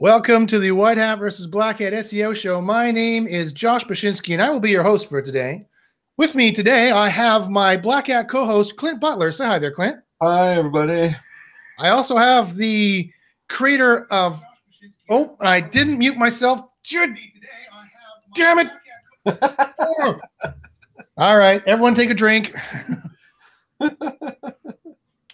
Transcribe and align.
Welcome 0.00 0.46
to 0.46 0.60
the 0.60 0.70
White 0.70 0.96
Hat 0.96 1.18
versus 1.18 1.48
Black 1.48 1.80
Hat 1.80 1.92
SEO 1.92 2.32
show. 2.32 2.60
My 2.60 2.92
name 2.92 3.26
is 3.26 3.52
Josh 3.52 3.84
Bachynski, 3.84 4.32
and 4.32 4.40
I 4.40 4.48
will 4.48 4.60
be 4.60 4.70
your 4.70 4.84
host 4.84 5.08
for 5.08 5.20
today. 5.20 5.66
With 6.16 6.36
me 6.36 6.52
today, 6.52 6.92
I 6.92 7.08
have 7.08 7.50
my 7.50 7.76
Black 7.76 8.06
Hat 8.06 8.28
co-host 8.28 8.76
Clint 8.76 9.00
Butler. 9.00 9.32
Say 9.32 9.44
hi 9.44 9.58
there, 9.58 9.72
Clint. 9.72 9.96
Hi, 10.22 10.54
everybody. 10.54 11.16
I 11.80 11.88
also 11.88 12.16
have 12.16 12.54
the 12.54 13.10
creator 13.48 14.06
of. 14.12 14.40
Oh, 15.10 15.36
I 15.40 15.60
didn't 15.60 15.98
mute 15.98 16.16
myself. 16.16 16.60
Damn 18.36 18.60
it! 18.60 18.68
Oh. 19.26 20.20
All 21.16 21.36
right, 21.36 21.60
everyone, 21.66 21.96
take 21.96 22.10
a 22.10 22.14
drink. 22.14 22.54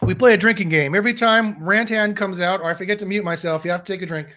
we 0.02 0.14
play 0.14 0.32
a 0.32 0.38
drinking 0.38 0.70
game 0.70 0.94
every 0.94 1.12
time 1.12 1.56
Rantan 1.56 2.16
comes 2.16 2.40
out, 2.40 2.62
or 2.62 2.70
I 2.70 2.72
forget 2.72 2.98
to 3.00 3.04
mute 3.04 3.24
myself. 3.26 3.62
You 3.62 3.70
have 3.70 3.84
to 3.84 3.92
take 3.92 4.00
a 4.00 4.06
drink. 4.06 4.28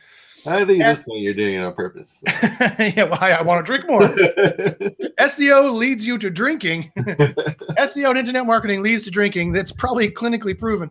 I 0.47 0.63
think 0.65 0.81
at 0.81 0.95
this 0.95 1.05
point 1.05 1.21
you're 1.21 1.33
doing 1.33 1.55
it 1.55 1.63
on 1.63 1.73
purpose. 1.73 2.23
So. 2.25 2.33
yeah, 2.79 3.03
well, 3.03 3.17
I, 3.19 3.33
I 3.33 3.41
want 3.41 3.65
to 3.65 3.69
drink 3.69 3.87
more. 3.87 4.01
SEO 5.19 5.73
leads 5.73 6.07
you 6.07 6.17
to 6.17 6.29
drinking. 6.29 6.91
SEO 6.97 8.09
and 8.09 8.17
internet 8.17 8.45
marketing 8.45 8.81
leads 8.81 9.03
to 9.03 9.11
drinking. 9.11 9.51
That's 9.51 9.71
probably 9.71 10.09
clinically 10.09 10.57
proven. 10.57 10.89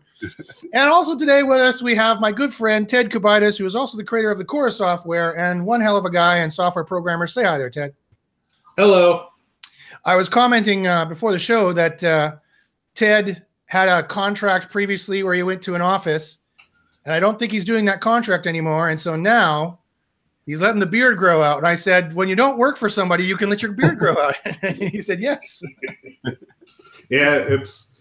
And 0.73 0.89
also 0.89 1.17
today 1.17 1.41
with 1.43 1.59
us, 1.59 1.81
we 1.81 1.95
have 1.95 2.19
my 2.19 2.31
good 2.31 2.53
friend 2.53 2.87
Ted 2.87 3.09
Kubaitis, 3.09 3.57
who 3.57 3.65
is 3.65 3.75
also 3.75 3.97
the 3.97 4.03
creator 4.03 4.29
of 4.29 4.37
the 4.37 4.45
Cora 4.45 4.71
software 4.71 5.37
and 5.37 5.65
one 5.65 5.81
hell 5.81 5.97
of 5.97 6.05
a 6.05 6.11
guy 6.11 6.37
and 6.37 6.53
software 6.53 6.85
programmer. 6.85 7.25
Say 7.25 7.43
hi 7.43 7.57
there, 7.57 7.71
Ted. 7.71 7.95
Hello. 8.77 9.29
I 10.05 10.15
was 10.15 10.29
commenting 10.29 10.85
uh, 10.85 11.05
before 11.05 11.31
the 11.31 11.39
show 11.39 11.73
that 11.73 12.03
uh, 12.03 12.35
Ted 12.93 13.45
had 13.65 13.89
a 13.89 14.03
contract 14.03 14.71
previously 14.71 15.23
where 15.23 15.33
he 15.33 15.43
went 15.43 15.61
to 15.63 15.75
an 15.75 15.81
office 15.81 16.37
and 17.07 17.15
I 17.15 17.21
don't 17.21 17.39
think 17.39 17.53
he's 17.53 17.63
doing 17.63 17.85
that 17.85 18.01
contract 18.01 18.45
anymore. 18.45 18.89
And 18.89 18.99
so 18.99 19.15
now 19.15 19.79
he's 20.45 20.59
letting 20.59 20.81
the 20.81 20.85
beard 20.85 21.17
grow 21.17 21.41
out. 21.41 21.57
And 21.57 21.65
I 21.65 21.73
said, 21.73 22.13
when 22.13 22.27
you 22.27 22.35
don't 22.35 22.57
work 22.57 22.75
for 22.75 22.89
somebody, 22.89 23.23
you 23.23 23.37
can 23.37 23.49
let 23.49 23.61
your 23.61 23.71
beard 23.71 23.97
grow 23.97 24.17
out. 24.21 24.35
and 24.61 24.75
he 24.75 24.99
said, 24.99 25.21
yes. 25.21 25.63
yeah, 27.09 27.35
it's 27.35 27.91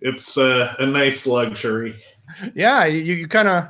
it's 0.00 0.38
uh, 0.38 0.76
a 0.78 0.86
nice 0.86 1.26
luxury. 1.26 2.00
Yeah, 2.54 2.84
you, 2.84 3.14
you 3.14 3.26
kind 3.26 3.48
of, 3.48 3.68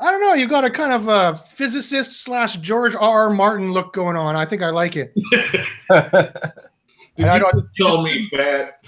I 0.00 0.10
don't 0.10 0.20
know, 0.20 0.34
you 0.34 0.48
got 0.48 0.64
a 0.64 0.70
kind 0.70 0.92
of 0.92 1.06
a 1.06 1.36
physicist 1.36 2.24
slash 2.24 2.56
George 2.56 2.96
R. 2.96 3.28
R. 3.28 3.30
Martin 3.30 3.72
look 3.72 3.92
going 3.92 4.16
on. 4.16 4.34
I 4.34 4.46
think 4.46 4.62
I 4.62 4.70
like 4.70 4.96
it. 4.96 5.14
Did 7.16 7.42
you 7.42 7.86
call 7.86 8.02
me 8.02 8.26
fat? 8.26 8.80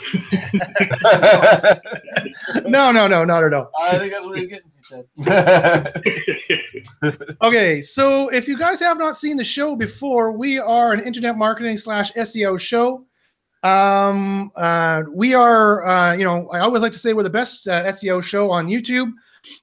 no, 2.67 2.91
no, 2.91 3.07
no, 3.07 3.25
not 3.25 3.45
at 3.45 3.55
all. 3.55 3.71
I 3.81 3.99
think 3.99 4.13
that's 4.13 4.27
what 4.27 4.39
he's 4.39 4.49
getting 4.49 4.71
to. 4.71 4.77
Said. 4.83 5.07
Okay, 7.43 7.81
so 7.83 8.29
if 8.29 8.49
you 8.49 8.59
guys 8.59 8.81
have 8.81 8.99
not 8.99 9.17
seen 9.17 9.37
the 9.37 9.45
show 9.45 9.77
before, 9.77 10.33
we 10.33 10.59
are 10.59 10.93
an 10.93 11.01
internet 11.01 11.37
marketing 11.37 11.77
slash 11.77 12.13
SEO 12.15 12.59
show. 12.59 13.05
Um, 13.63 14.51
uh, 14.57 15.03
we 15.13 15.35
are, 15.35 15.87
uh, 15.87 16.17
you 16.17 16.25
know, 16.25 16.49
I 16.51 16.61
always 16.61 16.83
like 16.83 16.93
to 16.93 16.99
say 16.99 17.13
we're 17.13 17.23
the 17.23 17.31
best 17.31 17.69
uh, 17.69 17.85
SEO 17.87 18.23
show 18.23 18.51
on 18.51 18.67
YouTube. 18.67 19.13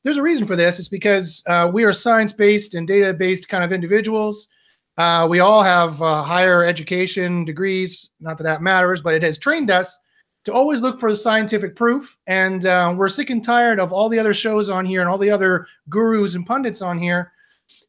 There's 0.04 0.18
a 0.18 0.22
reason 0.22 0.48
for 0.48 0.56
this. 0.56 0.80
It's 0.80 0.90
because 0.90 1.44
uh, 1.48 1.70
we 1.72 1.84
are 1.84 1.94
science 1.94 2.32
based 2.32 2.76
and 2.76 2.88
data 2.88 3.14
based 3.14 3.50
kind 3.50 3.64
of 3.64 3.72
individuals. 3.74 4.48
Uh, 4.98 5.28
we 5.30 5.40
all 5.40 5.64
have 5.64 6.02
uh, 6.02 6.24
higher 6.24 6.64
education 6.64 7.46
degrees. 7.46 8.10
Not 8.20 8.38
that 8.38 8.44
that 8.44 8.62
matters, 8.62 9.02
but 9.02 9.14
it 9.14 9.24
has 9.24 9.38
trained 9.38 9.72
us 9.72 10.00
to 10.44 10.54
always 10.54 10.82
look 10.82 11.00
for 11.00 11.10
the 11.10 11.16
scientific 11.16 11.76
proof. 11.76 12.18
And 12.28 12.66
uh, 12.66 12.94
we're 12.96 13.10
sick 13.10 13.30
and 13.30 13.44
tired 13.44 13.80
of 13.80 13.92
all 13.92 14.10
the 14.10 14.20
other 14.20 14.34
shows 14.34 14.70
on 14.70 14.86
here 14.86 15.02
and 15.02 15.10
all 15.10 15.18
the 15.18 15.32
other 15.32 15.68
gurus 15.90 16.36
and 16.36 16.46
pundits 16.46 16.82
on 16.82 17.00
here 17.00 17.32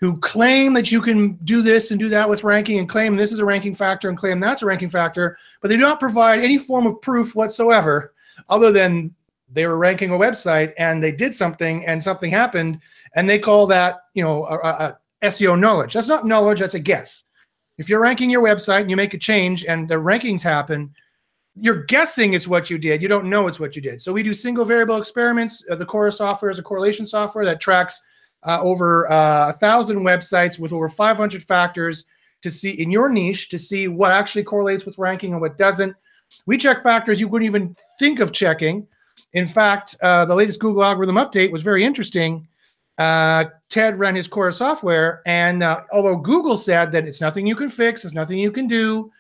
who 0.00 0.18
claim 0.18 0.72
that 0.74 0.90
you 0.90 1.00
can 1.00 1.34
do 1.44 1.62
this 1.62 1.90
and 1.90 2.00
do 2.00 2.08
that 2.08 2.28
with 2.28 2.44
ranking 2.44 2.78
and 2.78 2.88
claim 2.88 3.16
this 3.16 3.32
is 3.32 3.38
a 3.38 3.44
ranking 3.44 3.74
factor 3.74 4.08
and 4.08 4.18
claim 4.18 4.40
that's 4.40 4.62
a 4.62 4.66
ranking 4.66 4.88
factor, 4.88 5.36
but 5.60 5.68
they 5.68 5.76
do 5.76 5.82
not 5.82 6.00
provide 6.00 6.40
any 6.40 6.58
form 6.58 6.86
of 6.86 7.00
proof 7.00 7.34
whatsoever 7.34 8.14
other 8.48 8.72
than 8.72 9.14
they 9.52 9.66
were 9.66 9.78
ranking 9.78 10.10
a 10.10 10.18
website 10.18 10.72
and 10.78 11.02
they 11.02 11.12
did 11.12 11.34
something 11.34 11.86
and 11.86 12.02
something 12.02 12.30
happened 12.30 12.80
and 13.14 13.28
they 13.28 13.38
call 13.38 13.66
that, 13.66 14.00
you 14.14 14.22
know, 14.22 14.44
a, 14.46 14.56
a 14.56 14.98
SEO 15.24 15.58
knowledge. 15.58 15.94
That's 15.94 16.08
not 16.08 16.26
knowledge, 16.26 16.60
that's 16.60 16.74
a 16.74 16.80
guess. 16.80 17.24
If 17.78 17.88
you're 17.88 18.00
ranking 18.00 18.30
your 18.30 18.42
website 18.42 18.82
and 18.82 18.90
you 18.90 18.96
make 18.96 19.14
a 19.14 19.18
change 19.18 19.64
and 19.64 19.88
the 19.88 19.96
rankings 19.96 20.42
happen, 20.42 20.94
you're 21.56 21.84
guessing 21.84 22.34
it's 22.34 22.48
what 22.48 22.70
you 22.70 22.78
did. 22.78 23.02
You 23.02 23.08
don't 23.08 23.30
know 23.30 23.46
it's 23.46 23.60
what 23.60 23.76
you 23.76 23.82
did. 23.82 24.02
So 24.02 24.12
we 24.12 24.22
do 24.22 24.34
single 24.34 24.64
variable 24.64 24.96
experiments. 24.96 25.64
Uh, 25.70 25.76
the 25.76 25.86
Cora 25.86 26.12
software 26.12 26.50
is 26.50 26.58
a 26.58 26.62
correlation 26.62 27.06
software 27.06 27.44
that 27.44 27.60
tracks 27.60 28.00
uh, 28.44 28.60
over 28.60 29.10
uh, 29.10 29.50
a 29.50 29.52
thousand 29.54 30.00
websites 30.00 30.58
with 30.58 30.72
over 30.72 30.88
500 30.88 31.42
factors 31.42 32.04
to 32.42 32.50
see 32.50 32.70
in 32.70 32.90
your 32.90 33.08
niche 33.08 33.48
to 33.48 33.58
see 33.58 33.88
what 33.88 34.10
actually 34.10 34.44
correlates 34.44 34.84
with 34.84 34.98
ranking 34.98 35.32
and 35.32 35.40
what 35.40 35.56
doesn't. 35.56 35.94
We 36.46 36.58
check 36.58 36.82
factors 36.82 37.20
you 37.20 37.28
wouldn't 37.28 37.48
even 37.48 37.74
think 37.98 38.20
of 38.20 38.32
checking. 38.32 38.86
In 39.32 39.46
fact, 39.46 39.96
uh, 40.02 40.24
the 40.26 40.34
latest 40.34 40.60
Google 40.60 40.84
algorithm 40.84 41.16
update 41.16 41.50
was 41.50 41.62
very 41.62 41.84
interesting 41.84 42.46
uh, 42.98 43.46
Ted 43.70 43.98
ran 43.98 44.14
his 44.14 44.28
Cora 44.28 44.52
software, 44.52 45.22
and 45.26 45.62
uh, 45.62 45.82
although 45.92 46.16
Google 46.16 46.56
said 46.56 46.92
that 46.92 47.06
it's 47.06 47.20
nothing 47.20 47.46
you 47.46 47.56
can 47.56 47.68
fix, 47.68 48.04
it's 48.04 48.14
nothing 48.14 48.38
you 48.38 48.52
can 48.52 48.66
do, 48.66 49.10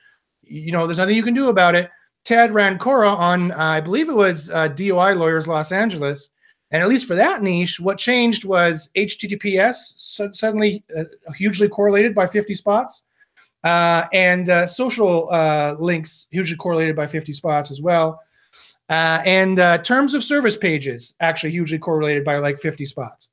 you 0.42 0.72
know, 0.72 0.86
there's 0.86 0.98
nothing 0.98 1.16
you 1.16 1.22
can 1.22 1.34
do 1.34 1.48
about 1.48 1.74
it. 1.74 1.90
Ted 2.24 2.54
ran 2.54 2.78
Cora 2.78 3.10
on, 3.10 3.50
uh, 3.52 3.56
I 3.56 3.80
believe 3.80 4.08
it 4.08 4.14
was 4.14 4.50
uh, 4.50 4.68
DUI 4.68 5.16
Lawyers 5.16 5.46
Los 5.46 5.72
Angeles, 5.72 6.30
and 6.70 6.82
at 6.82 6.88
least 6.88 7.06
for 7.06 7.14
that 7.16 7.42
niche, 7.42 7.80
what 7.80 7.98
changed 7.98 8.44
was 8.44 8.90
HTTPS 8.96 9.74
so 9.96 10.30
suddenly 10.32 10.84
uh, 10.96 11.04
hugely 11.34 11.68
correlated 11.68 12.14
by 12.14 12.26
50 12.26 12.54
spots, 12.54 13.02
uh, 13.64 14.04
and 14.12 14.48
social 14.70 15.28
links 15.78 16.28
hugely 16.30 16.56
correlated 16.56 16.94
by 16.94 17.06
50 17.06 17.32
spots 17.32 17.70
as 17.70 17.80
well. 17.80 18.20
and 18.88 19.56
terms 19.84 20.14
of 20.14 20.22
service 20.22 20.56
pages 20.56 21.14
actually 21.20 21.50
hugely 21.50 21.78
correlated 21.78 22.24
by 22.24 22.38
like 22.38 22.58
50 22.58 22.86
spots. 22.86 23.30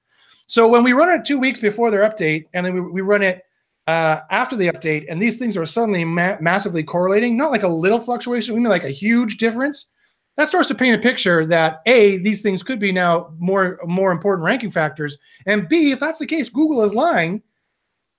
So 0.51 0.67
when 0.67 0.83
we 0.83 0.91
run 0.91 1.17
it 1.17 1.23
two 1.23 1.39
weeks 1.39 1.61
before 1.61 1.91
their 1.91 2.01
update, 2.01 2.47
and 2.53 2.65
then 2.65 2.73
we, 2.73 2.81
we 2.81 2.99
run 2.99 3.23
it 3.23 3.45
uh, 3.87 4.19
after 4.31 4.57
the 4.57 4.67
update, 4.67 5.05
and 5.07 5.21
these 5.21 5.37
things 5.37 5.55
are 5.55 5.65
suddenly 5.65 6.03
ma- 6.03 6.35
massively 6.41 6.83
correlating, 6.83 7.37
not 7.37 7.51
like 7.51 7.63
a 7.63 7.69
little 7.69 8.01
fluctuation, 8.01 8.53
we 8.53 8.59
mean 8.59 8.69
like 8.69 8.83
a 8.83 8.89
huge 8.89 9.37
difference. 9.37 9.91
That 10.35 10.49
starts 10.49 10.67
to 10.67 10.75
paint 10.75 10.97
a 10.97 11.01
picture 11.01 11.45
that 11.45 11.81
a 11.85 12.17
these 12.17 12.41
things 12.41 12.63
could 12.63 12.81
be 12.81 12.91
now 12.91 13.33
more 13.39 13.79
more 13.85 14.11
important 14.11 14.43
ranking 14.43 14.71
factors, 14.71 15.17
and 15.45 15.69
b 15.69 15.91
if 15.91 16.01
that's 16.01 16.19
the 16.19 16.25
case, 16.25 16.49
Google 16.49 16.83
is 16.83 16.93
lying, 16.93 17.41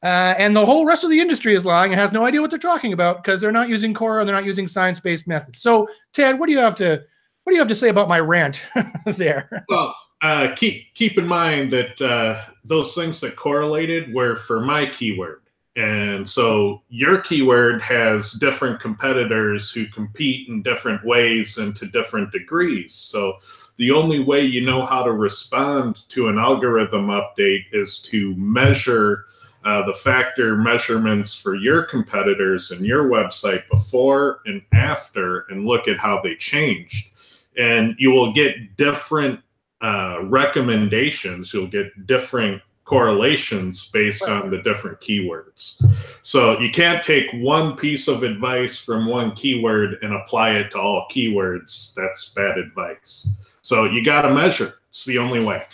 uh, 0.03 0.33
and 0.39 0.57
the 0.57 0.65
whole 0.65 0.87
rest 0.87 1.05
of 1.05 1.11
the 1.11 1.21
industry 1.21 1.55
is 1.55 1.67
lying 1.67 1.93
and 1.93 2.01
has 2.01 2.13
no 2.13 2.25
idea 2.25 2.41
what 2.41 2.49
they're 2.49 2.59
talking 2.59 2.95
about 2.95 3.23
because 3.23 3.43
they're 3.43 3.53
not 3.53 3.69
using 3.69 3.93
Cora 3.93 4.21
and 4.21 4.29
they're 4.29 4.37
not 4.37 4.47
using 4.47 4.67
science 4.67 4.99
based 4.99 5.29
methods. 5.29 5.61
So 5.61 5.87
Ted, 6.15 6.41
what 6.41 6.47
do 6.47 6.53
you 6.53 6.61
have 6.61 6.77
to 6.77 7.03
what 7.45 7.51
do 7.51 7.57
you 7.57 7.61
have 7.61 7.69
to 7.69 7.75
say 7.75 7.91
about 7.91 8.09
my 8.09 8.21
rant 8.21 8.63
there? 9.05 9.67
Well, 9.69 9.95
uh, 10.23 10.55
keep 10.55 10.95
keep 10.95 11.19
in 11.19 11.27
mind 11.27 11.73
that 11.73 12.01
uh, 12.01 12.43
those 12.65 12.95
things 12.95 13.21
that 13.21 13.37
correlated 13.37 14.15
were 14.15 14.37
for 14.37 14.61
my 14.61 14.87
keyword, 14.87 15.43
and 15.77 16.29
so 16.29 16.83
your 16.89 17.19
keyword 17.19 17.83
has 17.83 18.33
different 18.33 18.79
competitors 18.79 19.71
who 19.71 19.87
compete 19.87 20.49
in 20.49 20.63
different 20.63 21.05
ways 21.05 21.59
and 21.59 21.75
to 21.77 21.87
different 21.87 22.31
degrees. 22.31 22.95
So 22.95 23.39
the 23.79 23.91
only 23.91 24.21
way 24.21 24.43
you 24.43 24.61
know 24.61 24.87
how 24.87 25.03
to 25.03 25.13
respond 25.13 26.09
to 26.11 26.29
an 26.29 26.39
algorithm 26.39 27.09
update 27.09 27.65
is 27.73 27.99
to 28.03 28.37
measure 28.37 29.27
uh, 29.65 29.85
the 29.87 29.95
factor 29.95 30.57
measurements 30.57 31.35
for 31.35 31.55
your 31.55 31.83
competitors 31.83 32.71
and 32.71 32.85
your 32.85 33.09
website 33.09 33.67
before 33.69 34.41
and 34.47 34.63
after, 34.73 35.47
and 35.49 35.67
look 35.67 35.89
at 35.89 35.99
how 35.99 36.21
they 36.21 36.35
changed. 36.35 37.13
And 37.57 37.95
you 37.99 38.11
will 38.11 38.33
get 38.33 38.77
different 38.77 39.41
uh, 39.83 40.19
recommendations, 40.25 41.53
you'll 41.53 41.67
get 41.67 42.07
different 42.07 42.63
correlations 42.85 43.87
based 43.87 44.23
on 44.23 44.51
the 44.51 44.59
different 44.63 45.01
keywords. 45.01 45.83
So 46.23 46.59
you 46.59 46.71
can't 46.71 47.03
take 47.03 47.27
one 47.35 47.77
piece 47.77 48.09
of 48.09 48.23
advice 48.23 48.77
from 48.79 49.07
one 49.07 49.35
keyword 49.35 49.99
and 50.03 50.13
apply 50.15 50.51
it 50.51 50.71
to 50.73 50.79
all 50.79 51.07
keywords. 51.11 51.95
That's 51.95 52.31
bad 52.31 52.59
advice. 52.59 53.29
So 53.63 53.85
you 53.85 54.05
got 54.05 54.23
to 54.23 54.35
measure. 54.35 54.75
It's 54.89 55.05
the 55.05 55.19
only 55.19 55.45
way. 55.45 55.65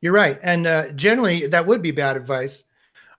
You're 0.00 0.12
right, 0.12 0.38
and 0.42 0.66
uh, 0.66 0.92
generally 0.92 1.46
that 1.46 1.66
would 1.66 1.80
be 1.80 1.90
bad 1.90 2.16
advice. 2.16 2.64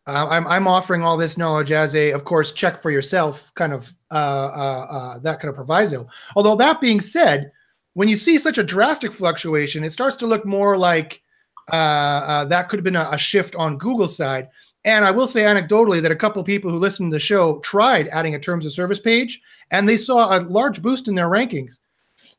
Uh, 0.07 0.27
I'm 0.29 0.47
I'm 0.47 0.67
offering 0.67 1.01
all 1.01 1.17
this 1.17 1.35
knowledge 1.35 1.71
as 1.71 1.95
a, 1.95 2.11
of 2.11 2.25
course, 2.25 2.51
check 2.51 2.79
for 2.79 2.91
yourself 2.91 3.51
kind 3.55 3.73
of 3.73 3.91
uh, 4.11 4.13
uh, 4.13 4.87
uh 4.89 5.19
that 5.19 5.39
kind 5.39 5.49
of 5.49 5.55
proviso. 5.55 6.07
Although 6.35 6.55
that 6.57 6.79
being 6.79 7.01
said, 7.01 7.51
when 7.95 8.09
you 8.09 8.17
see 8.17 8.37
such 8.37 8.57
a 8.57 8.63
drastic 8.63 9.11
fluctuation, 9.11 9.83
it 9.83 9.91
starts 9.91 10.17
to 10.17 10.27
look 10.27 10.45
more 10.45 10.77
like 10.77 11.23
uh, 11.71 11.75
uh, 11.75 12.45
that 12.45 12.69
could 12.69 12.77
have 12.77 12.83
been 12.83 12.95
a, 12.95 13.09
a, 13.11 13.17
shift 13.17 13.55
on 13.55 13.77
Google's 13.77 14.15
side. 14.15 14.49
And 14.83 15.03
I 15.03 15.09
will 15.09 15.25
say 15.25 15.41
anecdotally 15.41 15.99
that 16.01 16.11
a 16.11 16.15
couple 16.15 16.43
people 16.43 16.69
who 16.69 16.77
listened 16.77 17.11
to 17.11 17.15
the 17.15 17.19
show 17.19 17.57
tried 17.61 18.07
adding 18.09 18.35
a 18.35 18.39
terms 18.39 18.67
of 18.67 18.73
service 18.73 18.99
page, 18.99 19.41
and 19.71 19.89
they 19.89 19.97
saw 19.97 20.37
a 20.37 20.41
large 20.41 20.83
boost 20.83 21.07
in 21.07 21.15
their 21.15 21.29
rankings. 21.29 21.79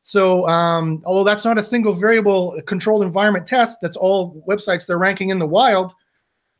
So, 0.01 0.47
um, 0.47 1.01
although 1.05 1.25
that's 1.25 1.43
not 1.43 1.57
a 1.57 1.63
single 1.63 1.93
variable 1.93 2.61
controlled 2.67 3.03
environment 3.03 3.47
test, 3.47 3.79
that's 3.81 3.97
all 3.97 4.41
websites 4.47 4.85
they're 4.85 4.97
ranking 4.97 5.29
in 5.29 5.39
the 5.39 5.47
wild. 5.47 5.93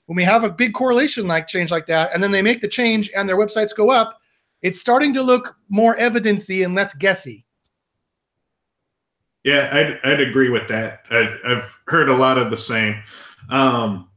when 0.08 0.18
we 0.18 0.24
have 0.24 0.44
a 0.44 0.50
big 0.50 0.74
correlation 0.74 1.28
like 1.28 1.48
change 1.48 1.72
like 1.72 1.86
that, 1.86 2.14
and 2.14 2.22
then 2.22 2.32
they 2.32 2.42
make 2.42 2.62
the 2.62 2.68
change 2.68 3.10
and 3.16 3.30
their 3.30 3.38
websites 3.38 3.76
go 3.76 3.90
up, 3.90 4.20
it's 4.62 4.80
starting 4.80 5.14
to 5.14 5.22
look 5.22 5.56
more 5.70 5.96
evidency 5.98 6.64
and 6.64 6.76
less 6.76 6.94
guessy. 6.94 7.46
Yeah, 9.48 9.70
I'd, 9.72 10.00
I'd 10.04 10.20
agree 10.20 10.50
with 10.50 10.68
that. 10.68 11.06
I, 11.10 11.34
I've 11.46 11.80
heard 11.88 12.10
a 12.10 12.14
lot 12.14 12.38
of 12.38 12.52
the 12.52 12.58
same. 12.58 13.02
Um, 13.50 14.10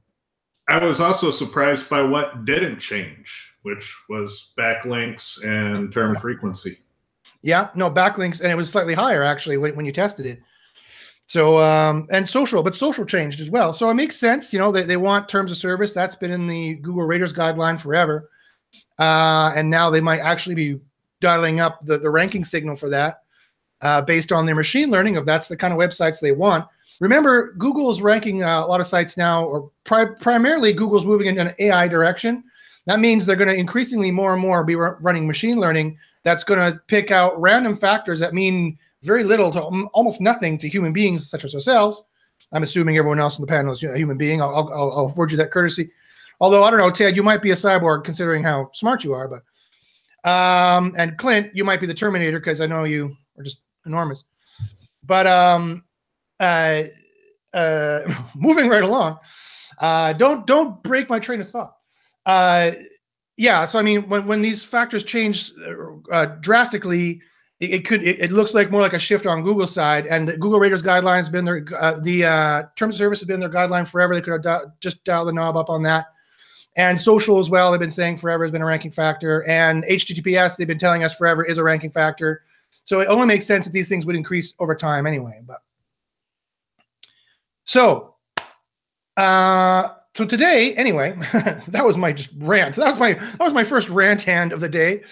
I 0.69 0.85
was 0.85 1.00
also 1.00 1.31
surprised 1.31 1.88
by 1.88 2.03
what 2.03 2.44
didn't 2.44 2.81
change, 2.81 3.55
which 3.62 3.97
was 4.09 4.50
backlinks 4.59 5.44
and 5.44 5.93
term 5.93 6.17
frequency. 6.17 6.79
Yeah, 7.43 7.69
no 7.77 7.88
backlinks, 7.88 8.41
and 8.41 8.50
it 8.50 8.56
was 8.56 8.71
slightly 8.71 8.93
higher 8.93 9.23
actually 9.23 9.56
when, 9.56 9.77
when 9.77 9.87
you 9.87 9.93
tested 9.93 10.27
it. 10.27 10.41
So 11.29 11.61
um, 11.61 12.09
and 12.11 12.29
social, 12.29 12.65
but 12.65 12.75
social 12.75 13.06
changed 13.06 13.41
as 13.41 13.50
well. 13.50 13.73
So 13.73 13.88
it 13.88 13.94
makes 13.94 14.17
sense, 14.17 14.53
you 14.53 14.59
know, 14.59 14.73
they, 14.73 14.83
they 14.83 14.97
want 14.97 15.29
terms 15.29 15.53
of 15.53 15.59
service. 15.59 15.94
That's 15.94 16.17
been 16.17 16.33
in 16.33 16.49
the 16.49 16.75
Google 16.75 17.05
Raters 17.05 17.33
guideline 17.33 17.81
forever. 17.81 18.31
Uh, 18.99 19.53
and 19.55 19.71
now 19.71 19.91
they 19.91 20.00
might 20.00 20.19
actually 20.19 20.56
be 20.56 20.81
dialing 21.21 21.61
up 21.61 21.87
the, 21.87 21.99
the 21.99 22.11
ranking 22.11 22.44
signal 22.44 22.75
for 22.75 22.88
that 22.88 23.21
uh, 23.82 24.03
based 24.03 24.32
on 24.32 24.47
their 24.47 24.55
machine 24.55 24.91
learning 24.91 25.17
of 25.17 25.27
that's 25.27 25.49
the 25.49 25.56
kind 25.56 25.73
of 25.73 25.79
websites 25.79 26.21
they 26.21 26.32
want. 26.32 26.67
Remember, 27.00 27.53
Google's 27.55 28.03
ranking 28.03 28.44
uh, 28.44 28.65
a 28.65 28.67
lot 28.67 28.81
of 28.81 28.87
sites 28.87 29.17
now, 29.17 29.44
or 29.44 29.71
pri- 29.85 30.15
primarily 30.21 30.73
Google's 30.73 31.06
moving 31.06 31.29
in 31.29 31.38
an 31.38 31.55
AI 31.59 31.88
direction. 31.88 32.44
That 32.87 33.00
means 33.00 33.25
they're 33.25 33.37
going 33.37 33.49
to 33.49 33.55
increasingly 33.55 34.11
more 34.11 34.32
and 34.32 34.43
more 34.43 34.65
be 34.65 34.75
r- 34.75 34.99
running 35.00 35.27
machine 35.27 35.59
learning 35.59 35.99
that's 36.23 36.44
going 36.44 36.61
to 36.61 36.79
pick 36.87 37.11
out 37.11 37.41
random 37.41 37.75
factors 37.75 38.21
that 38.21 38.35
mean 38.35 38.77
very 39.03 39.25
little 39.25 39.50
to 39.50 39.65
um, 39.65 39.88
almost 39.94 40.21
nothing 40.21 40.59
to 40.59 40.69
human 40.69 40.93
beings 40.93 41.29
such 41.29 41.44
as 41.44 41.55
ourselves. 41.55 42.05
I'm 42.53 42.62
assuming 42.62 42.99
everyone 42.99 43.21
else 43.21 43.37
on 43.37 43.43
the 43.43 43.47
panel 43.47 43.73
is 43.73 43.83
a 43.83 43.97
human 43.97 44.19
being. 44.19 44.43
I'll, 44.43 44.55
I'll, 44.55 44.93
I'll 44.93 45.06
afford 45.06 45.31
you 45.31 45.37
that 45.38 45.53
courtesy. 45.53 45.91
Although 46.41 46.65
I 46.65 46.71
don't 46.71 46.81
know, 46.81 46.91
Ted, 46.91 47.17
you 47.17 47.23
might 47.23 47.43
be 47.43 47.50
a 47.50 47.55
cyborg 47.55 48.05
considering 48.05 48.43
how 48.43 48.71
smart 48.73 49.05
you 49.05 49.12
are, 49.15 49.29
but 49.29 49.43
um, 50.29 50.94
and 50.99 51.17
Clint, 51.17 51.55
you 51.55 51.65
might 51.65 51.81
be 51.81 51.87
the 51.87 51.94
Terminator 51.94 52.38
because 52.38 52.61
I 52.61 52.67
know 52.67 52.85
you 52.85 53.17
are 53.38 53.43
just 53.43 53.62
enormous. 53.87 54.25
But 55.05 55.27
um, 55.27 55.85
uh, 56.38 56.85
uh, 57.53 58.00
moving 58.35 58.69
right 58.69 58.82
along, 58.82 59.19
uh, 59.79 60.12
don't 60.15 60.47
don't 60.47 60.82
break 60.82 61.09
my 61.09 61.19
train 61.19 61.41
of 61.41 61.49
thought. 61.49 61.75
Uh, 62.27 62.73
yeah, 63.37 63.65
so 63.65 63.79
I 63.79 63.82
mean, 63.82 64.09
when 64.09 64.27
when 64.27 64.43
these 64.43 64.62
factors 64.62 65.05
change 65.05 65.53
uh, 66.12 66.27
drastically, 66.41 67.23
it, 67.61 67.71
it 67.71 67.87
could 67.87 68.03
it, 68.03 68.21
it, 68.21 68.31
looks 68.31 68.53
like 68.53 68.71
more 68.71 68.82
like 68.82 68.93
a 68.93 68.99
shift 68.99 69.27
on 69.27 69.43
Google's 69.43 69.73
side. 69.73 70.06
And 70.06 70.29
Google 70.29 70.61
Raters 70.61 70.83
guidelines 70.83 71.33
been 71.33 71.44
their 71.44 71.65
uh, 71.79 71.99
the 72.00 72.25
uh, 72.25 72.62
terms 72.76 72.97
of 72.97 72.99
service 72.99 73.21
has 73.21 73.26
been 73.26 73.41
their 73.41 73.50
guideline 73.50 73.88
forever. 73.88 74.15
They 74.15 74.21
could 74.21 74.44
have 74.44 74.65
just 74.81 75.03
dialed 75.05 75.29
the 75.29 75.33
knob 75.33 75.56
up 75.56 75.71
on 75.71 75.83
that. 75.85 76.06
And 76.76 76.99
social 76.99 77.38
as 77.38 77.50
well, 77.50 77.71
they've 77.71 77.81
been 77.81 77.91
saying 77.91 78.19
forever 78.19 78.44
has 78.44 78.53
been 78.53 78.62
a 78.62 78.67
ranking 78.67 78.91
factor. 78.91 79.47
And 79.49 79.85
HTTPS, 79.85 80.56
they've 80.56 80.69
been 80.69 80.79
telling 80.79 81.03
us 81.03 81.15
forever 81.15 81.44
is 81.44 81.59
a 81.59 81.65
ranking 81.65 81.91
factor. 81.91 82.43
So 82.85 83.01
it 83.01 83.07
only 83.07 83.27
makes 83.27 83.47
sense 83.47 83.67
that 83.67 83.73
these 83.73 83.89
things 83.89 84.07
would 84.07 84.17
increase 84.17 84.55
over 84.59 84.75
time 84.75 85.07
anyway. 85.07 85.41
But 85.45 85.59
so, 87.65 88.17
uh, 89.17 89.89
so 90.17 90.25
today, 90.25 90.75
anyway, 90.75 91.17
that 91.69 91.85
was 91.85 91.97
my 91.97 92.13
just 92.13 92.31
rant. 92.39 92.77
That 92.77 92.91
was 92.91 92.99
my 92.99 93.13
that 93.15 93.41
was 93.41 93.53
my 93.53 93.65
first 93.65 93.89
rant 93.89 94.23
hand 94.23 94.53
of 94.53 94.61
the 94.61 94.69
day. 94.69 95.03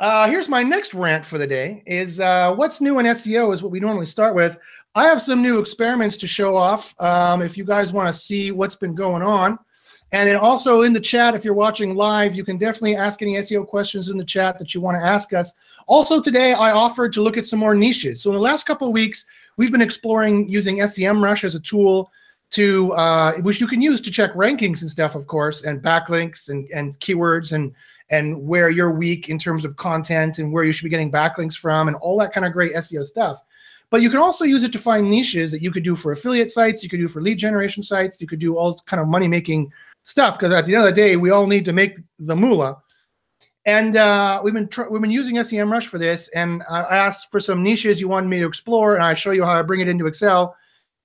Uh, 0.00 0.28
here's 0.28 0.48
my 0.48 0.62
next 0.62 0.94
rant 0.94 1.24
for 1.24 1.38
the 1.38 1.46
day 1.46 1.82
is 1.86 2.20
uh, 2.20 2.54
what's 2.54 2.80
new 2.80 2.98
in 2.98 3.06
SEO 3.06 3.52
is 3.52 3.62
what 3.62 3.72
we 3.72 3.80
normally 3.80 4.06
start 4.06 4.34
with. 4.34 4.58
I 4.94 5.06
have 5.06 5.20
some 5.20 5.42
new 5.42 5.58
experiments 5.58 6.16
to 6.18 6.28
show 6.28 6.56
off 6.56 6.94
um, 7.00 7.42
if 7.42 7.56
you 7.56 7.64
guys 7.64 7.92
want 7.92 8.08
to 8.08 8.12
see 8.12 8.52
what's 8.52 8.76
been 8.76 8.94
going 8.94 9.22
on. 9.22 9.58
And 10.14 10.36
also 10.36 10.82
in 10.82 10.92
the 10.92 11.00
chat, 11.00 11.34
if 11.34 11.44
you're 11.44 11.54
watching 11.54 11.96
live, 11.96 12.36
you 12.36 12.44
can 12.44 12.56
definitely 12.56 12.94
ask 12.94 13.20
any 13.20 13.32
SEO 13.32 13.66
questions 13.66 14.10
in 14.10 14.16
the 14.16 14.24
chat 14.24 14.60
that 14.60 14.72
you 14.72 14.80
want 14.80 14.96
to 14.96 15.04
ask 15.04 15.32
us. 15.32 15.54
Also 15.88 16.20
today, 16.20 16.52
I 16.52 16.70
offered 16.70 17.12
to 17.14 17.20
look 17.20 17.36
at 17.36 17.46
some 17.46 17.58
more 17.58 17.74
niches. 17.74 18.22
So 18.22 18.30
in 18.30 18.36
the 18.36 18.40
last 18.40 18.64
couple 18.64 18.86
of 18.86 18.94
weeks, 18.94 19.26
we've 19.56 19.72
been 19.72 19.82
exploring 19.82 20.48
using 20.48 20.78
SEMrush 20.78 21.42
as 21.42 21.56
a 21.56 21.60
tool 21.60 22.12
to 22.50 22.92
uh, 22.92 23.38
which 23.38 23.60
you 23.60 23.66
can 23.66 23.82
use 23.82 24.00
to 24.02 24.10
check 24.12 24.32
rankings 24.34 24.82
and 24.82 24.90
stuff, 24.90 25.16
of 25.16 25.26
course, 25.26 25.64
and 25.64 25.82
backlinks 25.82 26.48
and, 26.48 26.68
and 26.70 26.96
keywords 27.00 27.52
and 27.52 27.74
and 28.10 28.40
where 28.40 28.70
you're 28.70 28.92
weak 28.92 29.30
in 29.30 29.38
terms 29.38 29.64
of 29.64 29.74
content 29.74 30.38
and 30.38 30.52
where 30.52 30.62
you 30.62 30.70
should 30.70 30.84
be 30.84 30.90
getting 30.90 31.10
backlinks 31.10 31.56
from 31.56 31.88
and 31.88 31.96
all 31.96 32.16
that 32.18 32.32
kind 32.32 32.46
of 32.46 32.52
great 32.52 32.72
SEO 32.74 33.02
stuff. 33.02 33.40
But 33.90 34.00
you 34.00 34.10
can 34.10 34.20
also 34.20 34.44
use 34.44 34.62
it 34.62 34.70
to 34.72 34.78
find 34.78 35.10
niches 35.10 35.50
that 35.50 35.62
you 35.62 35.72
could 35.72 35.82
do 35.82 35.96
for 35.96 36.12
affiliate 36.12 36.52
sites, 36.52 36.84
you 36.84 36.88
could 36.88 37.00
do 37.00 37.08
for 37.08 37.20
lead 37.20 37.38
generation 37.38 37.82
sites, 37.82 38.20
you 38.20 38.28
could 38.28 38.38
do 38.38 38.56
all 38.56 38.78
kind 38.86 39.00
of 39.00 39.08
money 39.08 39.26
making 39.26 39.72
stuff 40.04 40.38
because 40.38 40.52
at 40.52 40.64
the 40.64 40.74
end 40.74 40.86
of 40.86 40.94
the 40.94 41.00
day, 41.00 41.16
we 41.16 41.30
all 41.30 41.46
need 41.46 41.64
to 41.64 41.72
make 41.72 41.98
the 42.18 42.36
moolah. 42.36 42.76
And 43.66 43.96
uh, 43.96 44.40
we've 44.44 44.54
been 44.54 44.68
tr- 44.68 44.88
we've 44.90 45.00
been 45.00 45.10
using 45.10 45.36
SEMrush 45.36 45.86
for 45.86 45.98
this, 45.98 46.28
and 46.28 46.62
I 46.68 46.96
asked 46.96 47.30
for 47.30 47.40
some 47.40 47.62
niches 47.62 48.00
you 48.00 48.08
wanted 48.08 48.28
me 48.28 48.38
to 48.40 48.46
explore, 48.46 48.94
and 48.94 49.02
I 49.02 49.14
show 49.14 49.30
you 49.30 49.42
how 49.42 49.58
I 49.58 49.62
bring 49.62 49.80
it 49.80 49.88
into 49.88 50.06
Excel 50.06 50.54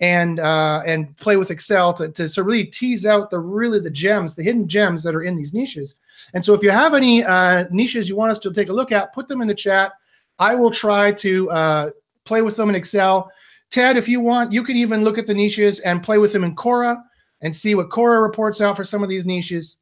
and 0.02 0.42
uh, 0.42 0.82
and 0.86 1.16
play 1.18 1.38
with 1.38 1.52
Excel 1.52 1.94
to, 1.94 2.10
to 2.10 2.28
so 2.28 2.44
really 2.44 2.66
tease 2.66 3.06
out 3.06 3.30
the 3.30 3.40
really 3.40 3.80
the 3.80 3.90
gems, 3.90 4.36
the 4.36 4.44
hidden 4.44 4.68
gems 4.68 5.04
that 5.04 5.16
are 5.16 5.24
in 5.24 5.38
these 5.38 5.54
niches. 5.54 5.96
And 6.34 6.44
so 6.44 6.54
if 6.54 6.62
you 6.62 6.70
have 6.70 6.94
any 6.94 7.24
uh, 7.24 7.66
niches 7.72 8.10
you 8.10 8.18
want 8.18 8.34
us 8.34 8.40
to 8.40 8.54
take 8.54 8.68
a 8.68 8.74
look 8.74 8.92
at, 8.92 9.14
put 9.14 9.30
them 9.30 9.42
in 9.42 9.48
the 9.48 9.56
chat. 9.56 9.94
I 10.38 10.56
will 10.56 10.72
try 10.72 11.12
to 11.14 11.50
uh, 11.52 11.90
play 12.24 12.42
with 12.42 12.56
them 12.56 12.70
in 12.70 12.76
Excel. 12.76 13.32
Ted, 13.72 13.98
if 13.98 14.08
you 14.08 14.20
want, 14.20 14.52
you 14.52 14.64
can 14.64 14.78
even 14.78 15.04
look 15.04 15.18
at 15.18 15.28
the 15.28 15.34
niches 15.34 15.80
and 15.82 16.04
play 16.04 16.18
with 16.18 16.34
them 16.34 16.44
in 16.44 16.56
Cora 16.56 17.04
and 17.42 17.56
see 17.56 17.76
what 17.76 17.90
Cora 17.90 18.22
reports 18.22 18.62
out 18.62 18.76
for 18.76 18.84
some 18.84 19.04
of 19.04 19.10
these 19.10 19.26
niches. 19.26 19.80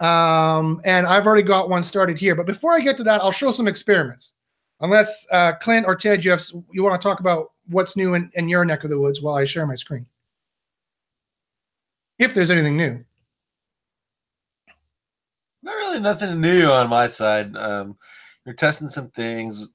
Um, 0.00 0.80
and 0.84 1.06
I've 1.06 1.26
already 1.26 1.42
got 1.42 1.70
one 1.70 1.82
started 1.82 2.18
here. 2.18 2.34
But 2.34 2.46
before 2.46 2.72
I 2.72 2.80
get 2.80 2.96
to 2.96 3.04
that, 3.04 3.20
I'll 3.20 3.32
show 3.32 3.52
some 3.52 3.68
experiments. 3.68 4.34
Unless 4.80 5.26
uh, 5.30 5.52
Clint 5.60 5.86
or 5.86 5.94
Ted, 5.94 6.24
you 6.24 6.32
have 6.32 6.42
you 6.72 6.82
want 6.82 7.00
to 7.00 7.06
talk 7.06 7.20
about 7.20 7.52
what's 7.68 7.96
new 7.96 8.14
in, 8.14 8.30
in 8.34 8.48
your 8.48 8.64
neck 8.64 8.82
of 8.82 8.90
the 8.90 8.98
woods 8.98 9.22
while 9.22 9.36
I 9.36 9.44
share 9.44 9.66
my 9.66 9.76
screen. 9.76 10.06
If 12.18 12.34
there's 12.34 12.50
anything 12.50 12.76
new. 12.76 13.04
Not 15.62 15.76
really 15.76 16.00
nothing 16.00 16.40
new 16.40 16.66
on 16.66 16.88
my 16.88 17.06
side. 17.06 17.56
Um, 17.56 17.96
we're 18.44 18.54
testing 18.54 18.88
some 18.88 19.08
things. 19.10 19.68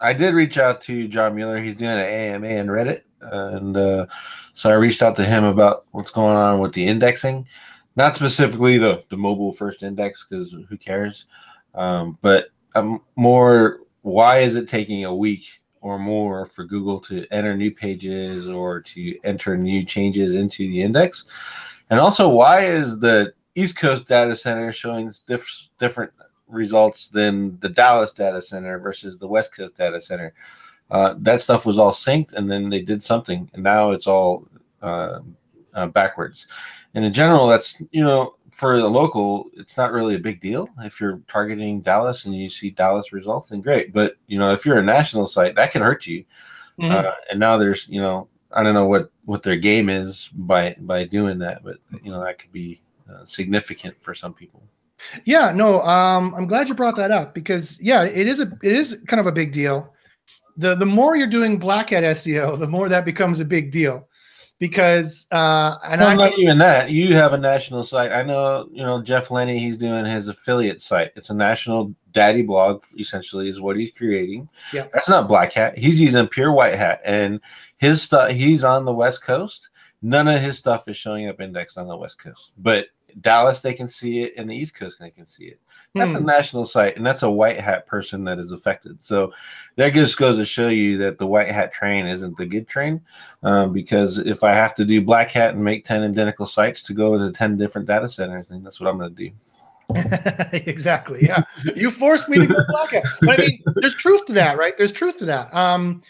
I 0.00 0.12
did 0.12 0.34
reach 0.34 0.58
out 0.58 0.80
to 0.82 1.08
John 1.08 1.34
Mueller. 1.34 1.60
He's 1.60 1.74
doing 1.74 1.92
an 1.92 2.00
AMA 2.00 2.46
in 2.46 2.66
Reddit. 2.68 3.02
And 3.20 3.76
uh, 3.76 4.06
so 4.54 4.70
I 4.70 4.74
reached 4.74 5.02
out 5.02 5.16
to 5.16 5.24
him 5.24 5.44
about 5.44 5.84
what's 5.90 6.10
going 6.10 6.36
on 6.36 6.60
with 6.60 6.72
the 6.72 6.86
indexing. 6.86 7.46
Not 7.96 8.14
specifically 8.14 8.78
the, 8.78 9.04
the 9.08 9.16
mobile 9.16 9.52
first 9.52 9.82
index, 9.82 10.24
because 10.24 10.52
who 10.52 10.76
cares? 10.78 11.26
Um, 11.74 12.18
but 12.22 12.46
um, 12.74 13.02
more, 13.16 13.80
why 14.02 14.38
is 14.38 14.56
it 14.56 14.68
taking 14.68 15.04
a 15.04 15.14
week 15.14 15.60
or 15.80 15.98
more 15.98 16.46
for 16.46 16.64
Google 16.64 16.98
to 17.00 17.26
enter 17.30 17.56
new 17.56 17.70
pages 17.70 18.48
or 18.48 18.80
to 18.80 19.18
enter 19.24 19.56
new 19.56 19.84
changes 19.84 20.34
into 20.34 20.68
the 20.68 20.82
index? 20.82 21.24
And 21.90 22.00
also, 22.00 22.28
why 22.28 22.66
is 22.66 22.98
the 22.98 23.34
East 23.54 23.76
Coast 23.76 24.08
data 24.08 24.34
center 24.34 24.72
showing 24.72 25.12
diff- 25.26 25.68
different 25.78 26.12
results 26.48 27.08
than 27.08 27.58
the 27.60 27.68
Dallas 27.68 28.12
data 28.12 28.40
center 28.40 28.78
versus 28.78 29.18
the 29.18 29.28
West 29.28 29.54
Coast 29.54 29.76
data 29.76 30.00
center? 30.00 30.32
Uh, 30.90 31.14
that 31.18 31.40
stuff 31.40 31.64
was 31.64 31.78
all 31.78 31.92
synced, 31.92 32.34
and 32.34 32.50
then 32.50 32.70
they 32.70 32.80
did 32.80 33.02
something, 33.02 33.50
and 33.54 33.62
now 33.62 33.90
it's 33.90 34.06
all 34.06 34.46
uh, 34.84 35.20
uh, 35.74 35.86
backwards. 35.88 36.46
And 36.94 37.04
in 37.04 37.12
general, 37.12 37.48
that's 37.48 37.82
you 37.90 38.02
know 38.02 38.36
for 38.50 38.78
the 38.78 38.88
local, 38.88 39.50
it's 39.54 39.76
not 39.76 39.92
really 39.92 40.14
a 40.14 40.20
big 40.20 40.40
deal. 40.40 40.68
If 40.78 41.00
you're 41.00 41.20
targeting 41.26 41.80
Dallas 41.80 42.24
and 42.24 42.34
you 42.34 42.48
see 42.48 42.70
Dallas 42.70 43.12
results, 43.12 43.48
then 43.48 43.60
great. 43.60 43.92
But 43.92 44.14
you 44.28 44.38
know, 44.38 44.52
if 44.52 44.64
you're 44.64 44.78
a 44.78 44.82
national 44.82 45.26
site, 45.26 45.56
that 45.56 45.72
can 45.72 45.82
hurt 45.82 46.06
you. 46.06 46.24
Mm-hmm. 46.80 46.92
Uh, 46.92 47.14
and 47.30 47.40
now 47.40 47.56
there's, 47.56 47.88
you 47.88 48.00
know, 48.00 48.28
I 48.52 48.62
don't 48.62 48.74
know 48.74 48.86
what 48.86 49.10
what 49.24 49.42
their 49.42 49.56
game 49.56 49.88
is 49.88 50.30
by 50.32 50.76
by 50.78 51.04
doing 51.04 51.38
that, 51.40 51.64
but 51.64 51.78
you 52.02 52.12
know, 52.12 52.22
that 52.22 52.38
could 52.38 52.52
be 52.52 52.80
uh, 53.10 53.24
significant 53.24 54.00
for 54.00 54.14
some 54.14 54.32
people. 54.32 54.62
Yeah, 55.24 55.50
no, 55.52 55.82
um, 55.82 56.32
I'm 56.34 56.46
glad 56.46 56.68
you 56.68 56.74
brought 56.74 56.96
that 56.96 57.10
up 57.10 57.34
because 57.34 57.80
yeah, 57.80 58.04
it 58.04 58.28
is 58.28 58.38
a 58.38 58.52
it 58.62 58.72
is 58.72 59.00
kind 59.08 59.18
of 59.18 59.26
a 59.26 59.32
big 59.32 59.50
deal. 59.50 59.92
The 60.56 60.76
the 60.76 60.86
more 60.86 61.16
you're 61.16 61.26
doing 61.26 61.58
black 61.58 61.90
hat 61.90 62.04
SEO, 62.04 62.56
the 62.56 62.68
more 62.68 62.88
that 62.88 63.04
becomes 63.04 63.40
a 63.40 63.44
big 63.44 63.72
deal 63.72 64.06
because 64.58 65.26
uh 65.32 65.76
and 65.84 66.00
well, 66.00 66.16
not 66.16 66.38
even 66.38 66.58
that. 66.58 66.90
You 66.90 67.14
have 67.14 67.32
a 67.32 67.38
national 67.38 67.84
site. 67.84 68.12
I 68.12 68.22
know 68.22 68.68
you 68.72 68.82
know 68.82 69.02
jeff 69.02 69.28
lenney 69.28 69.58
he's 69.58 69.76
doing 69.76 70.04
his 70.04 70.28
affiliate 70.28 70.80
site. 70.80 71.12
It's 71.16 71.30
a 71.30 71.34
national 71.34 71.94
daddy 72.12 72.42
blog 72.42 72.84
essentially 72.98 73.48
is 73.48 73.60
what 73.60 73.76
he's 73.76 73.90
creating. 73.90 74.48
Yeah. 74.72 74.86
That's 74.92 75.08
not 75.08 75.28
black 75.28 75.52
hat. 75.52 75.76
He's 75.76 76.00
using 76.00 76.26
pure 76.28 76.52
white 76.52 76.76
hat. 76.76 77.00
And 77.04 77.40
his 77.78 78.02
stuff 78.02 78.30
he's 78.30 78.64
on 78.64 78.84
the 78.84 78.92
west 78.92 79.22
coast. 79.22 79.70
None 80.00 80.28
of 80.28 80.40
his 80.40 80.58
stuff 80.58 80.86
is 80.88 80.96
showing 80.96 81.28
up 81.28 81.40
indexed 81.40 81.78
on 81.78 81.88
the 81.88 81.96
west 81.96 82.18
coast. 82.18 82.52
But 82.58 82.86
Dallas 83.20 83.60
they 83.60 83.72
can 83.74 83.88
see 83.88 84.20
it, 84.22 84.34
and 84.36 84.48
the 84.48 84.54
East 84.54 84.74
Coast 84.74 84.98
they 84.98 85.10
can 85.10 85.26
see 85.26 85.44
it. 85.44 85.60
That's 85.94 86.12
Hmm. 86.12 86.18
a 86.18 86.20
national 86.20 86.64
site, 86.64 86.96
and 86.96 87.04
that's 87.06 87.22
a 87.22 87.30
white 87.30 87.60
hat 87.60 87.86
person 87.86 88.24
that 88.24 88.38
is 88.38 88.52
affected. 88.52 89.02
So 89.02 89.32
that 89.76 89.94
just 89.94 90.18
goes 90.18 90.38
to 90.38 90.44
show 90.44 90.68
you 90.68 90.98
that 90.98 91.18
the 91.18 91.26
white 91.26 91.50
hat 91.50 91.72
train 91.72 92.06
isn't 92.06 92.36
the 92.36 92.46
good 92.46 92.66
train. 92.66 93.00
Um, 93.42 93.72
because 93.72 94.18
if 94.18 94.42
I 94.42 94.52
have 94.52 94.74
to 94.76 94.84
do 94.84 95.00
black 95.02 95.30
hat 95.30 95.54
and 95.54 95.62
make 95.62 95.84
ten 95.84 96.02
identical 96.02 96.46
sites 96.46 96.82
to 96.84 96.94
go 96.94 97.16
to 97.18 97.30
ten 97.32 97.56
different 97.56 97.86
data 97.86 98.08
centers, 98.08 98.48
then 98.48 98.62
that's 98.62 98.80
what 98.80 98.88
I'm 98.88 98.98
going 98.98 99.14
to 99.14 99.24
do. 99.28 99.30
exactly. 100.52 101.20
Yeah. 101.22 101.42
You 101.76 101.90
forced 101.90 102.28
me 102.28 102.38
to 102.38 102.46
go 102.46 102.56
black 102.68 102.90
hat. 102.90 103.04
But 103.20 103.40
I 103.40 103.46
mean, 103.46 103.62
there's 103.76 103.94
truth 103.94 104.24
to 104.26 104.32
that, 104.32 104.56
right? 104.58 104.76
There's 104.76 104.92
truth 104.92 105.18
to 105.18 105.24
that. 105.26 105.54
Um, 105.54 106.02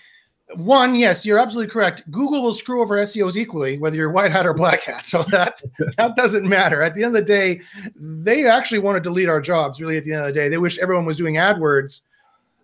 one, 0.56 0.94
yes, 0.94 1.24
you're 1.24 1.38
absolutely 1.38 1.72
correct. 1.72 2.08
Google 2.10 2.42
will 2.42 2.54
screw 2.54 2.82
over 2.82 2.96
SEOs 2.96 3.36
equally, 3.36 3.78
whether 3.78 3.96
you're 3.96 4.10
white 4.10 4.32
hat 4.32 4.46
or 4.46 4.54
black 4.54 4.82
hat. 4.82 5.06
So 5.06 5.22
that 5.24 5.60
that 5.96 6.16
doesn't 6.16 6.48
matter. 6.48 6.82
At 6.82 6.94
the 6.94 7.04
end 7.04 7.16
of 7.16 7.24
the 7.24 7.32
day, 7.32 7.60
they 7.96 8.46
actually 8.46 8.80
want 8.80 8.96
to 8.96 9.00
delete 9.00 9.28
our 9.28 9.40
jobs. 9.40 9.80
Really, 9.80 9.96
at 9.96 10.04
the 10.04 10.12
end 10.12 10.22
of 10.22 10.26
the 10.28 10.32
day, 10.32 10.48
they 10.48 10.58
wish 10.58 10.78
everyone 10.78 11.04
was 11.04 11.16
doing 11.16 11.34
AdWords. 11.34 12.00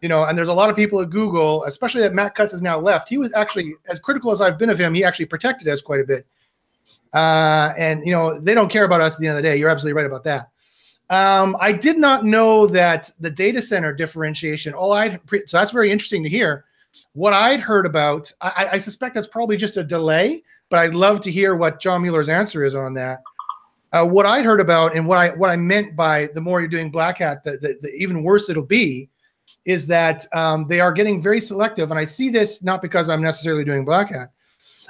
You 0.03 0.09
know, 0.09 0.25
and 0.25 0.37
there's 0.37 0.49
a 0.49 0.55
lot 0.55 0.71
of 0.71 0.77
people 0.77 1.01
at 1.01 1.11
Google, 1.11 1.65
especially 1.65 2.01
that 2.01 2.15
Matt 2.15 2.35
Cutts 2.35 2.53
has 2.53 2.63
now 2.63 2.81
left. 2.81 3.09
He 3.09 3.19
was 3.19 3.35
actually, 3.35 3.75
as 3.87 3.99
critical 3.99 4.31
as 4.31 4.41
I've 4.41 4.59
been 4.59 4.71
of 4.71 4.79
him, 4.79 4.95
he 4.95 5.05
actually 5.05 5.27
protected 5.27 5.69
us 5.69 5.83
quite 5.83 6.01
a 6.01 6.05
bit. 6.05 6.27
Uh, 7.13 7.75
and 7.77 8.07
you 8.07 8.13
know, 8.13 8.41
they 8.41 8.55
don't 8.55 8.71
care 8.71 8.85
about 8.85 9.01
us 9.01 9.15
at 9.15 9.21
the 9.21 9.27
end 9.27 9.37
of 9.37 9.43
the 9.43 9.49
day. 9.49 9.57
You're 9.57 9.69
absolutely 9.69 10.01
right 10.01 10.07
about 10.07 10.25
that. 10.25 10.49
Um, 11.11 11.57
I 11.59 11.73
did 11.73 11.99
not 11.99 12.25
know 12.25 12.69
that 12.69 13.11
the 13.19 13.31
data 13.31 13.61
center 13.61 13.93
differentiation. 13.93 14.73
All 14.75 14.93
I'd 14.93 15.21
so 15.47 15.57
that's 15.57 15.73
very 15.73 15.91
interesting 15.91 16.23
to 16.23 16.29
hear. 16.29 16.65
What 17.13 17.33
I'd 17.33 17.61
heard 17.61 17.87
about, 17.87 18.33
I, 18.41 18.69
I 18.73 18.79
suspect 18.79 19.15
that's 19.15 19.27
probably 19.27 19.57
just 19.57 19.77
a 19.77 19.85
delay, 19.85 20.43
but 20.69 20.79
I'd 20.79 20.95
love 20.95 21.21
to 21.23 21.31
hear 21.31 21.57
what 21.57 21.81
John 21.81 22.03
Mueller's 22.03 22.29
answer 22.29 22.65
is 22.65 22.75
on 22.75 22.95
that. 22.95 23.21
Uh, 23.93 24.07
what 24.07 24.27
I'd 24.27 24.45
heard 24.45 24.61
about 24.61 24.95
and 24.95 25.07
what 25.07 25.19
I 25.19 25.31
what 25.31 25.51
I 25.51 25.57
meant 25.57 25.97
by 25.97 26.29
the 26.35 26.41
more 26.41 26.61
you're 26.61 26.69
doing 26.69 26.93
black 26.93 27.19
hat, 27.19 27.43
the, 27.43 27.53
the, 27.53 27.75
the 27.81 27.89
even 27.97 28.23
worse 28.23 28.49
it'll 28.49 28.65
be, 28.65 29.09
is 29.65 29.89
that 29.89 30.25
um, 30.33 30.67
they 30.69 30.79
are 30.79 30.93
getting 30.93 31.21
very 31.21 31.41
selective. 31.41 31.91
And 31.91 31.99
I 31.99 32.05
see 32.05 32.29
this 32.29 32.63
not 32.63 32.83
because 32.83 33.09
I'm 33.09 33.23
necessarily 33.23 33.65
doing 33.65 33.85
black 33.85 34.11
hat. 34.11 34.31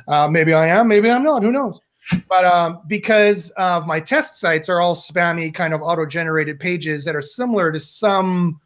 Uh, 0.06 0.28
maybe 0.28 0.52
I 0.52 0.66
am, 0.66 0.88
maybe 0.88 1.10
I'm 1.10 1.22
not. 1.22 1.42
Who 1.42 1.52
knows? 1.52 1.80
but 2.28 2.44
um, 2.44 2.80
because 2.86 3.50
of 3.50 3.86
my 3.86 4.00
test 4.00 4.36
sites 4.36 4.68
are 4.68 4.80
all 4.80 4.94
spammy 4.94 5.52
kind 5.52 5.72
of 5.72 5.82
auto-generated 5.82 6.58
pages 6.58 7.04
that 7.04 7.14
are 7.14 7.22
similar 7.22 7.70
to 7.70 7.78
some 7.78 8.60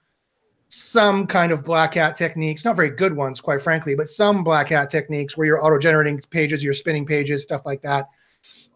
some 0.69 1.27
kind 1.27 1.53
of 1.53 1.65
black 1.65 1.95
hat 1.95 2.17
techniques 2.17 2.65
not 2.65 2.75
very 2.75 2.91
good 2.91 3.15
ones 3.15 3.41
quite 3.41 3.63
frankly 3.63 3.95
but 3.95 4.09
some 4.09 4.43
black 4.43 4.69
hat 4.69 4.91
techniques 4.91 5.37
where 5.37 5.47
you're 5.47 5.65
auto-generating 5.65 6.21
pages 6.31 6.65
you're 6.65 6.73
spinning 6.73 7.07
pages 7.07 7.43
stuff 7.43 7.63
like 7.65 7.83
that. 7.83 8.09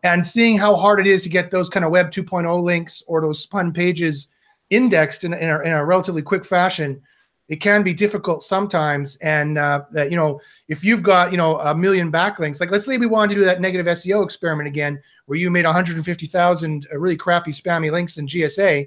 And 0.04 0.25
seeing 0.25 0.57
how 0.57 0.76
hard 0.76 1.00
it 1.00 1.09
is 1.09 1.25
to 1.25 1.28
get 1.28 1.50
those 1.50 1.68
kind 1.68 1.85
of 1.85 1.90
web 1.90 2.12
2.0 2.12 2.62
links 2.62 3.02
or 3.09 3.21
those 3.21 3.40
spun 3.40 3.73
pages 3.73 4.28
indexed 4.71 5.25
in, 5.25 5.35
in, 5.35 5.50
a, 5.50 5.59
in 5.61 5.73
a 5.73 5.85
relatively 5.85 6.23
quick 6.23 6.45
fashion 6.45 7.02
it 7.49 7.57
can 7.57 7.83
be 7.83 7.95
difficult 7.95 8.42
sometimes. 8.42 9.16
And 9.16 9.59
uh, 9.59 9.85
that 9.92 10.11
you 10.11 10.16
know 10.16 10.40
if 10.68 10.85
you've 10.85 11.02
got 11.02 11.33
you 11.33 11.38
know 11.38 11.59
a 11.59 11.75
million 11.75 12.12
backlinks 12.12 12.61
like 12.61 12.71
let's 12.71 12.87
say 12.87 12.99
we 12.99 13.07
wanted 13.07 13.35
to 13.35 13.40
do 13.40 13.45
that 13.47 13.61
negative 13.61 13.87
seo 13.87 14.23
experiment 14.23 14.68
again 14.68 15.00
where 15.26 15.38
you 15.38 15.50
made 15.50 15.64
150000 15.64 16.87
really 16.92 17.16
crappy 17.16 17.52
spammy 17.52 17.90
links 17.90 18.18
in 18.18 18.26
gsa 18.26 18.87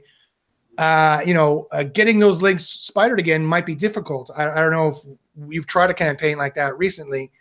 uh, 0.81 1.21
you 1.25 1.33
know 1.33 1.67
uh, 1.71 1.83
getting 1.83 2.19
those 2.19 2.41
links 2.41 2.65
spidered 2.65 3.19
again 3.19 3.45
might 3.45 3.65
be 3.65 3.75
difficult 3.75 4.31
I, 4.35 4.49
I 4.49 4.55
don't 4.61 4.71
know 4.71 4.87
if 4.87 4.97
you've 5.49 5.67
tried 5.67 5.89
a 5.89 5.93
campaign 5.93 6.37
like 6.37 6.55
that 6.55 6.77
recently 6.77 7.31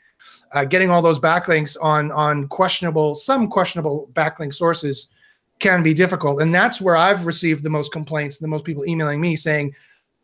uh, 0.53 0.65
getting 0.65 0.91
all 0.91 1.01
those 1.01 1.19
backlinks 1.19 1.77
on 1.81 2.13
on 2.13 2.49
questionable 2.49 3.15
some 3.15 3.49
questionable 3.49 4.11
backlink 4.13 4.53
sources 4.53 5.09
can 5.59 5.83
be 5.83 5.95
difficult 5.95 6.43
and 6.43 6.55
that's 6.55 6.81
where 6.81 6.97
i've 6.97 7.25
received 7.27 7.63
the 7.63 7.71
most 7.71 7.93
complaints 7.93 8.39
the 8.39 8.49
most 8.49 8.65
people 8.65 8.85
emailing 8.87 9.21
me 9.21 9.37
saying 9.37 9.75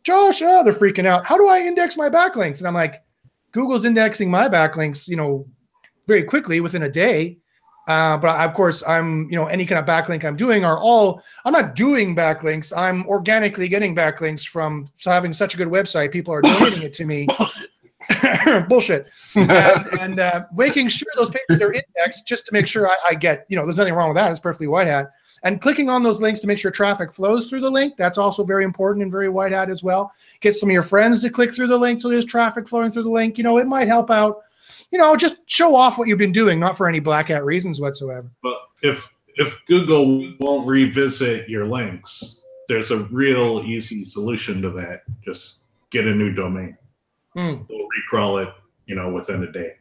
Josh, 0.03 0.41
oh, 0.41 0.63
they're 0.63 0.71
freaking 0.71 1.05
out. 1.05 1.25
How 1.25 1.37
do 1.37 1.49
I 1.49 1.59
index 1.59 1.97
my 1.97 2.09
backlinks? 2.09 2.59
And 2.59 2.67
I'm 2.67 2.73
like, 2.73 3.03
Google's 3.51 3.83
indexing 3.83 4.31
my 4.31 4.47
backlinks, 4.47 5.05
you 5.05 5.17
know, 5.17 5.45
very 6.07 6.23
quickly 6.23 6.61
within 6.61 6.83
a 6.83 6.89
day. 6.89 7.39
Uh, 7.87 8.17
but 8.17 8.37
of 8.37 8.53
course, 8.53 8.83
I'm, 8.85 9.29
you 9.29 9.37
know, 9.37 9.45
any 9.45 9.65
kind 9.65 9.79
of 9.79 9.85
backlink 9.85 10.25
I'm 10.25 10.35
doing 10.35 10.65
are 10.65 10.77
all, 10.77 11.21
I'm 11.45 11.53
not 11.53 11.75
doing 11.75 12.15
backlinks. 12.15 12.73
I'm 12.75 13.07
organically 13.07 13.69
getting 13.69 13.95
backlinks 13.95 14.45
from 14.45 14.89
so 14.97 15.09
having 15.09 15.31
such 15.31 15.53
a 15.53 15.57
good 15.57 15.69
website. 15.69 16.11
People 16.11 16.33
are 16.33 16.41
donating 16.41 16.83
it 16.83 16.93
to 16.95 17.05
me. 17.05 17.27
Bullshit. 18.67 19.07
And, 19.35 19.49
and 19.99 20.19
uh, 20.19 20.45
making 20.55 20.89
sure 20.89 21.07
those 21.15 21.29
pages 21.29 21.61
are 21.61 21.73
indexed 21.73 22.27
just 22.27 22.45
to 22.47 22.53
make 22.53 22.67
sure 22.67 22.87
I, 22.87 22.95
I 23.09 23.15
get, 23.15 23.45
you 23.47 23.57
know, 23.57 23.65
there's 23.65 23.77
nothing 23.77 23.93
wrong 23.93 24.09
with 24.09 24.15
that. 24.15 24.31
It's 24.31 24.39
perfectly 24.39 24.67
white 24.67 24.87
hat 24.87 25.11
and 25.43 25.61
clicking 25.61 25.89
on 25.89 26.03
those 26.03 26.21
links 26.21 26.39
to 26.41 26.47
make 26.47 26.57
sure 26.57 26.71
traffic 26.71 27.13
flows 27.13 27.47
through 27.47 27.61
the 27.61 27.69
link 27.69 27.95
that's 27.97 28.17
also 28.17 28.43
very 28.43 28.63
important 28.63 29.03
and 29.03 29.11
very 29.11 29.29
white 29.29 29.51
hat 29.51 29.69
as 29.69 29.83
well 29.83 30.11
get 30.39 30.55
some 30.55 30.69
of 30.69 30.73
your 30.73 30.81
friends 30.81 31.21
to 31.21 31.29
click 31.29 31.53
through 31.53 31.67
the 31.67 31.77
link 31.77 32.01
so 32.01 32.09
there's 32.09 32.25
traffic 32.25 32.67
flowing 32.67 32.91
through 32.91 33.03
the 33.03 33.09
link 33.09 33.37
you 33.37 33.43
know 33.43 33.57
it 33.57 33.67
might 33.67 33.87
help 33.87 34.09
out 34.09 34.43
you 34.91 34.97
know 34.97 35.15
just 35.15 35.35
show 35.45 35.75
off 35.75 35.97
what 35.97 36.07
you've 36.07 36.17
been 36.17 36.31
doing 36.31 36.59
not 36.59 36.77
for 36.77 36.87
any 36.87 36.99
black 36.99 37.27
hat 37.29 37.43
reasons 37.45 37.79
whatsoever 37.79 38.29
But 38.41 38.57
if 38.81 39.09
if 39.35 39.63
Google 39.67 40.33
won't 40.39 40.67
revisit 40.67 41.47
your 41.47 41.65
links, 41.67 42.41
there's 42.67 42.89
a 42.89 42.97
real 43.11 43.61
easy 43.65 44.03
solution 44.03 44.61
to 44.63 44.71
that. 44.71 45.03
Just 45.23 45.59
get 45.91 46.07
a 46.07 46.13
new 46.15 46.33
domain. 46.33 46.75
Hmm. 47.33 47.57
They'll 47.69 47.87
recrawl 48.11 48.43
it, 48.47 48.51
you 48.87 48.95
know, 48.95 49.09
within 49.11 49.43
a 49.43 49.51
day. 49.51 49.73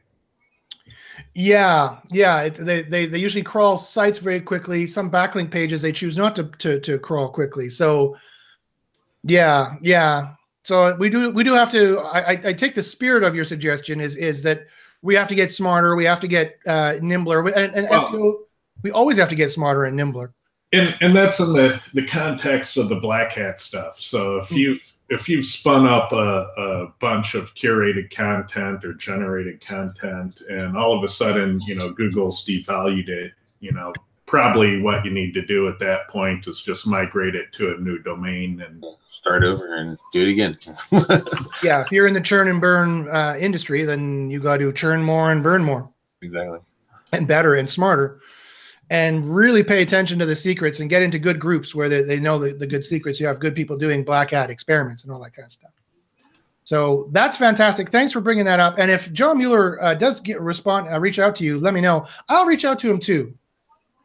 yeah 1.35 1.99
yeah 2.11 2.43
it, 2.43 2.55
they, 2.57 2.83
they 2.83 3.07
they 3.07 3.19
usually 3.19 3.43
crawl 3.43 3.77
sites 3.79 4.19
very 4.19 4.41
quickly 4.41 4.87
some 4.87 5.11
backlink 5.11 5.51
pages 5.51 5.81
they 5.81 5.93
choose 5.93 6.17
not 6.17 6.37
to 6.37 6.45
to, 6.59 6.79
to 6.81 6.99
crawl 6.99 7.29
quickly 7.31 7.71
so 7.71 8.17
yeah 9.23 9.77
yeah 9.81 10.35
so 10.65 10.95
we 10.97 11.09
do 11.09 11.31
we 11.31 11.43
do 11.43 11.55
have 11.55 11.71
to 11.71 11.99
I, 12.01 12.33
I 12.33 12.41
I 12.49 12.53
take 12.53 12.75
the 12.75 12.83
spirit 12.83 13.23
of 13.23 13.35
your 13.35 13.45
suggestion 13.45 14.01
is 14.01 14.17
is 14.17 14.43
that 14.43 14.67
we 15.03 15.15
have 15.15 15.29
to 15.29 15.35
get 15.35 15.51
smarter 15.51 15.97
we 15.97 16.05
have 16.05 16.21
to 16.21 16.29
get 16.29 16.59
uh 16.67 16.95
nimbler 17.01 17.47
and, 17.49 17.75
and 17.75 17.89
Well- 17.91 18.09
SEO, 18.11 18.35
we 18.83 18.91
always 18.91 19.17
have 19.19 19.29
to 19.31 19.35
get 19.37 19.51
smarter 19.51 19.85
and 19.85 19.97
nimbler 19.97 20.33
And 20.73 20.97
and 21.01 21.17
that's 21.17 21.39
in 21.41 21.53
the 21.53 21.81
the 21.95 22.05
context 22.07 22.77
of 22.77 22.89
the 22.89 22.97
black 22.97 23.33
hat 23.33 23.61
stuff. 23.61 24.01
So 24.01 24.37
if 24.39 24.49
Hmm. 24.49 24.57
you've 24.57 24.93
if 25.09 25.29
you've 25.29 25.45
spun 25.45 25.87
up 25.87 26.11
a, 26.13 26.49
a 26.59 26.87
bunch 27.01 27.37
of 27.37 27.55
curated 27.55 28.11
content 28.13 28.85
or 28.85 28.93
generated 28.93 29.65
content 29.65 30.43
and 30.51 30.77
all 30.77 30.99
of 30.99 31.05
a 31.05 31.09
sudden, 31.09 31.61
you 31.69 31.77
know, 31.77 31.91
Google's 31.93 32.45
devalued 32.45 33.09
it, 33.09 33.33
you 33.61 33.71
know, 33.71 33.93
probably 34.27 34.81
what 34.81 35.05
you 35.05 35.13
need 35.13 35.33
to 35.35 35.47
do 35.47 35.69
at 35.69 35.79
that 35.79 36.09
point 36.09 36.49
is 36.49 36.61
just 36.61 36.89
migrate 36.89 37.37
it 37.37 37.53
to 37.53 37.73
a 37.73 37.79
new 37.79 38.01
domain 38.01 38.61
and 38.67 38.85
Start 39.27 39.43
over 39.43 39.75
and 39.75 39.99
do 40.13 40.23
it 40.23 40.31
again. 40.31 40.57
yeah 41.65 41.81
if 41.81 41.91
you're 41.91 42.07
in 42.07 42.15
the 42.15 42.21
churn 42.21 42.47
and 42.47 42.61
burn 42.61 43.09
uh, 43.09 43.35
industry 43.41 43.85
then 43.85 44.31
you 44.31 44.39
got 44.39 44.59
to 44.59 44.73
churn 44.73 45.03
more 45.03 45.33
and 45.33 45.43
burn 45.43 45.65
more. 45.65 45.91
Exactly. 46.23 46.61
and 47.13 47.27
better 47.27 47.57
and 47.57 47.69
smarter. 47.69 48.21
And 48.89 49.25
really 49.25 49.65
pay 49.65 49.83
attention 49.83 50.21
to 50.21 50.27
the 50.27 50.37
secrets 50.37 50.79
and 50.79 50.89
get 50.89 51.03
into 51.03 51.19
good 51.19 51.41
groups 51.41 51.75
where 51.75 51.89
they, 51.89 52.05
they 52.05 52.21
know 52.21 52.39
the, 52.39 52.53
the 52.53 52.69
good 52.69 52.85
secrets. 52.85 53.19
You 53.19 53.27
have 53.27 53.41
good 53.41 53.57
people 53.57 53.77
doing 53.77 54.05
black 54.05 54.31
hat 54.31 54.49
experiments 54.49 55.03
and 55.03 55.13
all 55.13 55.21
that 55.25 55.35
kind 55.35 55.47
of 55.47 55.51
stuff. 55.51 55.73
So 56.63 57.09
that's 57.11 57.37
fantastic. 57.37 57.89
Thanks 57.89 58.13
for 58.13 58.21
bringing 58.21 58.45
that 58.45 58.61
up. 58.61 58.79
And 58.79 58.93
if 58.93 59.13
john 59.13 59.39
mueller 59.39 59.83
uh, 59.83 59.95
does 59.95 60.21
get 60.21 60.41
respond 60.41 60.87
uh, 60.93 61.01
reach 61.01 61.19
out 61.19 61.35
to 61.37 61.45
you 61.45 61.59
let 61.59 61.75
me 61.75 61.81
know. 61.81 62.07
I'll 62.29 62.47
reach 62.47 62.65
out 62.65 62.79
to 62.79 62.91
him 62.91 63.01
too 63.01 63.35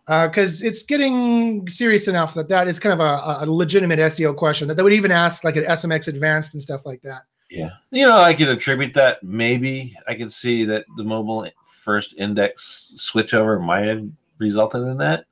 because 0.08 0.62
it's 0.62 0.84
getting 0.84 1.68
serious 1.68 2.08
enough 2.08 2.34
that 2.34 2.50
that 2.50 2.68
is 2.68 2.80
kind 2.80 2.94
of 2.94 3.00
a, 3.00 3.46
a 3.46 3.52
legitimate 3.52 4.00
seo 4.00 4.36
question 4.36 4.68
that 4.68 4.76
they 4.76 4.84
would 4.84 4.94
even 4.94 5.12
ask 5.12 5.44
like 5.44 5.56
an 5.56 5.64
smx 5.66 6.08
advanced 6.08 6.54
and 6.54 6.62
stuff 6.62 6.86
like 6.86 7.02
that 7.02 7.22
Yeah. 7.50 7.72
You 7.92 8.08
know, 8.08 8.18
I 8.18 8.34
could 8.34 8.48
attribute 8.48 8.94
that. 8.94 9.22
Maybe 9.24 9.96
I 10.08 10.16
could 10.16 10.32
see 10.32 10.64
that 10.66 10.86
the 10.96 11.04
mobile 11.04 11.48
first 11.66 12.16
index 12.18 12.94
switchover 12.98 13.62
might 13.62 13.88
have 13.88 14.08
resulted 14.38 14.84
in 14.84 14.98
that. 14.98 15.26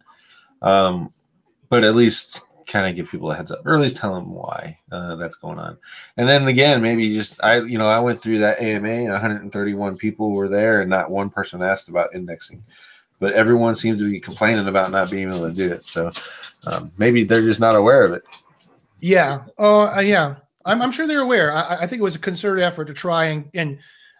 Um, 0.62 1.14
but 1.70 1.84
at 1.84 1.96
least 1.96 2.42
kind 2.70 2.88
of 2.88 2.96
give 2.96 3.10
people 3.10 3.32
a 3.32 3.36
heads 3.36 3.52
up, 3.52 3.66
or 3.66 3.76
at 3.76 3.82
least 3.82 3.98
tell 3.98 4.14
them 4.14 4.34
why 4.34 4.78
uh, 4.92 5.16
that's 5.16 5.36
going 5.36 5.60
on. 5.60 5.78
And 6.18 6.28
then 6.28 6.48
again, 6.48 6.82
maybe 6.82 7.14
just 7.14 7.34
I, 7.44 7.60
you 7.60 7.78
know, 7.78 7.88
I 7.88 8.00
went 8.00 8.22
through 8.22 8.40
that 8.40 8.62
AMA 8.62 8.90
and 8.90 9.12
131 9.12 9.98
people 9.98 10.32
were 10.32 10.48
there, 10.48 10.82
and 10.82 10.90
not 10.90 11.12
one 11.12 11.30
person 11.30 11.62
asked 11.62 11.90
about 11.90 12.14
indexing. 12.16 12.64
But 13.20 13.34
everyone 13.34 13.76
seems 13.76 14.00
to 14.00 14.10
be 14.10 14.20
complaining 14.20 14.68
about 14.68 14.92
not 14.92 15.12
being 15.12 15.30
able 15.30 15.48
to 15.48 15.54
do 15.54 15.72
it. 15.72 15.86
So 15.86 16.12
um, 16.68 16.92
maybe 16.98 17.24
they're 17.24 17.42
just 17.42 17.60
not 17.60 17.76
aware 17.76 18.04
of 18.04 18.14
it. 18.14 18.24
Yeah. 19.02 19.44
Oh, 19.58 19.88
uh, 19.88 20.00
yeah. 20.00 20.36
I'm, 20.66 20.82
I'm 20.82 20.92
sure 20.92 21.08
they're 21.08 21.22
aware. 21.22 21.52
I, 21.52 21.80
I 21.82 21.88
think 21.88 22.00
it 22.00 22.04
was 22.04 22.16
a 22.16 22.20
concerted 22.20 22.64
effort 22.64 22.86
to 22.86 22.94
try 22.94 23.26
and 23.26 23.50
and 23.54 23.80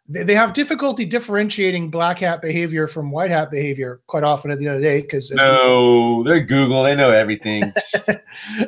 they, 0.10 0.24
they 0.24 0.36
have 0.36 0.54
difficulty 0.54 1.06
differentiating 1.06 1.90
black 1.90 2.20
hat 2.20 2.42
behavior 2.42 2.88
from 2.88 3.12
white 3.12 3.32
hat 3.32 3.52
behavior 3.52 4.02
quite 4.08 4.24
often 4.24 4.52
at 4.52 4.58
the 4.58 4.66
end 4.66 4.76
of 4.76 4.82
the 4.82 4.88
day 4.88 5.02
because 5.02 5.32
No, 5.32 6.24
they're 6.24 6.42
Google. 6.42 6.84
They 6.84 6.96
know 6.96 7.12
everything. 7.12 7.64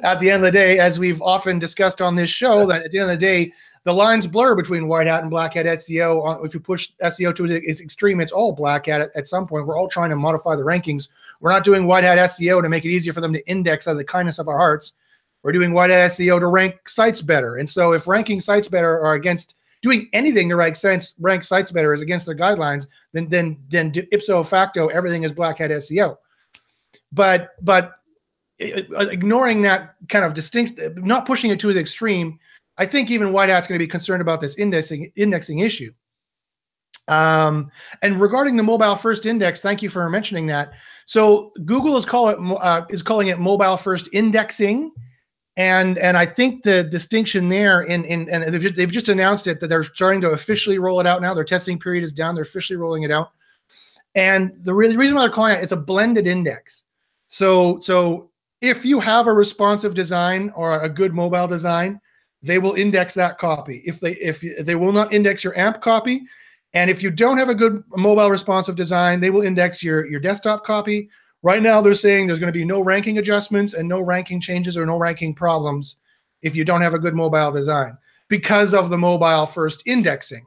at 0.04 0.20
the 0.20 0.30
end 0.30 0.36
of 0.36 0.42
the 0.44 0.52
day, 0.52 0.80
as 0.80 1.00
we've 1.00 1.22
often 1.22 1.60
discussed 1.60 2.02
on 2.02 2.16
this 2.16 2.30
show, 2.30 2.66
that 2.68 2.84
at 2.86 2.92
the 2.92 3.00
end 3.00 3.10
of 3.10 3.20
the 3.20 3.26
day, 3.26 3.54
the 3.84 3.94
lines 3.94 4.28
blur 4.28 4.56
between 4.56 4.88
white 4.88 5.08
hat 5.08 5.22
and 5.22 5.30
black 5.30 5.56
hat 5.56 5.66
SEO. 5.66 6.40
Uh, 6.40 6.44
if 6.44 6.54
you 6.54 6.60
push 6.60 6.92
SEO 7.02 7.36
to 7.36 7.46
its 7.46 7.82
extreme, 7.82 8.22
it's 8.22 8.32
all 8.32 8.52
black 8.52 8.86
hat 8.86 9.02
at, 9.02 9.16
at 9.16 9.28
some 9.28 9.48
point. 9.48 9.66
We're 9.66 9.78
all 9.78 9.88
trying 9.88 10.12
to 10.12 10.16
modify 10.16 10.56
the 10.56 10.64
rankings. 10.64 11.10
We're 11.40 11.52
not 11.52 11.64
doing 11.64 11.88
white 11.88 12.04
hat 12.04 12.20
SEO 12.20 12.62
to 12.62 12.70
make 12.70 12.86
it 12.86 12.90
easier 12.90 13.14
for 13.14 13.22
them 13.22 13.34
to 13.34 13.48
index 13.48 13.88
out 13.88 13.92
of 13.92 13.98
the 13.98 14.04
kindness 14.04 14.38
of 14.38 14.48
our 14.48 14.58
hearts. 14.58 14.94
We're 15.42 15.52
doing 15.52 15.74
white 15.74 15.90
hat 15.90 16.12
SEO 16.12 16.40
to 16.40 16.48
rank 16.48 16.88
sites 16.88 17.22
better. 17.22 17.58
And 17.58 17.68
so 17.68 17.94
if 17.94 18.08
ranking 18.08 18.40
sites 18.40 18.68
better 18.68 19.00
are 19.00 19.16
against 19.16 19.56
doing 19.82 20.08
anything 20.14 20.50
to 20.50 20.56
rank 20.56 20.76
sites, 20.76 21.16
rank 21.20 21.44
sites 21.44 21.72
better 21.72 21.94
is 21.96 22.04
against 22.04 22.28
their 22.28 22.36
guidelines, 22.36 22.88
then 23.14 23.28
then 23.30 23.58
then 23.70 23.92
ipso 24.12 24.44
facto 24.44 24.88
everything 24.88 25.24
is 25.24 25.32
black 25.32 25.58
hat 25.58 25.72
SEO. 25.72 26.18
But 27.12 27.56
but 27.62 27.94
ignoring 28.60 29.64
that 29.64 29.96
kind 30.08 30.24
of 30.24 30.36
distinct, 30.36 30.80
not 30.98 31.26
pushing 31.26 31.50
it 31.50 31.60
to 31.62 31.74
the 31.74 31.80
extreme, 31.80 32.40
I 32.82 32.86
think 32.88 33.12
even 33.12 33.32
White 33.32 33.50
Hat's 33.50 33.68
going 33.68 33.78
to 33.78 33.86
be 33.86 33.88
concerned 33.88 34.22
about 34.22 34.42
this 34.42 34.58
indexing 34.58 35.12
indexing 35.16 35.60
issue. 35.60 35.92
Um, 37.08 37.70
and 38.02 38.20
regarding 38.20 38.56
the 38.58 38.64
mobile 38.64 38.96
first 38.96 39.28
index, 39.28 39.62
thank 39.62 39.84
you 39.84 39.90
for 39.90 40.10
mentioning 40.10 40.48
that. 40.48 40.72
So 41.06 41.52
Google 41.64 41.96
is 41.96 42.06
call 42.06 42.30
it 42.30 42.40
uh, 42.40 42.86
is 42.90 43.04
calling 43.04 43.28
it 43.28 43.38
mobile 43.38 43.78
first 43.78 44.10
indexing, 44.14 44.92
and 45.58 46.00
and 46.00 46.18
I 46.18 46.26
think 46.26 46.64
the 46.64 46.82
distinction 46.82 47.50
there 47.50 47.84
in 47.84 48.04
in 48.04 48.28
and 48.30 48.52
they've 48.52 48.62
just, 48.64 48.76
they've 48.76 48.92
just 48.92 49.10
announced 49.10 49.46
it 49.46 49.60
that 49.60 49.68
they're 49.68 49.84
starting 49.84 50.22
to 50.22 50.32
officially 50.32 50.80
roll 50.80 51.00
it 51.00 51.06
out 51.06 51.22
now. 51.22 51.36
Their 51.36 51.44
testing 51.44 51.78
period 51.78 52.04
is 52.04 52.12
down. 52.12 52.34
They're 52.34 52.44
officially 52.44 52.78
rolling 52.78 53.04
it 53.04 53.12
out, 53.12 53.30
and 54.16 54.58
the, 54.64 54.74
re- 54.74 54.88
the 54.88 54.98
reason 54.98 55.16
why 55.16 55.22
they're 55.22 55.30
calling 55.30 55.54
it 55.54 55.62
it's 55.62 55.72
a 55.72 55.78
blended 55.78 56.26
index. 56.26 56.86
So 57.28 57.80
so 57.82 58.32
if 58.60 58.86
you 58.86 59.00
have 59.00 59.28
a 59.28 59.34
responsive 59.34 59.94
design 59.94 60.52
or 60.56 60.82
a 60.82 60.90
good 60.90 61.14
mobile 61.14 61.48
design, 61.48 62.02
they 62.44 62.58
will 62.58 62.74
index 62.74 63.14
that 63.14 63.38
copy. 63.38 63.82
If 63.86 64.00
they 64.00 64.14
if 64.14 64.42
they 64.66 64.76
will 64.76 64.92
not 64.92 65.14
index 65.14 65.44
your 65.44 65.58
AMP 65.58 65.82
copy, 65.82 66.24
and 66.74 66.90
if 66.90 67.04
you 67.04 67.12
don't 67.12 67.38
have 67.38 67.50
a 67.50 67.56
good 67.56 67.84
mobile 67.96 68.30
responsive 68.30 68.76
design, 68.76 69.20
they 69.20 69.30
will 69.30 69.42
index 69.42 69.84
your 69.84 70.06
your 70.08 70.20
desktop 70.20 70.64
copy. 70.64 71.10
Right 71.44 71.64
now, 71.64 71.82
they're 71.82 71.96
saying 71.96 72.28
there's 72.28 72.40
going 72.40 72.54
to 72.54 72.60
be 72.60 72.66
no 72.66 72.84
ranking 72.84 73.18
adjustments 73.18 73.74
and 73.74 73.90
no 73.90 74.02
ranking 74.02 74.40
changes 74.40 74.78
or 74.78 74.86
no 74.86 74.98
ranking 74.98 75.34
problems 75.34 75.98
if 76.42 76.56
you 76.56 76.64
don't 76.64 76.82
have 76.82 76.94
a 76.94 77.00
good 77.00 77.16
mobile 77.16 77.52
design 77.52 77.98
because 78.28 78.74
of 78.74 78.90
the 78.90 78.98
mobile 78.98 79.46
first 79.46 79.84
indexing, 79.86 80.46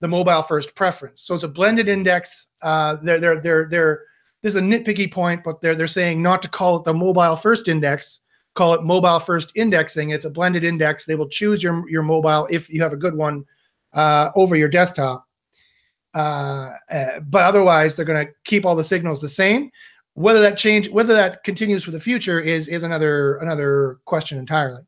the 0.00 0.08
mobile 0.08 0.42
first 0.42 0.74
preference. 0.74 1.22
So 1.22 1.34
it's 1.34 1.44
a 1.44 1.48
blended 1.48 1.88
index. 1.88 2.48
Uh, 2.62 2.96
they're 2.96 3.18
they're 3.18 3.40
they're 3.40 3.68
they're 3.68 4.02
this 4.42 4.54
is 4.54 4.56
a 4.56 4.64
nitpicky 4.64 5.10
point, 5.10 5.42
but 5.42 5.60
they're 5.60 5.74
they're 5.74 5.86
saying 5.86 6.22
not 6.22 6.42
to 6.42 6.48
call 6.48 6.76
it 6.76 6.84
the 6.84 6.94
mobile 6.94 7.36
first 7.36 7.68
index, 7.68 8.20
call 8.56 8.74
it 8.74 8.82
mobile 8.82 9.20
first 9.20 9.52
indexing. 9.54 10.10
It's 10.10 10.24
a 10.24 10.30
blended 10.30 10.64
index. 10.64 11.04
They 11.04 11.14
will 11.14 11.28
choose 11.28 11.62
your 11.62 11.88
your 11.88 12.02
mobile 12.02 12.48
if 12.50 12.68
you 12.68 12.82
have 12.82 12.92
a 12.92 12.96
good 12.96 13.14
one 13.14 13.44
uh, 13.92 14.30
over 14.34 14.56
your 14.56 14.68
desktop. 14.68 15.24
Uh, 16.14 16.72
uh, 16.90 17.20
but 17.20 17.44
otherwise, 17.44 17.94
they're 17.94 18.06
going 18.06 18.26
to 18.26 18.32
keep 18.44 18.64
all 18.64 18.74
the 18.74 18.82
signals 18.82 19.20
the 19.20 19.28
same. 19.28 19.70
Whether 20.14 20.40
that 20.40 20.56
change, 20.56 20.88
whether 20.88 21.12
that 21.12 21.44
continues 21.44 21.84
for 21.84 21.90
the 21.90 22.00
future, 22.00 22.40
is 22.40 22.66
is 22.68 22.82
another 22.82 23.36
another 23.36 23.98
question 24.06 24.38
entirely. 24.38 24.82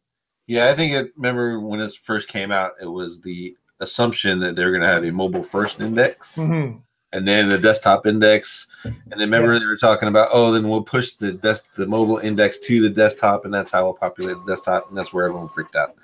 Yeah, 0.46 0.68
I 0.68 0.74
think 0.74 0.94
it. 0.94 1.12
Remember 1.16 1.60
when 1.60 1.80
it 1.80 1.92
first 1.94 2.28
came 2.28 2.50
out, 2.50 2.72
it 2.80 2.86
was 2.86 3.20
the 3.20 3.54
assumption 3.80 4.40
that 4.40 4.56
they're 4.56 4.70
going 4.70 4.82
to 4.82 4.88
have 4.88 5.04
a 5.04 5.12
mobile 5.12 5.42
first 5.42 5.80
index. 5.80 6.36
Mm-hmm 6.36 6.78
and 7.12 7.26
then 7.26 7.48
the 7.48 7.58
desktop 7.58 8.06
index. 8.06 8.66
And 8.84 8.94
then 9.08 9.18
remember 9.20 9.54
yeah. 9.54 9.60
they 9.60 9.66
were 9.66 9.76
talking 9.76 10.08
about, 10.08 10.28
oh, 10.32 10.52
then 10.52 10.68
we'll 10.68 10.82
push 10.82 11.12
the 11.12 11.32
desk 11.32 11.74
the 11.74 11.86
mobile 11.86 12.18
index 12.18 12.58
to 12.60 12.80
the 12.80 12.90
desktop, 12.90 13.44
and 13.44 13.52
that's 13.52 13.70
how 13.70 13.84
we'll 13.84 13.94
populate 13.94 14.36
the 14.44 14.52
desktop, 14.52 14.88
and 14.88 14.96
that's 14.96 15.12
where 15.12 15.24
everyone 15.24 15.48
freaked 15.48 15.76
out. 15.76 15.94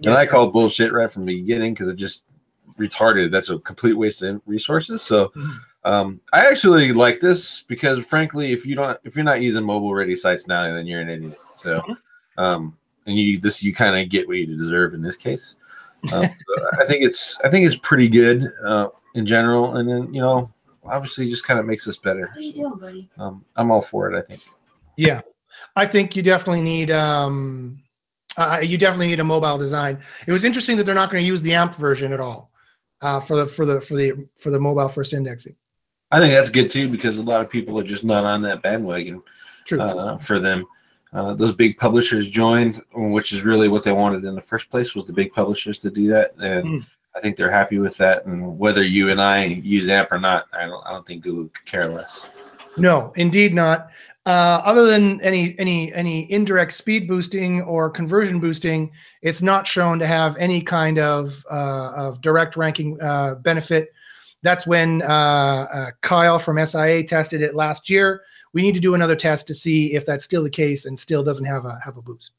Yeah. 0.00 0.10
And 0.10 0.18
I 0.18 0.26
called 0.26 0.52
bullshit 0.52 0.92
right 0.92 1.10
from 1.10 1.26
the 1.26 1.40
beginning 1.40 1.74
because 1.74 1.88
it 1.88 1.96
just 1.96 2.24
retarded. 2.78 3.30
That's 3.30 3.50
a 3.50 3.58
complete 3.58 3.94
waste 3.94 4.22
of 4.22 4.40
resources. 4.46 5.02
So 5.02 5.28
mm-hmm. 5.28 5.56
um, 5.84 6.20
I 6.32 6.46
actually 6.46 6.92
like 6.92 7.20
this 7.20 7.62
because 7.62 8.04
frankly, 8.04 8.52
if 8.52 8.64
you 8.66 8.74
don't 8.74 8.98
if 9.04 9.16
you're 9.16 9.24
not 9.24 9.42
using 9.42 9.64
mobile 9.64 9.94
ready 9.94 10.16
sites 10.16 10.46
now, 10.46 10.72
then 10.72 10.86
you're 10.86 11.00
an 11.00 11.10
idiot. 11.10 11.38
So 11.56 11.82
um, 12.38 12.76
and 13.06 13.16
you 13.16 13.38
this 13.38 13.62
you 13.62 13.74
kind 13.74 14.00
of 14.00 14.08
get 14.08 14.26
what 14.26 14.38
you 14.38 14.46
deserve 14.46 14.94
in 14.94 15.02
this 15.02 15.16
case. 15.16 15.56
Um, 16.12 16.24
so 16.24 16.68
I 16.80 16.84
think 16.84 17.04
it's 17.04 17.38
I 17.44 17.50
think 17.50 17.66
it's 17.66 17.76
pretty 17.76 18.08
good. 18.08 18.44
Uh, 18.64 18.88
in 19.14 19.26
general, 19.26 19.76
and 19.76 19.88
then 19.88 20.12
you 20.12 20.20
know, 20.20 20.50
obviously, 20.84 21.28
just 21.28 21.44
kind 21.44 21.60
of 21.60 21.66
makes 21.66 21.86
us 21.86 21.96
better. 21.96 22.28
What 22.28 22.36
are 22.36 22.40
you 22.40 22.52
doing, 22.52 22.78
buddy? 22.78 23.10
Um, 23.18 23.44
I'm 23.56 23.70
all 23.70 23.82
for 23.82 24.12
it. 24.12 24.18
I 24.18 24.22
think. 24.22 24.42
Yeah, 24.96 25.22
I 25.76 25.86
think 25.86 26.16
you 26.16 26.22
definitely 26.22 26.62
need. 26.62 26.90
Um, 26.90 27.82
uh, 28.36 28.60
you 28.62 28.78
definitely 28.78 29.08
need 29.08 29.20
a 29.20 29.24
mobile 29.24 29.58
design. 29.58 30.02
It 30.26 30.32
was 30.32 30.44
interesting 30.44 30.76
that 30.78 30.84
they're 30.84 30.94
not 30.94 31.10
going 31.10 31.22
to 31.22 31.26
use 31.26 31.42
the 31.42 31.54
AMP 31.54 31.74
version 31.74 32.12
at 32.12 32.20
all 32.20 32.50
uh, 33.02 33.20
for 33.20 33.36
the 33.36 33.46
for 33.46 33.66
the 33.66 33.80
for 33.80 33.94
the 33.94 34.26
for 34.36 34.50
the 34.50 34.60
mobile 34.60 34.88
first 34.88 35.12
indexing. 35.12 35.54
I 36.10 36.20
think 36.20 36.34
that's 36.34 36.50
good 36.50 36.70
too 36.70 36.88
because 36.88 37.18
a 37.18 37.22
lot 37.22 37.40
of 37.40 37.50
people 37.50 37.78
are 37.78 37.84
just 37.84 38.04
not 38.04 38.24
on 38.24 38.42
that 38.42 38.62
bandwagon 38.62 39.22
True. 39.64 39.80
Uh, 39.80 40.18
for 40.18 40.38
them. 40.38 40.66
Uh, 41.12 41.34
those 41.34 41.54
big 41.54 41.76
publishers 41.76 42.30
joined, 42.30 42.80
which 42.94 43.34
is 43.34 43.42
really 43.42 43.68
what 43.68 43.84
they 43.84 43.92
wanted 43.92 44.24
in 44.24 44.34
the 44.34 44.40
first 44.40 44.70
place 44.70 44.94
was 44.94 45.04
the 45.04 45.12
big 45.12 45.30
publishers 45.30 45.78
to 45.78 45.90
do 45.90 46.08
that, 46.08 46.32
and 46.40 46.66
mm. 46.66 46.86
I 47.14 47.20
think 47.20 47.36
they're 47.36 47.50
happy 47.50 47.78
with 47.78 47.96
that. 47.98 48.24
And 48.24 48.58
whether 48.58 48.82
you 48.82 49.10
and 49.10 49.20
I 49.20 49.44
use 49.44 49.88
AMP 49.88 50.12
or 50.12 50.18
not, 50.18 50.46
I 50.52 50.66
don't, 50.66 50.86
I 50.86 50.92
don't 50.92 51.06
think 51.06 51.22
Google 51.22 51.48
could 51.48 51.66
care 51.66 51.88
less. 51.88 52.30
No, 52.76 53.12
indeed 53.16 53.54
not. 53.54 53.90
Uh, 54.24 54.62
other 54.64 54.86
than 54.86 55.20
any 55.20 55.58
any 55.58 55.92
any 55.94 56.30
indirect 56.30 56.72
speed 56.72 57.08
boosting 57.08 57.60
or 57.62 57.90
conversion 57.90 58.38
boosting, 58.38 58.90
it's 59.20 59.42
not 59.42 59.66
shown 59.66 59.98
to 59.98 60.06
have 60.06 60.36
any 60.36 60.62
kind 60.62 60.98
of 60.98 61.44
uh, 61.50 61.90
of 61.96 62.20
direct 62.20 62.56
ranking 62.56 63.00
uh, 63.02 63.34
benefit. 63.36 63.92
That's 64.42 64.64
when 64.64 65.02
uh, 65.02 65.66
uh, 65.72 65.86
Kyle 66.02 66.38
from 66.38 66.64
SIA 66.64 67.02
tested 67.02 67.42
it 67.42 67.56
last 67.56 67.90
year. 67.90 68.22
We 68.52 68.62
need 68.62 68.74
to 68.74 68.80
do 68.80 68.94
another 68.94 69.16
test 69.16 69.48
to 69.48 69.54
see 69.54 69.94
if 69.94 70.06
that's 70.06 70.24
still 70.24 70.44
the 70.44 70.50
case 70.50 70.84
and 70.84 70.98
still 70.98 71.24
doesn't 71.24 71.46
have 71.46 71.64
a 71.64 71.80
have 71.84 71.96
a 71.96 72.02
boost. 72.02 72.30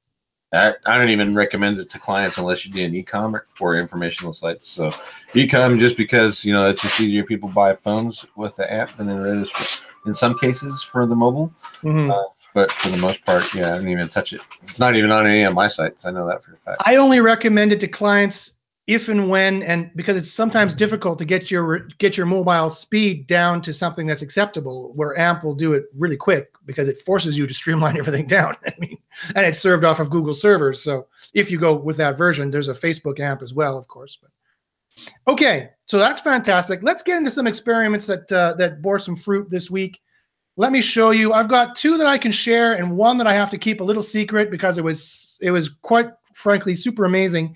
I, 0.54 0.74
I 0.86 0.98
don't 0.98 1.10
even 1.10 1.36
recommend 1.36 1.80
it 1.80 1.90
to 1.90 2.00
clients 2.00 2.38
unless 2.38 2.66
you 2.66 2.72
do 2.72 2.86
an 2.86 2.94
e-commerce 2.94 3.48
or 3.60 3.76
informational 3.76 4.34
sites. 4.34 4.70
So 4.70 4.92
e-com 5.34 5.80
just 5.80 5.98
because 5.98 6.46
you 6.46 6.54
know 6.54 6.70
it's 6.70 6.82
just 6.82 7.02
easier. 7.02 7.24
People 7.24 7.50
buy 7.50 7.76
phones 7.76 8.26
with 8.36 8.56
the 8.56 8.72
app 8.72 8.96
than 8.98 9.10
it 9.10 9.26
is 9.42 9.50
for, 9.50 9.88
in 10.08 10.14
some 10.14 10.38
cases 10.38 10.84
for 10.84 11.06
the 11.06 11.16
mobile. 11.16 11.54
Mm-hmm. 11.82 12.12
Uh, 12.12 12.24
but 12.54 12.72
for 12.72 12.90
the 12.90 12.98
most 12.98 13.26
part, 13.26 13.52
yeah, 13.56 13.72
I 13.72 13.76
didn't 13.76 13.90
even 13.90 14.08
touch 14.10 14.32
it. 14.32 14.42
It's 14.62 14.80
not 14.80 14.96
even 14.96 15.12
on 15.12 15.26
any 15.26 15.42
of 15.42 15.54
my 15.56 15.68
sites. 15.68 16.06
I 16.06 16.12
know 16.12 16.28
that 16.28 16.44
for 16.44 16.54
a 16.54 16.58
fact. 16.58 16.84
I 16.86 16.98
only 16.98 17.20
recommend 17.20 17.74
it 17.74 17.80
to 17.80 17.88
clients 17.88 18.54
if 18.86 19.08
and 19.08 19.30
when 19.30 19.64
and 19.64 19.90
because 19.96 20.18
it's 20.18 20.32
sometimes 20.32 20.76
difficult 20.76 21.18
to 21.18 21.26
get 21.26 21.50
your 21.50 21.80
get 22.00 22.18
your 22.18 22.26
mobile 22.26 22.70
speed 22.70 23.28
down 23.28 23.62
to 23.62 23.74
something 23.74 24.06
that's 24.06 24.22
acceptable 24.22 24.92
where 24.96 25.18
amp 25.18 25.44
will 25.44 25.56
do 25.56 25.72
it 25.72 25.86
really 25.98 26.18
quick 26.18 26.52
because 26.66 26.90
it 26.90 27.00
forces 27.00 27.38
you 27.38 27.48
to 27.48 27.54
streamline 27.54 27.98
everything 28.00 28.28
down. 28.28 28.56
I 28.66 28.74
mean 28.80 28.98
and 29.36 29.46
it's 29.46 29.60
served 29.60 29.86
off 29.86 30.00
of 30.00 30.10
google 30.10 30.34
servers. 30.34 30.82
So 30.82 31.08
if 31.34 31.50
you 31.50 31.58
go 31.58 31.76
with 31.76 31.96
that 31.98 32.18
version 32.18 32.52
there's 32.52 32.68
a 32.68 32.74
facebook 32.74 33.20
amp 33.20 33.42
as 33.42 33.54
well 33.54 33.78
of 33.78 33.88
course 33.88 34.18
but 34.22 34.32
okay. 35.28 35.70
So 35.88 35.98
that's 35.98 36.22
fantastic. 36.22 36.84
Let's 36.84 37.04
get 37.04 37.18
into 37.18 37.32
some 37.32 37.48
experiments 37.48 38.06
that 38.08 38.32
uh, 38.32 38.54
that 38.56 38.82
bore 38.82 39.00
some 39.00 39.16
fruit 39.16 39.50
this 39.50 39.72
week. 39.72 40.02
Let 40.56 40.72
me 40.72 40.82
show 40.82 41.12
you. 41.12 41.34
I've 41.34 41.50
got 41.50 41.76
two 41.76 41.98
that 41.98 42.08
i 42.08 42.18
can 42.18 42.34
share 42.34 42.74
and 42.74 42.98
one 42.98 43.18
that 43.18 43.28
i 43.28 43.34
have 43.34 43.50
to 43.52 43.58
keep 43.58 43.80
a 43.80 43.84
little 43.84 44.04
secret 44.04 44.52
because 44.52 44.78
it 44.78 44.84
was 44.84 45.40
it 45.42 45.52
was 45.52 45.70
quite 45.70 46.10
frankly 46.36 46.76
super 46.76 47.06
amazing 47.06 47.56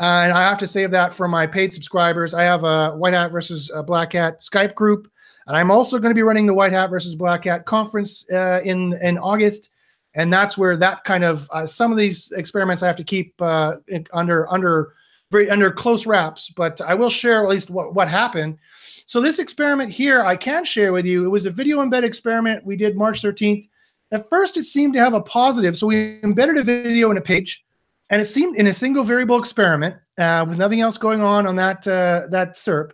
uh, 0.00 0.22
and 0.24 0.32
I 0.32 0.42
have 0.42 0.58
to 0.58 0.66
save 0.66 0.90
that 0.92 1.12
for 1.12 1.28
my 1.28 1.46
paid 1.46 1.72
subscribers. 1.72 2.34
I 2.34 2.42
have 2.42 2.64
a 2.64 2.92
White 2.96 3.14
Hat 3.14 3.30
versus 3.30 3.70
Black 3.86 4.12
Hat 4.14 4.40
Skype 4.40 4.74
group, 4.74 5.10
and 5.46 5.56
I'm 5.56 5.70
also 5.70 5.98
going 5.98 6.10
to 6.10 6.18
be 6.18 6.22
running 6.22 6.46
the 6.46 6.54
White 6.54 6.72
Hat 6.72 6.90
versus 6.90 7.14
Black 7.14 7.44
Hat 7.44 7.64
conference 7.66 8.28
uh, 8.30 8.60
in 8.64 8.94
in 9.02 9.18
August. 9.18 9.70
And 10.14 10.30
that's 10.30 10.58
where 10.58 10.76
that 10.76 11.04
kind 11.04 11.24
of 11.24 11.48
uh, 11.52 11.64
some 11.66 11.90
of 11.90 11.96
these 11.96 12.32
experiments 12.32 12.82
I 12.82 12.86
have 12.86 12.96
to 12.96 13.04
keep 13.04 13.34
uh, 13.40 13.76
under 14.12 14.50
under 14.52 14.94
very 15.30 15.48
under 15.48 15.70
close 15.70 16.06
wraps. 16.06 16.50
But 16.50 16.80
I 16.80 16.94
will 16.94 17.10
share 17.10 17.42
at 17.42 17.48
least 17.48 17.70
what 17.70 17.94
what 17.94 18.08
happened. 18.08 18.58
So 19.06 19.20
this 19.20 19.38
experiment 19.38 19.90
here, 19.90 20.22
I 20.22 20.36
can 20.36 20.64
share 20.64 20.92
with 20.92 21.06
you. 21.06 21.24
It 21.24 21.28
was 21.28 21.46
a 21.46 21.50
video 21.50 21.78
embed 21.78 22.02
experiment 22.02 22.64
we 22.64 22.76
did 22.76 22.96
March 22.96 23.22
13th. 23.22 23.68
At 24.12 24.28
first, 24.28 24.56
it 24.56 24.66
seemed 24.66 24.94
to 24.94 25.00
have 25.00 25.14
a 25.14 25.22
positive. 25.22 25.76
So 25.76 25.86
we 25.86 26.20
embedded 26.22 26.58
a 26.58 26.62
video 26.62 27.10
in 27.10 27.16
a 27.16 27.20
page 27.20 27.64
and 28.12 28.20
it 28.20 28.26
seemed 28.26 28.56
in 28.56 28.66
a 28.66 28.72
single 28.74 29.02
variable 29.02 29.38
experiment 29.38 29.96
uh, 30.18 30.44
with 30.46 30.58
nothing 30.58 30.82
else 30.82 30.98
going 30.98 31.22
on 31.22 31.46
on 31.46 31.56
that 31.56 31.88
uh, 31.88 32.26
that 32.28 32.54
SERP, 32.54 32.90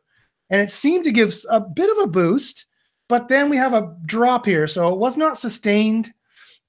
and 0.48 0.62
it 0.62 0.70
seemed 0.70 1.04
to 1.04 1.10
give 1.10 1.34
a 1.50 1.60
bit 1.60 1.90
of 1.90 2.04
a 2.04 2.06
boost. 2.06 2.66
But 3.08 3.26
then 3.26 3.50
we 3.50 3.56
have 3.56 3.72
a 3.74 3.96
drop 4.06 4.46
here, 4.46 4.66
so 4.66 4.92
it 4.92 4.98
was 4.98 5.16
not 5.16 5.38
sustained. 5.38 6.12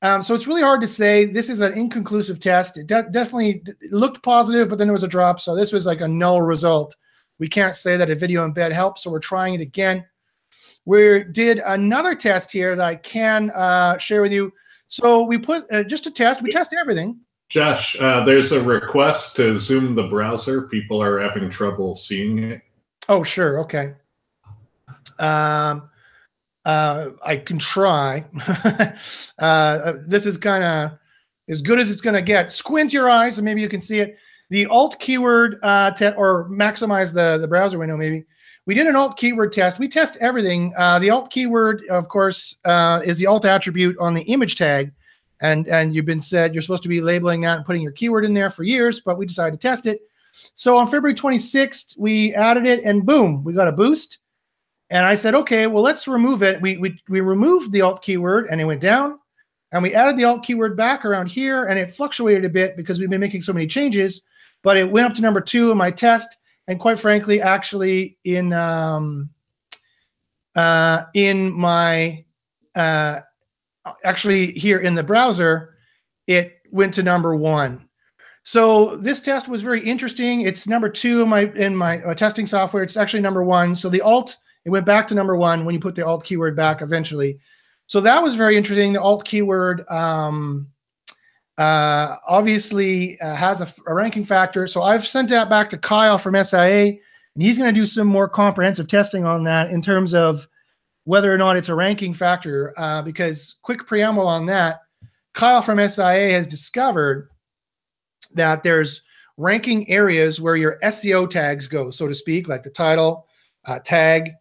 Um, 0.01 0.23
so 0.23 0.33
it's 0.33 0.47
really 0.47 0.63
hard 0.63 0.81
to 0.81 0.87
say. 0.87 1.25
This 1.25 1.47
is 1.47 1.59
an 1.59 1.73
inconclusive 1.73 2.39
test. 2.39 2.77
It 2.77 2.87
de- 2.87 3.09
definitely 3.11 3.61
looked 3.91 4.23
positive, 4.23 4.67
but 4.67 4.77
then 4.77 4.87
there 4.87 4.93
was 4.93 5.03
a 5.03 5.07
drop. 5.07 5.39
So 5.39 5.55
this 5.55 5.71
was 5.71 5.85
like 5.85 6.01
a 6.01 6.07
null 6.07 6.41
result. 6.41 6.95
We 7.37 7.49
can't 7.49 7.75
say 7.75 7.97
that 7.97 8.09
a 8.09 8.15
video 8.15 8.47
embed 8.49 8.71
helps, 8.71 9.03
so 9.03 9.11
we're 9.11 9.19
trying 9.19 9.53
it 9.53 9.61
again. 9.61 10.05
We 10.85 11.23
did 11.31 11.59
another 11.59 12.15
test 12.15 12.51
here 12.51 12.75
that 12.75 12.85
I 12.85 12.95
can 12.95 13.51
uh, 13.51 13.99
share 13.99 14.23
with 14.23 14.31
you. 14.31 14.51
So 14.87 15.23
we 15.23 15.37
put 15.37 15.71
uh, 15.71 15.83
just 15.83 16.07
a 16.07 16.11
test. 16.11 16.41
We 16.41 16.49
test 16.49 16.73
everything 16.73 17.19
Josh, 17.49 17.99
uh, 17.99 18.23
there's 18.25 18.51
a 18.51 18.61
request 18.61 19.35
to 19.37 19.59
zoom 19.59 19.95
the 19.95 20.03
browser. 20.03 20.63
People 20.67 21.01
are 21.01 21.19
having 21.19 21.49
trouble 21.49 21.95
seeing 21.95 22.43
it. 22.43 22.61
Oh, 23.09 23.23
sure. 23.23 23.59
Okay. 23.61 23.95
Um, 25.17 25.89
uh, 26.63 27.09
I 27.23 27.37
can 27.37 27.57
try. 27.57 28.23
uh, 29.39 29.93
this 30.05 30.27
is 30.27 30.37
kind 30.37 30.63
of 30.63 30.99
as 31.49 31.63
good 31.63 31.79
as 31.79 31.89
it's 31.89 32.01
going 32.01 32.13
to 32.13 32.21
get. 32.21 32.51
Squint 32.51 32.93
your 32.93 33.09
eyes 33.09 33.39
and 33.39 33.45
maybe 33.45 33.61
you 33.61 33.69
can 33.69 33.81
see 33.81 33.99
it. 33.99 34.17
The 34.51 34.67
alt 34.67 34.99
keyword 34.99 35.57
uh, 35.63 35.91
te- 35.91 36.13
or 36.15 36.47
maximize 36.49 37.13
the, 37.13 37.39
the 37.39 37.47
browser 37.47 37.79
window, 37.79 37.97
maybe. 37.97 38.25
We 38.67 38.75
did 38.75 38.85
an 38.85 38.95
alt 38.95 39.17
keyword 39.17 39.53
test. 39.53 39.79
We 39.79 39.87
test 39.87 40.17
everything. 40.21 40.71
Uh, 40.77 40.99
the 40.99 41.09
alt 41.09 41.31
keyword, 41.31 41.83
of 41.89 42.09
course, 42.09 42.59
uh, 42.65 43.01
is 43.03 43.17
the 43.17 43.25
alt 43.25 43.45
attribute 43.45 43.97
on 43.99 44.13
the 44.13 44.21
image 44.23 44.55
tag 44.55 44.91
and 45.41 45.67
and 45.67 45.93
you've 45.93 46.05
been 46.05 46.21
said 46.21 46.53
you're 46.53 46.61
supposed 46.61 46.83
to 46.83 46.89
be 46.89 47.01
labeling 47.01 47.41
that 47.41 47.57
and 47.57 47.65
putting 47.65 47.81
your 47.81 47.91
keyword 47.91 48.25
in 48.25 48.33
there 48.33 48.49
for 48.49 48.63
years, 48.63 48.99
but 48.99 49.17
we 49.17 49.25
decided 49.25 49.59
to 49.59 49.67
test 49.67 49.85
it. 49.85 50.01
So 50.53 50.77
on 50.77 50.85
February 50.85 51.15
26th, 51.15 51.97
we 51.97 52.33
added 52.33 52.67
it, 52.67 52.83
and 52.83 53.05
boom, 53.05 53.43
we 53.43 53.53
got 53.53 53.67
a 53.67 53.71
boost. 53.71 54.19
And 54.91 55.05
I 55.05 55.15
said, 55.15 55.35
okay, 55.35 55.67
well, 55.67 55.83
let's 55.83 56.07
remove 56.07 56.43
it. 56.43 56.61
We 56.61 56.77
we 56.77 56.99
we 57.09 57.21
removed 57.21 57.71
the 57.71 57.81
alt 57.81 58.01
keyword, 58.01 58.47
and 58.49 58.59
it 58.59 58.65
went 58.65 58.81
down. 58.81 59.19
And 59.71 59.83
we 59.83 59.93
added 59.93 60.17
the 60.17 60.23
alt 60.23 60.43
keyword 60.43 60.75
back 60.75 61.05
around 61.05 61.29
here, 61.29 61.65
and 61.65 61.77
it 61.77 61.93
fluctuated 61.93 62.43
a 62.43 62.49
bit 62.49 62.75
because 62.75 62.99
we've 62.99 63.09
been 63.09 63.21
making 63.21 63.43
so 63.43 63.53
many 63.53 63.67
changes. 63.67 64.23
But 64.63 64.77
it 64.77 64.89
went 64.89 65.05
up 65.05 65.13
to 65.15 65.21
number 65.21 65.41
two 65.41 65.71
in 65.71 65.77
my 65.77 65.91
test, 65.91 66.37
and 66.67 66.79
quite 66.79 66.99
frankly, 66.99 67.39
actually 67.39 68.17
in 68.23 68.51
um, 68.51 69.29
uh, 70.55 71.03
in 71.13 71.51
my 71.51 72.25
uh, 72.75 73.19
actually 74.03 74.51
here 74.51 74.79
in 74.79 74.95
the 74.95 75.03
browser, 75.03 75.75
it 76.27 76.57
went 76.71 76.93
to 76.95 77.03
number 77.03 77.35
one. 77.35 77.87
So 78.43 78.95
this 78.97 79.19
test 79.19 79.47
was 79.47 79.61
very 79.61 79.81
interesting. 79.81 80.41
It's 80.41 80.67
number 80.67 80.89
two 80.89 81.21
in 81.21 81.29
my 81.29 81.41
in 81.55 81.75
my 81.75 82.01
uh, 82.01 82.13
testing 82.13 82.45
software. 82.45 82.83
It's 82.83 82.97
actually 82.97 83.21
number 83.21 83.43
one. 83.43 83.75
So 83.75 83.89
the 83.89 84.01
alt 84.01 84.37
it 84.65 84.69
went 84.69 84.85
back 84.85 85.07
to 85.07 85.15
number 85.15 85.35
one 85.35 85.65
when 85.65 85.73
you 85.73 85.79
put 85.79 85.95
the 85.95 86.05
alt 86.05 86.23
keyword 86.23 86.55
back 86.55 86.81
eventually. 86.81 87.39
So 87.87 87.99
that 88.01 88.21
was 88.21 88.35
very 88.35 88.55
interesting. 88.55 88.93
The 88.93 89.01
alt 89.01 89.25
keyword 89.25 89.87
um, 89.89 90.67
uh, 91.57 92.17
obviously 92.27 93.19
uh, 93.19 93.35
has 93.35 93.61
a, 93.61 93.73
a, 93.87 93.93
ranking 93.93 94.23
factor. 94.23 94.67
So 94.67 94.81
I've 94.81 95.05
sent 95.05 95.29
that 95.29 95.49
back 95.49 95.69
to 95.71 95.77
Kyle 95.77 96.17
from 96.17 96.41
SIA, 96.43 96.85
and 96.87 97.43
he's 97.43 97.57
going 97.57 97.73
to 97.73 97.79
do 97.79 97.85
some 97.85 98.07
more 98.07 98.29
comprehensive 98.29 98.87
testing 98.87 99.25
on 99.25 99.43
that 99.43 99.69
in 99.69 99.81
terms 99.81 100.13
of 100.13 100.47
whether 101.05 101.33
or 101.33 101.37
not 101.37 101.57
it's 101.57 101.69
a 101.69 101.75
ranking 101.75 102.13
factor. 102.13 102.73
Uh, 102.77 103.01
because 103.01 103.55
quick 103.61 103.85
preamble 103.87 104.27
on 104.27 104.45
that, 104.47 104.81
Kyle 105.33 105.61
from 105.61 105.77
SIA 105.77 106.31
has 106.31 106.47
discovered 106.47 107.29
that 108.33 108.63
there's 108.63 109.01
ranking 109.37 109.89
areas 109.89 110.41
where 110.41 110.55
your 110.55 110.77
SEO 110.83 111.29
tags 111.29 111.67
go, 111.67 111.91
so 111.91 112.07
to 112.07 112.13
speak, 112.13 112.47
like 112.47 112.63
the 112.63 112.69
title, 112.69 113.25
uh, 113.65 113.79
tag, 113.79 114.31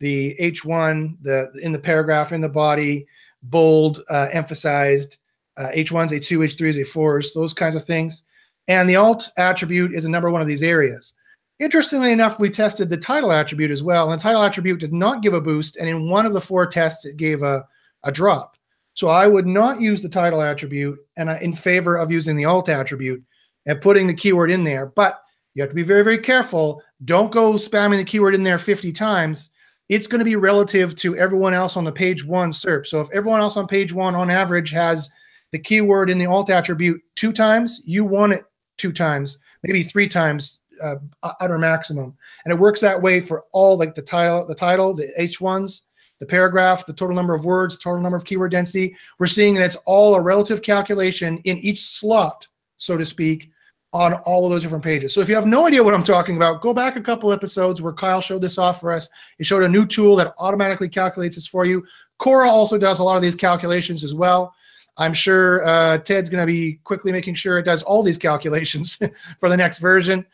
the 0.00 0.36
H1, 0.40 1.16
the 1.22 1.50
in 1.62 1.72
the 1.72 1.78
paragraph, 1.78 2.32
in 2.32 2.40
the 2.40 2.48
body, 2.48 3.06
bold, 3.42 4.02
uh, 4.10 4.28
emphasized, 4.32 5.18
uh, 5.56 5.68
H1s, 5.74 6.10
H2, 6.10 6.38
H3s, 6.38 6.84
H4s, 6.86 7.34
those 7.34 7.54
kinds 7.54 7.74
of 7.74 7.84
things. 7.84 8.24
And 8.68 8.88
the 8.88 8.96
alt 8.96 9.30
attribute 9.38 9.94
is 9.94 10.04
a 10.04 10.10
number 10.10 10.30
one 10.30 10.40
of 10.40 10.46
these 10.46 10.62
areas. 10.62 11.14
Interestingly 11.60 12.12
enough, 12.12 12.38
we 12.38 12.50
tested 12.50 12.88
the 12.88 12.96
title 12.96 13.32
attribute 13.32 13.72
as 13.72 13.82
well, 13.82 14.10
and 14.10 14.20
the 14.20 14.22
title 14.22 14.42
attribute 14.42 14.78
did 14.78 14.92
not 14.92 15.22
give 15.22 15.34
a 15.34 15.40
boost. 15.40 15.76
And 15.76 15.88
in 15.88 16.08
one 16.08 16.24
of 16.24 16.32
the 16.32 16.40
four 16.40 16.66
tests, 16.66 17.04
it 17.04 17.16
gave 17.16 17.42
a, 17.42 17.66
a 18.04 18.12
drop. 18.12 18.56
So 18.94 19.08
I 19.08 19.26
would 19.26 19.46
not 19.46 19.80
use 19.80 20.00
the 20.00 20.08
title 20.08 20.42
attribute 20.42 20.98
and 21.16 21.30
I, 21.30 21.38
in 21.38 21.52
favor 21.52 21.96
of 21.96 22.10
using 22.10 22.36
the 22.36 22.44
alt 22.44 22.68
attribute 22.68 23.22
and 23.66 23.80
putting 23.80 24.06
the 24.06 24.14
keyword 24.14 24.50
in 24.50 24.64
there. 24.64 24.86
But 24.86 25.20
you 25.54 25.62
have 25.62 25.70
to 25.70 25.74
be 25.74 25.82
very, 25.82 26.02
very 26.02 26.18
careful. 26.18 26.82
Don't 27.04 27.32
go 27.32 27.52
spamming 27.52 27.98
the 27.98 28.04
keyword 28.04 28.34
in 28.34 28.42
there 28.42 28.58
50 28.58 28.92
times. 28.92 29.50
It's 29.88 30.06
going 30.06 30.18
to 30.18 30.24
be 30.24 30.36
relative 30.36 30.94
to 30.96 31.16
everyone 31.16 31.54
else 31.54 31.76
on 31.76 31.84
the 31.84 31.92
page 31.92 32.24
one 32.24 32.50
SERP. 32.50 32.86
So 32.86 33.00
if 33.00 33.08
everyone 33.12 33.40
else 33.40 33.56
on 33.56 33.66
page 33.66 33.92
one 33.92 34.14
on 34.14 34.30
average 34.30 34.70
has 34.70 35.10
the 35.52 35.58
keyword 35.58 36.10
in 36.10 36.18
the 36.18 36.26
alt 36.26 36.50
attribute 36.50 37.00
two 37.14 37.32
times, 37.32 37.80
you 37.84 38.04
want 38.04 38.32
it 38.32 38.44
two 38.76 38.92
times, 38.92 39.38
maybe 39.62 39.82
three 39.82 40.08
times 40.08 40.57
uh, 40.82 40.96
utter 41.40 41.58
maximum. 41.58 42.16
And 42.44 42.52
it 42.52 42.58
works 42.58 42.80
that 42.80 43.00
way 43.00 43.20
for 43.20 43.44
all 43.52 43.76
like 43.76 43.94
the 43.94 44.02
title, 44.02 44.46
the 44.46 44.54
title, 44.54 44.94
the 44.94 45.12
H1s, 45.18 45.82
the 46.18 46.26
paragraph, 46.26 46.86
the 46.86 46.92
total 46.92 47.14
number 47.14 47.34
of 47.34 47.44
words, 47.44 47.76
total 47.76 48.00
number 48.00 48.16
of 48.16 48.24
keyword 48.24 48.50
density. 48.50 48.96
We're 49.18 49.26
seeing 49.26 49.54
that 49.54 49.64
it's 49.64 49.76
all 49.86 50.14
a 50.14 50.20
relative 50.20 50.62
calculation 50.62 51.38
in 51.44 51.58
each 51.58 51.84
slot, 51.84 52.46
so 52.76 52.96
to 52.96 53.06
speak, 53.06 53.50
on 53.92 54.14
all 54.14 54.44
of 54.44 54.50
those 54.50 54.62
different 54.62 54.84
pages. 54.84 55.14
So 55.14 55.20
if 55.20 55.28
you 55.28 55.34
have 55.34 55.46
no 55.46 55.66
idea 55.66 55.82
what 55.82 55.94
I'm 55.94 56.04
talking 56.04 56.36
about, 56.36 56.60
go 56.60 56.74
back 56.74 56.96
a 56.96 57.00
couple 57.00 57.32
episodes 57.32 57.80
where 57.80 57.92
Kyle 57.92 58.20
showed 58.20 58.42
this 58.42 58.58
off 58.58 58.80
for 58.80 58.92
us. 58.92 59.08
He 59.38 59.44
showed 59.44 59.62
a 59.62 59.68
new 59.68 59.86
tool 59.86 60.16
that 60.16 60.34
automatically 60.38 60.88
calculates 60.88 61.36
this 61.36 61.46
for 61.46 61.64
you. 61.64 61.84
Cora 62.18 62.50
also 62.50 62.76
does 62.76 62.98
a 62.98 63.04
lot 63.04 63.16
of 63.16 63.22
these 63.22 63.36
calculations 63.36 64.04
as 64.04 64.14
well. 64.14 64.52
I'm 64.98 65.14
sure 65.14 65.66
uh, 65.66 65.98
Ted's 65.98 66.28
going 66.28 66.42
to 66.42 66.46
be 66.46 66.80
quickly 66.84 67.12
making 67.12 67.34
sure 67.34 67.58
it 67.58 67.62
does 67.62 67.84
all 67.84 68.02
these 68.02 68.18
calculations 68.18 68.98
for 69.40 69.48
the 69.48 69.56
next 69.56 69.78
version 69.78 70.26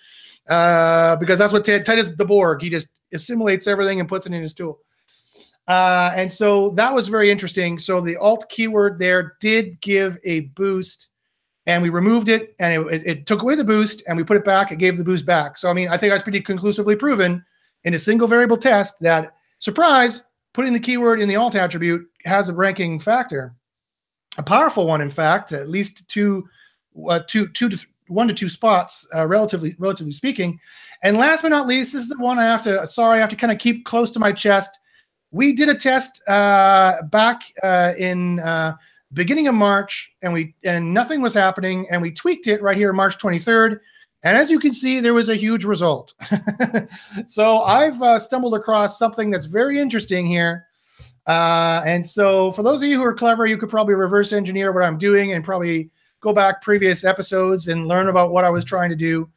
uh, 0.48 1.16
because 1.16 1.38
that's 1.38 1.52
what 1.52 1.64
Ted 1.64 1.88
is 1.98 2.16
the 2.16 2.24
Borg. 2.24 2.62
He 2.62 2.70
just 2.70 2.88
assimilates 3.12 3.66
everything 3.66 4.00
and 4.00 4.08
puts 4.08 4.26
it 4.26 4.32
in 4.32 4.42
his 4.42 4.54
tool. 4.54 4.80
Uh, 5.66 6.12
and 6.14 6.30
so 6.30 6.70
that 6.70 6.92
was 6.92 7.08
very 7.08 7.30
interesting. 7.30 7.78
So 7.78 8.00
the 8.00 8.16
alt 8.16 8.48
keyword 8.50 8.98
there 8.98 9.36
did 9.40 9.80
give 9.80 10.18
a 10.24 10.40
boost, 10.40 11.08
and 11.66 11.82
we 11.82 11.88
removed 11.88 12.28
it, 12.28 12.54
and 12.60 12.86
it, 12.86 12.92
it, 12.92 13.06
it 13.06 13.26
took 13.26 13.42
away 13.42 13.54
the 13.54 13.64
boost, 13.64 14.02
and 14.06 14.16
we 14.16 14.24
put 14.24 14.36
it 14.36 14.44
back. 14.44 14.72
It 14.72 14.78
gave 14.78 14.98
the 14.98 15.04
boost 15.04 15.24
back. 15.24 15.56
So 15.56 15.70
I 15.70 15.72
mean, 15.72 15.88
I 15.88 15.96
think 15.96 16.12
that's 16.12 16.22
pretty 16.22 16.40
conclusively 16.40 16.96
proven 16.96 17.44
in 17.84 17.94
a 17.94 17.98
single 17.98 18.28
variable 18.28 18.56
test 18.56 19.00
that 19.00 19.34
surprise, 19.58 20.24
putting 20.52 20.72
the 20.72 20.80
keyword 20.80 21.20
in 21.20 21.28
the 21.28 21.36
alt 21.36 21.54
attribute 21.54 22.06
has 22.24 22.48
a 22.48 22.54
ranking 22.54 22.98
factor, 22.98 23.54
a 24.36 24.42
powerful 24.42 24.86
one, 24.86 25.00
in 25.00 25.10
fact, 25.10 25.52
at 25.52 25.68
least 25.68 26.06
two, 26.08 26.46
uh, 27.08 27.20
two, 27.26 27.48
two 27.48 27.68
to 27.68 27.86
one 28.08 28.28
to 28.28 28.34
two 28.34 28.48
spots, 28.48 29.06
uh, 29.14 29.26
relatively 29.26 29.74
relatively 29.78 30.12
speaking. 30.12 30.60
And 31.02 31.16
last 31.16 31.42
but 31.42 31.48
not 31.48 31.66
least, 31.66 31.92
this 31.92 32.02
is 32.02 32.08
the 32.08 32.18
one 32.18 32.38
I 32.38 32.44
have 32.44 32.62
to. 32.62 32.86
Sorry, 32.86 33.18
I 33.18 33.20
have 33.20 33.30
to 33.30 33.36
kind 33.36 33.52
of 33.52 33.58
keep 33.58 33.84
close 33.84 34.10
to 34.12 34.20
my 34.20 34.32
chest. 34.32 34.78
We 35.30 35.52
did 35.52 35.68
a 35.68 35.74
test 35.74 36.22
uh, 36.28 37.02
back 37.10 37.42
uh, 37.62 37.92
in 37.98 38.40
uh, 38.40 38.76
beginning 39.12 39.48
of 39.48 39.54
March, 39.54 40.12
and 40.22 40.32
we 40.32 40.54
and 40.64 40.92
nothing 40.92 41.22
was 41.22 41.34
happening, 41.34 41.86
and 41.90 42.02
we 42.02 42.10
tweaked 42.10 42.46
it 42.46 42.62
right 42.62 42.76
here, 42.76 42.92
March 42.92 43.18
23rd. 43.18 43.80
And 44.24 44.38
as 44.38 44.50
you 44.50 44.58
can 44.58 44.72
see, 44.72 45.00
there 45.00 45.12
was 45.12 45.28
a 45.28 45.34
huge 45.34 45.64
result. 45.64 46.14
so 47.26 47.60
I've 47.60 48.00
uh, 48.02 48.18
stumbled 48.18 48.54
across 48.54 48.98
something 48.98 49.30
that's 49.30 49.44
very 49.44 49.78
interesting 49.78 50.24
here. 50.24 50.66
Uh, 51.26 51.82
and 51.84 52.06
so, 52.06 52.50
for 52.52 52.62
those 52.62 52.82
of 52.82 52.88
you 52.88 52.96
who 52.96 53.04
are 53.04 53.14
clever, 53.14 53.46
you 53.46 53.58
could 53.58 53.68
probably 53.68 53.94
reverse 53.94 54.32
engineer 54.32 54.72
what 54.72 54.82
I'm 54.82 54.98
doing 54.98 55.32
and 55.32 55.44
probably 55.44 55.90
go 56.24 56.32
back 56.32 56.62
previous 56.62 57.04
episodes 57.04 57.68
and 57.68 57.86
learn 57.86 58.08
about 58.08 58.32
what 58.32 58.44
I 58.44 58.50
was 58.50 58.64
trying 58.64 58.88
to 58.88 58.96
do. 58.96 59.28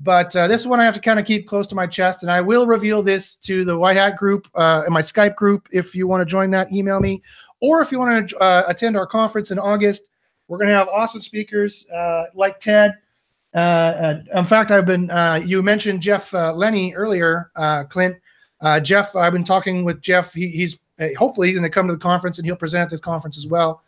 But 0.00 0.34
uh, 0.36 0.46
this 0.46 0.60
is 0.60 0.66
one 0.68 0.78
I 0.78 0.84
have 0.84 0.94
to 0.94 1.00
kind 1.00 1.18
of 1.18 1.26
keep 1.26 1.48
close 1.48 1.66
to 1.66 1.74
my 1.74 1.86
chest, 1.86 2.22
and 2.22 2.30
I 2.30 2.40
will 2.40 2.66
reveal 2.66 3.02
this 3.02 3.34
to 3.34 3.64
the 3.64 3.76
White 3.76 3.96
Hat 3.96 4.16
group 4.16 4.46
uh, 4.54 4.84
in 4.86 4.92
my 4.92 5.00
Skype 5.00 5.34
group. 5.34 5.68
If 5.72 5.94
you 5.96 6.06
want 6.06 6.20
to 6.20 6.24
join 6.24 6.50
that, 6.52 6.72
email 6.72 7.00
me, 7.00 7.20
or 7.60 7.82
if 7.82 7.90
you 7.90 7.98
want 7.98 8.28
to 8.28 8.38
uh, 8.38 8.62
attend 8.68 8.96
our 8.96 9.06
conference 9.06 9.50
in 9.50 9.58
August, 9.58 10.02
we're 10.46 10.58
going 10.58 10.68
to 10.68 10.74
have 10.74 10.86
awesome 10.88 11.20
speakers 11.20 11.88
uh, 11.90 12.26
like 12.34 12.60
Ted. 12.60 12.94
Uh, 13.52 13.58
uh, 13.58 14.22
in 14.36 14.44
fact, 14.44 14.70
I've 14.70 14.86
been. 14.86 15.10
you 15.44 15.60
mentioned 15.62 16.00
Jeff 16.00 16.30
Lenney 16.30 16.92
earlier, 16.94 17.50
Clint. 17.88 18.16
Jeff, 18.82 19.16
I've 19.16 19.32
been 19.32 19.44
talking 19.44 19.84
with 19.84 20.00
Jeff. 20.00 20.32
He, 20.32 20.46
he's 20.46 20.78
hopefully 21.16 21.48
he's 21.48 21.58
going 21.58 21.68
to 21.68 21.74
come 21.74 21.88
to 21.88 21.94
the 21.94 21.98
conference 21.98 22.38
and 22.38 22.46
he'll 22.46 22.56
present 22.56 22.82
at 22.82 22.90
this 22.90 23.00
conference 23.00 23.36
as 23.36 23.48
well. 23.48 23.82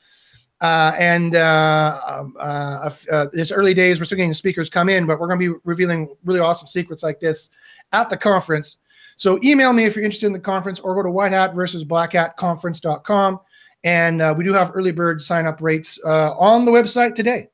Uh, 0.60 0.92
and 0.98 1.34
uh, 1.34 1.98
um, 2.06 2.36
uh, 2.38 2.90
uh, 3.10 3.26
this 3.32 3.50
early 3.50 3.72
days, 3.72 3.98
we're 3.98 4.04
still 4.04 4.16
getting 4.16 4.34
speakers 4.34 4.68
come 4.68 4.88
in, 4.88 5.06
but 5.06 5.18
we're 5.18 5.26
going 5.26 5.40
to 5.40 5.54
be 5.54 5.60
revealing 5.64 6.08
really 6.24 6.40
awesome 6.40 6.68
secrets 6.68 7.02
like 7.02 7.18
this 7.18 7.50
at 7.92 8.10
the 8.10 8.16
conference. 8.16 8.76
So 9.16 9.38
email 9.42 9.72
me 9.72 9.84
if 9.84 9.96
you're 9.96 10.04
interested 10.04 10.26
in 10.26 10.32
the 10.32 10.38
conference, 10.38 10.80
or 10.80 10.94
go 10.94 11.02
to 11.02 11.10
White 11.10 11.32
Hat 11.32 11.54
versus 11.54 11.84
Black 11.84 12.12
Hat 12.12 12.36
Conference.com. 12.36 13.40
And 13.84 14.20
uh, 14.20 14.34
we 14.36 14.44
do 14.44 14.52
have 14.52 14.72
early 14.74 14.92
bird 14.92 15.22
sign 15.22 15.46
up 15.46 15.60
rates 15.60 15.98
uh, 16.04 16.32
on 16.32 16.66
the 16.66 16.70
website 16.70 17.14
today. 17.14 17.48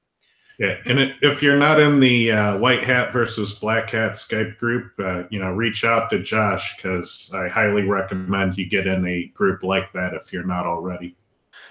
Yeah, 0.58 0.76
and 0.86 1.14
if 1.20 1.42
you're 1.42 1.58
not 1.58 1.80
in 1.80 2.00
the 2.00 2.32
uh, 2.32 2.58
White 2.58 2.82
Hat 2.82 3.12
versus 3.12 3.52
Black 3.52 3.90
Hat 3.90 4.12
Skype 4.12 4.56
group, 4.56 4.92
uh, 4.98 5.24
you 5.28 5.38
know, 5.38 5.50
reach 5.50 5.84
out 5.84 6.08
to 6.10 6.22
Josh 6.22 6.76
because 6.76 7.30
I 7.34 7.48
highly 7.48 7.82
recommend 7.82 8.56
you 8.56 8.66
get 8.66 8.86
in 8.86 9.06
a 9.06 9.26
group 9.34 9.62
like 9.62 9.92
that 9.92 10.14
if 10.14 10.32
you're 10.32 10.46
not 10.46 10.66
already 10.66 11.14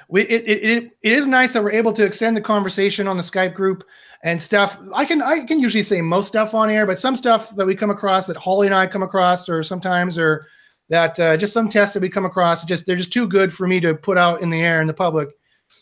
we 0.08 0.24
it, 0.24 0.44
it, 0.48 0.92
it 1.02 1.14
is 1.14 1.28
nice 1.28 1.54
that 1.54 1.64
we're 1.64 1.72
able 1.72 1.94
to 1.94 2.06
extend 2.06 2.38
the 2.38 2.42
conversation 2.42 3.08
on 3.08 3.18
the 3.18 3.24
Skype 3.24 3.54
group 3.54 3.84
and 4.24 4.42
stuff. 4.42 4.80
I 4.94 5.06
can 5.06 5.22
I 5.22 5.46
can 5.46 5.60
usually 5.60 5.84
say 5.84 6.02
most 6.02 6.28
stuff 6.28 6.54
on 6.54 6.70
air, 6.70 6.86
but 6.86 7.00
some 7.00 7.16
stuff 7.16 7.56
that 7.56 7.66
we 7.66 7.76
come 7.76 7.90
across 7.90 8.28
that 8.28 8.38
Holly 8.38 8.68
and 8.68 8.76
I 8.76 8.88
come 8.88 9.04
across, 9.04 9.50
or 9.50 9.64
sometimes 9.64 10.18
or 10.18 10.48
that 10.90 11.20
uh, 11.20 11.38
just 11.38 11.54
some 11.54 11.70
tests 11.70 11.94
that 11.94 12.02
we 12.02 12.10
come 12.10 12.26
across, 12.26 12.64
just 12.64 12.86
they're 12.86 12.96
just 12.96 13.14
too 13.14 13.28
good 13.28 13.52
for 13.52 13.68
me 13.68 13.80
to 13.80 13.96
put 13.96 14.18
out 14.18 14.42
in 14.42 14.50
the 14.50 14.62
air 14.62 14.82
in 14.82 14.88
the 14.88 14.94
public 14.94 15.30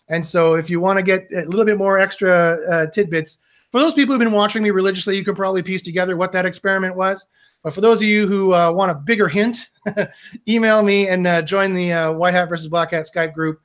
And 0.09 0.25
so 0.25 0.55
if 0.55 0.69
you 0.69 0.79
want 0.79 0.97
to 0.97 1.03
get 1.03 1.27
a 1.35 1.45
little 1.45 1.65
bit 1.65 1.77
more 1.77 1.99
extra 1.99 2.57
uh, 2.69 2.87
tidbits, 2.87 3.37
for 3.71 3.79
those 3.79 3.93
people 3.93 4.13
who've 4.13 4.19
been 4.19 4.31
watching 4.31 4.63
me 4.63 4.69
religiously, 4.69 5.17
you 5.17 5.25
can 5.25 5.35
probably 5.35 5.63
piece 5.63 5.81
together 5.81 6.15
what 6.15 6.31
that 6.33 6.45
experiment 6.45 6.95
was. 6.95 7.27
But 7.63 7.73
for 7.73 7.81
those 7.81 8.01
of 8.01 8.07
you 8.07 8.27
who 8.27 8.53
uh, 8.53 8.71
want 8.71 8.91
a 8.91 8.95
bigger 8.95 9.27
hint, 9.27 9.69
email 10.47 10.83
me 10.83 11.07
and 11.07 11.25
uh, 11.25 11.41
join 11.41 11.73
the 11.73 11.91
uh, 11.91 12.11
White 12.11 12.33
Hat 12.33 12.49
versus 12.49 12.67
Black 12.67 12.91
Hat 12.91 13.05
Skype 13.13 13.33
group. 13.33 13.59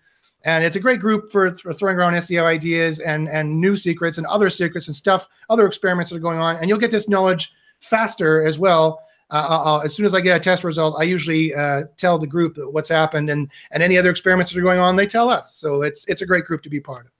And 0.48 0.64
it's 0.64 0.76
a 0.76 0.80
great 0.80 0.98
group 0.98 1.30
for, 1.30 1.50
throwing 1.50 1.98
around 1.98 2.14
SEO 2.14 2.44
ideas 2.44 3.00
and, 3.00 3.28
and 3.28 3.60
new 3.60 3.76
secrets 3.76 4.16
and 4.16 4.26
other 4.26 4.48
secrets 4.48 4.86
and 4.86 4.96
stuff, 4.96 5.28
other 5.50 5.66
experiments 5.66 6.10
that 6.10 6.16
are 6.16 6.20
going 6.20 6.38
on. 6.38 6.56
And 6.56 6.70
you'll 6.70 6.78
get 6.78 6.90
this 6.90 7.06
knowledge 7.06 7.52
faster 7.80 8.46
as 8.46 8.58
well. 8.58 9.02
Uh, 9.28 9.82
as 9.84 9.94
soon 9.94 10.06
as 10.06 10.14
I 10.14 10.22
get 10.22 10.38
a 10.38 10.40
test 10.40 10.64
result, 10.64 10.96
I 10.98 11.02
usually 11.02 11.54
uh, 11.54 11.82
tell 11.98 12.16
the 12.16 12.26
group 12.26 12.56
what's 12.56 12.88
happened 12.88 13.28
and, 13.28 13.50
and 13.72 13.82
any 13.82 13.98
other 13.98 14.08
experiments 14.08 14.50
that 14.50 14.58
are 14.58 14.62
going 14.62 14.80
on, 14.80 14.96
they 14.96 15.06
tell 15.06 15.28
us. 15.28 15.54
So 15.54 15.82
it's, 15.82 16.08
it's 16.08 16.22
a 16.22 16.26
great 16.26 16.46
group 16.46 16.62
to 16.62 16.70
be 16.70 16.80
part 16.80 17.04
of. 17.04 17.12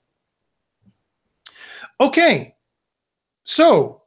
Okay, 2.01 2.57
so, 3.45 3.98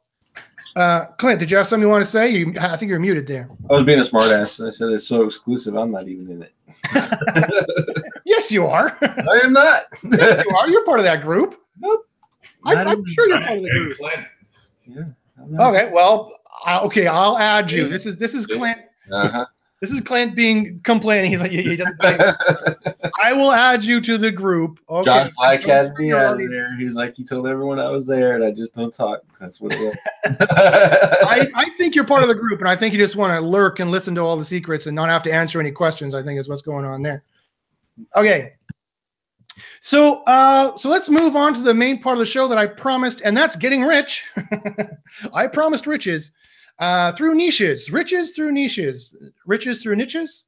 uh, 0.76 1.06
Clint, 1.18 1.40
did 1.40 1.50
you 1.50 1.56
have 1.56 1.66
something 1.66 1.86
you 1.86 1.90
want 1.90 2.04
to 2.04 2.10
say? 2.10 2.30
You, 2.30 2.54
I 2.60 2.76
think 2.76 2.90
you're 2.90 2.98
muted 2.98 3.26
there. 3.26 3.48
I 3.70 3.74
was 3.74 3.84
being 3.84 3.98
a 3.98 4.02
smartass, 4.02 4.58
and 4.58 4.68
I 4.68 4.70
said 4.70 4.88
it's 4.88 5.06
so 5.06 5.24
exclusive. 5.24 5.74
I'm 5.74 5.90
not 5.90 6.08
even 6.08 6.30
in 6.30 6.42
it. 6.42 6.52
yes, 8.24 8.50
you 8.50 8.66
are. 8.66 8.96
I 9.02 9.40
am 9.44 9.52
not. 9.52 9.84
yes, 10.04 10.44
you 10.44 10.56
are. 10.56 10.68
You're 10.68 10.84
part 10.84 11.00
of 11.00 11.04
that 11.04 11.20
group. 11.20 11.60
Nope. 11.78 12.06
I, 12.64 12.74
am 12.74 13.04
sure 13.06 13.28
you're 13.28 13.40
part 13.40 13.58
of 13.58 13.64
the 13.64 13.70
group. 13.70 13.96
Yeah. 14.86 15.02
Okay. 15.58 15.90
Well, 15.92 16.32
uh, 16.66 16.80
okay. 16.84 17.06
I'll 17.06 17.36
add 17.36 17.70
you. 17.70 17.88
This 17.88 18.06
is 18.06 18.16
this 18.16 18.34
is 18.34 18.46
Clint. 18.46 18.78
Uh-huh. 19.10 19.46
This 19.82 19.90
is 19.90 20.00
Clint 20.00 20.36
being 20.36 20.78
complaining. 20.84 21.32
He's 21.32 21.40
like, 21.40 21.50
he, 21.50 21.60
he 21.60 21.74
doesn't. 21.74 22.00
I 23.20 23.32
will 23.32 23.50
add 23.50 23.82
you 23.82 24.00
to 24.02 24.16
the 24.16 24.30
group. 24.30 24.78
Okay. 24.88 25.04
John 25.04 25.32
Black 25.36 25.64
had 25.64 25.92
me 25.96 26.12
out 26.12 26.38
there. 26.38 26.76
He's 26.76 26.92
like, 26.92 27.16
he 27.16 27.24
told 27.24 27.48
everyone 27.48 27.80
I 27.80 27.88
was 27.88 28.06
there, 28.06 28.36
and 28.36 28.44
I 28.44 28.52
just 28.52 28.74
don't 28.74 28.94
talk. 28.94 29.22
That's 29.40 29.60
what 29.60 29.72
it. 29.74 29.98
I, 30.24 31.48
I 31.52 31.70
think 31.76 31.96
you're 31.96 32.04
part 32.04 32.22
of 32.22 32.28
the 32.28 32.34
group, 32.36 32.60
and 32.60 32.68
I 32.68 32.76
think 32.76 32.94
you 32.94 32.98
just 33.00 33.16
want 33.16 33.36
to 33.36 33.44
lurk 33.44 33.80
and 33.80 33.90
listen 33.90 34.14
to 34.14 34.20
all 34.20 34.36
the 34.36 34.44
secrets 34.44 34.86
and 34.86 34.94
not 34.94 35.08
have 35.08 35.24
to 35.24 35.32
answer 35.32 35.58
any 35.58 35.72
questions. 35.72 36.14
I 36.14 36.22
think 36.22 36.38
is 36.38 36.48
what's 36.48 36.62
going 36.62 36.84
on 36.84 37.02
there. 37.02 37.24
Okay. 38.14 38.52
So, 39.80 40.22
uh, 40.22 40.76
so 40.76 40.90
let's 40.90 41.08
move 41.08 41.34
on 41.34 41.54
to 41.54 41.60
the 41.60 41.74
main 41.74 42.00
part 42.00 42.14
of 42.14 42.20
the 42.20 42.26
show 42.26 42.46
that 42.46 42.56
I 42.56 42.68
promised, 42.68 43.20
and 43.24 43.36
that's 43.36 43.56
getting 43.56 43.82
rich. 43.82 44.30
I 45.34 45.48
promised 45.48 45.88
riches 45.88 46.30
uh, 46.78 47.12
through 47.12 47.34
niches, 47.34 47.90
riches 47.90 48.30
through 48.32 48.52
niches, 48.52 49.16
riches 49.46 49.82
through 49.82 49.96
niches. 49.96 50.46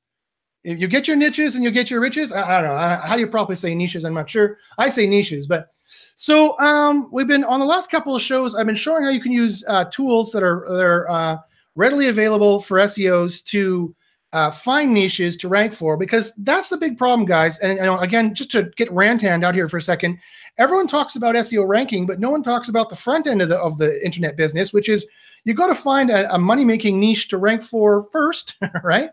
If 0.64 0.80
you 0.80 0.88
get 0.88 1.06
your 1.06 1.16
niches 1.16 1.56
and 1.56 1.64
you 1.64 1.70
get 1.70 1.90
your 1.90 2.00
riches, 2.00 2.32
I, 2.32 2.58
I 2.58 2.62
don't 2.62 2.70
know 2.70 3.06
how 3.06 3.14
do 3.14 3.20
you 3.20 3.26
properly 3.26 3.56
say 3.56 3.74
niches. 3.74 4.04
I'm 4.04 4.14
not 4.14 4.30
sure. 4.30 4.56
I 4.78 4.88
say 4.88 5.06
niches, 5.06 5.46
but 5.46 5.68
so 6.16 6.58
um, 6.58 7.10
we've 7.12 7.28
been 7.28 7.44
on 7.44 7.60
the 7.60 7.66
last 7.66 7.90
couple 7.90 8.16
of 8.16 8.22
shows. 8.22 8.54
I've 8.54 8.66
been 8.66 8.74
showing 8.74 9.04
how 9.04 9.10
you 9.10 9.20
can 9.20 9.32
use 9.32 9.62
uh, 9.68 9.84
tools 9.87 10.32
that 10.32 10.42
are 10.42 10.64
that 10.68 10.82
are 10.82 11.10
uh, 11.10 11.37
readily 11.74 12.08
available 12.08 12.60
for 12.60 12.78
SEOs 12.78 13.44
to 13.44 13.94
uh, 14.32 14.50
find 14.50 14.92
niches 14.92 15.37
to 15.37 15.48
rank 15.48 15.72
for 15.72 15.96
because 15.96 16.32
that's 16.38 16.68
the 16.68 16.76
big 16.76 16.98
problem, 16.98 17.26
guys. 17.26 17.58
And 17.58 17.76
you 17.78 17.84
know, 17.84 17.98
again, 17.98 18.34
just 18.34 18.50
to 18.52 18.64
get 18.76 18.90
Rantan 18.90 19.44
out 19.44 19.54
here 19.54 19.68
for 19.68 19.76
a 19.76 19.82
second, 19.82 20.18
everyone 20.58 20.87
talks 20.87 21.16
about 21.16 21.37
SEO 21.37 21.66
ranking, 21.68 22.06
but 22.06 22.20
no 22.20 22.30
one 22.30 22.42
talks 22.42 22.68
about 22.68 22.90
the 22.90 22.96
front 22.96 23.26
end 23.26 23.42
of 23.42 23.48
the 23.48 23.58
of 23.58 23.78
the 23.78 24.04
internet 24.04 24.37
business, 24.37 24.72
which 24.72 24.88
is 24.88 25.06
you 25.44 25.54
got 25.54 25.68
to 25.68 25.74
find 25.74 26.11
a, 26.11 26.35
a 26.35 26.38
money 26.38 26.64
making 26.64 26.98
niche 26.98 27.28
to 27.28 27.38
rank 27.38 27.62
for 27.62 28.02
first, 28.04 28.57
right? 28.83 29.11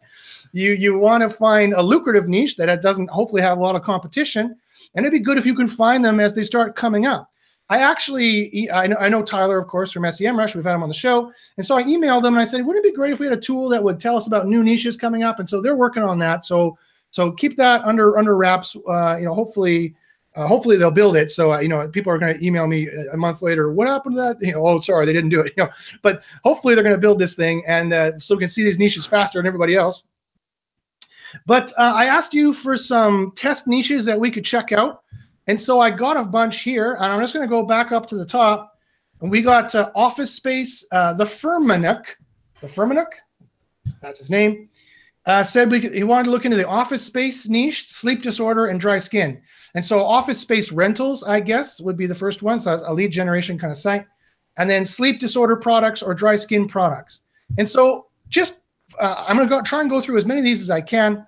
You 0.54 0.74
you 0.74 0.98
want 0.98 1.22
to 1.22 1.30
find 1.30 1.74
a 1.74 1.82
lucrative 1.82 2.28
niche 2.28 2.58
that 2.58 2.82
doesn't 2.82 3.10
hopefully 3.10 3.41
have 3.41 3.58
a 3.58 3.62
lot 3.62 3.76
of 3.76 3.84
competition, 3.84 4.56
and 4.96 5.06
it'd 5.06 5.17
be 5.17 5.24
good 5.24 5.38
if 5.38 5.46
you 5.46 5.56
can 5.56 5.67
find 5.67 6.04
them 6.04 6.20
as 6.20 6.36
they 6.36 6.44
start 6.44 6.76
coming 6.76 7.06
up. 7.06 7.32
I 7.72 7.78
actually, 7.80 8.70
I 8.70 8.86
know, 8.86 8.98
I 8.98 9.08
know 9.08 9.24
Tyler, 9.24 9.58
of 9.58 9.67
course, 9.67 9.94
from 9.94 10.04
SEMrush. 10.04 10.56
We've 10.56 10.63
had 10.65 10.76
him 10.76 10.84
on 10.84 10.89
the 10.89 10.94
show. 10.94 11.32
And 11.56 11.65
so 11.65 11.78
I 11.78 11.84
emailed 11.84 12.22
them 12.22 12.34
and 12.34 12.41
I 12.41 12.44
said, 12.44 12.65
wouldn't 12.65 12.86
it 12.86 12.89
be 12.89 12.94
great 12.94 13.13
if 13.13 13.20
we 13.20 13.28
had 13.28 13.38
a 13.38 13.41
tool 13.41 13.70
that 13.70 13.82
would 13.82 13.98
tell 13.98 14.17
us 14.17 14.28
about 14.28 14.46
new 14.46 14.62
niches 14.62 14.98
coming 14.98 15.24
up? 15.24 15.39
And 15.39 15.50
so 15.50 15.62
they're 15.62 15.78
working 15.78 16.04
on 16.04 16.20
that. 16.20 16.44
So, 16.44 16.78
so 17.12 17.32
keep 17.32 17.56
that 17.56 17.82
under, 17.86 18.17
under 18.17 18.36
wraps. 18.36 18.76
Uh, 18.76 19.15
you 19.15 19.24
know, 19.24 19.34
hopefully, 19.34 19.96
uh, 20.36 20.48
hopefully 20.48 20.78
they'll 20.78 20.91
build 20.91 21.15
it. 21.15 21.30
So, 21.30 21.54
uh, 21.54 21.60
you 21.60 21.67
know, 21.67 21.88
people 21.89 22.12
are 22.12 22.17
going 22.17 22.38
to 22.38 22.46
email 22.46 22.67
me 22.67 22.88
a 23.12 23.17
month 23.17 23.41
later. 23.41 23.72
What 23.72 23.88
happened 23.88 24.15
to 24.15 24.22
that? 24.22 24.46
You 24.46 24.54
know, 24.54 24.65
oh, 24.65 24.80
sorry, 24.82 25.06
they 25.06 25.13
didn't 25.13 25.30
do 25.30 25.41
it. 25.41 25.54
You 25.58 25.65
know, 25.65 25.70
but 26.02 26.24
hopefully 26.44 26.76
they're 26.76 26.84
going 26.84 26.96
to 26.96 27.02
build 27.02 27.20
this 27.20 27.36
thing, 27.36 27.63
and 27.67 27.91
uh, 27.91 28.20
so 28.20 28.36
we 28.36 28.39
can 28.39 28.50
see 28.50 28.63
these 28.63 28.80
niches 28.80 29.06
faster 29.06 29.39
than 29.39 29.48
everybody 29.48 29.76
else. 29.76 30.04
But 31.46 31.72
uh, 31.78 31.94
I 31.96 32.06
asked 32.06 32.34
you 32.34 32.54
for 32.54 32.78
some 32.78 33.34
test 33.36 33.67
niches 33.67 34.06
that 34.06 34.20
we 34.20 34.32
could 34.32 34.46
check 34.46 34.72
out. 34.72 35.04
And 35.48 35.60
so 35.60 35.80
I 35.80 35.91
got 35.91 36.17
a 36.17 36.24
bunch 36.24 36.62
here, 36.62 36.94
and 36.96 37.06
I'm 37.06 37.20
just 37.20 37.34
going 37.34 37.48
to 37.48 37.50
go 37.50 37.65
back 37.65 37.91
up 37.91 38.06
to 38.08 38.15
the 38.15 38.26
top. 38.26 38.78
And 39.22 39.30
we 39.30 39.41
got 39.41 39.74
uh, 39.76 39.91
Office 39.96 40.34
Space, 40.34 40.86
uh, 40.91 41.13
the 41.13 41.26
Firmenuk, 41.26 42.06
the 42.62 42.67
Firmenuk, 42.67 43.08
that's 44.02 44.20
his 44.20 44.30
name, 44.30 44.70
uh, 45.26 45.44
said 45.44 45.70
we 45.70 45.80
could, 45.80 45.94
he 45.94 46.04
wanted 46.04 46.26
to 46.26 46.32
look 46.32 46.46
into 46.46 46.58
the 46.58 46.67
office 46.67 47.04
space 47.04 47.48
niche, 47.48 47.91
sleep 47.91 48.22
disorder, 48.22 48.67
and 48.67 48.80
dry 48.80 48.98
skin. 48.98 49.41
And 49.76 49.84
so 49.84 50.04
office 50.04 50.40
space 50.40 50.72
rentals, 50.72 51.24
I 51.24 51.40
guess, 51.40 51.80
would 51.80 51.98
be 51.98 52.06
the 52.06 52.16
first 52.16 52.44
one. 52.44 52.60
So 52.60 52.72
that's 52.72 52.84
a 52.84 52.94
lead 52.94 53.12
generation 53.12 53.58
kind 53.58 53.72
of 53.72 53.78
site. 53.78 54.06
And 54.58 54.70
then 54.70 54.84
sleep 54.84 55.20
disorder 55.20 55.56
products 55.56 56.02
or 56.02 56.14
dry 56.14 56.36
skin 56.36 56.68
products. 56.68 57.22
And 57.58 57.70
so 57.70 58.08
just 58.28 58.60
uh, 59.00 59.26
I'm 59.28 59.38
going 59.38 59.50
to 59.50 59.62
try 59.62 59.82
and 59.82 59.90
go 59.90 60.02
through 60.02 60.18
as 60.18 60.26
many 60.26 60.40
of 60.40 60.44
these 60.44 60.62
as 60.62 60.70
I 60.70 60.82
can. 60.82 61.26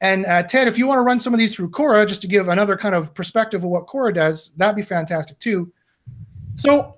And 0.00 0.26
uh, 0.26 0.42
Ted, 0.42 0.68
if 0.68 0.76
you 0.76 0.86
want 0.86 0.98
to 0.98 1.02
run 1.02 1.20
some 1.20 1.32
of 1.32 1.38
these 1.38 1.54
through 1.54 1.70
Cora, 1.70 2.04
just 2.04 2.20
to 2.20 2.26
give 2.26 2.48
another 2.48 2.76
kind 2.76 2.94
of 2.94 3.14
perspective 3.14 3.64
of 3.64 3.70
what 3.70 3.86
Cora 3.86 4.12
does, 4.12 4.52
that'd 4.56 4.76
be 4.76 4.82
fantastic 4.82 5.38
too. 5.38 5.72
So 6.54 6.96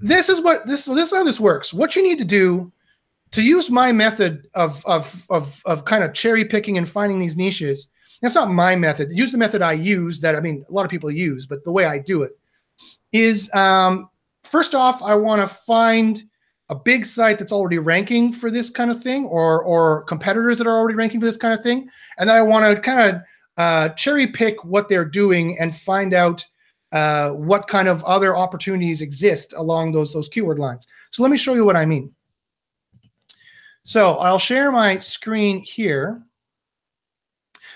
this 0.00 0.28
is 0.28 0.40
what 0.40 0.66
this 0.66 0.84
so 0.84 0.94
this 0.94 1.12
is 1.12 1.16
how 1.16 1.24
this 1.24 1.40
works. 1.40 1.74
What 1.74 1.94
you 1.94 2.02
need 2.02 2.18
to 2.18 2.24
do 2.24 2.72
to 3.32 3.42
use 3.42 3.70
my 3.70 3.92
method 3.92 4.48
of 4.54 4.84
of 4.86 5.26
of, 5.28 5.62
of 5.66 5.84
kind 5.84 6.02
of 6.02 6.14
cherry 6.14 6.44
picking 6.44 6.78
and 6.78 6.88
finding 6.88 7.18
these 7.18 7.36
niches. 7.36 7.88
That's 8.20 8.34
not 8.34 8.50
my 8.50 8.74
method. 8.74 9.10
Use 9.10 9.32
the 9.32 9.38
method 9.38 9.62
I 9.62 9.72
use 9.72 10.20
that 10.20 10.34
I 10.34 10.40
mean 10.40 10.64
a 10.68 10.72
lot 10.72 10.84
of 10.84 10.90
people 10.90 11.10
use, 11.10 11.46
but 11.46 11.64
the 11.64 11.72
way 11.72 11.84
I 11.84 11.98
do 11.98 12.22
it 12.22 12.32
is 13.12 13.52
um, 13.54 14.08
first 14.42 14.74
off, 14.74 15.02
I 15.02 15.14
want 15.14 15.40
to 15.40 15.54
find 15.64 16.22
a 16.70 16.74
big 16.74 17.06
site 17.06 17.38
that's 17.38 17.52
already 17.52 17.78
ranking 17.78 18.32
for 18.32 18.50
this 18.50 18.68
kind 18.70 18.90
of 18.90 19.02
thing 19.02 19.24
or 19.24 19.62
or 19.62 20.02
competitors 20.04 20.58
that 20.58 20.66
are 20.66 20.76
already 20.76 20.96
ranking 20.96 21.20
for 21.20 21.26
this 21.26 21.36
kind 21.36 21.54
of 21.54 21.62
thing. 21.62 21.88
And 22.18 22.28
then 22.28 22.36
i 22.36 22.42
want 22.42 22.64
to 22.64 22.80
kind 22.80 23.16
of 23.16 23.22
uh, 23.56 23.88
cherry 23.90 24.26
pick 24.26 24.64
what 24.64 24.88
they're 24.88 25.04
doing 25.04 25.56
and 25.58 25.74
find 25.74 26.14
out 26.14 26.46
uh, 26.92 27.30
what 27.30 27.66
kind 27.66 27.88
of 27.88 28.04
other 28.04 28.36
opportunities 28.36 29.00
exist 29.00 29.54
along 29.56 29.92
those 29.92 30.12
those 30.12 30.28
keyword 30.28 30.58
lines. 30.58 30.86
So 31.10 31.22
let 31.22 31.30
me 31.30 31.38
show 31.38 31.54
you 31.54 31.64
what 31.64 31.76
i 31.76 31.86
mean. 31.86 32.12
So 33.84 34.16
i'll 34.16 34.38
share 34.38 34.70
my 34.70 34.98
screen 34.98 35.60
here 35.60 36.22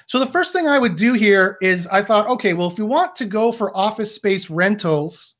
so 0.07 0.19
the 0.19 0.27
first 0.27 0.53
thing 0.53 0.67
i 0.69 0.79
would 0.79 0.97
do 0.97 1.12
here 1.12 1.57
is 1.61 1.87
i 1.88 2.03
thought 2.03 2.27
okay 2.27 2.55
well 2.55 2.69
if 2.69 2.79
we 2.79 2.85
want 2.85 3.15
to 3.17 3.25
go 3.25 3.53
for 3.53 3.77
office 3.77 4.15
space 4.15 4.51
rentals 4.51 5.37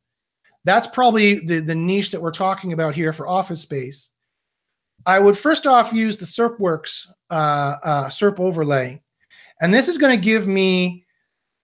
that's 0.65 0.87
probably 0.87 1.45
the, 1.45 1.61
the 1.61 1.75
niche 1.75 2.11
that 2.13 2.23
we're 2.23 2.31
talking 2.31 2.73
about 2.73 2.95
here 2.95 3.13
for 3.13 3.27
office 3.27 3.61
space. 3.61 4.11
I 5.05 5.19
would 5.19 5.37
first 5.37 5.67
off 5.67 5.93
use 5.93 6.17
the 6.17 6.25
SERPWorks 6.25 7.09
uh, 7.31 7.35
uh, 7.83 8.09
SERP 8.09 8.39
overlay. 8.39 9.03
And 9.61 9.75
this 9.75 9.89
is 9.89 9.99
going 9.99 10.17
to 10.17 10.25
give 10.25 10.47
me 10.47 11.05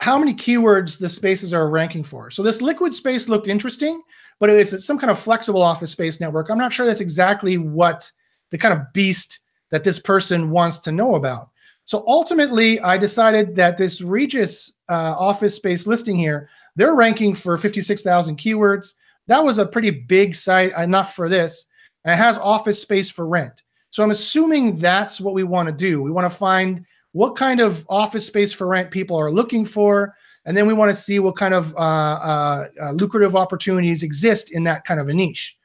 how 0.01 0.19
many 0.19 0.35
keywords 0.35 0.99
the 0.99 1.09
spaces 1.09 1.53
are 1.53 1.69
ranking 1.69 2.03
for. 2.03 2.31
So 2.31 2.43
this 2.43 2.63
liquid 2.63 2.95
space 2.95 3.29
looked 3.29 3.49
interesting, 3.49 4.03
but 4.41 4.51
it's 4.51 4.85
some 4.85 4.99
kind 4.99 5.11
of 5.11 5.19
flexible 5.19 5.63
office 5.63 5.93
space 5.93 6.21
network. 6.21 6.51
I'm 6.51 6.59
not 6.59 6.73
sure 6.73 6.87
that's 6.87 7.01
exactly 7.01 7.59
what 7.59 8.11
the 8.51 8.59
kind 8.59 8.75
of 8.75 8.93
beast 8.93 9.41
that 9.71 9.85
this 9.85 9.99
person 9.99 10.51
wants 10.51 10.79
to 10.81 10.93
know 10.93 11.15
about. 11.15 11.51
So 11.89 12.05
ultimately, 12.07 12.79
I 12.81 12.99
decided 12.99 13.57
that 13.57 13.79
this 13.79 14.03
Regus 14.03 14.77
uh, 14.91 15.15
office 15.17 15.55
space 15.55 15.87
listing 15.87 16.17
here 16.17 16.51
they're 16.79 16.95
ranking 16.95 17.35
for 17.35 17.59
56,000 17.59 18.39
keywords. 18.39 18.95
That 19.27 19.43
was 19.43 19.59
a 19.59 19.67
pretty 19.67 19.91
big 19.91 20.37
site, 20.37 20.73
enough 20.79 21.13
for 21.17 21.29
this. 21.29 21.67
And 22.05 22.13
it 22.13 22.17
has 22.17 22.39
office 22.39 22.81
space 22.81 23.11
for 23.11 23.27
rent. 23.27 23.65
So 23.91 24.05
I'm 24.05 24.13
assuming 24.13 24.79
that's 24.79 25.21
what 25.21 25.35
we 25.35 25.43
want 25.43 25.69
to 25.69 25.75
do. 25.75 26.01
We 26.03 26.13
want 26.13 26.31
to 26.31 26.39
find 26.39 26.87
what 27.13 27.35
kind 27.35 27.59
of 27.59 27.85
office 27.89 28.25
space 28.25 28.53
for 28.53 28.69
rent 28.69 28.93
people 28.93 29.17
are 29.17 29.33
looking 29.33 29.65
for. 29.65 30.15
And 30.47 30.57
then 30.57 30.69
we 30.69 30.73
want 30.73 30.91
to 30.91 30.95
see 30.95 31.19
what 31.19 31.35
kind 31.35 31.53
of 31.53 31.75
uh, 31.75 31.79
uh, 31.79 32.69
uh, 32.81 32.93
lucrative 32.93 33.35
opportunities 33.35 34.05
exist 34.05 34.53
in 34.53 34.63
that 34.65 34.85
kind 34.85 35.01
of 35.01 35.09
a 35.09 35.15
niche. 35.15 35.57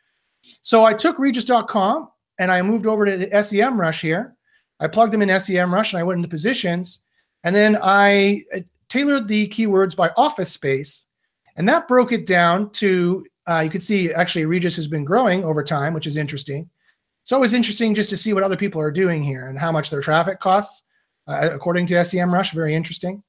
So 0.63 0.83
I 0.83 0.95
took 0.95 1.19
Regus.com 1.19 2.09
and 2.39 2.51
I 2.51 2.63
moved 2.63 2.87
over 2.87 3.05
to 3.05 3.17
the 3.17 3.27
SEMrush 3.27 4.01
here. 4.01 4.35
I 4.83 4.87
plugged 4.87 5.13
them 5.13 5.21
in 5.21 5.29
SEMrush 5.29 5.93
and 5.93 5.99
I 5.99 6.03
went 6.03 6.17
into 6.17 6.29
positions. 6.29 6.99
And 7.43 7.55
then 7.55 7.77
I 7.81 8.41
tailored 8.89 9.27
the 9.27 9.47
keywords 9.49 9.95
by 9.95 10.11
office 10.15 10.51
space, 10.51 11.07
and 11.57 11.67
that 11.67 11.87
broke 11.87 12.11
it 12.11 12.25
down 12.25 12.69
to 12.71 13.25
uh, 13.47 13.59
you 13.59 13.69
can 13.69 13.81
see 13.81 14.13
actually 14.13 14.45
Regus 14.45 14.75
has 14.77 14.87
been 14.87 15.03
growing 15.03 15.43
over 15.43 15.63
time, 15.63 15.93
which 15.93 16.07
is 16.07 16.15
interesting. 16.15 16.69
It's 17.23 17.31
always 17.31 17.53
interesting 17.53 17.95
just 17.95 18.09
to 18.11 18.17
see 18.17 18.33
what 18.33 18.43
other 18.43 18.55
people 18.55 18.79
are 18.79 18.91
doing 18.91 19.23
here 19.23 19.47
and 19.49 19.59
how 19.59 19.71
much 19.71 19.89
their 19.89 20.01
traffic 20.01 20.39
costs, 20.39 20.83
uh, 21.27 21.49
according 21.51 21.85
to 21.87 21.95
SEMrush. 21.95 22.53
Very 22.53 22.75
interesting. 22.75 23.23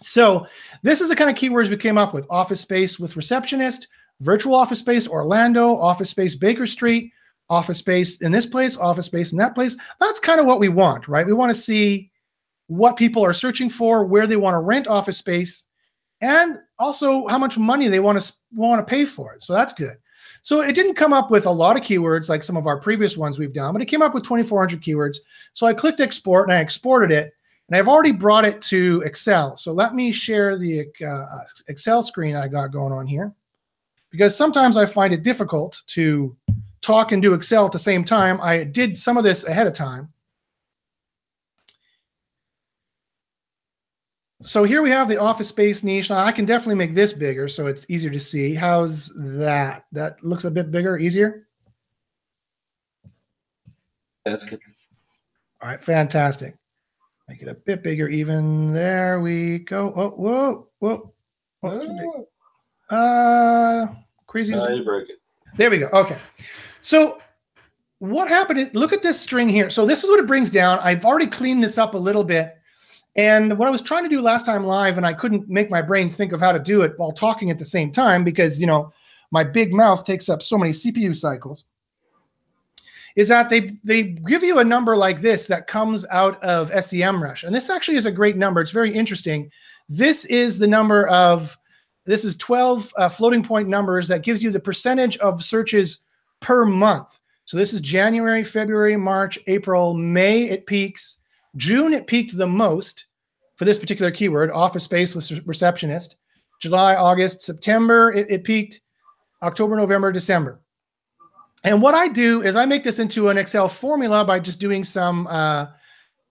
So 0.00 0.46
this 0.82 1.00
is 1.00 1.08
the 1.08 1.16
kind 1.16 1.30
of 1.30 1.36
keywords 1.36 1.68
we 1.68 1.76
came 1.76 1.98
up 1.98 2.12
with: 2.12 2.26
office 2.28 2.60
space 2.60 2.98
with 2.98 3.16
receptionist, 3.16 3.86
virtual 4.20 4.54
office 4.54 4.80
space 4.80 5.06
Orlando, 5.06 5.76
office 5.76 6.10
space 6.10 6.34
Baker 6.34 6.66
Street, 6.66 7.12
office 7.52 7.78
space 7.78 8.22
in 8.22 8.32
this 8.32 8.46
place, 8.46 8.78
office 8.78 9.06
space 9.06 9.32
in 9.32 9.38
that 9.38 9.54
place. 9.54 9.76
That's 10.00 10.18
kind 10.18 10.40
of 10.40 10.46
what 10.46 10.58
we 10.58 10.70
want, 10.70 11.06
right? 11.06 11.26
We 11.26 11.34
want 11.34 11.50
to 11.54 11.60
see 11.60 12.10
what 12.68 12.96
people 12.96 13.22
are 13.22 13.34
searching 13.34 13.68
for, 13.68 14.06
where 14.06 14.26
they 14.26 14.36
want 14.36 14.54
to 14.54 14.60
rent 14.60 14.88
office 14.88 15.18
space, 15.18 15.64
and 16.22 16.56
also 16.78 17.26
how 17.26 17.36
much 17.36 17.58
money 17.58 17.88
they 17.88 18.00
want 18.00 18.18
to 18.18 18.32
want 18.54 18.80
to 18.80 18.90
pay 18.90 19.04
for 19.04 19.34
it. 19.34 19.44
So 19.44 19.52
that's 19.52 19.74
good. 19.74 19.96
So 20.40 20.62
it 20.62 20.74
didn't 20.74 20.94
come 20.94 21.12
up 21.12 21.30
with 21.30 21.44
a 21.44 21.50
lot 21.50 21.76
of 21.76 21.82
keywords 21.82 22.30
like 22.30 22.42
some 22.42 22.56
of 22.56 22.66
our 22.66 22.80
previous 22.80 23.18
ones 23.18 23.38
we've 23.38 23.52
done, 23.52 23.74
but 23.74 23.82
it 23.82 23.86
came 23.86 24.00
up 24.00 24.14
with 24.14 24.24
2,400 24.24 24.80
keywords. 24.80 25.18
So 25.52 25.66
I 25.66 25.74
clicked 25.74 26.00
export 26.00 26.48
and 26.48 26.56
I 26.56 26.60
exported 26.60 27.12
it, 27.12 27.34
and 27.68 27.76
I've 27.76 27.88
already 27.88 28.12
brought 28.12 28.46
it 28.46 28.62
to 28.62 29.02
Excel. 29.04 29.58
So 29.58 29.72
let 29.72 29.94
me 29.94 30.10
share 30.10 30.56
the 30.56 30.86
uh, 31.06 31.26
Excel 31.68 32.02
screen 32.02 32.34
I 32.34 32.48
got 32.48 32.72
going 32.72 32.94
on 32.94 33.06
here, 33.06 33.30
because 34.10 34.34
sometimes 34.34 34.78
I 34.78 34.86
find 34.86 35.12
it 35.12 35.22
difficult 35.22 35.82
to 35.88 36.34
talk 36.82 37.12
and 37.12 37.22
do 37.22 37.34
Excel 37.34 37.64
at 37.64 37.72
the 37.72 37.78
same 37.78 38.04
time. 38.04 38.40
I 38.40 38.64
did 38.64 38.98
some 38.98 39.16
of 39.16 39.24
this 39.24 39.44
ahead 39.44 39.66
of 39.66 39.72
time. 39.72 40.12
So 44.44 44.64
here 44.64 44.82
we 44.82 44.90
have 44.90 45.08
the 45.08 45.18
office 45.18 45.48
space 45.48 45.84
niche. 45.84 46.10
Now 46.10 46.24
I 46.24 46.32
can 46.32 46.44
definitely 46.44 46.74
make 46.74 46.94
this 46.94 47.12
bigger 47.12 47.48
so 47.48 47.68
it's 47.68 47.86
easier 47.88 48.10
to 48.10 48.18
see. 48.18 48.54
How's 48.54 49.12
that? 49.16 49.86
That 49.92 50.22
looks 50.24 50.44
a 50.44 50.50
bit 50.50 50.72
bigger, 50.72 50.98
easier? 50.98 51.46
That's 54.24 54.44
good. 54.44 54.60
All 55.60 55.68
right, 55.68 55.82
fantastic. 55.82 56.56
Make 57.28 57.42
it 57.42 57.48
a 57.48 57.54
bit 57.54 57.84
bigger 57.84 58.08
even. 58.08 58.72
There 58.72 59.20
we 59.20 59.60
go. 59.60 59.92
Oh, 59.94 60.10
whoa, 60.10 60.68
whoa. 60.80 61.12
whoa. 61.60 62.28
uh, 62.90 63.86
crazy. 64.26 64.56
No, 64.56 64.68
you 64.68 64.84
broke 64.84 65.08
it. 65.08 65.18
There 65.56 65.70
we 65.70 65.78
go. 65.78 65.88
Okay. 65.92 66.18
So 66.82 67.20
what 68.00 68.28
happened 68.28 68.70
look 68.74 68.92
at 68.92 69.00
this 69.00 69.18
string 69.18 69.48
here. 69.48 69.70
So 69.70 69.86
this 69.86 70.02
is 70.02 70.10
what 70.10 70.18
it 70.18 70.26
brings 70.26 70.50
down. 70.50 70.80
I've 70.80 71.04
already 71.04 71.28
cleaned 71.28 71.62
this 71.62 71.78
up 71.78 71.94
a 71.94 71.98
little 71.98 72.24
bit. 72.24 72.54
And 73.14 73.56
what 73.58 73.68
I 73.68 73.70
was 73.70 73.82
trying 73.82 74.02
to 74.02 74.08
do 74.08 74.20
last 74.20 74.44
time 74.44 74.66
live, 74.66 74.96
and 74.96 75.06
I 75.06 75.12
couldn't 75.12 75.48
make 75.48 75.70
my 75.70 75.82
brain 75.82 76.08
think 76.08 76.32
of 76.32 76.40
how 76.40 76.50
to 76.50 76.58
do 76.58 76.82
it 76.82 76.94
while 76.96 77.12
talking 77.12 77.50
at 77.50 77.58
the 77.58 77.64
same 77.64 77.92
time 77.92 78.24
because, 78.24 78.60
you 78.60 78.66
know, 78.66 78.92
my 79.30 79.44
big 79.44 79.72
mouth 79.72 80.04
takes 80.04 80.28
up 80.28 80.42
so 80.42 80.58
many 80.58 80.72
CPU 80.72 81.14
cycles, 81.14 81.64
is 83.14 83.28
that 83.28 83.50
they, 83.50 83.78
they 83.84 84.02
give 84.02 84.42
you 84.42 84.58
a 84.58 84.64
number 84.64 84.96
like 84.96 85.20
this 85.20 85.46
that 85.46 85.66
comes 85.66 86.04
out 86.10 86.42
of 86.42 86.70
SEMrush. 86.70 87.44
And 87.44 87.54
this 87.54 87.70
actually 87.70 87.98
is 87.98 88.06
a 88.06 88.12
great 88.12 88.36
number. 88.36 88.60
It's 88.60 88.72
very 88.72 88.92
interesting. 88.92 89.50
This 89.88 90.24
is 90.24 90.58
the 90.58 90.66
number 90.66 91.06
of, 91.08 91.56
this 92.04 92.24
is 92.24 92.34
12 92.36 92.92
uh, 92.96 93.08
floating 93.08 93.44
point 93.44 93.68
numbers 93.68 94.08
that 94.08 94.22
gives 94.22 94.42
you 94.42 94.50
the 94.50 94.58
percentage 94.58 95.18
of 95.18 95.44
searches 95.44 96.00
per 96.42 96.66
month. 96.66 97.18
So 97.46 97.56
this 97.56 97.72
is 97.72 97.80
January, 97.80 98.44
February, 98.44 98.96
March, 98.96 99.38
April, 99.46 99.94
May, 99.94 100.44
it 100.44 100.66
peaks. 100.66 101.18
June, 101.56 101.92
it 101.92 102.06
peaked 102.06 102.36
the 102.36 102.46
most 102.46 103.06
for 103.56 103.64
this 103.64 103.78
particular 103.78 104.10
keyword, 104.10 104.50
office 104.50 104.84
space 104.84 105.14
with 105.14 105.30
receptionist. 105.46 106.16
July, 106.60 106.94
August, 106.94 107.42
September, 107.42 108.12
it, 108.12 108.30
it 108.30 108.44
peaked. 108.44 108.80
October, 109.42 109.76
November, 109.76 110.12
December. 110.12 110.60
And 111.64 111.82
what 111.82 111.94
I 111.94 112.08
do 112.08 112.42
is 112.42 112.56
I 112.56 112.64
make 112.64 112.84
this 112.84 112.98
into 112.98 113.28
an 113.28 113.38
Excel 113.38 113.68
formula 113.68 114.24
by 114.24 114.40
just 114.40 114.58
doing 114.58 114.84
some 114.84 115.26
uh, 115.26 115.66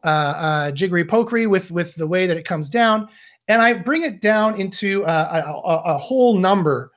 uh, 0.04 0.08
uh, 0.08 0.72
jiggery 0.72 1.06
pokery 1.06 1.50
with, 1.50 1.72
with 1.72 1.96
the 1.96 2.08
way 2.08 2.26
that 2.26 2.38
it 2.38 2.46
comes 2.46 2.70
down. 2.70 3.08
And 3.48 3.62
I 3.62 3.74
bring 3.74 4.04
it 4.04 4.22
down 4.22 4.60
into 4.60 5.06
uh, 5.06 5.44
a, 5.46 5.52
a, 5.52 5.96
a, 5.96 5.98
whole 5.98 6.38
number 6.38 6.92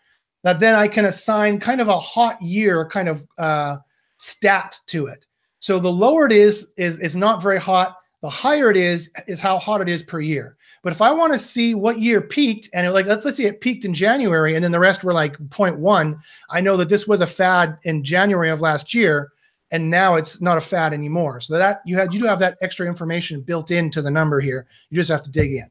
that 0.44 0.61
then 0.61 0.76
I 0.76 0.87
can 0.87 1.07
assign 1.07 1.59
kind 1.59 1.80
of 1.80 1.88
a 1.88 1.98
hot 1.98 2.40
year 2.40 2.87
kind 2.87 3.09
of 3.09 3.26
uh, 3.38 3.78
stat 4.18 4.78
to 4.87 5.07
it. 5.07 5.26
So 5.59 5.78
the 5.78 5.90
lower 5.90 6.26
it 6.26 6.33
is, 6.33 6.68
is, 6.76 7.00
is 7.00 7.16
not 7.16 7.42
very 7.42 7.59
hot. 7.59 7.96
The 8.20 8.28
higher 8.28 8.70
it 8.70 8.76
is, 8.76 9.11
is 9.26 9.40
how 9.40 9.59
hot 9.59 9.80
it 9.80 9.88
is 9.88 10.02
per 10.02 10.20
year. 10.20 10.57
But 10.83 10.92
if 10.92 11.00
I 11.00 11.12
want 11.12 11.33
to 11.33 11.38
see 11.38 11.74
what 11.74 11.98
year 11.98 12.20
peaked, 12.20 12.68
and 12.74 12.90
like 12.92 13.07
let's 13.07 13.24
let's 13.24 13.38
say 13.38 13.44
it 13.44 13.62
peaked 13.62 13.87
in 13.87 13.94
January, 13.94 14.54
and 14.54 14.62
then 14.62 14.70
the 14.70 14.78
rest 14.78 15.02
were 15.02 15.14
like 15.14 15.38
0.1, 15.38 16.18
I 16.50 16.61
know 16.61 16.76
that 16.76 16.90
this 16.90 17.09
was 17.09 17.22
a 17.22 17.26
fad 17.26 17.78
in 17.85 18.04
January 18.04 18.50
of 18.50 18.61
last 18.61 18.92
year, 18.92 19.33
and 19.70 19.90
now 19.90 20.16
it's 20.16 20.42
not 20.42 20.59
a 20.59 20.61
fad 20.61 20.92
anymore. 20.92 21.40
So 21.40 21.57
that 21.57 21.80
you 21.87 21.96
had 21.96 22.12
you 22.12 22.20
do 22.20 22.26
have 22.26 22.38
that 22.40 22.59
extra 22.61 22.87
information 22.87 23.40
built 23.40 23.70
into 23.70 24.02
the 24.02 24.11
number 24.11 24.40
here. 24.40 24.66
You 24.90 24.96
just 24.96 25.11
have 25.11 25.22
to 25.22 25.30
dig 25.30 25.52
in. 25.52 25.70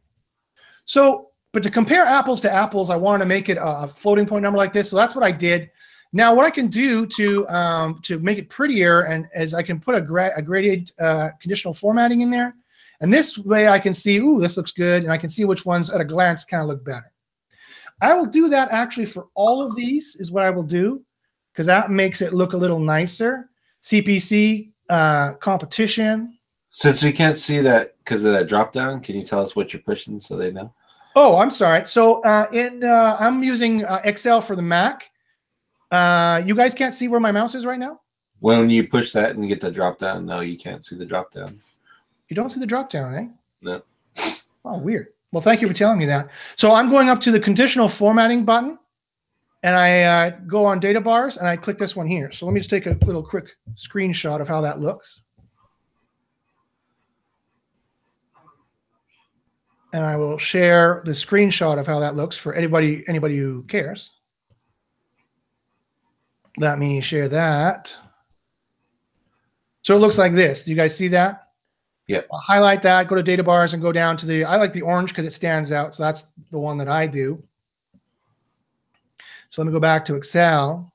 So, 0.85 1.29
but 1.53 1.61
to 1.63 1.69
compare 1.69 2.03
apples 2.03 2.41
to 2.41 2.51
apples, 2.51 2.89
I 2.89 2.95
wanted 2.95 3.19
to 3.19 3.27
make 3.27 3.47
it 3.47 3.57
a 3.61 3.87
floating 3.87 4.25
point 4.25 4.41
number 4.41 4.57
like 4.57 4.73
this. 4.73 4.89
So 4.89 4.95
that's 4.95 5.15
what 5.15 5.23
I 5.23 5.31
did. 5.31 5.69
Now, 6.11 6.33
what 6.33 6.45
I 6.45 6.49
can 6.49 6.67
do 6.67 7.05
to 7.05 7.47
um, 7.47 7.99
to 8.03 8.19
make 8.19 8.37
it 8.37 8.49
prettier 8.49 9.01
and 9.01 9.27
as 9.33 9.53
I 9.53 9.63
can 9.63 9.79
put 9.79 9.95
a, 9.95 10.01
gra- 10.01 10.33
a 10.35 10.41
gradient 10.41 10.91
uh, 10.99 11.29
conditional 11.39 11.73
formatting 11.73 12.21
in 12.21 12.29
there, 12.29 12.55
and 13.01 13.13
this 13.13 13.37
way 13.37 13.67
I 13.67 13.79
can 13.79 13.93
see, 13.93 14.17
ooh, 14.17 14.39
this 14.39 14.57
looks 14.57 14.71
good, 14.71 15.03
and 15.03 15.11
I 15.11 15.17
can 15.17 15.29
see 15.29 15.45
which 15.45 15.65
ones 15.65 15.89
at 15.89 16.01
a 16.01 16.05
glance 16.05 16.43
kind 16.43 16.61
of 16.61 16.69
look 16.69 16.83
better. 16.83 17.11
I 18.01 18.13
will 18.13 18.25
do 18.25 18.49
that 18.49 18.71
actually 18.71 19.05
for 19.05 19.27
all 19.35 19.61
of 19.65 19.75
these 19.75 20.15
is 20.17 20.31
what 20.31 20.43
I 20.43 20.49
will 20.49 20.63
do 20.63 21.03
because 21.51 21.67
that 21.67 21.91
makes 21.91 22.21
it 22.21 22.33
look 22.33 22.53
a 22.53 22.57
little 22.57 22.79
nicer. 22.79 23.49
CPC 23.83 24.71
uh, 24.89 25.33
competition. 25.35 26.37
Since 26.69 27.03
we 27.03 27.11
can't 27.11 27.37
see 27.37 27.59
that 27.61 27.97
because 27.99 28.23
of 28.23 28.33
that 28.33 28.47
drop 28.47 28.73
down, 28.73 29.01
can 29.01 29.15
you 29.15 29.23
tell 29.23 29.41
us 29.41 29.55
what 29.55 29.71
you're 29.71 29.81
pushing 29.81 30.19
so 30.19 30.35
they 30.35 30.51
know? 30.51 30.73
Oh, 31.15 31.37
I'm 31.37 31.51
sorry. 31.51 31.85
So 31.85 32.21
uh, 32.23 32.47
in 32.51 32.83
uh, 32.83 33.17
I'm 33.19 33.43
using 33.43 33.85
uh, 33.85 34.01
Excel 34.03 34.41
for 34.41 34.55
the 34.55 34.61
Mac. 34.61 35.09
Uh, 35.91 36.41
you 36.45 36.55
guys 36.55 36.73
can't 36.73 36.93
see 36.93 37.07
where 37.07 37.19
my 37.19 37.31
mouse 37.31 37.53
is 37.53 37.65
right 37.65 37.79
now? 37.79 38.01
When 38.39 38.69
you 38.69 38.87
push 38.87 39.13
that 39.13 39.35
and 39.35 39.47
get 39.47 39.61
the 39.61 39.71
drop 39.71 39.99
down, 39.99 40.25
no, 40.25 40.41
you 40.41 40.57
can't 40.57 40.83
see 40.83 40.95
the 40.95 41.05
drop 41.05 41.31
down. 41.31 41.55
You 42.29 42.35
don't 42.35 42.49
see 42.49 42.59
the 42.59 42.65
drop 42.65 42.89
down, 42.89 43.15
eh? 43.15 43.27
No. 43.61 43.81
Oh, 44.65 44.77
weird. 44.79 45.09
Well, 45.31 45.41
thank 45.41 45.61
you 45.61 45.67
for 45.67 45.73
telling 45.73 45.97
me 45.97 46.05
that. 46.05 46.29
So 46.55 46.73
I'm 46.73 46.89
going 46.89 47.09
up 47.09 47.21
to 47.21 47.31
the 47.31 47.39
conditional 47.39 47.87
formatting 47.87 48.45
button 48.45 48.77
and 49.63 49.75
I 49.75 50.03
uh, 50.03 50.29
go 50.45 50.65
on 50.65 50.79
data 50.79 51.01
bars 51.01 51.37
and 51.37 51.47
I 51.47 51.55
click 51.55 51.77
this 51.77 51.95
one 51.95 52.07
here. 52.07 52.31
So 52.31 52.45
let 52.45 52.53
me 52.53 52.59
just 52.59 52.69
take 52.69 52.85
a 52.85 52.97
little 53.05 53.23
quick 53.23 53.55
screenshot 53.75 54.41
of 54.41 54.47
how 54.47 54.61
that 54.61 54.79
looks. 54.79 55.21
And 59.93 60.03
I 60.03 60.17
will 60.17 60.37
share 60.37 61.01
the 61.05 61.11
screenshot 61.11 61.79
of 61.79 61.87
how 61.87 61.99
that 61.99 62.15
looks 62.15 62.37
for 62.37 62.53
anybody 62.53 63.03
anybody 63.07 63.37
who 63.37 63.63
cares. 63.63 64.11
Let 66.57 66.79
me 66.79 66.99
share 66.99 67.29
that. 67.29 67.95
So 69.83 69.95
it 69.95 69.99
looks 69.99 70.17
like 70.17 70.33
this. 70.33 70.63
Do 70.63 70.71
you 70.71 70.77
guys 70.77 70.95
see 70.95 71.09
that? 71.09 71.43
Yep. 72.07 72.27
I'll 72.31 72.39
highlight 72.39 72.81
that, 72.81 73.07
go 73.07 73.15
to 73.15 73.23
data 73.23 73.43
bars 73.43 73.73
and 73.73 73.81
go 73.81 73.91
down 73.91 74.17
to 74.17 74.25
the, 74.25 74.43
I 74.43 74.57
like 74.57 74.73
the 74.73 74.81
orange 74.81 75.09
because 75.09 75.25
it 75.25 75.33
stands 75.33 75.71
out. 75.71 75.95
So 75.95 76.03
that's 76.03 76.25
the 76.51 76.59
one 76.59 76.77
that 76.77 76.89
I 76.89 77.07
do. 77.07 77.41
So 79.49 79.61
let 79.61 79.67
me 79.67 79.71
go 79.71 79.79
back 79.79 80.03
to 80.05 80.15
Excel. 80.15 80.91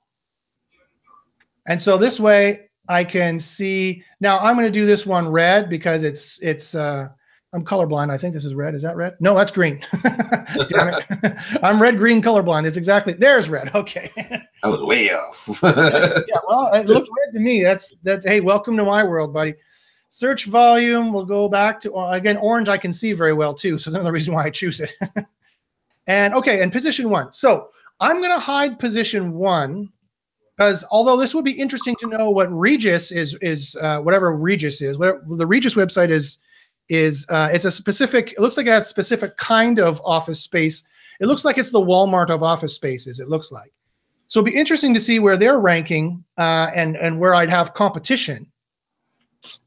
And 1.67 1.81
so 1.81 1.97
this 1.97 2.21
way 2.21 2.69
I 2.89 3.05
can 3.05 3.39
see, 3.39 4.05
now 4.21 4.39
I'm 4.39 4.55
going 4.55 4.67
to 4.67 4.73
do 4.73 4.87
this 4.87 5.07
one 5.07 5.29
red 5.29 5.71
because 5.71 6.03
it's, 6.03 6.41
it's, 6.41 6.75
uh, 6.75 7.09
I'm 7.55 7.65
colorblind. 7.65 8.11
I 8.11 8.19
think 8.19 8.35
this 8.35 8.45
is 8.45 8.55
red. 8.55 8.75
Is 8.75 8.83
that 8.83 8.97
red? 8.97 9.17
No, 9.21 9.35
that's 9.35 9.51
green. 9.51 9.81
Damn 10.03 10.95
it. 10.95 11.37
I'm 11.63 11.81
red, 11.81 11.97
green, 11.97 12.21
colorblind. 12.21 12.67
It's 12.67 12.77
exactly 12.77 13.15
there's 13.15 13.49
red. 13.49 13.71
Okay. 13.79 14.11
I 14.65 14.69
was 14.69 14.83
way 14.83 15.13
off. 15.13 15.49
yeah, 15.63 16.41
well, 16.49 16.75
it 16.75 16.87
looked 16.87 17.09
red 17.09 17.33
to 17.33 17.39
me. 17.39 17.63
That's 17.63 17.95
that's 18.03 18.27
hey, 18.27 18.41
welcome 18.41 18.77
to 18.77 18.85
my 18.85 19.05
world, 19.05 19.33
buddy. 19.33 19.55
Search 20.09 20.47
volume, 20.47 21.13
we'll 21.13 21.25
go 21.25 21.49
back 21.49 21.81
to 21.83 21.95
again, 22.11 22.37
orange 22.39 22.69
I 22.69 22.77
can 22.77 22.93
see 22.93 23.13
very 23.13 23.33
well 23.33 23.55
too. 23.55 23.79
So 23.79 23.91
that's 23.91 24.01
another 24.01 24.13
reason 24.13 24.35
why 24.35 24.45
I 24.45 24.51
choose 24.51 24.81
it. 24.81 24.93
and 26.07 26.35
okay, 26.35 26.61
and 26.63 26.73
position 26.73 27.09
one. 27.09 27.33
So 27.33 27.69
I'm 28.01 28.21
gonna 28.21 28.41
hide 28.41 28.79
position 28.79 29.33
one 29.33 29.91
because 30.57 30.85
although 30.91 31.17
this 31.17 31.35
would 31.35 31.45
be 31.45 31.53
interesting 31.53 31.95
to 32.01 32.09
know 32.09 32.31
what 32.31 32.51
Regus 32.53 33.13
is 33.13 33.39
is 33.41 33.77
uh, 33.81 34.01
whatever 34.01 34.35
Regus 34.37 34.83
is, 34.83 34.99
whatever 34.99 35.23
the 35.31 35.47
Regus 35.47 35.75
website 35.75 36.11
is 36.11 36.39
is 36.89 37.27
uh, 37.29 37.49
it's 37.53 37.65
a 37.65 37.71
specific 37.71 38.33
it 38.33 38.41
looks 38.41 38.57
like 38.57 38.67
a 38.67 38.83
specific 38.83 39.37
kind 39.37 39.79
of 39.79 40.01
office 40.05 40.41
space. 40.41 40.85
It 41.21 41.27
looks 41.27 41.45
like 41.45 41.59
it's 41.59 41.71
the 41.71 41.81
walmart 41.81 42.31
of 42.31 42.43
office 42.43 42.75
spaces 42.75 43.21
it 43.21 43.29
looks 43.29 43.53
like. 43.53 43.73
So 44.29 44.41
it'd 44.41 44.53
be 44.53 44.59
interesting 44.59 44.93
to 44.95 45.01
see 45.01 45.19
where 45.19 45.37
they're 45.37 45.59
ranking 45.59 46.25
uh, 46.37 46.71
and 46.75 46.97
and 46.97 47.19
where 47.19 47.35
i'd 47.35 47.51
have 47.51 47.75
competition. 47.75 48.51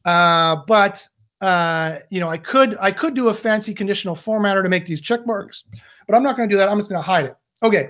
Uh, 0.06 0.58
but 0.68 1.08
uh, 1.42 2.00
you 2.10 2.20
know 2.20 2.30
i 2.30 2.38
could 2.38 2.78
i 2.80 2.92
could 2.92 3.14
do 3.14 3.30
a 3.30 3.34
fancy 3.34 3.74
conditional 3.74 4.16
formatter 4.16 4.62
to 4.62 4.70
make 4.70 4.86
these 4.86 5.02
check 5.02 5.26
marks 5.26 5.64
but 6.08 6.16
i'm 6.16 6.24
not 6.24 6.38
going 6.38 6.48
to 6.48 6.54
do 6.54 6.58
that. 6.58 6.70
I'm 6.70 6.78
just 6.78 6.90
going 6.90 7.02
to 7.02 7.06
hide 7.06 7.26
it. 7.26 7.36
Okay. 7.64 7.90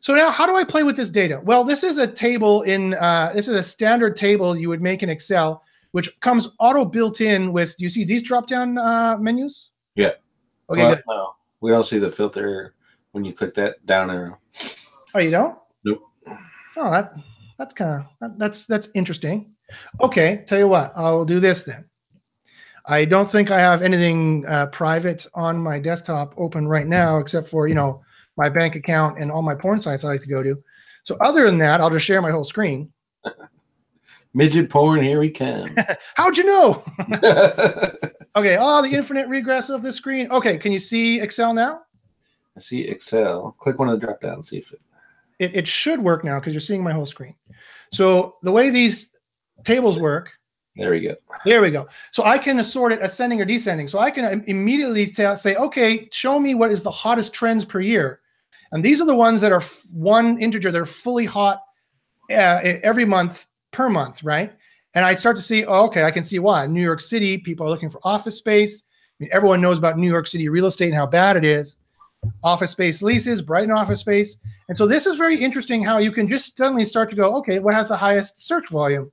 So 0.00 0.14
now 0.14 0.30
how 0.30 0.46
do 0.46 0.56
i 0.56 0.62
play 0.62 0.82
with 0.82 0.96
this 0.96 1.10
data? 1.10 1.40
Well 1.42 1.64
this 1.64 1.82
is 1.82 1.98
a 1.98 2.06
table 2.06 2.62
in 2.62 2.94
uh, 2.94 3.32
this 3.34 3.48
is 3.48 3.56
a 3.56 3.62
standard 3.62 4.16
table 4.16 4.56
you 4.56 4.68
would 4.68 4.82
make 4.82 5.02
in 5.02 5.08
excel 5.08 5.62
which 5.96 6.20
comes 6.20 6.50
auto 6.58 6.84
built 6.84 7.22
in 7.22 7.52
with. 7.52 7.74
Do 7.78 7.84
you 7.84 7.88
see 7.88 8.04
these 8.04 8.22
drop 8.22 8.46
down 8.46 8.76
uh, 8.76 9.16
menus? 9.18 9.70
Yeah. 9.94 10.10
Okay. 10.68 10.82
Well, 10.82 11.00
no, 11.08 11.34
We 11.62 11.70
don't 11.70 11.86
see 11.86 11.98
the 11.98 12.10
filter 12.10 12.74
when 13.12 13.24
you 13.24 13.32
click 13.32 13.54
that 13.54 13.86
down 13.86 14.10
arrow. 14.10 14.36
Oh, 15.14 15.20
you 15.20 15.30
don't? 15.30 15.56
Nope. 15.86 16.02
Oh, 16.76 16.90
that 16.90 17.14
that's 17.56 17.72
kind 17.72 18.02
of 18.02 18.06
that, 18.20 18.38
that's 18.38 18.66
that's 18.66 18.90
interesting. 18.94 19.54
Okay, 20.02 20.44
tell 20.46 20.58
you 20.58 20.68
what, 20.68 20.92
I'll 20.94 21.24
do 21.24 21.40
this 21.40 21.62
then. 21.62 21.88
I 22.84 23.06
don't 23.06 23.32
think 23.32 23.50
I 23.50 23.58
have 23.58 23.80
anything 23.80 24.44
uh, 24.46 24.66
private 24.66 25.26
on 25.32 25.58
my 25.58 25.78
desktop 25.78 26.34
open 26.36 26.68
right 26.68 26.86
now, 26.86 27.16
except 27.16 27.48
for 27.48 27.68
you 27.68 27.74
know 27.74 28.02
my 28.36 28.50
bank 28.50 28.76
account 28.76 29.18
and 29.18 29.32
all 29.32 29.40
my 29.40 29.54
porn 29.54 29.80
sites 29.80 30.04
I 30.04 30.08
like 30.08 30.20
to 30.20 30.28
go 30.28 30.42
to. 30.42 30.62
So 31.04 31.16
other 31.22 31.46
than 31.46 31.56
that, 31.60 31.80
I'll 31.80 31.88
just 31.88 32.04
share 32.04 32.20
my 32.20 32.30
whole 32.30 32.44
screen. 32.44 32.92
Midget 34.36 34.68
porn, 34.68 35.02
here 35.02 35.18
we 35.18 35.30
come. 35.30 35.74
How'd 36.14 36.36
you 36.36 36.44
know? 36.44 36.84
okay, 38.36 38.58
oh, 38.60 38.82
the 38.82 38.90
infinite 38.92 39.28
regress 39.28 39.70
of 39.70 39.82
the 39.82 39.90
screen. 39.90 40.30
Okay, 40.30 40.58
can 40.58 40.72
you 40.72 40.78
see 40.78 41.22
Excel 41.22 41.54
now? 41.54 41.80
I 42.54 42.60
see 42.60 42.82
Excel. 42.82 43.56
Click 43.58 43.78
one 43.78 43.88
of 43.88 43.98
the 43.98 44.06
drop 44.06 44.20
down 44.20 44.34
and 44.34 44.44
see 44.44 44.58
if 44.58 44.72
it. 44.72 44.80
It, 45.38 45.56
it 45.56 45.66
should 45.66 46.02
work 46.02 46.22
now 46.22 46.38
because 46.38 46.52
you're 46.52 46.60
seeing 46.60 46.84
my 46.84 46.92
whole 46.92 47.06
screen. 47.06 47.34
So 47.92 48.36
the 48.42 48.52
way 48.52 48.68
these 48.68 49.14
tables 49.64 49.98
work, 49.98 50.28
There 50.76 50.90
we 50.90 51.00
go. 51.00 51.14
there 51.46 51.62
we 51.62 51.70
go. 51.70 51.88
So 52.10 52.22
I 52.24 52.36
can 52.36 52.62
sort 52.62 52.92
it 52.92 53.00
ascending 53.00 53.40
or 53.40 53.46
descending. 53.46 53.88
So 53.88 54.00
I 54.00 54.10
can 54.10 54.44
immediately 54.48 55.06
tell, 55.06 55.38
say, 55.38 55.54
okay, 55.56 56.10
show 56.12 56.38
me 56.38 56.54
what 56.54 56.70
is 56.70 56.82
the 56.82 56.90
hottest 56.90 57.32
trends 57.32 57.64
per 57.64 57.80
year. 57.80 58.20
And 58.72 58.84
these 58.84 59.00
are 59.00 59.06
the 59.06 59.16
ones 59.16 59.40
that 59.40 59.52
are 59.52 59.62
one 59.94 60.38
integer, 60.38 60.70
they're 60.70 60.84
fully 60.84 61.24
hot 61.24 61.62
uh, 62.30 62.60
every 62.82 63.06
month 63.06 63.46
per 63.70 63.88
month, 63.88 64.22
right? 64.22 64.52
And 64.94 65.04
I 65.04 65.14
start 65.14 65.36
to 65.36 65.42
see, 65.42 65.64
oh, 65.64 65.84
okay, 65.86 66.04
I 66.04 66.10
can 66.10 66.24
see 66.24 66.38
why. 66.38 66.66
New 66.66 66.82
York 66.82 67.00
City, 67.00 67.36
people 67.36 67.66
are 67.66 67.70
looking 67.70 67.90
for 67.90 68.00
office 68.02 68.36
space. 68.36 68.84
I 68.88 69.24
mean, 69.24 69.30
everyone 69.32 69.60
knows 69.60 69.78
about 69.78 69.98
New 69.98 70.10
York 70.10 70.26
City 70.26 70.48
real 70.48 70.66
estate 70.66 70.88
and 70.88 70.94
how 70.94 71.06
bad 71.06 71.36
it 71.36 71.44
is. 71.44 71.78
Office 72.42 72.70
space 72.70 73.02
leases, 73.02 73.42
Brighton 73.42 73.70
office 73.70 74.00
space. 74.00 74.38
And 74.68 74.76
so 74.76 74.86
this 74.86 75.06
is 75.06 75.16
very 75.16 75.38
interesting 75.38 75.82
how 75.82 75.98
you 75.98 76.10
can 76.10 76.28
just 76.28 76.56
suddenly 76.56 76.84
start 76.84 77.10
to 77.10 77.16
go, 77.16 77.36
okay, 77.36 77.58
what 77.58 77.74
has 77.74 77.88
the 77.88 77.96
highest 77.96 78.44
search 78.44 78.68
volume? 78.68 79.12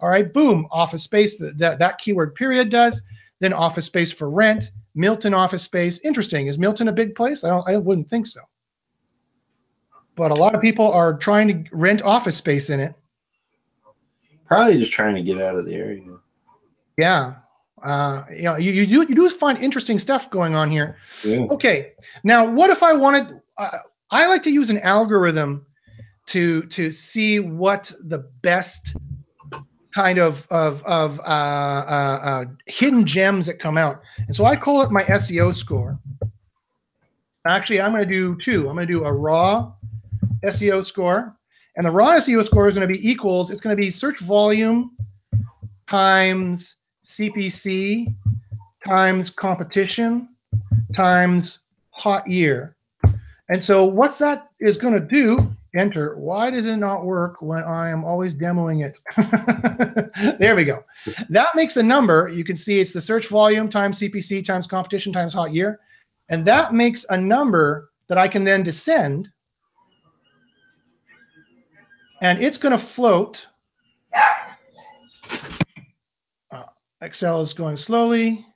All 0.00 0.08
right, 0.08 0.32
boom, 0.32 0.68
office 0.70 1.02
space, 1.02 1.36
that, 1.38 1.58
that, 1.58 1.78
that 1.78 1.98
keyword 1.98 2.34
period 2.34 2.70
does. 2.70 3.02
Then 3.40 3.52
office 3.52 3.86
space 3.86 4.12
for 4.12 4.30
rent, 4.30 4.70
Milton 4.94 5.34
office 5.34 5.62
space. 5.62 5.98
Interesting. 6.00 6.46
Is 6.46 6.58
Milton 6.58 6.88
a 6.88 6.92
big 6.92 7.14
place? 7.14 7.44
I 7.44 7.48
don't, 7.48 7.68
I 7.68 7.76
wouldn't 7.76 8.08
think 8.08 8.26
so. 8.26 8.40
But 10.14 10.30
a 10.30 10.34
lot 10.34 10.54
of 10.54 10.62
people 10.62 10.90
are 10.90 11.18
trying 11.18 11.48
to 11.48 11.76
rent 11.76 12.00
office 12.02 12.36
space 12.36 12.70
in 12.70 12.80
it. 12.80 12.94
Probably 14.46 14.78
just 14.78 14.92
trying 14.92 15.14
to 15.14 15.22
get 15.22 15.40
out 15.40 15.56
of 15.56 15.66
the 15.66 15.74
area. 15.74 16.02
Yeah. 16.96 17.34
Uh, 17.84 18.24
you 18.34 18.42
know, 18.42 18.56
you, 18.56 18.72
you 18.72 18.86
do 18.86 18.94
you 19.08 19.14
do 19.14 19.28
find 19.30 19.58
interesting 19.58 19.98
stuff 19.98 20.30
going 20.30 20.54
on 20.54 20.70
here. 20.70 20.96
Yeah. 21.24 21.46
Okay. 21.50 21.92
Now, 22.24 22.48
what 22.48 22.70
if 22.70 22.82
I 22.82 22.94
wanted? 22.94 23.40
Uh, 23.58 23.70
I 24.10 24.26
like 24.26 24.42
to 24.44 24.50
use 24.50 24.70
an 24.70 24.78
algorithm 24.78 25.66
to 26.26 26.62
to 26.62 26.90
see 26.90 27.38
what 27.40 27.92
the 28.00 28.18
best 28.42 28.96
kind 29.92 30.18
of 30.18 30.46
of 30.50 30.82
of 30.84 31.20
uh, 31.20 31.22
uh, 31.22 32.20
uh, 32.22 32.44
hidden 32.66 33.04
gems 33.04 33.46
that 33.46 33.58
come 33.58 33.78
out, 33.78 34.02
and 34.26 34.34
so 34.34 34.44
I 34.44 34.56
call 34.56 34.82
it 34.82 34.90
my 34.90 35.02
SEO 35.04 35.54
score. 35.54 35.98
Actually, 37.46 37.80
I'm 37.80 37.92
going 37.92 38.06
to 38.06 38.12
do 38.12 38.36
two. 38.36 38.68
I'm 38.68 38.74
going 38.74 38.86
to 38.88 38.92
do 38.92 39.04
a 39.04 39.12
raw 39.12 39.72
SEO 40.44 40.84
score, 40.84 41.36
and 41.76 41.86
the 41.86 41.90
raw 41.90 42.12
SEO 42.12 42.44
score 42.46 42.68
is 42.68 42.74
going 42.74 42.88
to 42.88 42.92
be 42.92 43.08
equals. 43.08 43.50
It's 43.50 43.60
going 43.60 43.76
to 43.76 43.80
be 43.80 43.90
search 43.90 44.20
volume 44.20 44.96
times 45.86 46.76
CPC 47.04 48.14
times 48.84 49.30
competition 49.30 50.28
times 50.94 51.60
hot 51.90 52.26
year. 52.26 52.76
And 53.48 53.62
so 53.62 53.84
what's 53.84 54.18
that 54.18 54.50
is 54.60 54.76
going 54.76 54.94
to 54.94 55.00
do? 55.00 55.54
Enter. 55.76 56.16
Why 56.16 56.50
does 56.50 56.64
it 56.64 56.76
not 56.78 57.04
work 57.04 57.42
when 57.42 57.62
I 57.62 57.90
am 57.90 58.02
always 58.02 58.34
demoing 58.34 58.82
it? 58.82 60.38
there 60.38 60.56
we 60.56 60.64
go. 60.64 60.82
That 61.28 61.54
makes 61.54 61.76
a 61.76 61.82
number. 61.82 62.30
You 62.30 62.44
can 62.44 62.56
see 62.56 62.80
it's 62.80 62.92
the 62.92 63.00
search 63.00 63.28
volume 63.28 63.68
times 63.68 64.00
CPC 64.00 64.44
times 64.44 64.66
competition 64.66 65.12
times 65.12 65.34
hot 65.34 65.52
year. 65.52 65.80
And 66.30 66.44
that 66.46 66.72
makes 66.72 67.04
a 67.10 67.16
number 67.16 67.90
that 68.08 68.16
I 68.16 68.26
can 68.26 68.42
then 68.42 68.62
descend. 68.62 69.30
And 72.20 72.42
it's 72.42 72.58
going 72.58 72.72
to 72.72 72.78
float. 72.78 73.46
Uh, 76.50 76.64
Excel 77.00 77.40
is 77.40 77.52
going 77.52 77.76
slowly. 77.76 78.46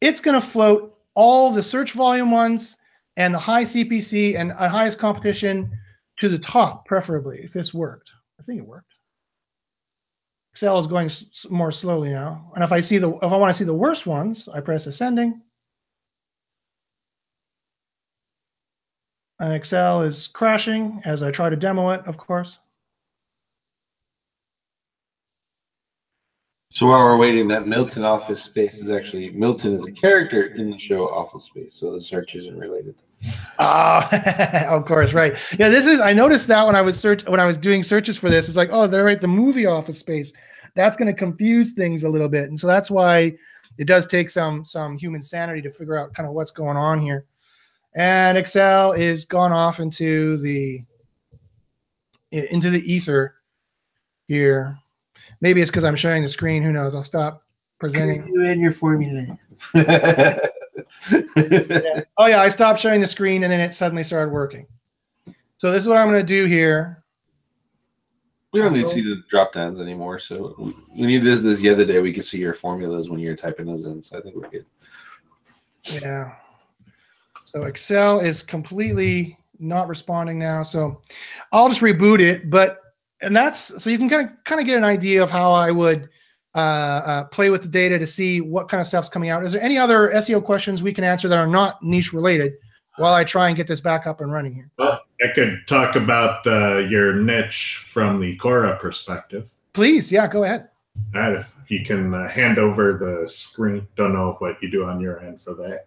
It's 0.00 0.20
going 0.20 0.40
to 0.40 0.46
float 0.46 0.96
all 1.14 1.50
the 1.50 1.62
search 1.62 1.92
volume 1.92 2.30
ones 2.30 2.76
and 3.16 3.34
the 3.34 3.38
high 3.38 3.64
CPC 3.64 4.38
and 4.38 4.52
highest 4.52 4.98
competition 4.98 5.70
to 6.20 6.28
the 6.28 6.38
top, 6.38 6.86
preferably, 6.86 7.40
if 7.42 7.52
this 7.52 7.74
worked. 7.74 8.10
I 8.38 8.42
think 8.42 8.60
it 8.60 8.66
worked. 8.66 8.92
Excel 10.52 10.78
is 10.78 10.86
going 10.86 11.10
more 11.50 11.72
slowly 11.72 12.10
now. 12.10 12.50
And 12.54 12.64
if 12.64 12.72
I 12.72 12.80
see 12.80 12.96
the 12.98 13.12
if 13.16 13.32
I 13.32 13.36
want 13.36 13.52
to 13.52 13.58
see 13.58 13.64
the 13.64 13.74
worst 13.74 14.06
ones, 14.06 14.48
I 14.48 14.60
press 14.60 14.86
ascending. 14.86 15.42
And 19.38 19.52
Excel 19.52 20.02
is 20.02 20.28
crashing 20.28 21.02
as 21.04 21.22
I 21.22 21.30
try 21.30 21.50
to 21.50 21.56
demo 21.56 21.90
it, 21.90 22.00
of 22.06 22.16
course. 22.16 22.58
So 26.76 26.88
while 26.88 27.02
we're 27.02 27.16
waiting, 27.16 27.48
that 27.48 27.66
Milton 27.66 28.04
office 28.04 28.42
space 28.42 28.74
is 28.74 28.90
actually 28.90 29.30
Milton 29.30 29.72
is 29.72 29.86
a 29.86 29.92
character 29.92 30.42
in 30.56 30.70
the 30.70 30.76
show 30.76 31.08
Office 31.08 31.44
Space, 31.46 31.72
so 31.72 31.90
the 31.90 32.02
search 32.02 32.34
isn't 32.34 32.54
related. 32.54 32.94
Ah, 33.58 34.66
of 34.74 34.84
course, 34.84 35.14
right. 35.14 35.38
Yeah, 35.58 35.70
this 35.70 35.86
is. 35.86 36.00
I 36.00 36.12
noticed 36.12 36.48
that 36.48 36.66
when 36.66 36.76
I 36.76 36.82
was 36.82 37.00
search 37.00 37.24
when 37.24 37.40
I 37.40 37.46
was 37.46 37.56
doing 37.56 37.82
searches 37.82 38.18
for 38.18 38.28
this, 38.28 38.46
it's 38.46 38.58
like, 38.58 38.68
oh, 38.72 38.86
they're 38.86 39.04
right. 39.04 39.18
The 39.18 39.26
movie 39.26 39.64
Office 39.64 39.98
Space. 39.98 40.34
That's 40.74 40.98
going 40.98 41.06
to 41.06 41.18
confuse 41.18 41.72
things 41.72 42.02
a 42.02 42.10
little 42.10 42.28
bit, 42.28 42.50
and 42.50 42.60
so 42.60 42.66
that's 42.66 42.90
why 42.90 43.32
it 43.78 43.86
does 43.86 44.06
take 44.06 44.28
some 44.28 44.66
some 44.66 44.98
human 44.98 45.22
sanity 45.22 45.62
to 45.62 45.70
figure 45.70 45.96
out 45.96 46.12
kind 46.12 46.28
of 46.28 46.34
what's 46.34 46.50
going 46.50 46.76
on 46.76 47.00
here. 47.00 47.24
And 47.94 48.36
Excel 48.36 48.92
is 48.92 49.24
gone 49.24 49.50
off 49.50 49.80
into 49.80 50.36
the 50.36 50.82
into 52.32 52.68
the 52.68 52.82
ether 52.82 53.36
here. 54.28 54.78
Maybe 55.40 55.60
it's 55.62 55.70
because 55.70 55.84
I'm 55.84 55.96
sharing 55.96 56.22
the 56.22 56.28
screen. 56.28 56.62
Who 56.62 56.72
knows? 56.72 56.94
I'll 56.94 57.04
stop 57.04 57.42
presenting. 57.78 58.26
You 58.28 58.44
and 58.44 58.60
your 58.60 58.72
formula. 58.72 59.38
Oh 62.18 62.26
yeah, 62.26 62.40
I 62.40 62.48
stopped 62.48 62.80
sharing 62.80 63.00
the 63.00 63.06
screen 63.06 63.42
and 63.44 63.52
then 63.52 63.60
it 63.60 63.74
suddenly 63.74 64.02
started 64.02 64.32
working. 64.32 64.66
So 65.58 65.70
this 65.70 65.82
is 65.82 65.88
what 65.88 65.98
I'm 65.98 66.08
going 66.08 66.20
to 66.20 66.26
do 66.26 66.46
here. 66.46 67.02
we 68.52 68.60
don't 68.60 68.72
need 68.72 68.82
to 68.82 68.88
see 68.88 69.02
the 69.02 69.22
drop 69.28 69.52
downs 69.52 69.80
anymore. 69.80 70.18
So 70.18 70.54
we- 70.58 70.74
we 70.94 71.06
need 71.06 71.22
this 71.22 71.42
this 71.42 71.60
the 71.60 71.68
other 71.70 71.84
day. 71.84 72.00
We 72.00 72.12
could 72.12 72.24
see 72.24 72.38
your 72.38 72.54
formulas 72.54 73.10
when 73.10 73.20
you're 73.20 73.36
typing 73.36 73.66
those 73.66 73.84
in. 73.84 74.00
So 74.02 74.18
I 74.18 74.22
think 74.22 74.36
we're 74.36 74.48
good. 74.48 74.66
Yeah. 75.84 76.34
So 77.44 77.64
Excel 77.64 78.20
is 78.20 78.42
completely 78.42 79.38
not 79.58 79.88
responding 79.88 80.38
now. 80.38 80.62
So 80.62 81.02
I'll 81.52 81.68
just 81.68 81.80
reboot 81.82 82.20
it. 82.20 82.48
But 82.50 82.80
and 83.20 83.34
that's 83.34 83.82
so 83.82 83.90
you 83.90 83.98
can 83.98 84.08
kind 84.08 84.28
of 84.28 84.44
kind 84.44 84.60
of 84.60 84.66
get 84.66 84.76
an 84.76 84.84
idea 84.84 85.22
of 85.22 85.30
how 85.30 85.52
I 85.52 85.70
would 85.70 86.08
uh, 86.54 86.58
uh, 86.58 87.24
play 87.24 87.50
with 87.50 87.62
the 87.62 87.68
data 87.68 87.98
to 87.98 88.06
see 88.06 88.40
what 88.40 88.68
kind 88.68 88.80
of 88.80 88.86
stuff's 88.86 89.08
coming 89.08 89.28
out. 89.30 89.44
Is 89.44 89.52
there 89.52 89.62
any 89.62 89.76
other 89.78 90.10
SEO 90.14 90.42
questions 90.44 90.82
we 90.82 90.92
can 90.92 91.04
answer 91.04 91.28
that 91.28 91.38
are 91.38 91.46
not 91.46 91.82
niche 91.82 92.12
related 92.12 92.54
while 92.96 93.12
I 93.14 93.24
try 93.24 93.48
and 93.48 93.56
get 93.56 93.66
this 93.66 93.80
back 93.82 94.06
up 94.06 94.20
and 94.22 94.32
running 94.32 94.54
here? 94.54 94.70
Well, 94.78 95.00
I 95.22 95.28
could 95.34 95.58
talk 95.66 95.96
about 95.96 96.46
uh, 96.46 96.78
your 96.78 97.12
niche 97.14 97.84
from 97.86 98.20
the 98.20 98.36
Cora 98.36 98.76
perspective. 98.78 99.50
Please, 99.74 100.10
yeah, 100.10 100.26
go 100.26 100.44
ahead. 100.44 100.68
All 101.14 101.20
right, 101.20 101.34
if 101.34 101.54
you 101.68 101.84
can 101.84 102.14
uh, 102.14 102.26
hand 102.26 102.58
over 102.58 102.94
the 102.94 103.28
screen. 103.28 103.86
Don't 103.96 104.14
know 104.14 104.36
what 104.38 104.56
you 104.62 104.70
do 104.70 104.84
on 104.86 104.98
your 104.98 105.20
end 105.20 105.38
for 105.40 105.52
that. 105.56 105.86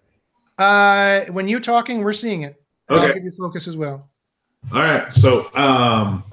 Uh, 0.63 1.32
when 1.32 1.47
you're 1.47 1.59
talking, 1.61 2.03
we're 2.03 2.13
seeing 2.13 2.43
it. 2.43 2.61
And 2.89 2.99
I'll 2.99 3.05
Okay. 3.05 3.13
give 3.15 3.23
you 3.23 3.32
focus 3.32 3.67
as 3.67 3.75
well. 3.75 4.07
All 4.71 4.82
right, 4.82 5.11
so 5.13 5.49
um, 5.55 6.23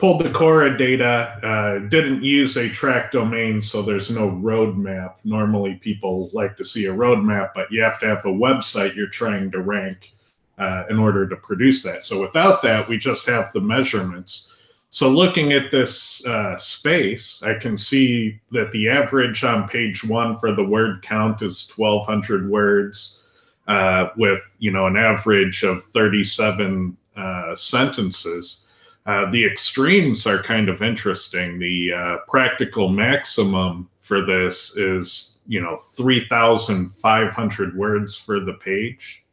pulled 0.00 0.24
the 0.24 0.30
Cora 0.30 0.76
data. 0.76 1.38
Uh, 1.42 1.88
didn't 1.88 2.24
use 2.24 2.56
a 2.56 2.68
track 2.68 3.12
domain, 3.12 3.60
so 3.60 3.82
there's 3.82 4.10
no 4.10 4.30
roadmap. 4.30 5.16
Normally, 5.24 5.74
people 5.74 6.30
like 6.32 6.56
to 6.56 6.64
see 6.64 6.86
a 6.86 6.92
roadmap, 6.92 7.50
but 7.54 7.70
you 7.70 7.82
have 7.82 8.00
to 8.00 8.06
have 8.06 8.24
a 8.24 8.28
website 8.28 8.96
you're 8.96 9.08
trying 9.08 9.50
to 9.50 9.60
rank 9.60 10.14
uh, 10.58 10.84
in 10.88 10.98
order 10.98 11.28
to 11.28 11.36
produce 11.36 11.82
that. 11.82 12.02
So 12.02 12.20
without 12.20 12.62
that, 12.62 12.88
we 12.88 12.96
just 12.96 13.26
have 13.26 13.52
the 13.52 13.60
measurements. 13.60 14.56
So 14.88 15.08
looking 15.08 15.52
at 15.52 15.70
this 15.70 16.24
uh, 16.26 16.56
space, 16.58 17.40
I 17.44 17.54
can 17.54 17.76
see 17.76 18.40
that 18.50 18.72
the 18.72 18.88
average 18.88 19.44
on 19.44 19.68
page 19.68 20.02
one 20.02 20.34
for 20.36 20.52
the 20.52 20.64
word 20.64 21.02
count 21.02 21.42
is 21.42 21.70
1,200 21.76 22.50
words, 22.50 23.22
uh, 23.68 24.08
with 24.16 24.56
you 24.58 24.72
know 24.72 24.86
an 24.86 24.96
average 24.96 25.62
of 25.62 25.84
37 25.84 26.96
uh, 27.16 27.54
sentences. 27.54 28.66
Uh, 29.10 29.28
the 29.32 29.44
extremes 29.44 30.24
are 30.24 30.40
kind 30.40 30.68
of 30.68 30.82
interesting. 30.82 31.58
The 31.58 31.92
uh, 31.92 32.16
practical 32.28 32.88
maximum 32.88 33.90
for 33.98 34.24
this 34.24 34.76
is 34.76 35.40
you 35.48 35.60
know 35.60 35.76
3,500 35.76 37.76
words 37.76 38.16
for 38.16 38.38
the 38.38 38.52
page. 38.52 39.24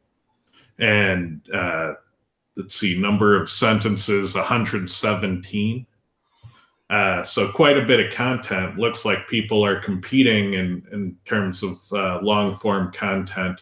and 0.79 1.41
uh, 1.53 1.93
let's 2.55 2.73
see, 2.73 2.99
number 2.99 3.39
of 3.39 3.51
sentences 3.51 4.33
117. 4.33 5.85
Uh, 6.89 7.21
so 7.21 7.51
quite 7.51 7.77
a 7.77 7.85
bit 7.85 7.99
of 7.99 8.11
content. 8.11 8.79
Looks 8.79 9.05
like 9.05 9.27
people 9.27 9.63
are 9.63 9.79
competing 9.79 10.55
in 10.55 10.87
in 10.91 11.15
terms 11.25 11.61
of 11.61 11.79
uh, 11.91 12.19
long 12.23 12.55
form 12.55 12.91
content. 12.91 13.61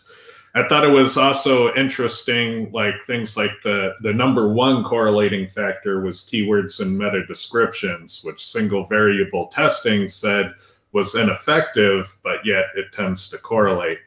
I 0.55 0.65
thought 0.69 0.85
it 0.85 0.91
was 0.91 1.17
also 1.17 1.73
interesting, 1.75 2.71
like 2.71 2.95
things 3.05 3.35
like 3.35 3.51
the 3.61 3.93
the 3.99 4.13
number 4.13 4.53
one 4.53 4.85
correlating 4.85 5.47
factor 5.47 5.99
was 5.99 6.21
keywords 6.21 6.79
and 6.79 6.97
meta 6.97 7.25
descriptions, 7.25 8.23
which 8.23 8.47
single 8.47 8.85
variable 8.85 9.47
testing 9.47 10.07
said 10.07 10.53
was 10.93 11.15
ineffective, 11.15 12.17
but 12.23 12.39
yet 12.45 12.65
it 12.75 12.93
tends 12.93 13.27
to 13.29 13.37
correlate. 13.37 13.99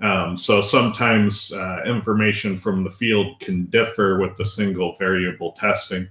Um, 0.00 0.38
so 0.38 0.62
sometimes 0.62 1.52
uh, 1.52 1.82
information 1.84 2.56
from 2.56 2.82
the 2.82 2.90
field 2.90 3.38
can 3.40 3.66
differ 3.66 4.18
with 4.18 4.36
the 4.38 4.44
single 4.44 4.94
variable 4.94 5.52
testing. 5.52 6.08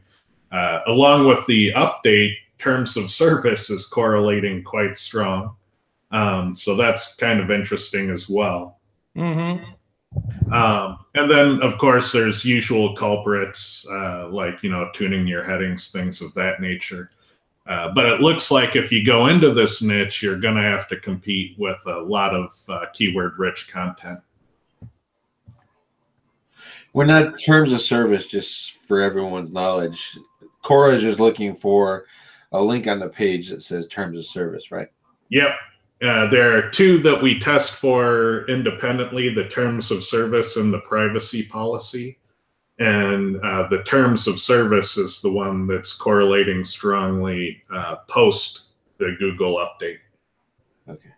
Uh, 0.52 0.82
along 0.86 1.28
with 1.28 1.44
the 1.48 1.72
update, 1.74 2.36
terms 2.60 2.96
of 2.96 3.10
service 3.10 3.72
is 3.72 3.88
correlating 3.88 4.64
quite 4.64 4.98
strong. 4.98 5.56
Um, 6.12 6.56
so 6.56 6.76
that's 6.76 7.16
kind 7.16 7.40
of 7.40 7.50
interesting 7.50 8.12
as 8.12 8.30
well. 8.30 8.80
Mm-hmm. 9.16 10.54
Um, 10.54 11.00
and 11.16 11.30
then, 11.30 11.62
of 11.62 11.78
course, 11.78 12.12
there's 12.12 12.46
usual 12.46 12.96
culprits 12.96 13.86
uh, 13.90 14.28
like 14.30 14.62
you 14.64 14.70
know 14.70 14.90
tuning 14.94 15.28
your 15.28 15.44
headings, 15.44 15.92
things 15.92 16.22
of 16.22 16.34
that 16.36 16.60
nature. 16.60 17.10
Uh, 17.66 17.90
but 17.94 18.06
it 18.06 18.20
looks 18.20 18.52
like 18.52 18.76
if 18.76 18.92
you 18.92 19.06
go 19.06 19.28
into 19.28 19.54
this 19.54 19.82
niche, 19.82 20.22
you're 20.22 20.40
going 20.40 20.56
to 20.56 20.62
have 20.62 20.88
to 20.90 21.00
compete 21.00 21.58
with 21.58 21.80
a 21.88 22.00
lot 22.00 22.36
of 22.36 22.52
uh, 22.68 22.86
keyword 22.94 23.40
rich 23.40 23.72
content. 23.72 24.20
We're 26.92 27.06
not 27.06 27.40
terms 27.40 27.72
of 27.74 27.82
service, 27.82 28.28
just 28.28 28.74
for 28.86 29.02
everyone's 29.02 29.52
knowledge. 29.52 30.18
Cora 30.62 30.94
is 30.94 31.02
just 31.02 31.20
looking 31.20 31.56
for 31.56 32.06
a 32.52 32.62
link 32.62 32.86
on 32.88 33.00
the 33.00 33.10
page 33.10 33.50
that 33.50 33.64
says 33.64 33.88
terms 33.88 34.20
of 34.20 34.26
service, 34.26 34.72
right? 34.72 34.90
Yep. 35.30 35.52
Uh, 36.04 36.30
there 36.30 36.58
are 36.58 36.70
two 36.70 36.98
that 36.98 37.22
we 37.22 37.40
test 37.40 37.72
for 37.72 38.46
independently 38.50 39.34
the 39.34 39.48
terms 39.48 39.90
of 39.90 40.04
service 40.04 40.58
and 40.58 40.74
the 40.74 40.80
privacy 40.82 41.44
policy 41.44 42.18
and 42.80 43.38
uh, 43.44 43.68
the 43.70 43.84
terms 43.84 44.28
of 44.28 44.40
service 44.40 44.98
is 44.98 45.22
the 45.22 45.32
one 45.32 45.68
that's 45.68 45.94
correlating 45.94 46.64
strongly 46.64 47.62
uh, 47.72 47.98
post 48.08 48.68
the 48.98 49.16
Google 49.20 49.58
update. 49.58 50.00
Okay. 50.90 51.10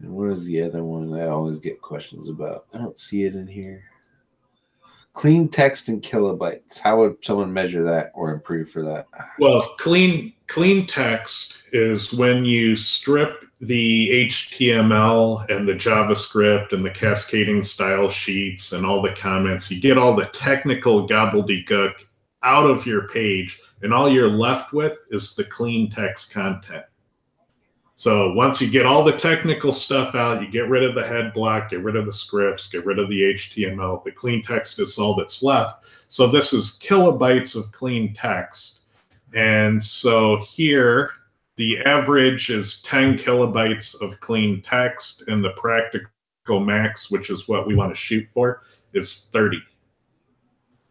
And 0.00 0.10
what 0.10 0.30
is 0.30 0.44
the 0.44 0.62
other 0.62 0.84
one 0.84 1.18
I 1.18 1.26
always 1.26 1.58
get 1.58 1.80
questions 1.80 2.28
about? 2.28 2.66
I 2.74 2.78
don't 2.78 2.98
see 2.98 3.24
it 3.24 3.34
in 3.34 3.46
here. 3.46 3.84
Clean 5.12 5.48
text 5.48 5.88
and 5.88 6.02
kilobytes. 6.02 6.78
How 6.78 6.98
would 6.98 7.24
someone 7.24 7.52
measure 7.52 7.84
that 7.84 8.12
or 8.14 8.32
improve 8.32 8.68
for 8.68 8.82
that? 8.82 9.06
Well, 9.38 9.62
clean 9.78 10.34
clean 10.46 10.86
text 10.86 11.58
is 11.72 12.12
when 12.12 12.44
you 12.44 12.76
strip 12.76 13.44
the 13.60 14.28
HTML 14.28 15.48
and 15.50 15.66
the 15.66 15.72
JavaScript 15.72 16.72
and 16.72 16.84
the 16.84 16.90
cascading 16.90 17.62
style 17.62 18.10
sheets 18.10 18.72
and 18.72 18.84
all 18.84 19.00
the 19.00 19.14
comments, 19.14 19.70
you 19.70 19.80
get 19.80 19.98
all 19.98 20.14
the 20.14 20.26
technical 20.26 21.08
gobbledygook 21.08 21.94
out 22.42 22.70
of 22.70 22.86
your 22.86 23.08
page, 23.08 23.58
and 23.82 23.92
all 23.92 24.08
you're 24.08 24.30
left 24.30 24.72
with 24.72 24.98
is 25.10 25.34
the 25.34 25.44
clean 25.44 25.90
text 25.90 26.32
content. 26.32 26.84
So 27.98 28.34
once 28.34 28.60
you 28.60 28.68
get 28.68 28.84
all 28.84 29.02
the 29.02 29.16
technical 29.16 29.72
stuff 29.72 30.14
out, 30.14 30.42
you 30.42 30.48
get 30.48 30.68
rid 30.68 30.84
of 30.84 30.94
the 30.94 31.06
head 31.06 31.32
block, 31.32 31.70
get 31.70 31.82
rid 31.82 31.96
of 31.96 32.04
the 32.04 32.12
scripts, 32.12 32.68
get 32.68 32.84
rid 32.84 32.98
of 32.98 33.08
the 33.08 33.22
HTML. 33.34 34.04
The 34.04 34.12
clean 34.12 34.42
text 34.42 34.78
is 34.78 34.98
all 34.98 35.14
that's 35.14 35.42
left. 35.42 35.86
So 36.08 36.26
this 36.26 36.52
is 36.52 36.78
kilobytes 36.80 37.56
of 37.56 37.72
clean 37.72 38.12
text. 38.12 38.82
And 39.36 39.84
so 39.84 40.44
here, 40.48 41.10
the 41.56 41.78
average 41.80 42.50
is 42.50 42.80
10 42.82 43.18
kilobytes 43.18 44.00
of 44.00 44.18
clean 44.20 44.62
text, 44.62 45.24
and 45.28 45.44
the 45.44 45.50
practical 45.50 46.60
max, 46.60 47.10
which 47.10 47.30
is 47.30 47.46
what 47.46 47.66
we 47.66 47.76
want 47.76 47.94
to 47.94 48.00
shoot 48.00 48.26
for, 48.28 48.62
is 48.94 49.28
30. 49.32 49.58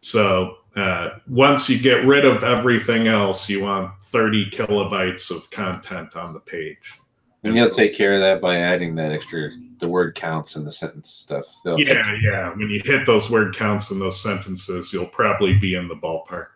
So 0.01 0.57
uh, 0.75 1.09
once 1.27 1.67
you 1.67 1.79
get 1.79 2.05
rid 2.05 2.23
of 2.23 2.43
everything 2.43 3.07
else, 3.07 3.49
you 3.49 3.61
want 3.63 3.91
30 4.03 4.51
kilobytes 4.51 5.35
of 5.35 5.49
content 5.49 6.15
on 6.15 6.33
the 6.33 6.39
page. 6.39 6.99
And 7.43 7.55
you'll 7.55 7.69
take 7.69 7.95
care 7.95 8.13
of 8.13 8.21
that 8.21 8.41
by 8.41 8.57
adding 8.57 8.95
that 8.95 9.11
extra, 9.11 9.49
the 9.79 9.87
word 9.87 10.15
counts 10.15 10.55
and 10.55 10.65
the 10.65 10.71
sentence 10.71 11.11
stuff. 11.11 11.45
They'll 11.63 11.79
yeah, 11.79 12.15
yeah. 12.21 12.49
When 12.49 12.69
you 12.69 12.81
hit 12.83 13.05
those 13.05 13.29
word 13.29 13.55
counts 13.55 13.91
in 13.91 13.99
those 13.99 14.21
sentences, 14.21 14.91
you'll 14.91 15.05
probably 15.07 15.53
be 15.53 15.75
in 15.75 15.87
the 15.87 15.95
ballpark. 15.95 16.47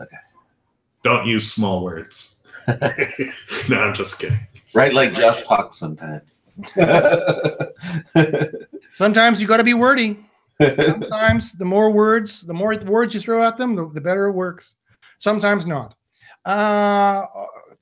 Okay. 0.00 0.16
Don't 1.06 1.24
use 1.24 1.52
small 1.52 1.84
words. 1.84 2.34
no, 3.68 3.78
I'm 3.78 3.94
just 3.94 4.18
kidding. 4.18 4.40
Right, 4.74 4.92
like 4.92 5.14
Josh 5.14 5.40
talks 5.42 5.76
sometimes. 5.76 6.36
Sometimes 8.94 9.40
you 9.40 9.46
got 9.46 9.58
to 9.58 9.64
be 9.64 9.74
wordy. 9.74 10.18
Sometimes 10.60 11.52
the 11.52 11.64
more 11.64 11.92
words, 11.92 12.42
the 12.42 12.52
more 12.52 12.76
words 12.78 13.14
you 13.14 13.20
throw 13.20 13.44
at 13.44 13.56
them, 13.56 13.76
the, 13.76 13.88
the 13.90 14.00
better 14.00 14.26
it 14.26 14.32
works. 14.32 14.74
Sometimes 15.18 15.64
not. 15.64 15.94
Uh, 16.44 17.24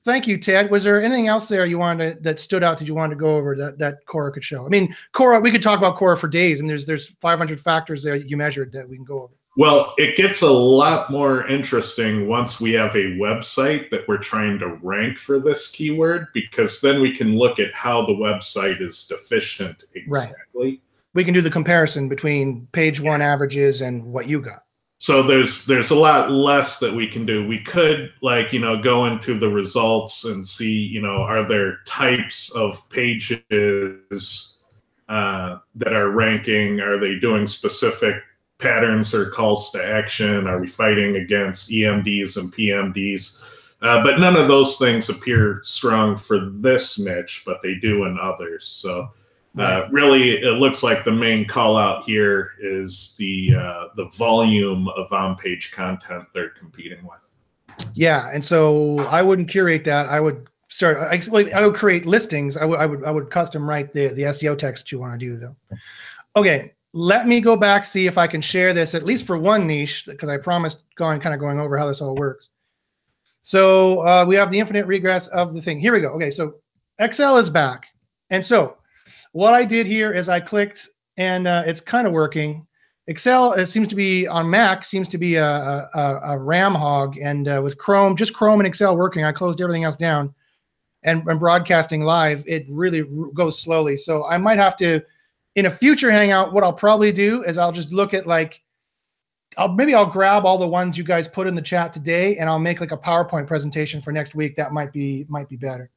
thank 0.03 0.27
you, 0.27 0.37
Ted. 0.37 0.69
Was 0.69 0.83
there 0.83 1.01
anything 1.01 1.27
else 1.27 1.47
there 1.47 1.65
you 1.65 1.79
wanted 1.79 2.17
to, 2.17 2.21
that 2.21 2.39
stood 2.39 2.63
out 2.63 2.77
that 2.77 2.87
you 2.87 2.93
wanted 2.93 3.15
to 3.15 3.19
go 3.19 3.37
over 3.37 3.55
that 3.55 3.79
that 3.79 4.05
Cora 4.05 4.31
could 4.31 4.43
show? 4.43 4.67
I 4.67 4.69
mean, 4.69 4.95
Cora, 5.13 5.39
we 5.39 5.49
could 5.49 5.63
talk 5.63 5.79
about 5.79 5.95
Cora 5.95 6.15
for 6.15 6.27
days. 6.27 6.59
I 6.59 6.61
mean, 6.61 6.67
there's 6.67 6.85
there's 6.85 7.07
500 7.15 7.59
factors 7.59 8.03
there 8.03 8.17
you 8.17 8.37
measured 8.37 8.71
that 8.73 8.87
we 8.87 8.97
can 8.97 9.05
go 9.05 9.23
over. 9.23 9.33
Well, 9.57 9.93
it 9.97 10.17
gets 10.17 10.41
a 10.41 10.49
lot 10.49 11.09
more 11.09 11.47
interesting 11.47 12.27
once 12.27 12.59
we 12.59 12.73
have 12.73 12.93
a 12.95 13.15
website 13.17 13.89
that 13.89 14.05
we're 14.07 14.17
trying 14.17 14.59
to 14.59 14.77
rank 14.81 15.17
for 15.17 15.39
this 15.39 15.69
keyword, 15.69 16.27
because 16.33 16.81
then 16.81 16.99
we 16.99 17.15
can 17.15 17.37
look 17.37 17.57
at 17.59 17.73
how 17.73 18.05
the 18.05 18.13
website 18.13 18.81
is 18.81 19.05
deficient 19.07 19.85
exactly. 19.93 20.35
Right. 20.53 20.81
We 21.13 21.23
can 21.23 21.33
do 21.33 21.39
the 21.39 21.49
comparison 21.49 22.09
between 22.09 22.67
page 22.73 22.99
one 22.99 23.21
averages 23.21 23.79
and 23.79 24.03
what 24.03 24.27
you 24.27 24.41
got. 24.41 24.63
So 24.97 25.23
there's 25.23 25.65
there's 25.65 25.91
a 25.91 25.95
lot 25.95 26.31
less 26.31 26.79
that 26.79 26.93
we 26.93 27.07
can 27.07 27.25
do. 27.25 27.47
We 27.47 27.59
could 27.59 28.11
like 28.21 28.51
you 28.51 28.59
know 28.59 28.81
go 28.81 29.05
into 29.05 29.37
the 29.37 29.49
results 29.49 30.25
and 30.25 30.45
see 30.45 30.71
you 30.71 31.01
know 31.01 31.21
are 31.21 31.47
there 31.47 31.77
types 31.85 32.49
of 32.51 32.89
pages 32.89 34.57
uh, 35.07 35.59
that 35.75 35.93
are 35.93 36.09
ranking? 36.09 36.79
Are 36.79 36.99
they 36.99 37.15
doing 37.15 37.47
specific 37.47 38.15
patterns 38.57 39.13
or 39.13 39.29
calls 39.29 39.71
to 39.71 39.83
action? 39.83 40.47
Are 40.47 40.59
we 40.59 40.67
fighting 40.67 41.17
against 41.17 41.69
EMDs 41.69 42.37
and 42.37 42.53
PMDs? 42.53 43.41
Uh, 43.81 44.01
but 44.03 44.19
none 44.19 44.35
of 44.35 44.47
those 44.47 44.77
things 44.77 45.09
appear 45.09 45.61
strong 45.63 46.15
for 46.15 46.49
this 46.49 46.97
niche, 46.97 47.43
but 47.45 47.61
they 47.61 47.75
do 47.75 48.05
in 48.05 48.17
others. 48.19 48.65
So 48.65 49.09
uh, 49.57 49.87
really, 49.89 50.31
it 50.31 50.57
looks 50.59 50.83
like 50.83 51.03
the 51.03 51.11
main 51.11 51.45
call 51.45 51.77
out 51.77 52.03
here 52.03 52.51
is 52.59 53.15
the 53.17 53.55
uh, 53.55 53.83
the 53.95 54.05
volume 54.09 54.89
of 54.89 55.11
on 55.13 55.35
page 55.35 55.71
content 55.71 56.25
they're 56.33 56.49
competing 56.49 57.03
with. 57.03 57.19
Yeah, 57.93 58.29
and 58.33 58.43
so 58.43 58.99
I 59.09 59.21
wouldn't 59.21 59.47
curate 59.47 59.85
that. 59.85 60.07
I 60.07 60.19
would 60.19 60.47
start. 60.67 60.97
I, 60.97 61.21
I 61.53 61.65
would 61.65 61.75
create 61.75 62.05
listings. 62.05 62.57
I 62.57 62.65
would 62.65 62.79
I 62.79 62.85
would 62.85 63.03
I 63.05 63.11
would 63.11 63.29
custom 63.29 63.67
write 63.67 63.93
the 63.93 64.09
the 64.09 64.23
SEO 64.23 64.57
text 64.57 64.91
you 64.91 64.99
want 64.99 65.17
to 65.17 65.25
do 65.25 65.37
though. 65.37 65.55
Okay, 66.35 66.73
let 66.95 67.27
me 67.27 67.41
go 67.41 67.57
back 67.57 67.83
see 67.83 68.07
if 68.07 68.17
I 68.17 68.25
can 68.25 68.39
share 68.39 68.73
this 68.73 68.95
at 68.95 69.03
least 69.03 69.27
for 69.27 69.37
one 69.37 69.67
niche 69.67 70.05
because 70.05 70.29
I 70.29 70.37
promised 70.37 70.83
going 70.95 71.19
kind 71.19 71.35
of 71.35 71.41
going 71.41 71.59
over 71.59 71.77
how 71.77 71.87
this 71.87 72.01
all 72.01 72.15
works. 72.15 72.49
So 73.41 73.99
uh, 74.07 74.23
we 74.25 74.37
have 74.37 74.49
the 74.49 74.59
infinite 74.59 74.87
regress 74.87 75.27
of 75.27 75.53
the 75.53 75.61
thing. 75.61 75.81
Here 75.81 75.91
we 75.91 75.99
go. 75.99 76.13
Okay, 76.13 76.31
so 76.31 76.55
Excel 76.99 77.37
is 77.37 77.49
back, 77.49 77.87
and 78.29 78.43
so 78.43 78.77
what 79.33 79.53
I 79.53 79.65
did 79.65 79.85
here 79.85 80.13
is 80.13 80.29
I 80.29 80.39
clicked, 80.39 80.87
and 81.17 81.47
uh, 81.47 81.63
it's 81.65 81.81
kind 81.81 82.07
of 82.07 82.13
working. 82.13 82.65
Excel 83.07 83.51
it 83.51 83.67
seems 83.67 83.89
to 83.89 83.95
be 83.95 84.25
on 84.25 84.49
Mac 84.49 84.85
seems 84.85 85.09
to 85.09 85.17
be 85.17 85.35
a, 85.35 85.45
a, 85.45 86.21
a 86.23 86.37
RAM 86.37 86.73
hog, 86.73 87.17
and 87.17 87.49
uh, 87.49 87.59
with 87.61 87.77
Chrome, 87.77 88.15
just 88.15 88.33
Chrome 88.33 88.61
and 88.61 88.67
Excel 88.67 88.95
working, 88.95 89.25
I 89.25 89.33
closed 89.33 89.59
everything 89.59 89.83
else 89.83 89.97
down, 89.97 90.33
and, 91.03 91.27
and 91.27 91.41
broadcasting 91.41 92.05
live, 92.05 92.41
it 92.47 92.65
really 92.69 93.05
goes 93.33 93.59
slowly. 93.59 93.97
So 93.97 94.25
I 94.25 94.37
might 94.37 94.57
have 94.57 94.77
to, 94.77 95.01
in 95.55 95.65
a 95.65 95.71
future 95.71 96.11
hangout, 96.11 96.53
what 96.53 96.63
I'll 96.63 96.73
probably 96.73 97.11
do 97.11 97.43
is 97.43 97.57
I'll 97.57 97.71
just 97.71 97.91
look 97.91 98.13
at 98.13 98.27
like, 98.27 98.61
I'll 99.57 99.69
maybe 99.69 99.95
I'll 99.95 100.09
grab 100.09 100.45
all 100.45 100.57
the 100.57 100.67
ones 100.67 100.97
you 100.97 101.03
guys 101.03 101.27
put 101.27 101.47
in 101.47 101.55
the 101.55 101.61
chat 101.61 101.93
today, 101.93 102.37
and 102.37 102.49
I'll 102.49 102.59
make 102.59 102.81
like 102.81 102.91
a 102.91 102.97
PowerPoint 102.97 103.47
presentation 103.47 104.01
for 104.01 104.11
next 104.11 104.35
week. 104.35 104.55
That 104.57 104.73
might 104.73 104.91
be 104.91 105.25
might 105.29 105.47
be 105.47 105.55
better. 105.55 105.89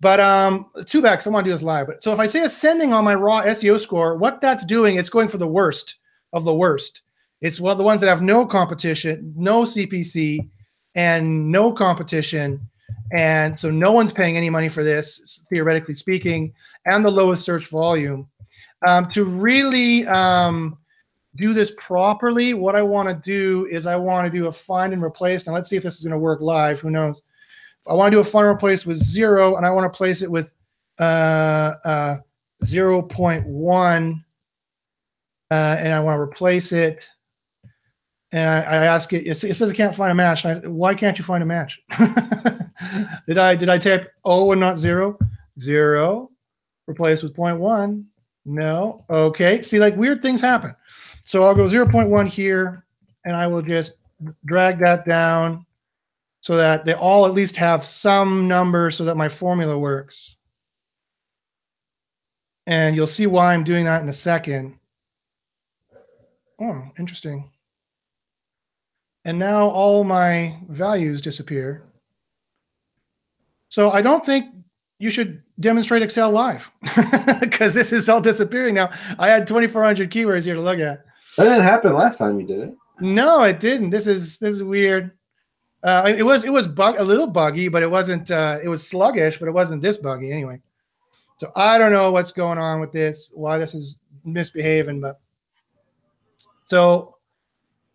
But 0.00 0.20
um, 0.20 0.66
two 0.86 1.02
backs. 1.02 1.26
I 1.26 1.30
want 1.30 1.44
to 1.44 1.50
do 1.50 1.54
this 1.54 1.62
live. 1.62 1.88
But 1.88 2.02
so 2.02 2.12
if 2.12 2.20
I 2.20 2.26
say 2.26 2.42
ascending 2.42 2.92
on 2.92 3.04
my 3.04 3.14
raw 3.14 3.42
SEO 3.42 3.78
score, 3.78 4.16
what 4.16 4.40
that's 4.40 4.64
doing, 4.64 4.96
it's 4.96 5.08
going 5.08 5.28
for 5.28 5.38
the 5.38 5.48
worst 5.48 5.96
of 6.32 6.44
the 6.44 6.54
worst. 6.54 7.02
It's 7.40 7.60
of 7.60 7.78
the 7.78 7.84
ones 7.84 8.00
that 8.00 8.08
have 8.08 8.22
no 8.22 8.46
competition, 8.46 9.34
no 9.36 9.62
CPC, 9.62 10.48
and 10.94 11.50
no 11.50 11.72
competition, 11.72 12.60
and 13.12 13.58
so 13.58 13.70
no 13.70 13.92
one's 13.92 14.12
paying 14.12 14.36
any 14.36 14.50
money 14.50 14.68
for 14.68 14.84
this, 14.84 15.44
theoretically 15.48 15.94
speaking, 15.94 16.52
and 16.86 17.04
the 17.04 17.10
lowest 17.10 17.44
search 17.44 17.66
volume. 17.66 18.28
Um, 18.86 19.08
to 19.10 19.24
really 19.24 20.06
um, 20.06 20.78
do 21.36 21.52
this 21.52 21.72
properly, 21.76 22.54
what 22.54 22.74
I 22.74 22.82
want 22.82 23.08
to 23.08 23.14
do 23.14 23.66
is 23.66 23.86
I 23.86 23.96
want 23.96 24.30
to 24.30 24.38
do 24.38 24.46
a 24.46 24.52
find 24.52 24.92
and 24.92 25.02
replace. 25.02 25.46
Now 25.46 25.54
let's 25.54 25.68
see 25.68 25.76
if 25.76 25.82
this 25.82 25.98
is 25.98 26.04
going 26.04 26.12
to 26.12 26.18
work 26.18 26.40
live. 26.40 26.80
Who 26.80 26.90
knows? 26.90 27.22
I 27.88 27.94
want 27.94 28.10
to 28.10 28.16
do 28.16 28.20
a 28.20 28.24
find 28.24 28.46
and 28.46 28.56
replace 28.56 28.86
with 28.86 28.98
zero, 28.98 29.56
and 29.56 29.66
I 29.66 29.70
want 29.70 29.90
to 29.90 29.96
place 29.96 30.22
it 30.22 30.30
with 30.30 30.52
uh, 30.98 31.74
uh, 31.84 32.16
0.1, 32.64 34.24
uh, 35.50 35.54
and 35.54 35.92
I 35.92 36.00
want 36.00 36.16
to 36.16 36.20
replace 36.20 36.72
it. 36.72 37.08
And 38.32 38.48
I, 38.48 38.60
I 38.60 38.84
ask 38.86 39.12
it, 39.12 39.26
it, 39.26 39.38
says 39.38 39.60
it 39.60 39.74
can't 39.74 39.94
find 39.94 40.12
a 40.12 40.14
match. 40.14 40.44
I, 40.44 40.54
why 40.60 40.94
can't 40.94 41.18
you 41.18 41.24
find 41.24 41.42
a 41.42 41.46
match? 41.46 41.82
did 43.26 43.38
I 43.38 43.56
did 43.56 43.68
I 43.68 43.78
type 43.78 44.12
O 44.24 44.52
and 44.52 44.60
not 44.60 44.78
zero? 44.78 45.18
Zero. 45.58 46.30
Replace 46.86 47.22
with 47.22 47.34
0.1. 47.34 48.04
No. 48.44 49.04
Okay. 49.10 49.62
See, 49.62 49.78
like 49.78 49.96
weird 49.96 50.22
things 50.22 50.40
happen. 50.40 50.74
So 51.24 51.44
I'll 51.44 51.54
go 51.54 51.64
0.1 51.64 52.26
here, 52.26 52.84
and 53.24 53.36
I 53.36 53.46
will 53.46 53.62
just 53.62 53.96
drag 54.44 54.78
that 54.80 55.06
down 55.06 55.66
so 56.40 56.56
that 56.56 56.84
they 56.84 56.94
all 56.94 57.26
at 57.26 57.34
least 57.34 57.56
have 57.56 57.84
some 57.84 58.48
number 58.48 58.90
so 58.90 59.04
that 59.04 59.16
my 59.16 59.28
formula 59.28 59.78
works. 59.78 60.38
And 62.66 62.96
you'll 62.96 63.06
see 63.06 63.26
why 63.26 63.52
I'm 63.52 63.64
doing 63.64 63.84
that 63.84 64.02
in 64.02 64.08
a 64.08 64.12
second. 64.12 64.78
Oh, 66.60 66.82
interesting. 66.98 67.50
And 69.24 69.38
now 69.38 69.68
all 69.68 70.04
my 70.04 70.58
values 70.68 71.20
disappear. 71.20 71.82
So 73.68 73.90
I 73.90 74.02
don't 74.02 74.24
think 74.24 74.46
you 74.98 75.10
should 75.10 75.42
demonstrate 75.60 76.02
Excel 76.02 76.30
live 76.30 76.70
because 77.40 77.74
this 77.74 77.92
is 77.92 78.08
all 78.08 78.20
disappearing 78.20 78.74
now. 78.74 78.90
I 79.18 79.28
had 79.28 79.46
2,400 79.46 80.10
keywords 80.10 80.44
here 80.44 80.54
to 80.54 80.60
look 80.60 80.80
at. 80.80 81.04
That 81.36 81.44
didn't 81.44 81.62
happen 81.62 81.94
last 81.94 82.18
time 82.18 82.40
you 82.40 82.46
did 82.46 82.60
it. 82.60 82.74
No, 83.00 83.42
it 83.42 83.60
didn't. 83.60 83.90
This 83.90 84.06
is 84.06 84.38
this 84.38 84.56
is 84.56 84.62
weird. 84.62 85.12
Uh, 85.82 86.12
it 86.14 86.22
was 86.22 86.44
it 86.44 86.52
was 86.52 86.66
bug 86.66 86.96
a 86.98 87.04
little 87.04 87.26
buggy, 87.26 87.68
but 87.68 87.82
it 87.82 87.90
wasn't. 87.90 88.30
Uh, 88.30 88.58
it 88.62 88.68
was 88.68 88.86
sluggish, 88.86 89.38
but 89.38 89.48
it 89.48 89.52
wasn't 89.52 89.80
this 89.80 89.96
buggy 89.96 90.32
anyway. 90.32 90.60
So 91.38 91.50
I 91.56 91.78
don't 91.78 91.92
know 91.92 92.12
what's 92.12 92.32
going 92.32 92.58
on 92.58 92.80
with 92.80 92.92
this, 92.92 93.32
why 93.34 93.56
this 93.56 93.74
is 93.74 94.00
misbehaving, 94.24 95.00
but 95.00 95.20
so 96.64 97.16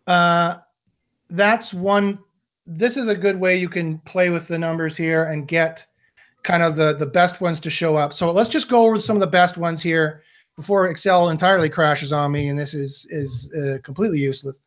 uh, 0.08 0.56
that's 1.30 1.72
one. 1.72 2.18
This 2.66 2.96
is 2.96 3.06
a 3.06 3.14
good 3.14 3.38
way 3.38 3.56
you 3.56 3.68
can 3.68 3.98
play 4.00 4.30
with 4.30 4.48
the 4.48 4.58
numbers 4.58 4.96
here 4.96 5.26
and 5.26 5.46
get 5.46 5.86
kind 6.46 6.62
of 6.62 6.76
the 6.76 6.94
the 6.94 7.06
best 7.06 7.40
ones 7.40 7.60
to 7.60 7.70
show 7.70 7.96
up. 7.96 8.12
So 8.12 8.30
let's 8.30 8.48
just 8.48 8.68
go 8.68 8.86
over 8.86 8.98
some 8.98 9.16
of 9.16 9.20
the 9.20 9.26
best 9.26 9.58
ones 9.58 9.82
here 9.82 10.22
before 10.56 10.86
Excel 10.86 11.28
entirely 11.28 11.68
crashes 11.68 12.12
on 12.12 12.30
me 12.30 12.48
and 12.48 12.58
this 12.58 12.72
is 12.72 13.06
is 13.10 13.52
uh, 13.52 13.78
completely 13.82 14.20
useless. 14.20 14.60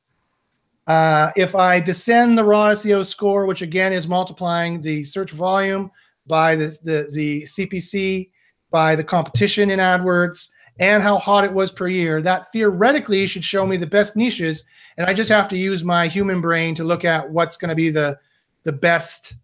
Uh, 0.85 1.31
if 1.35 1.55
I 1.55 1.79
descend 1.79 2.37
the 2.37 2.43
raw 2.43 2.71
SEO 2.71 3.05
score, 3.05 3.45
which 3.45 3.61
again 3.61 3.93
is 3.93 4.07
multiplying 4.07 4.81
the 4.81 5.03
search 5.03 5.31
volume 5.31 5.91
by 6.25 6.55
the, 6.55 6.75
the, 6.83 7.07
the 7.11 7.43
CPC, 7.43 8.31
by 8.71 8.95
the 8.95 9.03
competition 9.03 9.69
in 9.69 9.79
AdWords, 9.79 10.49
and 10.79 11.03
how 11.03 11.19
hot 11.19 11.43
it 11.43 11.53
was 11.53 11.71
per 11.71 11.87
year, 11.87 12.23
that 12.23 12.51
theoretically 12.51 13.27
should 13.27 13.43
show 13.43 13.67
me 13.67 13.77
the 13.77 13.85
best 13.85 14.15
niches. 14.15 14.63
And 14.97 15.07
I 15.07 15.13
just 15.13 15.29
have 15.29 15.47
to 15.49 15.57
use 15.57 15.83
my 15.83 16.07
human 16.07 16.41
brain 16.41 16.73
to 16.75 16.83
look 16.83 17.05
at 17.05 17.29
what's 17.29 17.57
going 17.57 17.69
to 17.69 17.75
be 17.75 17.91
the, 17.91 18.17
the 18.63 18.71
best 18.71 19.35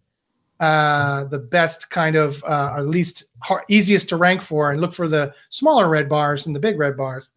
uh, 0.60 1.24
the 1.24 1.38
best 1.38 1.90
kind 1.90 2.16
of 2.16 2.42
uh, 2.44 2.72
or 2.76 2.82
least 2.82 3.24
hard, 3.40 3.64
easiest 3.68 4.08
to 4.08 4.16
rank 4.16 4.40
for 4.42 4.72
and 4.72 4.80
look 4.80 4.92
for 4.92 5.08
the 5.08 5.34
smaller 5.50 5.88
red 5.88 6.08
bars 6.08 6.46
and 6.46 6.56
the 6.56 6.60
big 6.60 6.78
red 6.78 6.96
bars. 6.96 7.30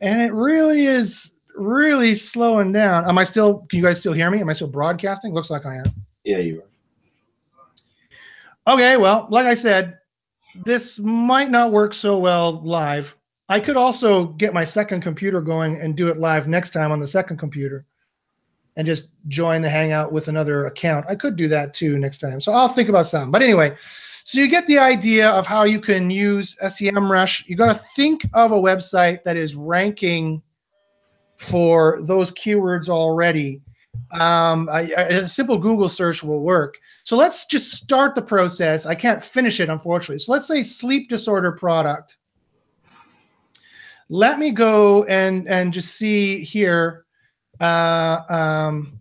And 0.00 0.20
it 0.20 0.32
really 0.32 0.86
is 0.86 1.32
really 1.54 2.14
slowing 2.14 2.72
down. 2.72 3.08
Am 3.08 3.16
I 3.16 3.24
still, 3.24 3.66
can 3.68 3.78
you 3.78 3.84
guys 3.84 3.98
still 3.98 4.12
hear 4.12 4.30
me? 4.30 4.40
Am 4.40 4.48
I 4.50 4.52
still 4.52 4.68
broadcasting? 4.68 5.32
Looks 5.32 5.50
like 5.50 5.64
I 5.64 5.76
am. 5.76 5.86
Yeah, 6.24 6.38
you 6.38 6.62
are. 8.66 8.74
Okay, 8.74 8.96
well, 8.96 9.28
like 9.30 9.46
I 9.46 9.54
said, 9.54 9.98
this 10.64 10.98
might 10.98 11.50
not 11.50 11.72
work 11.72 11.94
so 11.94 12.18
well 12.18 12.60
live. 12.62 13.16
I 13.48 13.60
could 13.60 13.76
also 13.76 14.26
get 14.26 14.52
my 14.52 14.64
second 14.64 15.02
computer 15.02 15.40
going 15.40 15.80
and 15.80 15.96
do 15.96 16.08
it 16.08 16.18
live 16.18 16.48
next 16.48 16.70
time 16.70 16.90
on 16.90 16.98
the 16.98 17.06
second 17.06 17.38
computer 17.38 17.86
and 18.76 18.86
just 18.86 19.08
join 19.28 19.62
the 19.62 19.70
Hangout 19.70 20.12
with 20.12 20.28
another 20.28 20.66
account. 20.66 21.06
I 21.08 21.14
could 21.14 21.36
do 21.36 21.48
that 21.48 21.74
too 21.74 21.98
next 21.98 22.18
time. 22.18 22.40
So 22.40 22.52
I'll 22.52 22.68
think 22.68 22.88
about 22.88 23.06
some. 23.06 23.30
But 23.30 23.42
anyway, 23.42 23.76
so 24.24 24.38
you 24.38 24.48
get 24.48 24.66
the 24.66 24.78
idea 24.78 25.30
of 25.30 25.46
how 25.46 25.62
you 25.62 25.80
can 25.80 26.10
use 26.10 26.56
SEMrush. 26.62 27.46
You 27.46 27.56
got 27.56 27.72
to 27.72 27.82
think 27.94 28.28
of 28.34 28.52
a 28.52 28.56
website 28.56 29.22
that 29.24 29.36
is 29.36 29.54
ranking 29.54 30.42
for 31.36 31.98
those 32.02 32.32
keywords 32.32 32.88
already. 32.88 33.62
Um, 34.10 34.68
a 34.70 35.26
simple 35.26 35.56
Google 35.56 35.88
search 35.88 36.22
will 36.22 36.42
work. 36.42 36.76
So 37.04 37.16
let's 37.16 37.46
just 37.46 37.72
start 37.72 38.14
the 38.14 38.22
process. 38.22 38.84
I 38.84 38.94
can't 38.94 39.22
finish 39.24 39.60
it, 39.60 39.70
unfortunately. 39.70 40.18
So 40.18 40.32
let's 40.32 40.48
say 40.48 40.62
sleep 40.62 41.08
disorder 41.08 41.52
product. 41.52 42.16
Let 44.08 44.38
me 44.38 44.50
go 44.50 45.04
and 45.04 45.48
and 45.48 45.72
just 45.72 45.94
see 45.94 46.42
here 46.44 47.05
uh, 47.60 48.20
um, 48.28 48.98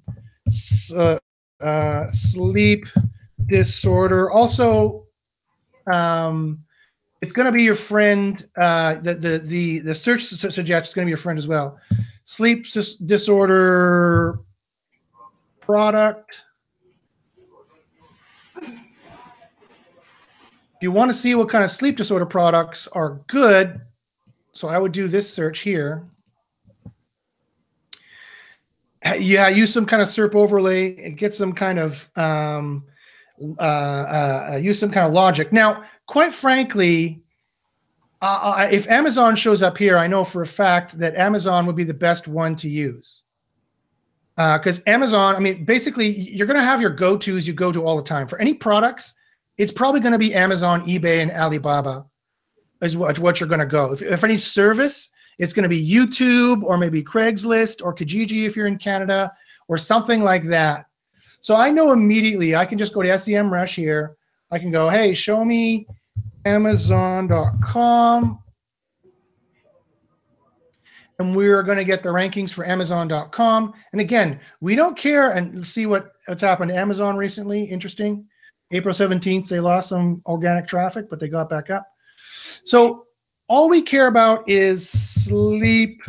uh, 0.96 1.18
uh, 1.62 2.12
sleep 2.12 2.86
disorder. 3.48 4.32
Also, 4.32 5.06
um, 5.92 6.64
it's 7.22 7.34
going 7.34 7.46
to 7.46 7.52
be 7.52 7.64
your 7.64 7.76
friend. 7.76 8.46
Uh, 8.58 8.96
the 8.96 9.14
the 9.14 9.40
the 9.40 9.80
the 9.80 9.96
search 9.96 10.24
suggests 10.24 10.90
it's 10.90 10.96
going 10.96 11.06
to 11.06 11.08
be 11.08 11.12
your 11.12 11.18
friend 11.18 11.38
as 11.38 11.48
well. 11.48 11.80
Sleep 12.26 12.66
disorder 13.06 14.40
product. 15.62 16.44
If 20.76 20.82
you 20.82 20.92
want 20.92 21.10
to 21.10 21.16
see 21.16 21.36
what 21.36 21.50
kind 21.50 21.64
of 21.64 21.72
sleep 21.72 21.96
disorder 21.98 22.26
products 22.26 22.88
are 22.90 23.22
good, 23.28 23.82
so 24.54 24.68
I 24.68 24.78
would 24.78 24.92
do 24.92 25.08
this 25.08 25.32
search 25.34 25.60
here 25.60 26.06
yeah, 29.14 29.48
use 29.48 29.72
some 29.72 29.86
kind 29.86 30.02
of 30.02 30.08
SERP 30.08 30.36
overlay 30.36 30.96
and 31.04 31.18
get 31.18 31.36
some 31.36 31.54
kind 31.54 31.80
of 31.80 32.10
um, 32.16 32.84
uh, 33.42 33.62
uh, 33.62 34.50
uh, 34.54 34.58
use 34.58 34.80
some 34.80 34.92
kind 34.92 35.06
of 35.06 35.12
logic. 35.12 35.52
Now, 35.52 35.84
quite 36.06 36.34
frankly, 36.34 37.22
uh, 38.22 38.56
uh, 38.58 38.70
if 38.72 38.90
Amazon 38.90 39.36
shows 39.36 39.62
up 39.62 39.78
here, 39.78 39.98
I 39.98 40.08
know 40.08 40.24
for 40.24 40.42
a 40.42 40.48
fact 40.48 40.98
that 41.00 41.16
Amazon 41.16 41.66
would 41.66 41.76
be 41.76 41.84
the 41.84 41.94
best 41.94 42.28
one 42.28 42.56
to 42.58 42.70
use. 42.70 43.24
Because 44.36 44.80
uh, 44.80 44.84
Amazon, 44.88 45.36
I 45.36 45.40
mean, 45.40 45.66
basically, 45.66 46.08
you're 46.08 46.48
going 46.48 46.60
to 46.60 46.66
have 46.66 46.82
your 46.82 46.90
go 46.90 47.18
tos 47.18 47.48
you 47.48 47.54
go 47.54 47.72
to 47.72 47.86
all 47.86 47.98
the 47.98 48.04
time. 48.04 48.28
For 48.28 48.40
any 48.40 48.54
products, 48.54 49.14
it's 49.58 49.72
probably 49.72 50.00
going 50.00 50.14
to 50.14 50.18
be 50.20 50.34
Amazon, 50.34 50.86
eBay, 50.88 51.22
and 51.22 51.32
Alibaba 51.32 52.06
is 52.82 52.98
what, 52.98 53.20
what 53.20 53.40
you're 53.40 53.50
going 53.50 53.60
to 53.60 53.66
go. 53.66 53.94
If, 53.94 54.02
if 54.02 54.24
any 54.24 54.38
service, 54.38 55.10
it's 55.38 55.54
going 55.54 55.64
to 55.64 55.70
be 55.70 55.88
YouTube 55.88 56.64
or 56.64 56.78
maybe 56.78 57.04
Craigslist 57.04 57.84
or 57.84 57.94
Kijiji 57.94 58.46
if 58.46 58.56
you're 58.56 58.68
in 58.68 58.78
Canada 58.78 59.32
or 59.68 59.78
something 59.78 60.22
like 60.22 60.44
that. 60.44 60.86
So 61.42 61.56
I 61.56 61.70
know 61.70 61.92
immediately 61.92 62.56
I 62.56 62.66
can 62.66 62.78
just 62.78 62.94
go 62.94 63.02
to 63.02 63.10
SEMrush 63.10 63.76
here. 63.76 64.16
I 64.52 64.60
can 64.60 64.72
go, 64.72 64.90
hey, 64.90 65.14
show 65.14 65.44
me 65.44 65.88
Amazon.com. 66.46 68.40
And 71.18 71.36
we're 71.36 71.64
going 71.64 71.78
to 71.78 71.84
get 71.86 72.04
the 72.04 72.10
rankings 72.10 72.52
for 72.52 72.66
Amazon.com. 72.66 73.74
And 73.94 74.02
again, 74.02 74.40
we 74.60 74.76
don't 74.76 74.98
care 74.98 75.32
and 75.32 75.66
see 75.66 75.86
what, 75.86 76.12
what's 76.28 76.42
happened 76.42 76.72
to 76.72 76.78
Amazon 76.78 77.16
recently. 77.16 77.64
Interesting. 77.64 78.26
April 78.72 78.94
17th, 78.94 79.48
they 79.48 79.60
lost 79.60 79.90
some 79.90 80.22
organic 80.26 80.68
traffic, 80.68 81.10
but 81.10 81.20
they 81.20 81.30
got 81.30 81.50
back 81.50 81.70
up. 81.70 81.86
So 82.66 83.05
all 83.48 83.70
we 83.70 83.82
care 83.82 84.08
about 84.08 84.48
is 84.50 84.90
sleep 84.90 86.02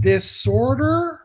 disorder. 0.00 1.20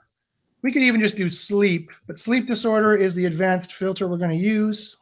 We 0.62 0.72
could 0.72 0.82
even 0.82 1.02
just 1.02 1.16
do 1.16 1.30
sleep, 1.30 1.92
but 2.08 2.20
sleep 2.20 2.48
disorder 2.48 2.96
is 2.96 3.16
the 3.16 3.26
advanced 3.26 3.74
filter 3.74 4.08
we're 4.08 4.18
going 4.18 4.32
to 4.32 4.36
use. 4.36 4.98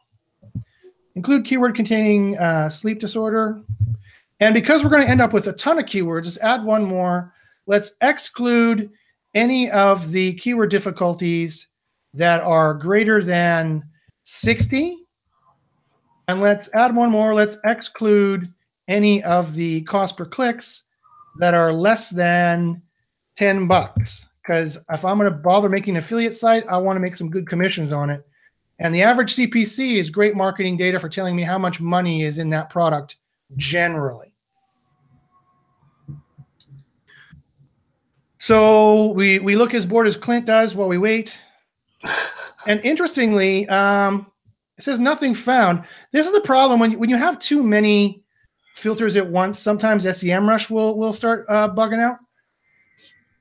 Include 1.15 1.45
keyword 1.45 1.75
containing 1.75 2.37
uh, 2.37 2.69
sleep 2.69 2.99
disorder. 2.99 3.61
And 4.39 4.53
because 4.53 4.83
we're 4.83 4.89
going 4.89 5.03
to 5.03 5.09
end 5.09 5.21
up 5.21 5.31
with 5.31 5.47
a 5.47 5.53
ton 5.53 5.79
of 5.79 5.85
keywords, 5.85 6.25
let's 6.25 6.37
add 6.39 6.63
one 6.63 6.83
more. 6.83 7.33
Let's 7.65 7.95
exclude 8.01 8.91
any 9.33 9.71
of 9.71 10.11
the 10.11 10.33
keyword 10.33 10.69
difficulties 10.69 11.67
that 12.13 12.41
are 12.41 12.73
greater 12.73 13.23
than 13.23 13.83
60. 14.23 14.97
And 16.27 16.41
let's 16.41 16.73
add 16.73 16.95
one 16.95 17.09
more. 17.09 17.33
Let's 17.33 17.57
exclude 17.63 18.51
any 18.87 19.23
of 19.23 19.53
the 19.53 19.81
cost 19.81 20.17
per 20.17 20.25
clicks 20.25 20.83
that 21.39 21.53
are 21.53 21.73
less 21.73 22.09
than 22.09 22.81
10 23.37 23.67
bucks. 23.67 24.27
Because 24.41 24.77
if 24.89 25.05
I'm 25.05 25.17
going 25.17 25.31
to 25.31 25.37
bother 25.37 25.69
making 25.69 25.95
an 25.95 26.03
affiliate 26.03 26.35
site, 26.37 26.67
I 26.67 26.77
want 26.77 26.97
to 26.97 27.01
make 27.01 27.17
some 27.17 27.29
good 27.29 27.47
commissions 27.47 27.93
on 27.93 28.09
it. 28.09 28.25
And 28.79 28.93
the 28.93 29.03
average 29.03 29.35
CPC 29.35 29.95
is 29.95 30.09
great 30.09 30.35
marketing 30.35 30.77
data 30.77 30.99
for 30.99 31.07
telling 31.07 31.35
me 31.35 31.43
how 31.43 31.57
much 31.57 31.79
money 31.79 32.23
is 32.23 32.37
in 32.37 32.49
that 32.49 32.69
product 32.69 33.17
generally. 33.55 34.33
So 38.39 39.11
we 39.11 39.39
we 39.39 39.55
look 39.55 39.73
as 39.73 39.85
bored 39.85 40.05
as 40.05 40.17
Clint 40.17 40.45
does 40.45 40.75
while 40.75 40.89
we 40.89 40.97
wait. 40.97 41.41
and 42.67 42.81
interestingly, 42.83 43.65
um, 43.69 44.29
it 44.77 44.83
says 44.83 44.99
nothing 44.99 45.33
found. 45.33 45.85
This 46.11 46.27
is 46.27 46.33
the 46.33 46.41
problem 46.41 46.79
when 46.81 46.91
you, 46.91 46.99
when 46.99 47.09
you 47.09 47.15
have 47.15 47.39
too 47.39 47.63
many 47.63 48.22
filters 48.73 49.15
at 49.15 49.27
once. 49.27 49.59
Sometimes 49.59 50.05
SEMrush 50.05 50.69
will 50.69 50.97
will 50.97 51.13
start 51.13 51.45
uh, 51.49 51.69
bugging 51.69 51.99
out. 51.99 52.17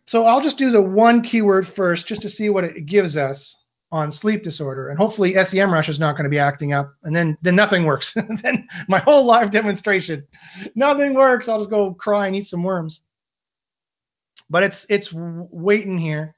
So 0.07 0.25
I'll 0.25 0.41
just 0.41 0.59
do 0.59 0.71
the 0.71 0.83
one 0.83 1.23
keyword 1.23 1.67
first, 1.67 2.07
just 2.07 2.23
to 2.23 2.29
see 2.29 2.51
what 2.51 2.65
it 2.65 2.87
gives 2.87 3.17
us 3.17 3.57
on 3.93 4.11
sleep 4.11 4.43
disorder, 4.43 4.89
and 4.89 4.99
hopefully 4.99 5.35
SEMrush 5.35 5.89
is 5.89 6.01
not 6.01 6.17
going 6.17 6.25
to 6.25 6.31
be 6.31 6.39
acting 6.39 6.73
up, 6.73 6.95
and 7.05 7.15
then 7.15 7.37
then 7.43 7.55
nothing 7.55 7.85
works. 7.85 8.15
then 8.43 8.67
my 8.89 8.99
whole 8.99 9.27
live 9.27 9.51
demonstration, 9.51 10.27
nothing 10.75 11.15
works. 11.15 11.49
I'll 11.49 11.59
just 11.59 11.71
go 11.71 11.95
cry 11.95 12.27
and 12.27 12.37
eat 12.37 12.47
some 12.47 12.63
worms. 12.63 13.03
But 14.49 14.63
it's 14.63 14.87
it's 14.89 15.11
waiting 15.13 15.99
here. 15.99 16.35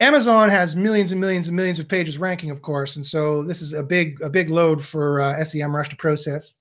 Amazon 0.00 0.48
has 0.48 0.74
millions 0.74 1.12
and 1.12 1.20
millions 1.20 1.46
and 1.46 1.56
millions 1.56 1.78
of 1.78 1.88
pages 1.88 2.18
ranking, 2.18 2.50
of 2.50 2.62
course, 2.62 2.96
and 2.96 3.06
so 3.06 3.44
this 3.44 3.60
is 3.60 3.72
a 3.72 3.82
big 3.82 4.20
a 4.22 4.30
big 4.30 4.48
load 4.48 4.84
for 4.84 5.20
uh, 5.20 5.34
SEMrush 5.36 5.88
to 5.90 5.96
process. 5.96 6.56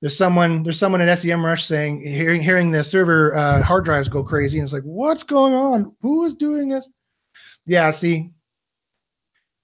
There's 0.00 0.16
someone 0.16 0.62
there's 0.62 0.78
someone 0.78 1.00
at 1.00 1.18
SEMrush 1.18 1.62
saying 1.62 2.00
hearing 2.00 2.42
hearing 2.42 2.70
the 2.70 2.82
server 2.82 3.36
uh, 3.36 3.62
hard 3.62 3.84
drives 3.84 4.08
go 4.08 4.22
crazy, 4.22 4.58
and 4.58 4.64
it's 4.64 4.72
like, 4.72 4.82
what's 4.82 5.22
going 5.22 5.52
on? 5.52 5.94
Who 6.00 6.24
is 6.24 6.34
doing 6.34 6.68
this? 6.68 6.88
Yeah, 7.66 7.90
see. 7.90 8.30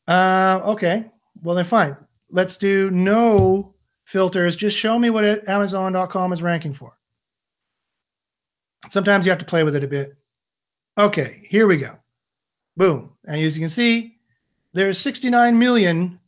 Uh, 0.06 0.60
okay, 0.64 1.06
well 1.42 1.56
then 1.56 1.64
fine. 1.64 1.96
Let's 2.30 2.56
do 2.56 2.90
no 2.90 3.74
filters. 4.04 4.56
Just 4.56 4.76
show 4.76 4.98
me 4.98 5.10
what 5.10 5.48
Amazon.com 5.48 6.32
is 6.32 6.42
ranking 6.42 6.74
for. 6.74 6.96
Sometimes 8.90 9.24
you 9.24 9.30
have 9.30 9.38
to 9.38 9.44
play 9.44 9.64
with 9.64 9.74
it 9.74 9.84
a 9.84 9.88
bit. 9.88 10.16
Okay, 10.98 11.42
here 11.48 11.66
we 11.66 11.78
go. 11.78 11.96
Boom. 12.76 13.12
And 13.24 13.42
as 13.42 13.56
you 13.56 13.62
can 13.62 13.70
see, 13.70 14.16
there's 14.72 14.98
69 14.98 15.58
million 15.58 16.20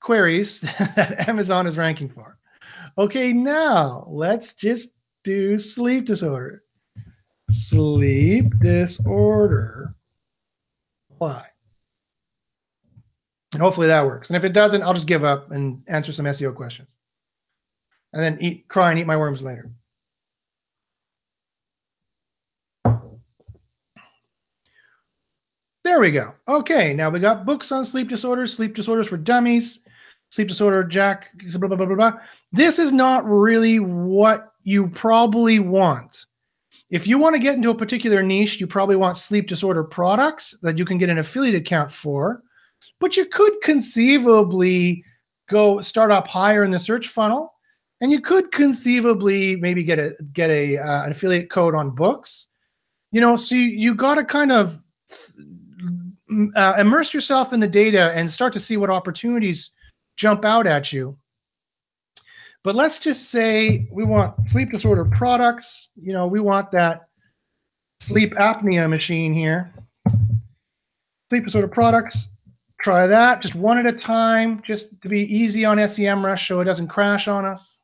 queries 0.00 0.60
that 0.94 1.28
Amazon 1.28 1.66
is 1.66 1.76
ranking 1.76 2.08
for. 2.08 2.38
Okay, 2.98 3.32
now 3.32 4.06
let's 4.08 4.54
just 4.54 4.90
do 5.22 5.58
sleep 5.58 6.06
disorder. 6.06 6.62
Sleep 7.50 8.58
disorder. 8.60 9.94
Why? 11.18 11.46
And 13.52 13.62
hopefully 13.62 13.86
that 13.88 14.06
works. 14.06 14.30
And 14.30 14.36
if 14.36 14.44
it 14.44 14.52
doesn't, 14.52 14.82
I'll 14.82 14.94
just 14.94 15.06
give 15.06 15.24
up 15.24 15.50
and 15.50 15.82
answer 15.88 16.12
some 16.12 16.26
SEO 16.26 16.54
questions. 16.54 16.88
And 18.12 18.22
then 18.22 18.38
eat, 18.40 18.68
cry 18.68 18.90
and 18.90 18.98
eat 18.98 19.06
my 19.06 19.16
worms 19.16 19.42
later. 19.42 19.70
There 25.84 26.00
we 26.00 26.10
go. 26.10 26.34
Okay, 26.48 26.94
now 26.94 27.10
we 27.10 27.20
got 27.20 27.46
books 27.46 27.70
on 27.70 27.84
sleep 27.84 28.08
disorders, 28.08 28.52
sleep 28.52 28.74
disorders 28.74 29.06
for 29.06 29.16
dummies, 29.16 29.80
sleep 30.36 30.48
disorder, 30.48 30.84
Jack, 30.84 31.30
blah, 31.50 31.66
blah, 31.66 31.76
blah, 31.76 31.86
blah, 31.86 31.96
blah. 31.96 32.12
This 32.52 32.78
is 32.78 32.92
not 32.92 33.24
really 33.26 33.80
what 33.80 34.52
you 34.64 34.88
probably 34.88 35.58
want. 35.58 36.26
If 36.90 37.06
you 37.06 37.18
want 37.18 37.34
to 37.34 37.40
get 37.40 37.56
into 37.56 37.70
a 37.70 37.74
particular 37.74 38.22
niche, 38.22 38.60
you 38.60 38.66
probably 38.66 38.96
want 38.96 39.16
sleep 39.16 39.48
disorder 39.48 39.82
products 39.82 40.54
that 40.60 40.76
you 40.76 40.84
can 40.84 40.98
get 40.98 41.08
an 41.08 41.18
affiliate 41.18 41.54
account 41.54 41.90
for. 41.90 42.42
But 43.00 43.16
you 43.16 43.24
could 43.24 43.54
conceivably 43.62 45.02
go 45.48 45.80
start 45.80 46.10
up 46.10 46.28
higher 46.28 46.64
in 46.64 46.70
the 46.70 46.78
search 46.78 47.08
funnel, 47.08 47.54
and 48.02 48.12
you 48.12 48.20
could 48.20 48.52
conceivably 48.52 49.56
maybe 49.56 49.82
get 49.82 49.98
a 49.98 50.14
get 50.34 50.50
a 50.50 50.76
uh, 50.76 51.04
an 51.04 51.12
affiliate 51.12 51.48
code 51.48 51.74
on 51.74 51.90
books. 51.90 52.48
You 53.10 53.22
know, 53.22 53.36
so 53.36 53.54
you, 53.54 53.62
you 53.62 53.94
got 53.94 54.16
to 54.16 54.24
kind 54.24 54.52
of 54.52 54.78
uh, 56.54 56.74
immerse 56.78 57.14
yourself 57.14 57.54
in 57.54 57.60
the 57.60 57.66
data 57.66 58.12
and 58.14 58.30
start 58.30 58.52
to 58.52 58.60
see 58.60 58.76
what 58.76 58.90
opportunities 58.90 59.70
jump 60.16 60.44
out 60.44 60.66
at 60.66 60.92
you. 60.92 61.16
But 62.64 62.74
let's 62.74 62.98
just 62.98 63.30
say 63.30 63.88
we 63.92 64.04
want 64.04 64.50
sleep 64.50 64.72
disorder 64.72 65.04
products. 65.04 65.90
You 65.94 66.12
know, 66.12 66.26
we 66.26 66.40
want 66.40 66.72
that 66.72 67.08
sleep 68.00 68.34
apnea 68.34 68.90
machine 68.90 69.32
here. 69.32 69.72
Sleep 71.30 71.44
disorder 71.44 71.68
products. 71.68 72.28
Try 72.80 73.06
that 73.06 73.40
just 73.40 73.54
one 73.54 73.78
at 73.78 73.86
a 73.86 73.92
time, 73.92 74.62
just 74.66 75.00
to 75.02 75.08
be 75.08 75.22
easy 75.22 75.64
on 75.64 75.78
SEMrush 75.78 76.46
so 76.46 76.60
it 76.60 76.64
doesn't 76.64 76.88
crash 76.88 77.26
on 77.26 77.44
us. 77.44 77.80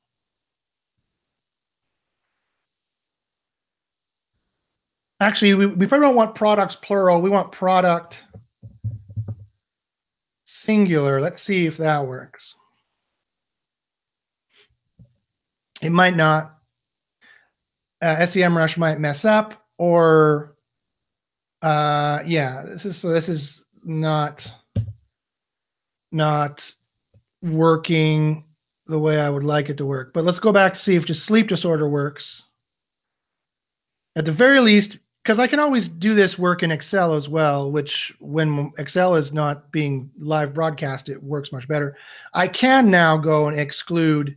Actually, 5.21 5.55
we, 5.55 5.67
we 5.67 5.87
probably 5.87 6.09
don't 6.09 6.17
want 6.17 6.35
products 6.35 6.75
plural. 6.75 7.23
We 7.23 7.31
want 7.31 7.53
product 7.53 8.25
singular. 10.63 11.21
Let's 11.21 11.43
see 11.43 11.67
if 11.67 11.77
that 11.79 12.07
works. 12.07 12.57
It 15.83 15.91
might 15.91 16.17
not. 16.17 16.57
Uh, 18.01 18.17
SEMrush 18.17 18.79
might 18.79 18.99
mess 18.99 19.25
up, 19.25 19.65
or 19.79 20.57
uh, 21.61 22.21
yeah, 22.27 22.63
this 22.67 22.85
is 22.85 22.97
so 22.97 23.11
this 23.11 23.29
is 23.29 23.65
not 23.85 24.53
not 26.11 26.75
working 27.43 28.45
the 28.87 28.99
way 28.99 29.21
I 29.21 29.31
would 29.31 29.45
like 29.45 29.69
it 29.69 29.79
to 29.79 29.87
work. 29.87 30.13
But 30.13 30.25
let's 30.25 30.41
go 30.41 30.53
back 30.53 30.75
to 30.75 30.81
see 30.81 30.97
if 30.97 31.07
just 31.07 31.25
sleep 31.25 31.49
disorder 31.49 31.89
works. 31.89 32.43
At 34.17 34.25
the 34.25 34.33
very 34.33 34.61
least, 34.61 34.99
because 35.23 35.39
I 35.39 35.47
can 35.47 35.61
always 35.61 35.89
do 35.89 36.15
this 36.15 36.39
work 36.39 36.63
in 36.63 36.73
Excel 36.73 37.15
as 37.15 37.29
well, 37.29 37.71
which 37.71 38.13
when 38.19 38.73
Excel 38.79 39.15
is 39.15 39.33
not 39.33 39.71
being 39.71 40.11
live 40.19 40.53
broadcast, 40.53 41.09
it 41.09 41.23
works 41.23 41.53
much 41.53 41.69
better. 41.69 41.97
I 42.35 42.49
can 42.49 42.91
now 42.91 43.17
go 43.17 43.47
and 43.47 43.59
exclude 43.59 44.37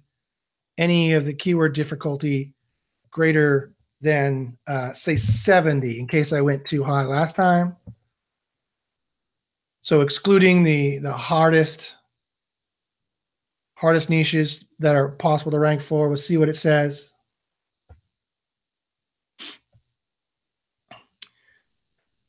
any 0.77 1.13
of 1.13 1.25
the 1.25 1.33
keyword 1.33 1.73
difficulty 1.73 2.53
greater 3.09 3.73
than, 4.01 4.57
uh, 4.67 4.93
say, 4.93 5.15
70 5.15 5.99
in 5.99 6.07
case 6.07 6.31
I 6.33 6.41
went 6.41 6.65
too 6.65 6.83
high 6.83 7.03
last 7.03 7.35
time. 7.35 7.75
So 9.81 10.01
excluding 10.01 10.63
the, 10.63 10.99
the 10.99 11.13
hardest 11.13 11.95
hardest 13.75 14.09
niches 14.09 14.65
that 14.79 14.95
are 14.95 15.09
possible 15.09 15.51
to 15.51 15.59
rank 15.59 15.81
for. 15.81 16.07
We'll 16.07 16.17
see 16.17 16.37
what 16.37 16.49
it 16.49 16.57
says. 16.57 17.11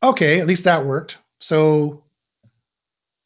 Okay, 0.07 0.39
at 0.39 0.47
least 0.47 0.63
that 0.65 0.87
worked. 0.87 1.19
So, 1.41 2.05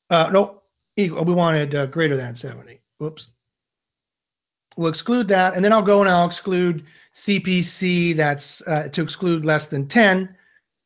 uh, 0.09 0.31
no, 0.33 0.63
equal. 0.97 1.25
We 1.25 1.35
wanted 1.35 1.75
uh, 1.75 1.87
greater 1.87 2.17
than 2.17 2.35
70. 2.35 2.81
Whoops. 2.99 3.29
We'll 4.79 4.89
exclude 4.89 5.29
that, 5.29 5.55
and 5.55 5.65
then 5.65 5.75
I'll 5.75 5.83
go 5.83 6.01
and 6.01 6.09
I'll 6.09 6.27
exclude 6.27 6.87
CPC. 7.15 8.17
That's 8.17 8.67
uh, 8.67 8.89
to 8.89 9.03
exclude 9.03 9.45
less 9.45 9.67
than 9.67 9.89
10, 9.89 10.35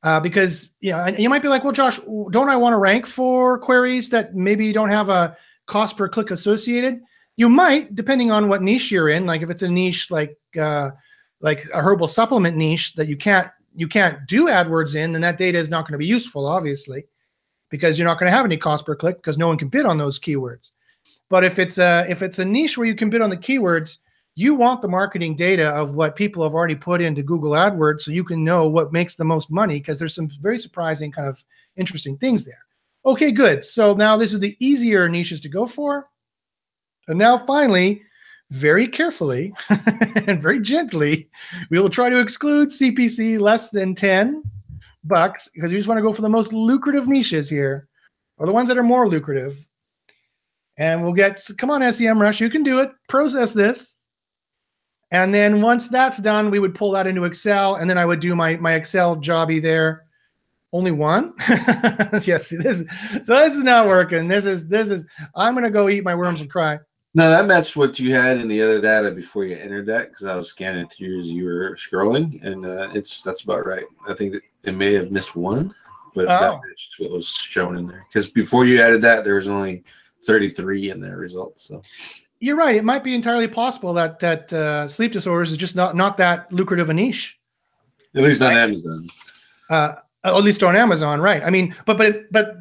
uh, 0.02 0.18
because 0.18 0.72
you 0.80 0.90
know 0.90 1.06
you 1.06 1.28
might 1.28 1.42
be 1.42 1.48
like, 1.48 1.62
well, 1.62 1.72
Josh, 1.72 2.00
don't 2.30 2.48
I 2.48 2.56
want 2.56 2.72
to 2.72 2.78
rank 2.78 3.06
for 3.06 3.58
queries 3.58 4.08
that 4.08 4.34
maybe 4.34 4.72
don't 4.72 4.88
have 4.88 5.10
a 5.10 5.36
cost 5.66 5.96
per 5.96 6.08
click 6.08 6.32
associated? 6.32 7.00
You 7.36 7.48
might, 7.48 7.94
depending 7.94 8.32
on 8.32 8.48
what 8.48 8.62
niche 8.62 8.90
you're 8.90 9.10
in. 9.10 9.26
Like 9.26 9.42
if 9.42 9.50
it's 9.50 9.62
a 9.62 9.68
niche 9.68 10.10
like 10.10 10.36
uh, 10.58 10.90
like 11.40 11.64
a 11.72 11.80
herbal 11.80 12.08
supplement 12.08 12.56
niche 12.56 12.94
that 12.94 13.06
you 13.06 13.16
can't 13.16 13.48
you 13.74 13.88
can't 13.88 14.26
do 14.26 14.46
AdWords 14.46 14.94
in, 14.94 15.12
then 15.12 15.22
that 15.22 15.38
data 15.38 15.58
is 15.58 15.68
not 15.68 15.84
going 15.84 15.92
to 15.92 15.98
be 15.98 16.06
useful, 16.06 16.46
obviously, 16.46 17.04
because 17.70 17.98
you're 17.98 18.08
not 18.08 18.18
going 18.18 18.30
to 18.30 18.36
have 18.36 18.44
any 18.44 18.56
cost 18.56 18.86
per 18.86 18.94
click 18.94 19.16
because 19.16 19.38
no 19.38 19.48
one 19.48 19.58
can 19.58 19.68
bid 19.68 19.86
on 19.86 19.98
those 19.98 20.18
keywords. 20.18 20.72
But 21.28 21.44
if 21.44 21.58
it's 21.58 21.78
a 21.78 22.06
if 22.08 22.22
it's 22.22 22.38
a 22.38 22.44
niche 22.44 22.78
where 22.78 22.86
you 22.86 22.94
can 22.94 23.10
bid 23.10 23.20
on 23.20 23.30
the 23.30 23.36
keywords, 23.36 23.98
you 24.36 24.54
want 24.54 24.82
the 24.82 24.88
marketing 24.88 25.36
data 25.36 25.68
of 25.68 25.94
what 25.94 26.16
people 26.16 26.42
have 26.42 26.54
already 26.54 26.74
put 26.74 27.00
into 27.00 27.22
Google 27.22 27.52
AdWords 27.52 28.02
so 28.02 28.10
you 28.10 28.24
can 28.24 28.44
know 28.44 28.68
what 28.68 28.92
makes 28.92 29.14
the 29.14 29.24
most 29.24 29.50
money 29.50 29.78
because 29.78 29.98
there's 29.98 30.14
some 30.14 30.28
very 30.40 30.58
surprising 30.58 31.10
kind 31.10 31.28
of 31.28 31.44
interesting 31.76 32.16
things 32.16 32.44
there. 32.44 32.64
Okay, 33.06 33.32
good. 33.32 33.64
So 33.64 33.94
now 33.94 34.16
this 34.16 34.32
is 34.32 34.40
the 34.40 34.56
easier 34.58 35.08
niches 35.08 35.40
to 35.42 35.48
go 35.48 35.66
for. 35.66 36.08
And 37.06 37.18
now 37.18 37.38
finally, 37.38 38.02
very 38.50 38.86
carefully 38.86 39.52
and 39.68 40.40
very 40.40 40.60
gently, 40.60 41.28
we 41.70 41.80
will 41.80 41.90
try 41.90 42.08
to 42.08 42.20
exclude 42.20 42.68
CPC 42.68 43.38
less 43.40 43.70
than 43.70 43.94
10 43.94 44.42
bucks 45.04 45.48
because 45.54 45.70
we 45.70 45.76
just 45.76 45.88
want 45.88 45.98
to 45.98 46.02
go 46.02 46.12
for 46.12 46.22
the 46.22 46.28
most 46.28 46.52
lucrative 46.52 47.08
niches 47.08 47.48
here 47.48 47.88
or 48.36 48.46
the 48.46 48.52
ones 48.52 48.68
that 48.68 48.78
are 48.78 48.82
more 48.82 49.08
lucrative. 49.08 49.66
And 50.76 51.02
we'll 51.02 51.12
get, 51.12 51.40
come 51.58 51.70
on, 51.70 51.82
SEMrush, 51.82 52.40
you 52.40 52.50
can 52.50 52.62
do 52.62 52.80
it. 52.80 52.90
Process 53.08 53.52
this. 53.52 53.96
And 55.10 55.32
then 55.32 55.62
once 55.62 55.88
that's 55.88 56.18
done, 56.18 56.50
we 56.50 56.58
would 56.58 56.74
pull 56.74 56.90
that 56.92 57.06
into 57.06 57.24
Excel 57.24 57.76
and 57.76 57.88
then 57.88 57.98
I 57.98 58.04
would 58.04 58.20
do 58.20 58.34
my, 58.34 58.56
my 58.56 58.74
Excel 58.74 59.16
jobby 59.16 59.62
there. 59.62 60.04
Only 60.72 60.90
one? 60.90 61.34
yes, 62.24 62.48
this 62.48 62.82
so 63.22 63.38
this 63.38 63.56
is 63.56 63.62
not 63.62 63.86
working. 63.86 64.26
This 64.26 64.44
is 64.44 64.66
this 64.66 64.90
is 64.90 65.04
I'm 65.36 65.54
gonna 65.54 65.70
go 65.70 65.88
eat 65.88 66.02
my 66.02 66.16
worms 66.16 66.40
and 66.40 66.50
cry. 66.50 66.80
No, 67.16 67.30
that 67.30 67.46
matched 67.46 67.76
what 67.76 68.00
you 68.00 68.12
had 68.14 68.38
in 68.38 68.48
the 68.48 68.60
other 68.60 68.80
data 68.80 69.10
before 69.12 69.44
you 69.44 69.56
entered 69.56 69.86
that 69.86 70.10
because 70.10 70.26
I 70.26 70.34
was 70.34 70.48
scanning 70.48 70.88
through 70.88 71.20
as 71.20 71.28
you 71.28 71.44
were 71.44 71.76
scrolling, 71.76 72.42
and 72.44 72.66
uh, 72.66 72.88
it's 72.92 73.22
that's 73.22 73.42
about 73.44 73.66
right. 73.66 73.84
I 74.08 74.14
think 74.14 74.32
that 74.32 74.42
it 74.64 74.72
may 74.72 74.94
have 74.94 75.12
missed 75.12 75.36
one, 75.36 75.72
but 76.14 76.26
that 76.26 76.42
Oh. 76.42 76.60
matched 76.66 76.94
what 76.98 77.12
was 77.12 77.28
shown 77.28 77.76
in 77.76 77.86
there. 77.86 78.04
Because 78.08 78.28
before 78.28 78.64
you 78.66 78.80
added 78.82 79.00
that, 79.02 79.22
there 79.24 79.36
was 79.36 79.46
only 79.46 79.84
33 80.24 80.90
in 80.90 81.00
their 81.00 81.16
results. 81.18 81.62
So 81.68 81.82
You're 82.40 82.56
right. 82.56 82.74
It 82.74 82.84
might 82.84 83.04
be 83.04 83.14
entirely 83.14 83.46
possible 83.48 83.94
that 83.94 84.18
that 84.18 84.52
uh, 84.52 84.88
sleep 84.88 85.12
disorders 85.12 85.52
is 85.52 85.58
just 85.58 85.76
not 85.76 85.94
not 85.94 86.16
that 86.16 86.52
lucrative 86.52 86.90
a 86.90 86.94
niche. 86.94 87.38
at 88.16 88.22
least 88.24 88.42
on 88.42 88.56
Amazon. 88.56 89.06
uh, 89.70 89.92
at 90.24 90.42
least 90.42 90.62
on 90.64 90.74
Amazon, 90.74 91.20
right? 91.20 91.42
I 91.44 91.50
mean, 91.50 91.74
but 91.86 91.96
but 91.96 92.32
but 92.32 92.56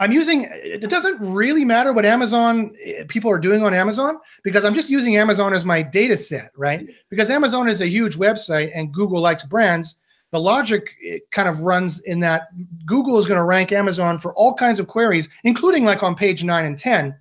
I'm 0.00 0.12
using. 0.12 0.48
It 0.50 0.88
doesn't 0.88 1.20
really 1.20 1.64
matter 1.64 1.92
what 1.92 2.06
Amazon 2.06 2.74
eh, 2.82 3.04
people 3.06 3.30
are 3.30 3.38
doing 3.38 3.62
on 3.62 3.74
Amazon 3.74 4.18
because 4.42 4.64
I'm 4.64 4.74
just 4.74 4.88
using 4.88 5.18
Amazon 5.18 5.52
as 5.52 5.66
my 5.66 5.82
data 5.82 6.16
set, 6.16 6.52
right? 6.56 6.88
Because 7.10 7.28
Amazon 7.28 7.68
is 7.68 7.82
a 7.82 7.86
huge 7.86 8.16
website 8.16 8.70
and 8.74 8.92
Google 8.92 9.20
likes 9.20 9.44
brands. 9.44 9.96
The 10.30 10.40
logic 10.40 10.88
it 11.00 11.30
kind 11.32 11.48
of 11.48 11.60
runs 11.60 12.00
in 12.00 12.18
that 12.20 12.48
Google 12.86 13.18
is 13.18 13.26
going 13.26 13.36
to 13.36 13.44
rank 13.44 13.72
Amazon 13.72 14.16
for 14.16 14.34
all 14.34 14.54
kinds 14.54 14.80
of 14.80 14.86
queries, 14.86 15.28
including 15.44 15.84
like 15.84 16.02
on 16.02 16.14
page 16.14 16.42
nine 16.44 16.64
and 16.64 16.78
ten, 16.78 17.14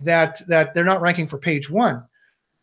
that 0.00 0.46
that 0.48 0.74
they're 0.74 0.84
not 0.84 1.00
ranking 1.00 1.26
for 1.26 1.38
page 1.38 1.70
one. 1.70 2.04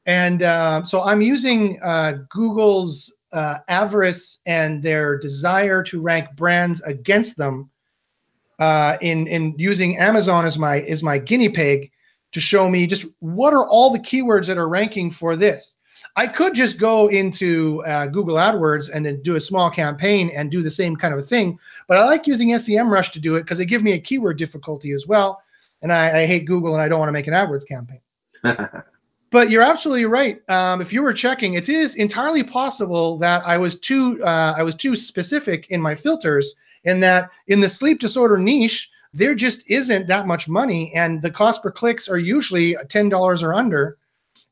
And 0.05 0.43
uh, 0.43 0.86
so 0.86 1.01
I'm 1.01 1.24
using 1.24 1.82
uh, 1.82 2.20
Google's 2.30 3.11
uh, 3.32 3.57
avarice 3.68 4.38
and 4.45 4.84
their 4.84 5.18
desire 5.18 5.82
to 5.84 6.01
rank 6.01 6.28
brands 6.36 6.84
against 6.84 7.36
them 7.36 7.72
uh, 8.60 8.97
in 9.01 9.28
in 9.28 9.56
using 9.58 9.97
Amazon 9.97 10.45
as 10.45 10.58
my 10.58 10.82
as 10.82 11.03
my 11.03 11.18
guinea 11.18 11.49
pig 11.49 11.91
to 12.32 12.39
show 12.39 12.70
me 12.70 12.88
just 12.88 13.06
what 13.20 13.53
are 13.53 13.68
all 13.68 13.89
the 13.89 13.99
keywords 13.99 14.47
that 14.47 14.58
are 14.58 14.68
ranking 14.68 15.10
for 15.10 15.36
this. 15.36 15.78
I 16.18 16.28
could 16.28 16.53
just 16.53 16.78
go 16.78 17.08
into 17.08 17.84
uh, 17.86 18.08
Google 18.08 18.36
AdWords 18.36 18.89
and 18.93 19.06
then 19.06 19.22
do 19.22 19.36
a 19.36 19.41
small 19.41 19.70
campaign 19.70 20.32
and 20.36 20.51
do 20.51 20.62
the 20.62 20.72
same 20.72 20.95
kind 20.95 21.14
of 21.14 21.20
a 21.20 21.24
thing, 21.24 21.58
but 21.88 21.97
I 21.97 22.06
like 22.06 22.28
using 22.28 22.49
SEMrush 22.49 23.12
to 23.14 23.20
do 23.20 23.36
it 23.36 23.41
because 23.41 23.58
they 23.58 23.66
give 23.66 23.84
me 23.84 23.93
a 23.93 23.99
keyword 23.99 24.38
difficulty 24.38 24.91
as 24.91 25.08
well. 25.08 25.41
And 25.82 25.91
I, 25.91 26.22
I 26.22 26.26
hate 26.26 26.45
Google 26.45 26.74
and 26.74 26.82
I 26.82 26.88
don't 26.88 26.99
want 26.99 27.10
to 27.10 27.14
make 27.14 27.28
an 27.28 27.34
AdWords 27.34 27.68
campaign. 27.68 28.01
But 29.36 29.49
you're 29.49 29.64
absolutely 29.64 30.06
right. 30.06 30.39
Um, 30.49 30.80
if 30.80 30.93
you 30.93 31.01
were 31.01 31.12
checking, 31.12 31.56
it 31.56 31.68
is 31.68 31.95
entirely 31.95 32.41
possible 32.41 33.18
that 33.18 33.45
I 33.45 33.58
was 33.58 33.78
too 33.78 34.24
uh, 34.24 34.53
I 34.58 34.64
was 34.64 34.76
too 34.76 34.95
specific 34.95 35.70
in 35.72 35.82
my 35.82 35.93
filters. 35.93 36.56
In 36.86 37.00
that, 37.02 37.30
in 37.48 37.60
the 37.60 37.70
sleep 37.70 38.00
disorder 38.00 38.38
niche, 38.38 38.90
there 39.14 39.36
just 39.36 39.64
isn't 39.70 40.08
that 40.08 40.28
much 40.28 40.48
money, 40.48 40.94
and 40.94 41.22
the 41.22 41.32
cost 41.32 41.64
per 41.64 41.72
clicks 41.72 42.08
are 42.08 42.18
usually 42.18 42.76
ten 42.90 43.10
dollars 43.10 43.44
or 43.44 43.54
under, 43.54 43.98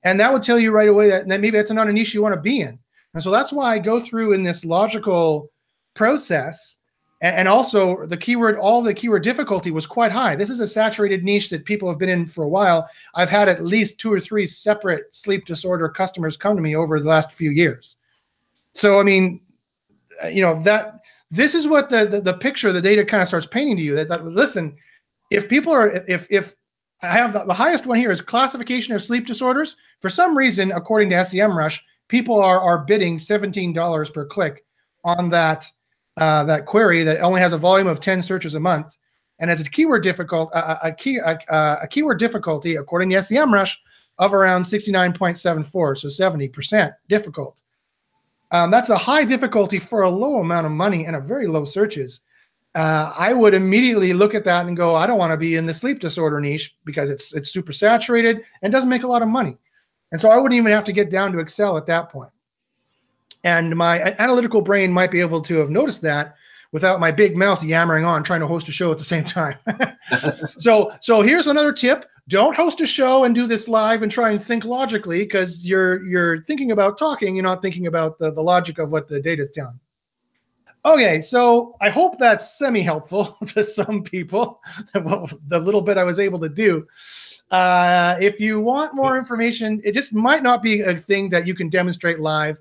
and 0.03 0.19
that 0.19 0.31
would 0.31 0.43
tell 0.43 0.59
you 0.59 0.71
right 0.71 0.89
away 0.89 1.09
that, 1.09 1.27
that 1.27 1.41
maybe 1.41 1.57
that's 1.57 1.71
not 1.71 1.87
a 1.87 1.93
niche 1.93 2.13
you 2.13 2.21
want 2.21 2.35
to 2.35 2.41
be 2.41 2.61
in. 2.61 2.79
And 3.13 3.21
so 3.21 3.29
that's 3.29 3.53
why 3.53 3.73
I 3.73 3.79
go 3.79 3.99
through 3.99 4.33
in 4.33 4.43
this 4.43 4.65
logical 4.65 5.51
process 5.93 6.77
and, 7.23 7.47
also 7.47 8.05
the 8.05 8.17
keyword 8.17 8.57
all 8.57 8.81
the 8.81 8.93
keyword 8.93 9.23
difficulty 9.23 9.71
was 9.71 9.85
quite 9.85 10.11
high. 10.11 10.35
This 10.35 10.49
is 10.49 10.59
a 10.59 10.67
saturated 10.67 11.23
niche 11.23 11.49
that 11.49 11.63
people 11.63 11.89
have 11.89 11.97
been 11.97 12.09
in 12.09 12.25
for 12.25 12.43
a 12.43 12.49
while. 12.49 12.87
I've 13.15 13.29
had 13.29 13.47
at 13.47 13.63
least 13.63 13.97
two 13.97 14.11
or 14.11 14.19
three 14.19 14.45
separate 14.45 15.15
sleep 15.15 15.45
disorder 15.45 15.87
customers 15.87 16.35
come 16.35 16.55
to 16.57 16.61
me 16.61 16.75
over 16.75 16.99
the 16.99 17.07
last 17.07 17.31
few 17.31 17.51
years. 17.51 17.95
So 18.73 18.99
i 18.99 19.03
mean 19.03 19.39
uh, 20.21 20.27
you 20.27 20.41
know 20.41 20.61
that 20.63 20.99
this 21.33 21.55
is 21.55 21.67
what 21.67 21.89
the 21.89 22.05
the, 22.05 22.21
the 22.21 22.33
picture 22.33 22.71
the 22.71 22.81
data 22.81 23.03
kind 23.03 23.21
of 23.21 23.27
starts 23.27 23.47
painting 23.47 23.75
to 23.75 23.81
you 23.81 23.95
that, 23.95 24.07
that 24.07 24.23
listen 24.23 24.75
if 25.31 25.49
people 25.49 25.73
are 25.73 25.89
if 26.07 26.27
if 26.29 26.55
i 27.01 27.07
have 27.07 27.33
the, 27.33 27.43
the 27.45 27.53
highest 27.53 27.87
one 27.87 27.97
here 27.97 28.11
is 28.11 28.21
classification 28.21 28.93
of 28.93 29.01
sleep 29.01 29.25
disorders. 29.25 29.75
For 30.01 30.09
some 30.09 30.37
reason 30.37 30.71
according 30.71 31.09
to 31.09 31.15
semrush 31.15 31.81
people 32.07 32.39
are 32.39 32.59
are 32.59 32.85
bidding 32.85 33.17
$17 33.17 34.13
per 34.13 34.25
click 34.25 34.63
on 35.03 35.29
that 35.31 35.65
uh, 36.17 36.43
that 36.43 36.67
query 36.67 37.01
that 37.03 37.19
only 37.21 37.41
has 37.41 37.53
a 37.53 37.57
volume 37.57 37.87
of 37.87 37.99
10 37.99 38.21
searches 38.21 38.53
a 38.53 38.59
month. 38.59 38.95
And 39.39 39.49
has 39.49 39.59
a 39.59 39.63
keyword 39.63 40.03
difficult 40.03 40.51
a, 40.53 40.87
a 40.87 40.91
key 40.93 41.17
a, 41.17 41.37
a 41.81 41.87
keyword 41.89 42.19
difficulty 42.19 42.75
according 42.75 43.09
to 43.09 43.17
SEMrush 43.17 43.75
of 44.19 44.33
around 44.33 44.61
69.74 44.61 45.97
so 45.97 46.07
70% 46.07 46.93
difficult 47.09 47.62
um, 48.53 48.71
that's 48.71 48.89
a 48.89 48.97
high 48.97 49.25
difficulty 49.25 49.79
for 49.79 50.03
a 50.03 50.09
low 50.09 50.37
amount 50.37 50.65
of 50.65 50.71
money 50.71 51.05
and 51.05 51.15
a 51.15 51.19
very 51.19 51.47
low 51.47 51.65
searches 51.65 52.21
uh, 52.75 53.13
I 53.15 53.33
would 53.33 53.53
immediately 53.53 54.13
look 54.13 54.33
at 54.33 54.43
that 54.45 54.65
and 54.65 54.75
go, 54.75 54.95
I 54.95 55.05
don't 55.05 55.19
want 55.19 55.31
to 55.31 55.37
be 55.37 55.55
in 55.55 55.65
the 55.65 55.73
sleep 55.73 55.99
disorder 55.99 56.39
niche 56.39 56.75
because 56.85 57.09
it's 57.09 57.33
it's 57.33 57.51
super 57.51 57.71
saturated 57.71 58.41
and 58.61 58.73
doesn't 58.73 58.89
make 58.89 59.03
a 59.03 59.07
lot 59.07 59.21
of 59.21 59.27
money. 59.27 59.57
And 60.11 60.19
so 60.19 60.29
I 60.29 60.37
wouldn't 60.37 60.57
even 60.57 60.71
have 60.71 60.85
to 60.85 60.91
get 60.91 61.09
down 61.09 61.31
to 61.33 61.39
Excel 61.39 61.77
at 61.77 61.85
that 61.87 62.09
point. 62.09 62.31
And 63.43 63.75
my 63.75 64.15
analytical 64.19 64.61
brain 64.61 64.91
might 64.91 65.11
be 65.11 65.19
able 65.19 65.41
to 65.41 65.55
have 65.55 65.69
noticed 65.69 66.01
that 66.03 66.35
without 66.73 66.99
my 66.99 67.11
big 67.11 67.37
mouth 67.37 67.63
yammering 67.63 68.03
on 68.03 68.23
trying 68.23 68.41
to 68.41 68.47
host 68.47 68.67
a 68.67 68.71
show 68.73 68.91
at 68.91 68.97
the 68.97 69.03
same 69.05 69.23
time. 69.23 69.55
so 70.59 70.91
so 70.99 71.21
here's 71.21 71.47
another 71.47 71.71
tip. 71.71 72.05
Don't 72.27 72.55
host 72.55 72.81
a 72.81 72.85
show 72.85 73.23
and 73.23 73.33
do 73.35 73.47
this 73.47 73.67
live 73.69 74.01
and 74.01 74.11
try 74.11 74.31
and 74.31 74.43
think 74.43 74.65
logically 74.65 75.19
because 75.19 75.63
you're 75.63 76.05
you're 76.05 76.43
thinking 76.43 76.71
about 76.71 76.97
talking, 76.97 77.35
you're 77.35 77.43
not 77.43 77.61
thinking 77.61 77.87
about 77.87 78.19
the, 78.19 78.31
the 78.31 78.41
logic 78.41 78.79
of 78.79 78.91
what 78.91 79.07
the 79.07 79.21
data's 79.21 79.51
telling. 79.51 79.79
Okay, 80.85 81.21
so 81.21 81.77
I 81.79 81.89
hope 81.89 82.19
that's 82.19 82.57
semi 82.57 82.81
helpful 82.81 83.37
to 83.47 83.63
some 83.63 84.03
people, 84.03 84.59
the 84.93 85.59
little 85.59 85.81
bit 85.81 85.97
I 85.97 86.03
was 86.03 86.19
able 86.19 86.39
to 86.39 86.49
do. 86.49 86.85
Uh, 87.51 88.17
if 88.19 88.39
you 88.39 88.59
want 88.59 88.95
more 88.95 89.17
information, 89.17 89.79
it 89.85 89.93
just 89.93 90.13
might 90.13 90.41
not 90.41 90.63
be 90.63 90.81
a 90.81 90.97
thing 90.97 91.29
that 91.29 91.45
you 91.45 91.53
can 91.53 91.69
demonstrate 91.69 92.19
live. 92.19 92.57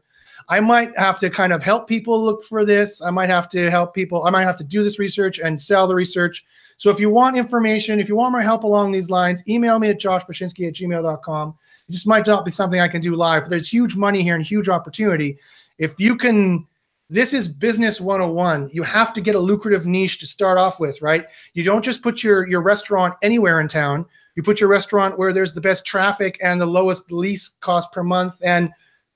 I 0.52 0.60
might 0.60 0.92
have 0.98 1.18
to 1.20 1.30
kind 1.30 1.50
of 1.50 1.62
help 1.62 1.88
people 1.88 2.22
look 2.22 2.44
for 2.44 2.66
this. 2.66 3.00
I 3.00 3.08
might 3.08 3.30
have 3.30 3.48
to 3.50 3.70
help 3.70 3.94
people. 3.94 4.24
I 4.24 4.30
might 4.30 4.42
have 4.42 4.58
to 4.58 4.64
do 4.64 4.84
this 4.84 4.98
research 4.98 5.38
and 5.38 5.58
sell 5.58 5.86
the 5.86 5.94
research. 5.94 6.44
So 6.76 6.90
if 6.90 7.00
you 7.00 7.08
want 7.08 7.38
information, 7.38 7.98
if 7.98 8.06
you 8.06 8.16
want 8.16 8.32
more 8.32 8.42
help 8.42 8.62
along 8.62 8.92
these 8.92 9.08
lines, 9.08 9.42
email 9.48 9.78
me 9.78 9.88
at 9.88 9.98
joshbachynski 9.98 10.68
at 10.68 10.74
gmail.com. 10.74 11.54
It 11.88 11.92
just 11.92 12.06
might 12.06 12.26
not 12.26 12.44
be 12.44 12.50
something 12.50 12.80
I 12.80 12.88
can 12.88 13.00
do 13.00 13.16
live, 13.16 13.44
but 13.44 13.48
there's 13.48 13.72
huge 13.72 13.96
money 13.96 14.22
here 14.22 14.34
and 14.34 14.44
huge 14.44 14.68
opportunity. 14.68 15.38
If 15.78 15.98
you 15.98 16.18
can 16.18 16.66
this 17.08 17.34
is 17.34 17.46
business 17.48 18.00
101 18.00 18.70
you 18.72 18.82
have 18.82 19.12
to 19.12 19.20
get 19.20 19.34
a 19.34 19.38
lucrative 19.38 19.84
niche 19.84 20.18
to 20.20 20.26
start 20.26 20.56
off 20.56 20.80
with 20.80 21.02
right 21.02 21.26
you 21.52 21.62
don't 21.62 21.84
just 21.84 22.00
put 22.00 22.22
your 22.22 22.48
your 22.48 22.62
restaurant 22.62 23.14
anywhere 23.20 23.60
in 23.60 23.68
town 23.68 24.06
you 24.34 24.42
put 24.42 24.60
your 24.60 24.70
restaurant 24.70 25.18
where 25.18 25.30
there's 25.32 25.52
the 25.52 25.60
best 25.60 25.84
traffic 25.84 26.38
and 26.42 26.58
the 26.58 26.64
lowest 26.64 27.12
lease 27.12 27.48
cost 27.60 27.92
per 27.92 28.02
month 28.02 28.38
and 28.42 28.70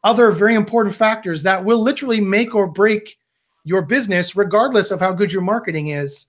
other 0.07 0.31
very 0.31 0.55
important 0.55 0.95
factors 0.95 1.43
that 1.43 1.63
will 1.63 1.83
literally 1.83 2.21
make 2.21 2.55
or 2.55 2.67
break 2.67 3.19
your 3.65 3.83
business 3.83 4.37
regardless 4.37 4.91
of 4.91 5.01
how 5.01 5.13
good 5.13 5.33
your 5.33 5.43
marketing 5.43 5.89
is 5.89 6.29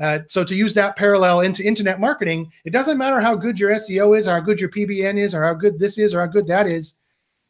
uh, 0.00 0.18
so 0.26 0.42
to 0.42 0.54
use 0.54 0.74
that 0.74 0.96
parallel 0.96 1.40
into 1.40 1.64
internet 1.64 2.00
marketing 2.00 2.50
it 2.64 2.70
doesn't 2.70 2.98
matter 2.98 3.20
how 3.20 3.34
good 3.34 3.58
your 3.58 3.70
seo 3.70 4.18
is 4.18 4.26
or 4.28 4.32
how 4.32 4.40
good 4.40 4.60
your 4.60 4.70
pbn 4.70 5.16
is 5.16 5.34
or 5.34 5.42
how 5.44 5.54
good 5.54 5.78
this 5.78 5.96
is 5.96 6.14
or 6.14 6.20
how 6.20 6.26
good 6.26 6.46
that 6.46 6.66
is 6.66 6.94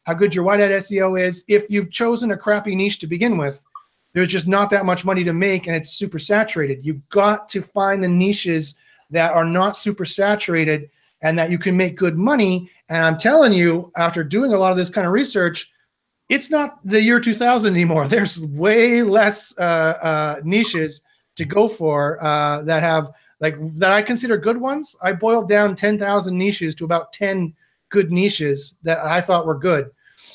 how 0.05 0.15
good 0.15 0.35
your 0.35 0.45
white 0.45 0.61
hat 0.61 0.71
SEO 0.71 1.21
is. 1.21 1.45
If 1.49 1.67
you've 1.69 1.91
chosen 1.91 2.31
a 2.33 2.37
crappy 2.37 2.75
niche 2.75 2.99
to 3.01 3.07
begin 3.07 3.39
with, 3.39 3.63
there's 4.13 4.29
just 4.29 4.49
not 4.49 4.71
that 4.71 4.85
much 4.85 5.05
money 5.05 5.25
to 5.25 5.33
make 5.33 5.67
and 5.67 5.77
it's 5.77 5.91
super 5.91 6.19
saturated. 6.19 6.85
You've 6.85 7.09
got 7.09 7.49
to 7.51 7.63
find 7.63 8.03
the 8.03 8.09
niches 8.09 8.77
that 9.11 9.33
are 9.33 9.45
not 9.45 9.77
super 9.77 10.05
saturated 10.05 10.91
and 11.23 11.39
that 11.39 11.51
you 11.51 11.59
can 11.59 11.77
make 11.77 11.97
good 11.97 12.19
money. 12.19 12.71
And 12.93 13.07
I'm 13.07 13.17
telling 13.17 13.55
you, 13.55 13.91
after 13.97 14.23
doing 14.23 14.53
a 14.53 14.59
lot 14.59 14.71
of 14.71 14.77
this 14.77 14.91
kind 14.91 15.07
of 15.07 15.15
research, 15.15 15.73
it's 16.29 16.51
not 16.51 16.79
the 16.85 17.01
year 17.01 17.21
2000 17.21 17.73
anymore. 17.73 18.07
There's 18.09 18.39
way 18.39 19.01
less 19.01 19.57
uh, 19.57 19.63
uh, 20.03 20.41
niches 20.45 21.01
to 21.37 21.47
go 21.47 21.69
for 21.69 22.23
uh, 22.23 22.61
that 22.65 22.83
have 22.83 23.11
like 23.41 23.57
that 23.79 23.93
I 23.93 24.03
consider 24.03 24.37
good 24.37 24.59
ones. 24.59 24.95
I 25.03 25.15
boiled 25.15 25.49
down 25.49 25.75
10,000 25.75 26.37
niches 26.37 26.75
to 26.77 26.85
about 26.85 27.15
10 27.15 27.55
good 27.89 28.13
niches 28.13 28.77
that 28.83 28.99
I 28.99 29.23
thought 29.23 29.47
were 29.47 29.59
good, 29.59 29.91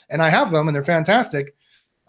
and 0.10 0.20
I 0.20 0.30
have 0.30 0.50
them, 0.50 0.68
and 0.68 0.74
they're 0.74 0.84
fantastic. 0.84 1.56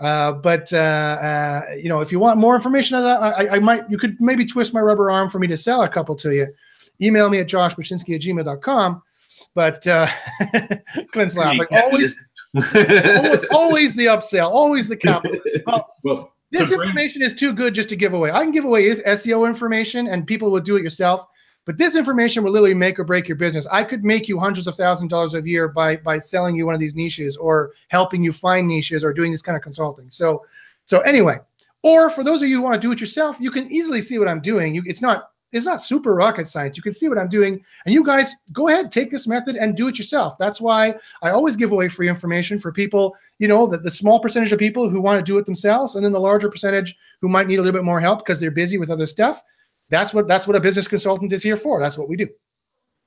Uh, 0.01 0.33
but 0.33 0.73
uh, 0.73 0.77
uh, 0.77 1.63
you 1.77 1.91
know, 1.91 2.01
if 2.01 2.11
you 2.11 2.19
want 2.19 2.39
more 2.39 2.57
information 2.57 2.97
on 2.97 3.03
that, 3.03 3.21
I, 3.21 3.57
I, 3.57 3.59
might 3.59 3.91
you 3.91 3.99
could 3.99 4.19
maybe 4.19 4.47
twist 4.47 4.73
my 4.73 4.81
rubber 4.81 5.11
arm 5.11 5.29
for 5.29 5.41
me 5.41 5.47
to 5.49 5.59
sell 5.59 5.83
a 5.83 5.89
couple 5.91 6.17
to 6.17 6.35
you. 6.35 6.47
Email 7.03 7.29
me 7.29 7.39
at 7.39 7.49
joshbachynski 7.49 8.15
at 8.15 8.23
gmail.com. 8.23 9.03
But 9.55 9.87
uh, 9.87 10.07
Clint's 11.13 11.37
laughing. 11.37 11.67
Always, 11.73 12.21
always, 12.55 13.47
always 13.51 13.95
the 13.95 14.07
upsell, 14.07 14.49
always 14.51 14.89
the 14.89 14.97
capital. 14.97 15.39
Well, 15.67 15.95
Well, 16.05 16.33
this 16.51 16.71
information 16.71 17.23
is 17.23 17.35
too 17.35 17.53
good 17.53 17.75
just 17.75 17.89
to 17.91 17.97
give 17.97 18.15
away. 18.15 18.31
I 18.31 18.43
can 18.43 18.53
give 18.53 18.65
away 18.65 18.87
is 18.87 19.01
SEO 19.03 19.47
information 19.47 20.07
and 20.07 20.27
people 20.27 20.51
will 20.51 20.61
do 20.61 20.77
it 20.77 20.83
yourself, 20.83 21.27
but 21.67 21.77
this 21.77 21.95
information 21.95 22.43
will 22.43 22.53
literally 22.53 22.75
make 22.75 22.99
or 22.99 23.05
break 23.05 23.29
your 23.29 23.37
business. 23.37 23.67
I 23.67 23.85
could 23.85 24.03
make 24.03 24.29
you 24.29 24.39
hundreds 24.39 24.67
of 24.67 24.75
thousands 24.75 25.09
of 25.09 25.11
dollars 25.11 25.35
a 25.35 25.47
year 25.47 25.69
by 25.69 25.97
by 25.97 26.19
selling 26.19 26.57
you 26.57 26.65
one 26.65 26.75
of 26.75 26.81
these 26.81 26.95
niches 26.95 27.37
or 27.37 27.73
helping 27.89 28.25
you 28.25 28.33
find 28.33 28.67
niches 28.67 29.05
or 29.05 29.13
doing 29.13 29.33
this 29.33 29.43
kind 29.43 29.57
of 29.57 29.63
consulting. 29.63 30.11
So 30.11 30.45
so 30.87 31.01
anyway, 31.01 31.39
or 31.83 32.09
for 32.09 32.25
those 32.25 32.43
of 32.43 32.49
you 32.49 32.57
who 32.57 32.63
want 32.63 32.81
to 32.81 32.81
do 32.81 32.93
it 32.93 33.01
yourself, 33.01 33.37
you 33.41 33.51
can 33.51 33.71
easily 33.71 34.01
see 34.01 34.19
what 34.19 34.29
I'm 34.29 34.41
doing. 34.41 34.75
You, 34.75 34.83
it's 34.87 35.03
not 35.03 35.31
it's 35.53 35.67
not 35.67 35.83
super 35.83 36.15
rocket 36.15 36.49
science. 36.49 36.77
You 36.77 36.83
can 36.83 36.93
see 36.93 37.09
what 37.09 37.19
I'm 37.19 37.29
doing, 37.29 37.65
and 37.85 37.95
you 37.95 38.05
guys 38.05 38.35
go 38.53 38.69
ahead, 38.69 38.93
take 38.93 39.11
this 39.11 39.27
method 39.27 39.57
and 39.57 39.77
do 39.77 39.89
it 39.89 39.99
yourself. 39.99 40.37
That's 40.39 40.61
why 40.61 40.95
I 41.23 41.31
always 41.31 41.57
give 41.57 41.73
away 41.73 41.89
free 41.89 42.09
information 42.09 42.59
for 42.59 42.73
people. 42.73 43.17
You 43.39 43.49
know, 43.49 43.67
that 43.67 43.83
the 43.83 43.91
small 43.91 44.21
percentage 44.21 44.53
of 44.53 44.59
people 44.59 44.91
who 44.91 45.01
want 45.01 45.19
to 45.19 45.31
do 45.31 45.39
it 45.39 45.47
themselves, 45.47 45.95
and 45.95 46.05
then 46.05 46.13
the 46.13 46.21
larger 46.21 46.51
percentage 46.51 46.97
who 47.21 47.29
might 47.29 47.47
need 47.47 47.59
a 47.59 47.63
little 47.63 47.79
bit 47.79 47.85
more 47.85 48.01
help 48.01 48.21
because 48.21 48.41
they're 48.41 48.51
busy 48.51 48.79
with 48.79 48.91
other 48.91 49.07
stuff. 49.07 49.43
That's 49.91 50.13
what 50.13 50.29
that's 50.29 50.47
what 50.47 50.57
a 50.57 50.61
business 50.61 50.87
consultant 50.87 51.33
is 51.33 51.43
here 51.43 51.57
for. 51.57 51.81
That's 51.81 51.97
what 51.97 52.09
we 52.09 52.17
do. 52.17 52.29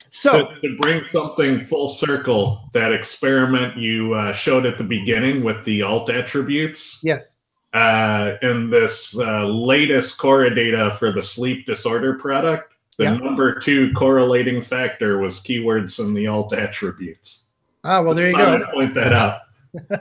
So 0.09 0.45
to, 0.45 0.61
to 0.61 0.77
bring 0.81 1.03
something 1.03 1.63
full 1.63 1.87
circle, 1.87 2.67
that 2.73 2.91
experiment 2.91 3.77
you 3.77 4.13
uh, 4.13 4.33
showed 4.33 4.65
at 4.65 4.77
the 4.77 4.83
beginning 4.83 5.43
with 5.43 5.63
the 5.63 5.83
alt 5.83 6.09
attributes. 6.09 6.99
Yes. 7.03 7.37
Uh, 7.74 8.36
in 8.41 8.69
this 8.69 9.17
uh, 9.17 9.45
latest 9.45 10.17
Cora 10.17 10.53
data 10.53 10.91
for 10.99 11.13
the 11.13 11.24
sleep 11.24 11.65
disorder 11.65 12.15
product, 12.15 12.74
the 12.97 13.15
number 13.15 13.59
two 13.59 13.93
correlating 13.93 14.61
factor 14.61 15.19
was 15.19 15.39
keywords 15.39 15.99
in 15.99 16.13
the 16.13 16.28
alt 16.28 16.53
attributes. 16.53 17.45
Ah, 17.84 18.01
well, 18.01 18.13
there 18.13 18.30
you 18.30 18.36
go. 18.36 18.63
point 18.74 18.93
that 18.93 19.13
out. 19.13 19.39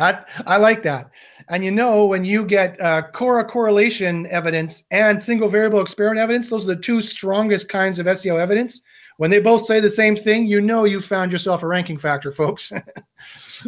I, 0.00 0.24
I 0.46 0.56
like 0.56 0.82
that. 0.84 1.10
And 1.48 1.64
you 1.64 1.70
know, 1.70 2.06
when 2.06 2.24
you 2.24 2.44
get 2.44 2.80
uh, 2.80 3.02
Cora 3.12 3.44
correlation 3.44 4.26
evidence 4.28 4.84
and 4.90 5.22
single 5.22 5.48
variable 5.48 5.80
experiment 5.80 6.20
evidence, 6.20 6.48
those 6.48 6.64
are 6.64 6.74
the 6.74 6.80
two 6.80 7.02
strongest 7.02 7.68
kinds 7.68 7.98
of 7.98 8.06
SEO 8.06 8.40
evidence. 8.40 8.80
When 9.18 9.30
they 9.30 9.40
both 9.40 9.66
say 9.66 9.80
the 9.80 9.90
same 9.90 10.16
thing, 10.16 10.46
you 10.46 10.60
know 10.60 10.84
you 10.84 11.00
found 11.00 11.30
yourself 11.30 11.62
a 11.62 11.66
ranking 11.66 11.98
factor, 11.98 12.32
folks. 12.32 12.72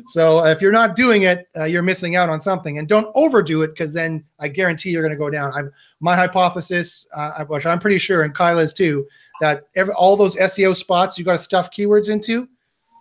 so 0.06 0.44
if 0.44 0.60
you're 0.60 0.72
not 0.72 0.96
doing 0.96 1.22
it, 1.22 1.48
uh, 1.56 1.64
you're 1.64 1.82
missing 1.82 2.16
out 2.16 2.28
on 2.28 2.40
something. 2.40 2.78
And 2.78 2.88
don't 2.88 3.10
overdo 3.14 3.62
it 3.62 3.68
because 3.68 3.92
then 3.92 4.24
I 4.38 4.48
guarantee 4.48 4.90
you're 4.90 5.02
going 5.02 5.12
to 5.12 5.18
go 5.18 5.30
down. 5.30 5.52
I'm, 5.52 5.72
my 6.00 6.16
hypothesis, 6.16 7.06
uh, 7.14 7.44
which 7.44 7.66
I'm 7.66 7.78
pretty 7.78 7.98
sure, 7.98 8.22
and 8.22 8.34
Kyla's 8.34 8.72
too, 8.72 9.06
that 9.40 9.68
every, 9.74 9.94
all 9.94 10.16
those 10.16 10.36
SEO 10.36 10.74
spots 10.74 11.18
you 11.18 11.24
got 11.24 11.32
to 11.32 11.38
stuff 11.38 11.70
keywords 11.70 12.08
into, 12.08 12.48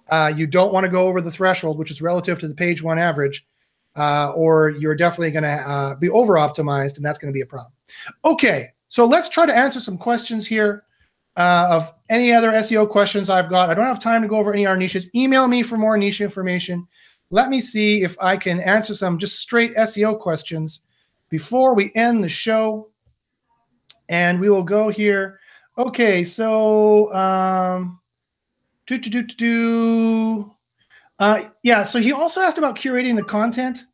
uh, 0.10 0.32
you 0.36 0.48
don't 0.48 0.74
want 0.74 0.84
to 0.86 0.90
go 0.90 1.08
over 1.08 1.22
the 1.22 1.32
threshold, 1.32 1.78
which 1.78 1.92
is 1.92 2.02
relative 2.02 2.40
to 2.40 2.48
the 2.48 2.56
page 2.56 2.84
one 2.84 3.00
average, 3.00 3.46
uh, 3.96 4.32
or 4.36 4.72
you're 4.72 4.96
definitely 4.96 5.32
going 5.32 5.44
to 5.44 5.50
uh, 5.50 5.96
be 5.96 6.10
over 6.10 6.34
optimized, 6.34 6.98
and 6.98 7.06
that's 7.06 7.20
going 7.20 7.32
to 7.32 7.36
be 7.36 7.42
a 7.42 7.46
problem. 7.46 7.72
Okay, 8.26 8.70
so 8.90 9.06
let's 9.06 9.30
try 9.30 9.46
to 9.46 9.56
answer 9.56 9.80
some 9.80 9.98
questions 9.98 10.46
here 10.46 10.84
uh, 11.38 11.68
of 11.70 11.94
any 12.14 12.32
other 12.32 12.52
SEO 12.52 12.88
questions 12.88 13.28
I've 13.28 13.50
got. 13.50 13.72
I 13.72 13.74
don't 13.74 13.86
have 13.86 14.00
time 14.00 14.22
to 14.22 14.28
go 14.28 14.38
over 14.38 14.54
any 14.54 14.66
of 14.66 14.70
our 14.70 14.78
niches. 14.78 15.10
Email 15.16 15.48
me 15.48 15.64
for 15.64 15.78
more 15.78 15.98
niche 15.98 16.22
information. 16.22 16.88
Let 17.32 17.50
me 17.50 17.60
see 17.60 18.04
if 18.04 18.16
I 18.22 18.38
can 18.38 18.60
answer 18.60 18.94
some 18.94 19.18
just 19.18 19.40
straight 19.40 19.76
SEO 19.76 20.20
questions 20.20 20.82
before 21.30 21.74
we 21.74 21.92
end 21.96 22.24
the 22.24 22.30
show. 22.30 22.92
And 24.10 24.40
we 24.40 24.52
will 24.52 24.62
go 24.62 24.90
here. 24.90 25.40
Okay, 25.76 26.24
so 26.24 27.12
um, 27.16 28.00
do 28.86 29.00
do 29.00 29.10
do 29.10 29.24
do. 29.24 30.52
Uh, 31.18 31.50
yeah, 31.64 31.82
so 31.82 32.00
he 32.00 32.12
also 32.12 32.42
asked 32.42 32.60
about 32.60 32.78
curating 32.78 33.16
the 33.16 33.24
content. 33.24 33.86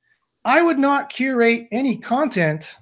I 0.44 0.62
would 0.62 0.80
not 0.80 1.10
curate 1.10 1.70
any 1.72 1.96
content. 1.96 2.76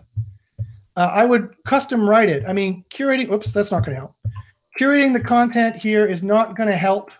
Uh, 0.95 1.11
I 1.13 1.25
would 1.25 1.53
custom 1.65 2.09
write 2.09 2.29
it. 2.29 2.43
I 2.47 2.53
mean, 2.53 2.83
curating. 2.89 3.31
Oops, 3.31 3.51
that's 3.51 3.71
not 3.71 3.85
going 3.85 3.93
to 3.93 3.99
help 3.99 4.15
curating 4.77 5.13
the 5.13 5.19
content 5.19 5.75
here 5.75 6.05
is 6.05 6.23
not 6.23 6.55
going 6.55 6.69
to 6.69 6.75
help 6.75 7.11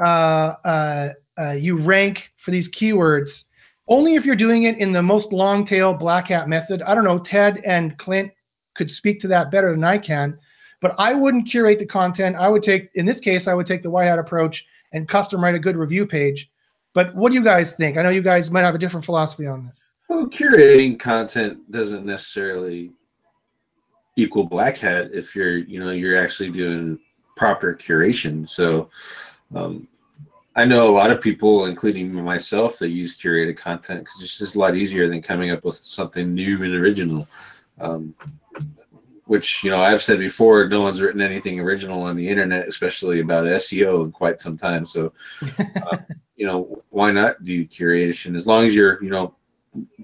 uh, 0.00 0.54
uh, 0.64 1.08
uh, 1.38 1.52
you 1.52 1.80
rank 1.80 2.32
for 2.36 2.50
these 2.50 2.70
keywords. 2.70 3.44
Only 3.86 4.14
if 4.14 4.26
you're 4.26 4.36
doing 4.36 4.64
it 4.64 4.78
in 4.78 4.92
the 4.92 5.02
most 5.02 5.32
long 5.32 5.64
tail 5.64 5.94
black 5.94 6.28
hat 6.28 6.48
method. 6.48 6.82
I 6.82 6.94
don't 6.94 7.04
know, 7.04 7.18
Ted 7.18 7.60
and 7.64 7.96
Clint 7.98 8.32
could 8.74 8.90
speak 8.90 9.20
to 9.20 9.28
that 9.28 9.50
better 9.50 9.70
than 9.70 9.84
I 9.84 9.98
can, 9.98 10.38
but 10.80 10.94
I 10.98 11.14
wouldn't 11.14 11.48
curate 11.48 11.78
the 11.78 11.86
content. 11.86 12.36
I 12.36 12.48
would 12.48 12.62
take, 12.62 12.90
in 12.94 13.06
this 13.06 13.20
case, 13.20 13.48
I 13.48 13.54
would 13.54 13.66
take 13.66 13.82
the 13.82 13.90
white 13.90 14.06
hat 14.06 14.18
approach 14.18 14.66
and 14.92 15.08
custom 15.08 15.42
write 15.42 15.54
a 15.54 15.58
good 15.58 15.76
review 15.76 16.06
page. 16.06 16.50
But 16.94 17.14
what 17.14 17.30
do 17.30 17.34
you 17.34 17.44
guys 17.44 17.72
think? 17.72 17.96
I 17.96 18.02
know 18.02 18.08
you 18.08 18.22
guys 18.22 18.50
might 18.50 18.62
have 18.62 18.74
a 18.74 18.78
different 18.78 19.04
philosophy 19.04 19.46
on 19.46 19.66
this. 19.66 19.84
Well, 20.08 20.26
curating 20.26 20.98
content 20.98 21.70
doesn't 21.70 22.04
necessarily 22.04 22.92
equal 24.18 24.44
black 24.44 24.76
hat 24.76 25.10
if 25.14 25.34
you're 25.36 25.58
you 25.58 25.78
know 25.78 25.90
you're 25.90 26.18
actually 26.18 26.50
doing 26.50 26.98
proper 27.36 27.72
curation. 27.74 28.46
So 28.48 28.90
um, 29.54 29.88
i 30.56 30.64
know 30.64 30.88
a 30.88 30.96
lot 31.00 31.12
of 31.12 31.20
people 31.20 31.66
including 31.66 32.12
myself 32.12 32.78
that 32.78 32.88
use 32.88 33.16
curated 33.16 33.56
content 33.56 34.00
because 34.00 34.20
it's 34.20 34.38
just 34.38 34.56
a 34.56 34.58
lot 34.58 34.74
easier 34.74 35.08
than 35.08 35.22
coming 35.22 35.52
up 35.52 35.64
with 35.64 35.76
something 35.76 36.34
new 36.34 36.62
and 36.64 36.74
original. 36.74 37.26
Um, 37.80 38.14
which 39.26 39.62
you 39.62 39.70
know 39.70 39.80
i've 39.80 40.02
said 40.02 40.18
before 40.18 40.66
no 40.68 40.80
one's 40.80 41.02
written 41.02 41.20
anything 41.20 41.60
original 41.60 42.02
on 42.02 42.16
the 42.16 42.26
internet 42.26 42.66
especially 42.66 43.20
about 43.20 43.44
seo 43.44 44.04
in 44.04 44.10
quite 44.10 44.40
some 44.40 44.56
time. 44.56 44.84
So 44.84 45.12
uh, 45.58 45.98
you 46.34 46.46
know 46.46 46.82
why 46.90 47.12
not 47.12 47.44
do 47.44 47.64
curation? 47.66 48.36
As 48.36 48.46
long 48.46 48.64
as 48.64 48.74
you're 48.74 49.02
you 49.02 49.10
know 49.10 49.34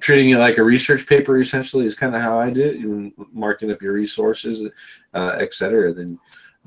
treating 0.01 0.31
it 0.31 0.39
like 0.39 0.59
a 0.59 0.63
research 0.63 1.07
paper 1.07 1.41
essentially 1.41 1.87
is 1.87 1.95
kind 1.95 2.15
of 2.15 2.21
how 2.21 2.39
I 2.39 2.51
did. 2.51 2.81
You 2.81 3.13
marking 3.33 3.71
up 3.71 3.83
your 3.83 3.93
resources, 3.93 4.69
uh, 5.15 5.37
et 5.39 5.55
cetera, 5.55 5.93
then 5.93 6.19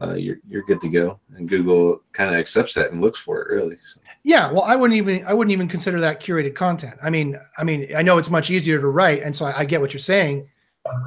uh, 0.02 0.14
you're 0.14 0.38
you're 0.48 0.64
good 0.64 0.82
to 0.82 0.90
go. 0.90 1.20
And 1.36 1.50
Google 1.50 2.02
kind 2.12 2.34
of 2.34 2.40
accepts 2.40 2.74
that 2.76 2.92
and 2.92 3.02
looks 3.02 3.20
for 3.20 3.42
it 3.42 3.54
really. 3.54 3.78
So. 3.84 4.00
Yeah, 4.24 4.52
well, 4.52 4.64
I 4.64 4.76
wouldn't 4.76 4.98
even 4.98 5.26
I 5.26 5.34
wouldn't 5.34 5.54
even 5.54 5.68
consider 5.68 6.00
that 6.02 6.22
curated 6.22 6.56
content. 6.56 6.96
I 7.02 7.10
mean, 7.10 7.40
I 7.58 7.64
mean, 7.64 7.88
I 7.96 8.02
know 8.02 8.18
it's 8.18 8.30
much 8.30 8.50
easier 8.50 8.80
to 8.80 8.88
write, 8.88 9.24
and 9.24 9.36
so 9.36 9.46
I, 9.46 9.60
I 9.60 9.66
get 9.66 9.82
what 9.82 9.94
you're 9.94 10.00
saying, 10.00 10.50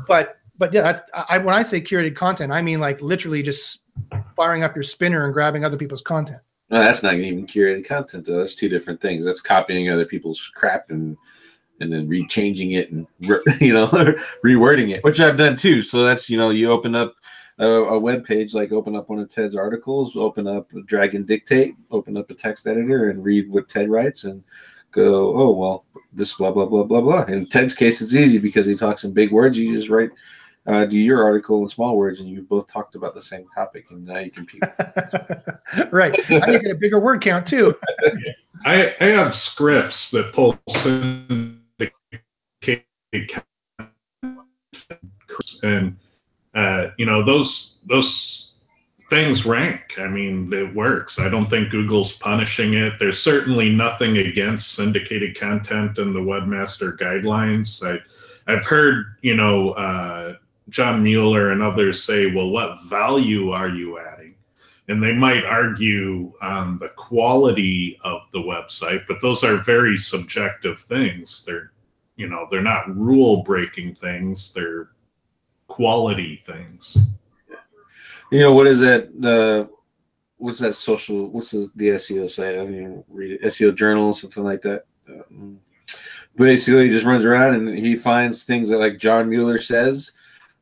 but 0.07 0.38
but 0.59 0.72
yeah, 0.72 0.82
that's 0.82 1.03
I 1.12 1.38
when 1.38 1.55
I 1.55 1.62
say 1.62 1.80
curated 1.80 2.16
content, 2.16 2.53
I 2.53 2.62
mean 2.62 2.80
like 2.80 3.01
literally 3.01 3.42
just 3.42 3.80
firing 4.36 4.62
up 4.62 4.74
your 4.74 4.82
spinner 4.82 5.24
and 5.24 5.34
grabbing 5.34 5.64
other 5.64 5.76
people's 5.76 6.03
content. 6.03 6.40
No, 6.70 6.78
that's 6.78 7.03
not 7.03 7.14
even 7.14 7.46
curated 7.46 7.84
content 7.86 8.26
though. 8.26 8.38
That's 8.38 8.55
two 8.55 8.68
different 8.68 9.01
things. 9.01 9.24
That's 9.24 9.40
copying 9.40 9.90
other 9.90 10.05
people's 10.05 10.51
crap 10.55 10.90
and 10.90 11.16
and 11.80 11.92
then 11.92 12.08
rechanging 12.08 12.74
it 12.74 12.90
and 12.92 13.06
you 13.60 13.72
know 13.72 13.86
rewording 14.44 14.90
it, 14.90 15.02
which 15.02 15.20
I've 15.20 15.36
done 15.36 15.56
too. 15.56 15.82
So 15.82 16.04
that's 16.04 16.28
you 16.28 16.38
know 16.38 16.50
you 16.50 16.70
open 16.70 16.94
up 16.94 17.14
a, 17.58 17.66
a 17.66 17.98
web 17.98 18.24
page, 18.24 18.54
like 18.54 18.72
open 18.72 18.96
up 18.96 19.08
one 19.08 19.18
of 19.18 19.28
Ted's 19.28 19.56
articles, 19.56 20.16
open 20.16 20.46
up 20.46 20.70
Dragon 20.86 21.24
Dictate, 21.24 21.74
open 21.90 22.16
up 22.16 22.30
a 22.30 22.34
text 22.34 22.66
editor, 22.66 23.10
and 23.10 23.24
read 23.24 23.50
what 23.50 23.68
Ted 23.68 23.90
writes, 23.90 24.24
and 24.24 24.42
go, 24.92 25.36
oh 25.36 25.50
well, 25.50 25.84
this 26.12 26.34
blah 26.34 26.50
blah 26.50 26.66
blah 26.66 26.84
blah 26.84 27.00
blah. 27.00 27.22
In 27.24 27.46
Ted's 27.46 27.74
case, 27.74 28.00
it's 28.00 28.14
easy 28.14 28.38
because 28.38 28.66
he 28.66 28.74
talks 28.74 29.04
in 29.04 29.12
big 29.12 29.32
words. 29.32 29.58
You 29.58 29.76
just 29.76 29.88
write. 29.88 30.10
Uh, 30.66 30.84
do 30.84 30.98
your 30.98 31.24
article 31.24 31.62
in 31.62 31.68
small 31.70 31.96
words, 31.96 32.20
and 32.20 32.28
you've 32.28 32.48
both 32.48 32.70
talked 32.70 32.94
about 32.94 33.14
the 33.14 33.20
same 33.20 33.46
topic, 33.48 33.86
and 33.90 34.04
now 34.04 34.18
you 34.18 34.30
compete. 34.30 34.62
right, 35.90 36.14
I 36.30 36.58
get 36.58 36.70
a 36.70 36.74
bigger 36.74 37.00
word 37.00 37.22
count 37.22 37.46
too. 37.46 37.74
I, 38.64 38.94
I 39.00 39.06
have 39.06 39.34
scripts 39.34 40.10
that 40.10 40.34
pull 40.34 40.58
and 45.62 45.96
uh, 46.54 46.88
you 46.98 47.06
know 47.06 47.24
those 47.24 47.78
those 47.86 48.50
things 49.11 49.44
rank. 49.44 49.98
I 49.98 50.06
mean, 50.06 50.52
it 50.52 50.72
works. 50.74 51.18
I 51.18 51.28
don't 51.28 51.50
think 51.50 51.70
Google's 51.70 52.12
punishing 52.12 52.74
it. 52.74 52.94
There's 52.98 53.20
certainly 53.20 53.68
nothing 53.68 54.18
against 54.18 54.72
syndicated 54.72 55.38
content 55.38 55.98
in 55.98 56.12
the 56.12 56.20
webmaster 56.20 56.96
guidelines. 56.96 57.82
I, 57.84 57.98
I've 58.50 58.64
heard, 58.64 59.16
you 59.20 59.34
know, 59.34 59.70
uh, 59.72 60.36
John 60.68 61.02
Mueller 61.02 61.50
and 61.50 61.61
others 61.61 62.04
say, 62.04 62.32
well, 62.32 62.50
what 62.50 62.80
value 62.84 63.50
are 63.50 63.68
you 63.68 63.98
adding? 63.98 64.36
And 64.86 65.02
they 65.02 65.12
might 65.12 65.44
argue 65.44 66.32
um, 66.40 66.78
the 66.80 66.90
quality 66.90 67.98
of 68.04 68.22
the 68.32 68.38
website, 68.38 69.06
but 69.08 69.20
those 69.20 69.42
are 69.42 69.56
very 69.56 69.98
subjective 69.98 70.78
things. 70.78 71.44
They're 71.44 71.72
you 72.20 72.28
know 72.28 72.46
they're 72.50 72.60
not 72.60 72.94
rule 72.94 73.42
breaking 73.42 73.94
things 73.94 74.52
they're 74.52 74.90
quality 75.70 76.42
things. 76.44 76.98
You 78.30 78.40
know 78.40 78.52
what 78.52 78.66
is 78.66 78.80
that 78.80 79.18
the 79.20 79.70
what's 80.36 80.58
that 80.58 80.74
social 80.74 81.28
what's 81.28 81.52
the, 81.52 81.70
the 81.76 81.88
seo 81.90 82.28
site? 82.28 82.54
I 82.54 82.58
don't 82.58 82.74
even 82.74 83.04
read 83.08 83.32
it 83.32 83.42
seo 83.42 83.74
journal 83.74 84.12
something 84.12 84.44
like 84.44 84.60
that. 84.62 84.84
Um, 85.08 85.60
basically 86.36 86.86
he 86.86 86.90
just 86.90 87.06
runs 87.06 87.24
around 87.24 87.54
and 87.54 87.78
he 87.78 87.96
finds 87.96 88.44
things 88.44 88.68
that 88.68 88.78
like 88.78 88.98
john 88.98 89.28
mueller 89.28 89.60
says 89.60 90.12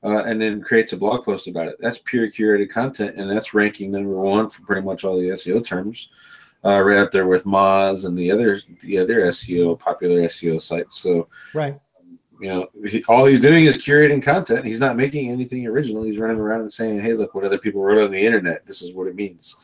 uh, 0.02 0.24
and 0.24 0.40
then 0.40 0.62
creates 0.62 0.94
a 0.94 0.96
blog 0.96 1.24
post 1.24 1.46
about 1.46 1.68
it. 1.68 1.76
That's 1.78 1.98
pure 1.98 2.28
curated 2.28 2.70
content 2.70 3.18
and 3.18 3.30
that's 3.30 3.52
ranking 3.52 3.90
number 3.90 4.14
one 4.14 4.48
for 4.48 4.62
pretty 4.62 4.82
much 4.82 5.04
all 5.04 5.18
the 5.18 5.28
seo 5.28 5.64
terms 5.64 6.08
uh, 6.64 6.80
right 6.80 6.98
up 6.98 7.10
there 7.10 7.26
with 7.26 7.44
Moz 7.44 8.04
and 8.04 8.18
the 8.18 8.30
other 8.30 8.58
the 8.80 8.98
other 8.98 9.26
SEO 9.26 9.78
popular 9.78 10.22
SEO 10.22 10.60
sites. 10.60 11.00
So 11.00 11.28
right, 11.54 11.78
you 12.40 12.48
know, 12.48 12.68
he, 12.86 13.02
all 13.08 13.24
he's 13.24 13.40
doing 13.40 13.64
is 13.64 13.78
curating 13.78 14.22
content. 14.22 14.64
He's 14.64 14.80
not 14.80 14.96
making 14.96 15.30
anything 15.30 15.66
original. 15.66 16.02
He's 16.02 16.18
running 16.18 16.38
around 16.38 16.60
and 16.60 16.72
saying, 16.72 17.00
"Hey, 17.00 17.14
look 17.14 17.34
what 17.34 17.44
other 17.44 17.58
people 17.58 17.82
wrote 17.82 18.04
on 18.04 18.10
the 18.10 18.24
internet. 18.24 18.66
This 18.66 18.82
is 18.82 18.94
what 18.94 19.06
it 19.06 19.14
means." 19.14 19.56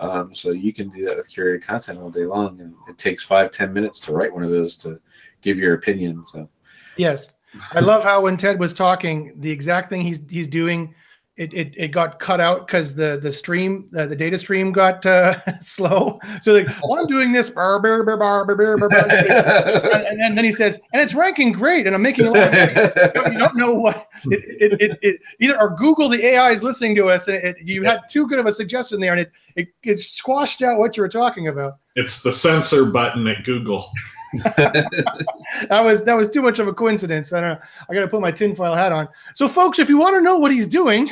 Um, 0.00 0.32
so 0.32 0.52
you 0.52 0.72
can 0.72 0.90
do 0.90 1.04
that 1.06 1.16
with 1.16 1.30
curated 1.30 1.62
content 1.62 1.98
all 1.98 2.10
day 2.10 2.24
long, 2.24 2.60
and 2.60 2.74
it 2.88 2.98
takes 2.98 3.22
five 3.24 3.50
ten 3.50 3.72
minutes 3.72 4.00
to 4.00 4.12
write 4.12 4.32
one 4.32 4.44
of 4.44 4.50
those 4.50 4.76
to 4.78 5.00
give 5.42 5.58
your 5.58 5.74
opinion. 5.74 6.24
So 6.24 6.48
yes, 6.96 7.28
I 7.72 7.80
love 7.80 8.02
how 8.02 8.22
when 8.22 8.36
Ted 8.36 8.58
was 8.58 8.74
talking, 8.74 9.32
the 9.36 9.50
exact 9.50 9.88
thing 9.88 10.02
he's 10.02 10.20
he's 10.28 10.48
doing 10.48 10.94
it, 11.38 11.54
it, 11.54 11.74
it 11.76 11.88
got 11.88 12.18
cut 12.18 12.40
out 12.40 12.66
because 12.66 12.94
the 12.94 13.18
the 13.22 13.30
stream 13.32 13.88
uh, 13.96 14.06
the 14.06 14.16
data 14.16 14.36
stream 14.36 14.72
got 14.72 15.06
uh, 15.06 15.38
slow. 15.60 16.18
So 16.42 16.52
like, 16.52 16.66
well, 16.82 16.98
I'm 17.00 17.06
doing 17.06 17.32
this, 17.32 17.48
bar, 17.48 17.80
bar, 17.80 18.02
bar, 18.04 18.16
bar, 18.16 18.44
bar, 18.44 18.56
bar, 18.56 18.76
bar, 18.78 18.88
bar, 18.88 19.04
and, 19.08 20.06
and, 20.06 20.20
and 20.20 20.36
then 20.36 20.44
he 20.44 20.52
says, 20.52 20.78
and 20.92 21.00
it's 21.00 21.14
ranking 21.14 21.52
great, 21.52 21.86
and 21.86 21.94
I'm 21.94 22.02
making 22.02 22.26
a 22.26 22.30
lot 22.32 22.48
of 22.48 22.52
money. 22.52 22.72
You 22.72 23.12
don't- 23.14 23.32
you 23.32 23.38
don't 23.38 23.56
know 23.56 23.72
what 23.74 24.08
it, 24.26 24.72
it, 24.72 24.80
it, 24.80 24.98
it 25.02 25.20
either 25.40 25.60
or 25.60 25.70
Google 25.76 26.08
the 26.08 26.24
AI 26.24 26.50
is 26.50 26.62
listening 26.62 26.94
to 26.96 27.08
us, 27.08 27.28
and 27.28 27.36
it, 27.38 27.56
you 27.62 27.84
had 27.84 28.00
too 28.10 28.26
good 28.26 28.38
of 28.38 28.46
a 28.46 28.52
suggestion 28.52 29.00
there, 29.00 29.12
and 29.12 29.20
it, 29.20 29.32
it 29.56 29.68
it 29.84 29.98
squashed 30.00 30.60
out 30.62 30.78
what 30.78 30.96
you 30.96 31.02
were 31.02 31.08
talking 31.08 31.48
about. 31.48 31.74
It's 31.94 32.22
the 32.22 32.32
censor 32.32 32.84
button 32.84 33.26
at 33.28 33.44
Google. 33.44 33.90
that 34.44 35.80
was 35.82 36.04
that 36.04 36.16
was 36.16 36.28
too 36.28 36.42
much 36.42 36.58
of 36.58 36.68
a 36.68 36.72
coincidence. 36.72 37.32
I 37.32 37.40
don't 37.40 37.50
know. 37.50 37.60
I 37.88 37.94
got 37.94 38.02
to 38.02 38.08
put 38.08 38.20
my 38.20 38.30
tinfoil 38.30 38.74
hat 38.74 38.92
on. 38.92 39.08
So, 39.34 39.48
folks, 39.48 39.78
if 39.78 39.88
you 39.88 39.98
want 39.98 40.16
to 40.16 40.20
know 40.20 40.36
what 40.36 40.52
he's 40.52 40.66
doing, 40.66 41.10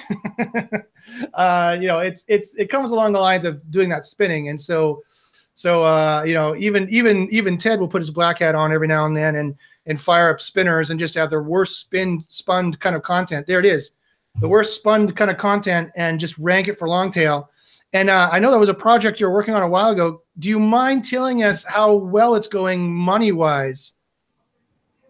uh, 1.35 1.77
you 1.81 1.87
know, 1.87 2.01
it's 2.01 2.25
it's 2.29 2.55
it 2.57 2.69
comes 2.69 2.91
along 2.91 3.13
the 3.13 3.21
lines 3.21 3.45
of 3.45 3.71
doing 3.71 3.89
that 3.89 4.05
spinning, 4.05 4.51
and 4.51 4.61
so 4.61 5.03
so 5.55 5.85
uh, 5.85 6.23
you 6.25 6.35
know, 6.35 6.55
even 6.57 6.89
even 6.91 7.29
even 7.31 7.57
Ted 7.57 7.81
will 7.81 7.89
put 7.89 8.03
his 8.03 8.11
black 8.11 8.41
hat 8.41 8.55
on 8.55 8.73
every 8.73 8.89
now 8.89 9.07
and 9.07 9.17
then 9.17 9.37
and 9.37 9.55
and 9.87 9.99
fire 9.99 10.31
up 10.31 10.41
spinners 10.41 10.91
and 10.91 11.01
just 11.01 11.15
have 11.15 11.31
their 11.31 11.43
worst 11.43 11.81
spin 11.81 12.23
spun 12.29 12.73
kind 12.75 12.95
of 12.95 13.03
content. 13.03 13.47
There 13.47 13.61
it 13.61 13.67
is, 13.67 13.93
the 14.41 14.49
worst 14.49 14.75
spun 14.75 15.11
kind 15.13 15.31
of 15.31 15.39
content, 15.39 15.91
and 15.97 16.21
just 16.21 16.37
rank 16.37 16.69
it 16.69 16.77
for 16.77 16.89
long 16.89 17.11
tail. 17.11 17.51
And 17.95 18.11
uh, 18.11 18.29
I 18.31 18.39
know 18.39 18.51
that 18.51 18.59
was 18.59 18.69
a 18.69 18.75
project 18.75 19.21
you 19.21 19.27
were 19.27 19.33
working 19.33 19.55
on 19.55 19.63
a 19.63 19.69
while 19.69 19.91
ago. 19.91 20.23
Do 20.39 20.49
you 20.49 20.61
mind 20.61 21.05
telling 21.05 21.43
us 21.43 21.65
how 21.65 21.95
well 21.95 22.35
it's 22.35 22.47
going 22.47 22.93
money 22.93 23.33
wise? 23.33 23.95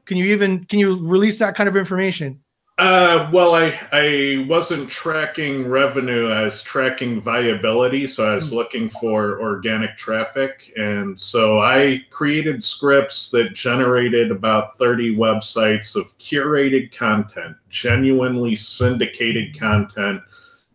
Can 0.04 0.16
you 0.16 0.26
even 0.26 0.64
can 0.66 0.78
you 0.78 0.96
release 1.04 1.38
that 1.40 1.56
kind 1.56 1.68
of 1.68 1.76
information? 1.76 2.40
Uh, 2.78 3.30
well, 3.32 3.54
I 3.54 3.80
I 3.90 4.46
wasn't 4.48 4.90
tracking 4.90 5.66
revenue 5.66 6.30
as 6.30 6.62
tracking 6.62 7.22
viability, 7.22 8.06
so 8.06 8.30
I 8.30 8.34
was 8.34 8.52
looking 8.52 8.90
for 8.90 9.40
organic 9.40 9.96
traffic, 9.96 10.74
and 10.76 11.18
so 11.18 11.58
I 11.58 12.04
created 12.10 12.62
scripts 12.62 13.30
that 13.30 13.54
generated 13.54 14.30
about 14.30 14.76
thirty 14.76 15.16
websites 15.16 15.96
of 15.96 16.16
curated 16.18 16.94
content, 16.94 17.56
genuinely 17.70 18.54
syndicated 18.54 19.58
content. 19.58 20.20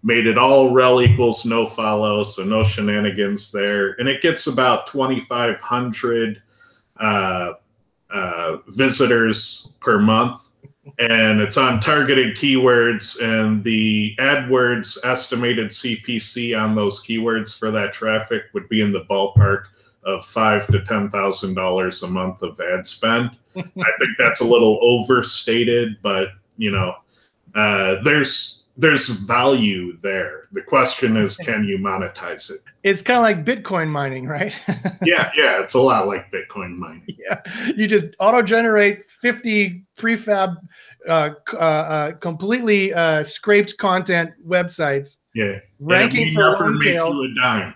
Made 0.03 0.25
it 0.25 0.37
all 0.37 0.71
rel 0.71 1.01
equals 1.01 1.45
no 1.45 1.65
follow, 1.65 2.23
so 2.23 2.43
no 2.43 2.63
shenanigans 2.63 3.51
there, 3.51 3.91
and 3.99 4.09
it 4.09 4.21
gets 4.21 4.47
about 4.47 4.87
twenty 4.87 5.19
five 5.19 5.61
hundred 5.61 6.41
uh, 6.99 7.53
uh, 8.11 8.57
visitors 8.67 9.73
per 9.79 9.99
month 9.99 10.51
and 10.99 11.39
it's 11.39 11.57
on 11.57 11.79
targeted 11.79 12.35
keywords 12.35 13.21
and 13.21 13.63
the 13.63 14.15
AdWords 14.19 14.97
estimated 15.03 15.69
CPC 15.69 16.59
on 16.59 16.75
those 16.75 17.01
keywords 17.01 17.57
for 17.57 17.71
that 17.71 17.93
traffic 17.93 18.43
would 18.53 18.67
be 18.67 18.81
in 18.81 18.91
the 18.91 19.05
ballpark 19.09 19.65
of 20.03 20.25
five 20.25 20.65
to 20.67 20.81
ten 20.81 21.09
thousand 21.09 21.53
dollars 21.53 22.01
a 22.01 22.07
month 22.07 22.41
of 22.41 22.59
ad 22.59 22.87
spend. 22.87 23.31
I 23.55 23.91
think 23.99 24.17
that's 24.17 24.41
a 24.41 24.45
little 24.45 24.79
overstated, 24.81 25.97
but 26.01 26.29
you 26.57 26.71
know, 26.71 26.95
uh, 27.53 28.01
there's 28.03 28.60
there's 28.77 29.07
value 29.07 29.97
there. 29.97 30.47
The 30.53 30.61
question 30.61 31.17
is, 31.17 31.37
can 31.37 31.63
you 31.65 31.77
monetize 31.77 32.49
it? 32.49 32.59
It's 32.83 33.01
kind 33.01 33.17
of 33.17 33.23
like 33.23 33.45
Bitcoin 33.45 33.89
mining, 33.89 34.25
right? 34.25 34.59
Yeah, 35.03 35.31
yeah, 35.35 35.61
it's 35.63 35.73
a 35.73 35.79
lot 35.79 36.07
like 36.07 36.31
Bitcoin 36.31 36.77
mining. 36.77 37.03
yeah, 37.07 37.41
you 37.75 37.87
just 37.87 38.05
auto 38.19 38.43
generate 38.43 39.09
fifty 39.21 39.83
prefab, 39.97 40.57
uh, 41.07 41.31
uh, 41.53 41.57
uh, 41.57 42.11
completely 42.13 42.93
uh, 42.93 43.23
scraped 43.23 43.77
content 43.77 44.31
websites. 44.47 45.17
Yeah, 45.33 45.57
Ranking 45.79 46.33
for 46.33 46.51
long 46.51 46.79
tail. 46.81 47.13
you 47.15 47.31
a 47.31 47.41
dime. 47.41 47.73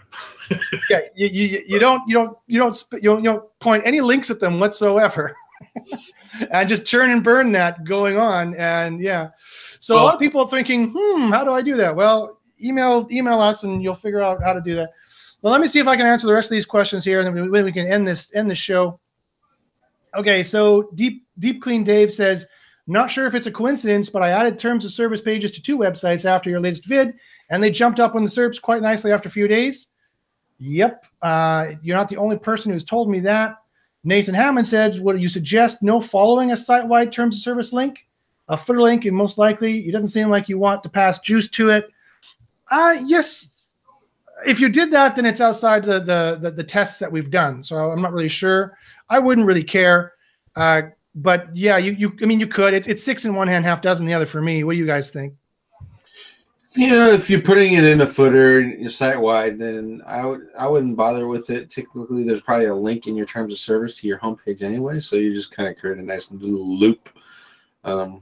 yeah, 0.89 0.99
you, 1.15 1.27
you, 1.27 1.63
you 1.67 1.79
don't 1.79 2.07
you 2.07 2.13
don't 2.13 2.37
you 2.45 2.59
don't 2.59 2.77
sp- 2.77 3.01
you 3.01 3.09
don't, 3.09 3.23
you 3.23 3.31
don't 3.31 3.59
point 3.59 3.81
any 3.85 4.01
links 4.01 4.29
at 4.29 4.39
them 4.39 4.59
whatsoever, 4.59 5.35
and 6.51 6.69
just 6.69 6.85
churn 6.85 7.09
and 7.09 7.23
burn 7.23 7.51
that 7.53 7.83
going 7.85 8.17
on, 8.17 8.53
and 8.55 9.01
yeah. 9.01 9.29
So 9.85 9.97
a 9.97 10.01
lot 10.01 10.15
of 10.15 10.19
people 10.19 10.41
are 10.41 10.47
thinking, 10.47 10.91
hmm, 10.97 11.29
how 11.29 11.43
do 11.43 11.51
I 11.51 11.61
do 11.61 11.75
that? 11.75 11.95
Well, 11.95 12.39
email 12.59 13.07
email 13.11 13.39
us, 13.39 13.61
and 13.61 13.83
you'll 13.83 13.93
figure 13.93 14.19
out 14.19 14.41
how 14.41 14.51
to 14.51 14.59
do 14.59 14.73
that. 14.73 14.89
Well, 15.43 15.51
let 15.51 15.61
me 15.61 15.67
see 15.67 15.77
if 15.77 15.85
I 15.85 15.95
can 15.95 16.07
answer 16.07 16.25
the 16.25 16.33
rest 16.33 16.47
of 16.47 16.55
these 16.55 16.65
questions 16.65 17.05
here, 17.05 17.21
and 17.21 17.37
then 17.37 17.51
we, 17.51 17.61
we 17.61 17.71
can 17.71 17.85
end 17.85 18.07
this 18.07 18.33
end 18.33 18.49
the 18.49 18.55
show. 18.55 18.99
Okay, 20.15 20.41
so 20.41 20.89
deep 20.95 21.27
deep 21.37 21.61
clean 21.61 21.83
Dave 21.83 22.11
says, 22.11 22.47
not 22.87 23.11
sure 23.11 23.27
if 23.27 23.35
it's 23.35 23.45
a 23.45 23.51
coincidence, 23.51 24.09
but 24.09 24.23
I 24.23 24.31
added 24.31 24.57
terms 24.57 24.85
of 24.85 24.91
service 24.91 25.21
pages 25.21 25.51
to 25.51 25.61
two 25.61 25.77
websites 25.77 26.25
after 26.25 26.49
your 26.49 26.59
latest 26.59 26.87
vid, 26.87 27.13
and 27.51 27.61
they 27.61 27.69
jumped 27.69 27.99
up 27.99 28.15
on 28.15 28.23
the 28.23 28.29
SERPs 28.31 28.59
quite 28.59 28.81
nicely 28.81 29.11
after 29.11 29.27
a 29.27 29.31
few 29.31 29.47
days. 29.47 29.89
Yep. 30.57 31.05
Uh, 31.21 31.73
you're 31.83 31.97
not 31.97 32.09
the 32.09 32.17
only 32.17 32.39
person 32.39 32.71
who's 32.71 32.83
told 32.83 33.07
me 33.07 33.19
that. 33.19 33.57
Nathan 34.03 34.33
Hammond 34.33 34.67
said, 34.67 34.99
Would 34.99 35.21
you 35.21 35.29
suggest 35.29 35.83
no 35.83 36.01
following 36.01 36.53
a 36.53 36.57
site 36.57 36.87
wide 36.87 37.11
terms 37.11 37.35
of 37.35 37.43
service 37.43 37.71
link? 37.71 37.99
A 38.47 38.55
footer 38.55 38.81
link, 38.81 39.05
and 39.05 39.15
most 39.15 39.37
likely 39.37 39.79
it 39.79 39.91
doesn't 39.91 40.09
seem 40.09 40.29
like 40.29 40.47
you 40.47 40.59
want 40.59 40.83
to 40.83 40.89
pass 40.89 41.19
juice 41.19 41.49
to 41.49 41.69
it. 41.69 41.89
Uh, 42.69 42.97
yes. 43.05 43.49
If 44.45 44.59
you 44.59 44.69
did 44.69 44.91
that, 44.91 45.15
then 45.15 45.25
it's 45.25 45.41
outside 45.41 45.83
the, 45.83 45.99
the, 45.99 46.37
the, 46.39 46.51
the 46.51 46.63
tests 46.63 46.99
that 46.99 47.11
we've 47.11 47.31
done. 47.31 47.63
So 47.63 47.75
I'm 47.91 48.01
not 48.01 48.13
really 48.13 48.29
sure. 48.29 48.77
I 49.09 49.17
wouldn't 49.17 49.47
really 49.47 49.63
care. 49.63 50.13
Uh, 50.55 50.83
but 51.15 51.47
yeah, 51.55 51.77
you, 51.77 51.93
you, 51.93 52.17
I 52.21 52.25
mean, 52.25 52.39
you 52.39 52.47
could. 52.47 52.73
It's, 52.73 52.87
it's 52.87 53.03
six 53.03 53.25
in 53.25 53.33
one 53.33 53.47
hand, 53.47 53.65
half 53.65 53.81
dozen 53.81 54.05
the 54.05 54.13
other 54.13 54.25
for 54.25 54.41
me. 54.41 54.63
What 54.63 54.73
do 54.73 54.77
you 54.77 54.85
guys 54.85 55.09
think? 55.09 55.33
Know, 56.77 57.09
if 57.09 57.29
you're 57.29 57.41
putting 57.41 57.75
it 57.75 57.85
in 57.85 58.01
a 58.01 58.07
footer, 58.07 58.59
your 58.59 58.89
site 58.89 59.19
wide, 59.19 59.57
then 59.57 60.01
I 60.05 60.25
would 60.25 60.49
I 60.59 60.67
wouldn't 60.67 60.97
bother 60.97 61.25
with 61.25 61.49
it. 61.49 61.69
Typically, 61.69 62.25
there's 62.25 62.41
probably 62.41 62.65
a 62.65 62.75
link 62.75 63.07
in 63.07 63.15
your 63.15 63.25
terms 63.25 63.53
of 63.53 63.59
service 63.59 63.97
to 64.01 64.07
your 64.07 64.19
homepage 64.19 64.61
anyway, 64.61 64.99
so 64.99 65.15
you 65.15 65.33
just 65.33 65.51
kind 65.51 65.69
of 65.69 65.77
create 65.77 65.99
a 65.99 66.01
nice 66.01 66.29
little 66.31 66.77
loop. 66.77 67.17
Um, 67.85 68.21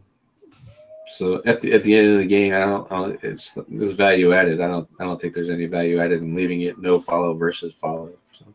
so 1.14 1.41
at 1.45 1.61
the 1.61 1.74
at 1.74 1.84
the 1.84 1.95
end 1.95 2.11
of 2.11 2.18
the 2.18 2.26
game, 2.26 2.53
I 2.53 2.59
don't, 2.59 2.91
I 2.91 2.95
don't 2.95 3.24
it's 3.24 3.57
it's 3.72 3.91
value 3.91 4.34
added. 4.34 4.61
I 4.61 4.68
don't 4.68 4.89
I 4.99 5.03
don't 5.03 5.22
think 5.22 5.34
there's 5.34 5.49
any 5.49 5.66
value 5.66 5.99
added 5.99 6.22
in 6.22 6.36
leaving 6.36 6.61
it 6.61 6.80
no 6.80 6.99
follow 6.99 7.34
versus 7.34 7.78
follow. 7.78 8.11
So. 8.32 8.45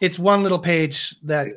it's 0.00 0.18
one 0.18 0.42
little 0.42 0.58
page 0.58 1.16
that 1.22 1.48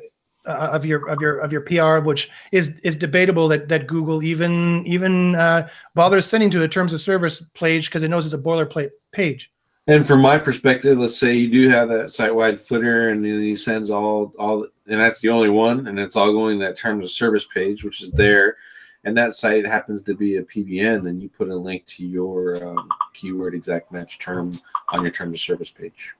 uh, 0.46 0.70
of 0.72 0.84
your 0.86 1.08
of 1.08 1.20
your 1.20 1.38
of 1.38 1.52
your 1.52 1.60
PR, 1.60 1.98
which 1.98 2.30
is 2.52 2.78
is 2.82 2.96
debatable 2.96 3.48
that 3.48 3.68
that 3.68 3.86
Google 3.86 4.22
even 4.22 4.86
even 4.86 5.34
uh, 5.34 5.68
bothers 5.94 6.26
sending 6.26 6.50
to 6.50 6.62
a 6.62 6.68
terms 6.68 6.92
of 6.92 7.00
service 7.00 7.42
page 7.54 7.86
because 7.86 8.02
it 8.02 8.08
knows 8.08 8.24
it's 8.24 8.34
a 8.34 8.38
boilerplate 8.38 8.90
page. 9.12 9.52
And 9.86 10.06
from 10.06 10.20
my 10.20 10.38
perspective, 10.38 10.98
let's 10.98 11.18
say 11.18 11.34
you 11.34 11.50
do 11.50 11.70
have 11.70 11.88
that 11.88 12.12
site 12.12 12.34
wide 12.34 12.60
footer, 12.60 13.08
and 13.08 13.24
he 13.24 13.56
sends 13.56 13.90
all 13.90 14.32
all, 14.38 14.66
and 14.86 15.00
that's 15.00 15.20
the 15.20 15.30
only 15.30 15.50
one, 15.50 15.86
and 15.86 15.98
it's 15.98 16.16
all 16.16 16.32
going 16.32 16.58
to 16.58 16.64
that 16.66 16.76
terms 16.76 17.04
of 17.04 17.10
service 17.10 17.46
page, 17.46 17.84
which 17.84 18.02
is 18.02 18.10
there, 18.12 18.56
and 19.04 19.16
that 19.16 19.34
site 19.34 19.66
happens 19.66 20.02
to 20.02 20.14
be 20.14 20.36
a 20.36 20.42
PBN. 20.42 21.04
Then 21.04 21.20
you 21.20 21.28
put 21.28 21.48
a 21.48 21.56
link 21.56 21.86
to 21.86 22.06
your 22.06 22.62
um, 22.66 22.88
keyword 23.14 23.54
exact 23.54 23.92
match 23.92 24.18
term 24.18 24.52
on 24.92 25.02
your 25.02 25.10
terms 25.10 25.36
of 25.36 25.40
service 25.40 25.70
page. 25.70 26.14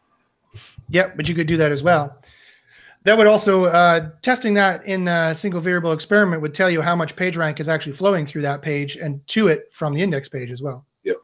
Yep, 0.91 1.17
but 1.17 1.29
you 1.29 1.35
could 1.35 1.47
do 1.47 1.57
that 1.57 1.73
as 1.73 1.83
well. 1.83 2.19
That 3.05 3.17
would 3.17 3.27
also 3.27 3.65
uh, 3.65 4.11
testing 4.23 4.55
that 4.55 4.85
in 4.85 5.09
a 5.09 5.35
single 5.35 5.61
variable 5.61 5.93
experiment 5.93 6.43
would 6.43 6.55
tell 6.55 6.71
you 6.71 6.83
how 6.83 6.97
much 6.97 7.17
page 7.17 7.37
rank 7.37 7.61
is 7.61 7.69
actually 7.69 7.93
flowing 7.93 8.27
through 8.27 8.43
that 8.43 8.61
page 8.61 8.97
and 8.97 9.27
to 9.29 9.49
it 9.49 9.69
from 9.73 9.95
the 9.95 10.03
index 10.03 10.29
page 10.29 10.51
as 10.51 10.63
well. 10.63 10.85
Yep. 11.05 11.17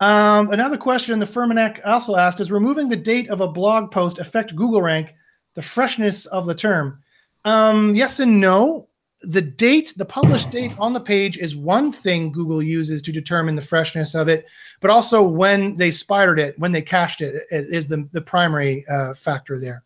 Um, 0.00 0.50
another 0.50 0.76
question 0.76 1.18
the 1.18 1.26
Firmanek 1.26 1.80
also 1.84 2.16
asked 2.16 2.40
is 2.40 2.50
removing 2.50 2.88
the 2.88 2.96
date 2.96 3.28
of 3.30 3.40
a 3.40 3.48
blog 3.48 3.90
post 3.90 4.18
affect 4.18 4.54
Google 4.54 4.82
rank 4.82 5.14
the 5.54 5.62
freshness 5.62 6.26
of 6.26 6.46
the 6.46 6.54
term? 6.54 7.02
Um, 7.44 7.94
yes 7.94 8.20
and 8.20 8.40
no. 8.40 8.88
The 9.22 9.42
date, 9.42 9.92
the 9.96 10.04
published 10.06 10.50
date 10.50 10.72
on 10.78 10.94
the 10.94 11.00
page 11.00 11.36
is 11.36 11.54
one 11.54 11.92
thing 11.92 12.32
Google 12.32 12.62
uses 12.62 13.02
to 13.02 13.12
determine 13.12 13.54
the 13.54 13.60
freshness 13.60 14.14
of 14.14 14.28
it, 14.28 14.46
but 14.80 14.90
also 14.90 15.22
when 15.22 15.76
they 15.76 15.90
spidered 15.90 16.38
it, 16.38 16.58
when 16.58 16.72
they 16.72 16.80
cached 16.80 17.20
it, 17.20 17.44
it 17.50 17.66
is 17.68 17.86
the, 17.86 18.08
the 18.12 18.22
primary 18.22 18.86
uh, 18.88 19.12
factor 19.14 19.60
there 19.60 19.84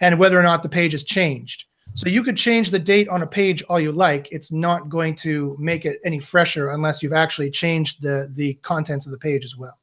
and 0.00 0.18
whether 0.18 0.38
or 0.38 0.42
not 0.42 0.62
the 0.62 0.68
page 0.68 0.92
has 0.92 1.04
changed. 1.04 1.64
So 1.94 2.08
you 2.08 2.22
could 2.22 2.36
change 2.36 2.70
the 2.70 2.78
date 2.78 3.08
on 3.08 3.22
a 3.22 3.26
page 3.26 3.62
all 3.64 3.80
you 3.80 3.92
like. 3.92 4.28
It's 4.30 4.52
not 4.52 4.88
going 4.88 5.14
to 5.16 5.56
make 5.58 5.84
it 5.84 5.98
any 6.04 6.18
fresher 6.18 6.70
unless 6.70 7.02
you've 7.02 7.12
actually 7.12 7.50
changed 7.50 8.02
the 8.02 8.30
the 8.34 8.54
contents 8.62 9.06
of 9.06 9.12
the 9.12 9.18
page 9.18 9.44
as 9.44 9.56
well. 9.56 9.78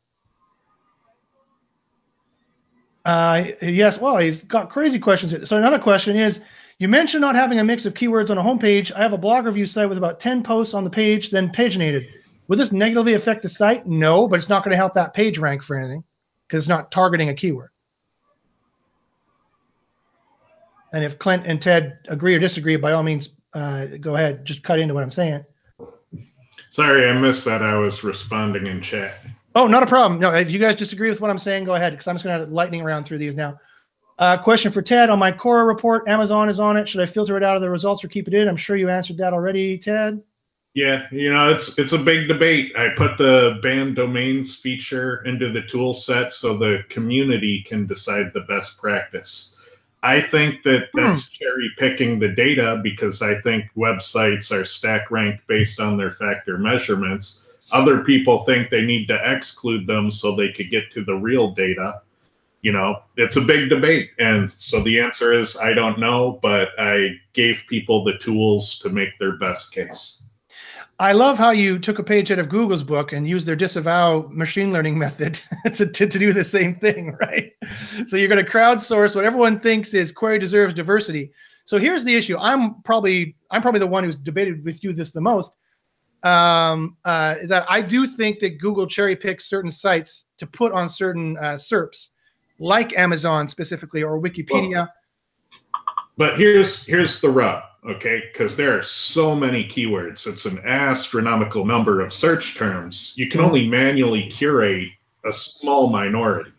Uh, 3.03 3.45
yes, 3.61 3.99
well, 3.99 4.17
he's 4.17 4.41
got 4.43 4.69
crazy 4.69 4.97
questions. 4.97 5.47
So 5.47 5.57
another 5.57 5.77
question 5.77 6.15
is, 6.15 6.41
you 6.77 6.87
mentioned 6.87 7.21
not 7.21 7.35
having 7.35 7.59
a 7.59 7.63
mix 7.63 7.85
of 7.85 7.93
keywords 7.93 8.29
on 8.29 8.37
a 8.37 8.43
homepage. 8.43 8.91
I 8.91 9.01
have 9.01 9.13
a 9.13 9.17
blog 9.17 9.45
review 9.45 9.65
site 9.65 9.87
with 9.87 9.97
about 9.97 10.19
10 10.19 10.43
posts 10.43 10.73
on 10.73 10.83
the 10.83 10.89
page, 10.89 11.29
then 11.29 11.49
paginated. 11.49 12.07
Would 12.47 12.59
this 12.59 12.71
negatively 12.71 13.13
affect 13.13 13.43
the 13.43 13.49
site? 13.49 13.87
No, 13.87 14.27
but 14.27 14.37
it's 14.37 14.49
not 14.49 14.63
going 14.63 14.71
to 14.71 14.77
help 14.77 14.93
that 14.93 15.13
page 15.13 15.39
rank 15.39 15.63
for 15.63 15.77
anything 15.77 16.03
because 16.47 16.63
it's 16.63 16.69
not 16.69 16.91
targeting 16.91 17.29
a 17.29 17.33
keyword. 17.33 17.69
And 20.93 21.03
if 21.03 21.17
Clint 21.17 21.43
and 21.45 21.61
Ted 21.61 21.99
agree 22.07 22.35
or 22.35 22.39
disagree, 22.39 22.75
by 22.75 22.91
all 22.91 23.03
means, 23.03 23.29
uh, 23.53 23.85
go 23.99 24.15
ahead. 24.15 24.45
Just 24.45 24.63
cut 24.63 24.79
into 24.79 24.93
what 24.93 25.03
I'm 25.03 25.11
saying. 25.11 25.43
Sorry, 26.69 27.09
I 27.09 27.13
missed 27.13 27.45
that. 27.45 27.61
I 27.61 27.75
was 27.75 28.03
responding 28.03 28.67
in 28.67 28.81
chat. 28.81 29.15
Oh, 29.55 29.67
not 29.67 29.83
a 29.83 29.87
problem. 29.87 30.19
No, 30.19 30.33
if 30.33 30.51
you 30.51 30.59
guys 30.59 30.75
disagree 30.75 31.09
with 31.09 31.21
what 31.21 31.29
I'm 31.29 31.37
saying, 31.37 31.63
go 31.63 31.75
ahead 31.75 31.93
because 31.93 32.07
I'm 32.07 32.15
just 32.15 32.25
going 32.25 32.45
to 32.45 32.53
lightning 32.53 32.81
around 32.81 33.05
through 33.05 33.19
these 33.19 33.35
now. 33.35 33.57
Uh, 34.17 34.37
question 34.37 34.71
for 34.71 34.81
Ted 34.81 35.09
on 35.09 35.19
my 35.19 35.31
Cora 35.31 35.65
report. 35.65 36.07
Amazon 36.07 36.47
is 36.47 36.59
on 36.59 36.77
it. 36.77 36.87
Should 36.87 37.01
I 37.01 37.05
filter 37.05 37.35
it 37.35 37.43
out 37.43 37.55
of 37.55 37.61
the 37.61 37.69
results 37.69 38.03
or 38.03 38.07
keep 38.07 38.27
it 38.27 38.33
in? 38.33 38.47
I'm 38.47 38.55
sure 38.55 38.77
you 38.77 38.89
answered 38.89 39.17
that 39.17 39.33
already, 39.33 39.77
Ted. 39.77 40.21
Yeah, 40.73 41.03
you 41.09 41.31
know 41.33 41.49
it's 41.49 41.77
it's 41.79 41.93
a 41.93 41.97
big 41.97 42.27
debate. 42.27 42.73
I 42.77 42.89
put 42.97 43.17
the 43.17 43.59
banned 43.61 43.95
domains 43.95 44.55
feature 44.57 45.23
into 45.25 45.49
the 45.51 45.61
tool 45.61 45.93
set 45.93 46.33
so 46.33 46.57
the 46.57 46.83
community 46.89 47.63
can 47.65 47.85
decide 47.87 48.31
the 48.33 48.41
best 48.41 48.77
practice. 48.77 49.55
I 50.03 50.19
think 50.19 50.63
that 50.63 50.89
Hmm. 50.93 51.05
that's 51.05 51.29
cherry 51.29 51.71
picking 51.77 52.19
the 52.19 52.27
data 52.27 52.79
because 52.83 53.21
I 53.21 53.39
think 53.41 53.65
websites 53.77 54.51
are 54.51 54.65
stack 54.65 55.11
ranked 55.11 55.47
based 55.47 55.79
on 55.79 55.97
their 55.97 56.11
factor 56.11 56.57
measurements. 56.57 57.47
Other 57.71 57.99
people 58.03 58.39
think 58.43 58.69
they 58.69 58.81
need 58.81 59.07
to 59.07 59.19
exclude 59.33 59.87
them 59.87 60.11
so 60.11 60.35
they 60.35 60.51
could 60.51 60.69
get 60.69 60.91
to 60.91 61.03
the 61.03 61.15
real 61.15 61.51
data. 61.51 62.01
You 62.65 62.71
know, 62.71 62.97
it's 63.15 63.35
a 63.35 63.41
big 63.41 63.69
debate. 63.69 64.09
And 64.17 64.49
so 64.49 64.81
the 64.81 64.99
answer 64.99 65.39
is 65.39 65.55
I 65.55 65.73
don't 65.73 65.99
know, 65.99 66.39
but 66.41 66.69
I 66.79 67.11
gave 67.33 67.63
people 67.69 68.03
the 68.03 68.17
tools 68.17 68.79
to 68.79 68.89
make 68.89 69.19
their 69.19 69.37
best 69.37 69.71
case. 69.71 70.23
I 70.97 71.11
love 71.11 71.37
how 71.37 71.51
you 71.51 71.77
took 71.77 71.99
a 71.99 72.03
page 72.03 72.31
out 72.31 72.39
of 72.39 72.49
Google's 72.49 72.81
book 72.81 73.13
and 73.13 73.29
used 73.29 73.45
their 73.45 73.55
disavow 73.55 74.27
machine 74.31 74.73
learning 74.73 74.97
method 75.05 75.39
to, 75.75 75.85
to, 75.85 76.07
to 76.07 76.17
do 76.17 76.33
the 76.33 76.43
same 76.43 76.79
thing, 76.79 77.15
right? 77.21 77.53
So 78.07 78.17
you're 78.17 78.29
going 78.29 78.43
to 78.43 78.51
crowdsource 78.51 79.15
what 79.15 79.25
everyone 79.25 79.59
thinks 79.59 79.93
is 79.93 80.11
query 80.11 80.39
deserves 80.39 80.73
diversity. 80.73 81.31
So 81.65 81.77
here's 81.77 82.03
the 82.03 82.15
issue. 82.15 82.35
I'm 82.39 82.81
probably 82.81 83.35
I'm 83.51 83.61
probably 83.61 83.81
the 83.81 83.85
one 83.85 84.03
who's 84.03 84.15
debated 84.15 84.65
with 84.65 84.83
you 84.83 84.91
this 84.91 85.11
the 85.11 85.21
most. 85.21 85.51
Um, 86.23 86.97
uh, 87.05 87.35
that 87.45 87.67
I 87.69 87.83
do 87.83 88.07
think 88.07 88.39
that 88.39 88.57
Google 88.57 88.87
cherry 88.87 89.15
picks 89.15 89.45
certain 89.45 89.69
sites 89.69 90.25
to 90.39 90.47
put 90.47 90.71
on 90.71 90.89
certain 90.89 91.37
uh, 91.37 91.57
SERPs, 91.57 92.09
like 92.59 92.97
Amazon 92.97 93.47
specifically 93.47 94.03
or 94.03 94.19
Wikipedia. 94.19 94.89
But 96.17 96.37
here's 96.37 96.85
here's 96.85 97.19
the 97.19 97.29
rub, 97.29 97.63
okay? 97.87 98.23
Because 98.31 98.55
there 98.55 98.77
are 98.77 98.83
so 98.83 99.35
many 99.35 99.65
keywords. 99.65 100.25
It's 100.27 100.45
an 100.45 100.59
astronomical 100.65 101.65
number 101.65 102.01
of 102.01 102.13
search 102.13 102.55
terms. 102.55 103.13
You 103.17 103.27
can 103.27 103.41
only 103.41 103.67
manually 103.67 104.27
curate 104.29 104.89
a 105.25 105.33
small 105.33 105.89
minority. 105.89 106.51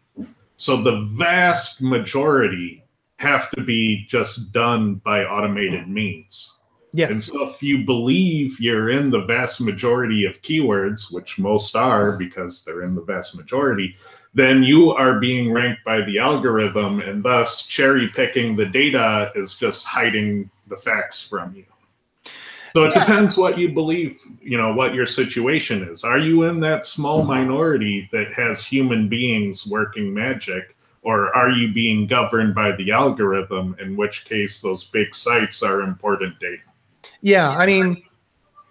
So 0.59 0.83
the 0.83 1.01
vast 1.17 1.81
majority 1.81 2.83
have 3.19 3.51
to 3.53 3.63
be 3.63 4.07
just 4.09 4.53
done 4.53 4.97
by 4.97 5.25
automated 5.25 5.89
means. 5.89 6.53
Yes. 6.93 7.11
And 7.11 7.23
so 7.23 7.49
if 7.49 7.63
you 7.63 7.85
believe 7.85 8.59
you're 8.59 8.91
in 8.91 9.11
the 9.11 9.21
vast 9.23 9.61
majority 9.61 10.25
of 10.25 10.41
keywords, 10.41 11.13
which 11.13 11.39
most 11.39 11.77
are 11.77 12.13
because 12.13 12.65
they're 12.65 12.83
in 12.83 12.95
the 12.95 13.03
vast 13.03 13.37
majority, 13.37 13.97
then 14.37 14.63
you 14.63 14.93
are 14.93 15.19
being 15.19 15.51
ranked 15.51 15.83
by 15.83 16.03
the 16.03 16.19
algorithm 16.19 17.01
and 17.01 17.23
thus 17.23 17.67
cherry 17.67 18.07
picking 18.07 18.55
the 18.55 18.67
data 18.67 19.33
is 19.35 19.55
just 19.55 19.87
hiding 19.87 20.51
the 20.69 20.77
facts 20.77 21.27
from 21.27 21.55
you. 21.55 21.65
So 22.75 22.85
it 22.85 22.93
Yeah. 22.95 23.01
depends 23.01 23.39
what 23.39 23.57
you 23.57 23.71
believe, 23.71 24.21
you 24.43 24.59
know, 24.59 24.75
what 24.75 24.95
your 24.95 25.07
situation 25.07 25.83
is. 25.83 26.05
Are 26.05 26.19
you 26.19 26.43
in 26.43 26.61
that 26.61 26.85
small 26.85 27.25
minority 27.25 28.11
that 28.13 28.31
has 28.35 28.63
human 28.63 29.09
beings 29.09 29.67
working 29.67 30.13
magic? 30.13 30.77
Or 31.01 31.35
are 31.35 31.51
you 31.51 31.73
being 31.73 32.07
governed 32.07 32.55
by 32.55 32.73
the 32.73 32.91
algorithm, 32.91 33.75
in 33.81 33.97
which 33.97 34.27
case 34.27 34.61
those 34.61 34.85
big 34.85 35.15
sites 35.15 35.63
are 35.63 35.81
important 35.81 36.39
data? 36.41 36.65
Yeah, 37.23 37.49
I 37.57 37.65
mean, 37.65 38.03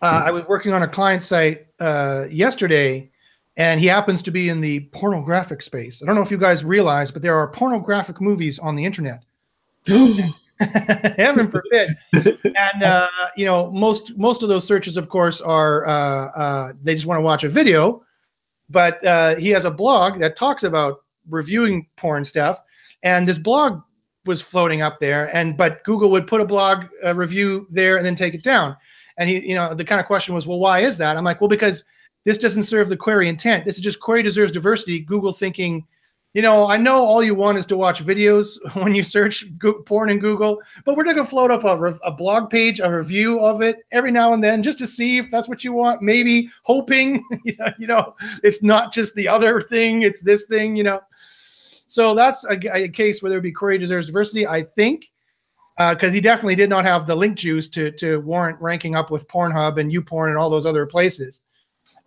uh, 0.04 0.22
I 0.28 0.30
was 0.30 0.46
working 0.46 0.74
on 0.74 0.84
a 0.84 0.88
client 0.88 1.24
site 1.24 1.66
uh, 1.80 2.26
yesterday, 2.30 3.10
and 3.58 3.80
he 3.80 3.88
happens 3.88 4.22
to 4.24 4.32
be 4.32 4.50
in 4.50 4.60
the 4.60 4.82
pornographic 4.92 5.62
space. 5.62 6.02
I 6.02 6.06
don't 6.06 6.16
know 6.16 6.22
if 6.22 6.32
you 6.32 6.38
guys 6.38 6.66
realize, 6.66 7.12
but 7.12 7.22
there 7.22 7.38
are 7.38 7.48
pornographic 7.48 8.20
movies 8.20 8.60
on 8.60 8.76
the 8.76 8.86
internet. 8.86 9.24
Heaven 10.60 11.50
forbid. 11.50 11.98
and 12.14 12.84
uh, 12.84 13.08
you 13.36 13.46
know, 13.46 13.70
most 13.72 14.18
most 14.18 14.42
of 14.42 14.50
those 14.50 14.66
searches, 14.66 14.96
of 14.96 15.10
course, 15.10 15.42
are 15.42 15.86
uh, 15.86 16.30
uh, 16.32 16.74
they 16.82 16.94
just 16.94 17.06
want 17.06 17.18
to 17.18 17.22
watch 17.22 17.44
a 17.44 17.50
video. 17.50 18.04
But 18.70 19.04
uh, 19.06 19.36
he 19.36 19.50
has 19.50 19.66
a 19.66 19.72
blog 19.72 20.20
that 20.20 20.36
talks 20.36 20.64
about 20.64 21.04
reviewing 21.30 21.88
porn 21.98 22.24
stuff, 22.24 22.62
and 23.04 23.28
this 23.28 23.38
blog 23.38 23.82
was 24.26 24.42
floating 24.42 24.82
up 24.82 25.00
there. 25.00 25.34
And 25.36 25.58
but 25.58 25.84
Google 25.84 26.10
would 26.12 26.26
put 26.26 26.40
a 26.40 26.46
blog 26.46 26.86
uh, 27.04 27.14
review 27.14 27.68
there 27.70 27.98
and 27.98 28.06
then 28.06 28.16
take 28.16 28.34
it 28.34 28.44
down. 28.44 28.78
And 29.18 29.30
he, 29.30 29.48
you 29.48 29.56
know, 29.56 29.74
the 29.74 29.86
kind 29.86 30.00
of 30.00 30.08
question 30.08 30.36
was, 30.36 30.48
well, 30.48 30.60
why 30.60 30.80
is 30.80 30.98
that? 30.98 31.16
I'm 31.18 31.24
like, 31.24 31.42
well, 31.42 31.48
because 31.48 31.84
this 32.26 32.38
doesn't 32.38 32.64
serve 32.64 32.90
the 32.90 32.98
query 32.98 33.30
intent. 33.30 33.66
This 33.66 33.76
is 33.76 33.82
just 33.82 34.00
query 34.00 34.24
deserves 34.24 34.52
diversity. 34.52 35.00
Google 35.00 35.32
thinking, 35.32 35.86
you 36.34 36.42
know, 36.42 36.68
I 36.68 36.76
know 36.76 36.96
all 36.96 37.24
you 37.24 37.34
want 37.34 37.58
is 37.58 37.66
to 37.68 37.78
watch 37.78 38.04
videos 38.04 38.58
when 38.76 38.94
you 38.94 39.04
search 39.04 39.46
porn 39.86 40.10
in 40.10 40.20
Google, 40.20 40.62
but 40.84 40.98
we're 40.98 41.06
going 41.06 41.16
to 41.16 41.24
float 41.24 41.50
up 41.50 41.64
a, 41.64 41.78
a 42.04 42.12
blog 42.12 42.50
page, 42.50 42.82
a 42.82 42.92
review 42.92 43.40
of 43.40 43.62
it 43.62 43.78
every 43.92 44.12
now 44.12 44.34
and 44.34 44.44
then, 44.44 44.62
just 44.62 44.78
to 44.80 44.88
see 44.88 45.18
if 45.18 45.32
that's 45.32 45.48
what 45.48 45.64
you 45.64 45.72
want. 45.72 46.02
Maybe 46.02 46.50
hoping, 46.64 47.24
you 47.46 47.88
know, 47.88 48.16
it's 48.44 48.62
not 48.62 48.92
just 48.92 49.16
the 49.16 49.30
other 49.30 49.62
thing; 49.62 50.02
it's 50.02 50.22
this 50.22 50.44
thing, 50.44 50.76
you 50.76 50.84
know. 50.84 51.00
So 51.88 52.14
that's 52.16 52.44
a, 52.44 52.60
a 52.74 52.90
case 52.90 53.22
where 53.22 53.30
there 53.30 53.38
would 53.38 53.44
be 53.44 53.54
query 53.54 53.78
deserves 53.78 54.08
diversity, 54.08 54.46
I 54.46 54.64
think, 54.64 55.12
uh, 55.78 55.94
because 55.94 56.14
he 56.14 56.20
definitely 56.20 56.56
did 56.56 56.70
not 56.70 56.84
have 56.84 57.08
the 57.08 57.16
link 57.16 57.38
juice 57.38 57.70
to 57.70 57.92
to 57.92 58.20
warrant 58.22 58.60
ranking 58.60 58.96
up 58.96 59.10
with 59.10 59.28
Pornhub 59.30 59.80
and 59.80 59.90
YouPorn 59.90 60.30
and 60.30 60.38
all 60.38 60.50
those 60.50 60.66
other 60.66 60.86
places, 60.86 61.42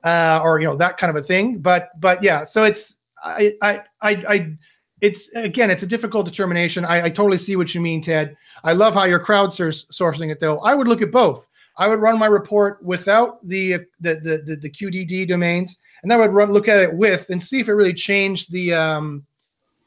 uh, 0.05 0.41
or 0.43 0.61
you 0.61 0.67
know 0.67 0.77
that 0.77 0.97
kind 0.97 1.11
of 1.11 1.17
a 1.17 1.23
thing. 1.23 1.59
But 1.59 1.91
but 2.01 2.23
yeah, 2.23 2.45
so 2.45 2.65
it's 2.65 2.97
I 3.23 3.55
I 3.63 3.81
I, 4.01 4.11
I 4.29 4.53
it's 5.01 5.29
again 5.35 5.71
it's 5.71 5.83
a 5.83 5.87
difficult 5.87 6.27
determination. 6.27 6.85
I, 6.85 7.05
I 7.05 7.11
totally 7.11 7.39
see 7.39 7.57
what 7.57 7.75
you 7.75 7.81
mean, 7.81 8.03
Ted. 8.03 8.37
I 8.65 8.73
love 8.73 8.95
how 8.95 9.05
you're 9.05 9.25
crowdsourcing 9.25 10.31
it 10.31 10.41
though. 10.41 10.59
I 10.59 10.75
would 10.75 10.89
look 10.89 11.03
at 11.03 11.11
both. 11.11 11.49
I 11.77 11.87
would 11.87 12.01
run 12.01 12.19
my 12.19 12.27
report 12.27 12.83
without 12.83 13.43
the 13.47 13.79
the 14.01 14.15
the 14.17 14.43
the, 14.45 14.57
the 14.57 14.71
QDD 14.71 15.29
domains, 15.29 15.79
and 16.03 16.13
I 16.13 16.17
would 16.17 16.33
run 16.33 16.53
look 16.53 16.69
at 16.69 16.79
it 16.79 16.93
with 16.93 17.31
and 17.31 17.43
see 17.43 17.61
if 17.61 17.69
it 17.69 17.75
really 17.75 17.95
changed 17.95 18.51
the 18.53 18.73
um, 18.73 19.25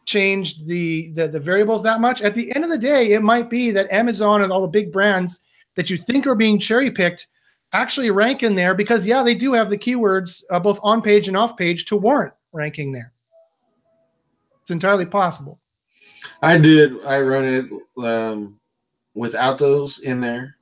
changed 0.05 0.65
the, 0.67 1.09
the 1.11 1.27
the 1.27 1.39
variables 1.39 1.83
that 1.83 1.99
much. 1.99 2.21
At 2.21 2.35
the 2.35 2.53
end 2.55 2.63
of 2.63 2.69
the 2.69 2.77
day, 2.77 3.11
it 3.11 3.21
might 3.21 3.49
be 3.49 3.71
that 3.71 3.91
Amazon 3.91 4.41
and 4.41 4.51
all 4.51 4.61
the 4.61 4.67
big 4.67 4.91
brands 4.91 5.41
that 5.75 5.89
you 5.89 5.97
think 5.97 6.25
are 6.27 6.35
being 6.35 6.59
cherry 6.59 6.91
picked 6.91 7.27
actually 7.73 8.11
rank 8.11 8.43
in 8.43 8.55
there 8.55 8.73
because 8.73 9.05
yeah, 9.05 9.23
they 9.23 9.35
do 9.35 9.53
have 9.53 9.69
the 9.69 9.77
keywords 9.77 10.43
uh, 10.49 10.59
both 10.59 10.79
on 10.83 11.01
page 11.01 11.27
and 11.27 11.37
off 11.37 11.57
page 11.57 11.85
to 11.85 11.97
warrant 11.97 12.33
ranking 12.51 12.91
there. 12.91 13.13
It's 14.61 14.71
entirely 14.71 15.05
possible. 15.05 15.59
I 16.41 16.57
did. 16.57 17.03
I 17.05 17.21
run 17.21 17.45
it 17.45 18.03
um, 18.03 18.59
without 19.15 19.57
those 19.57 19.99
in 19.99 20.21
there, 20.21 20.55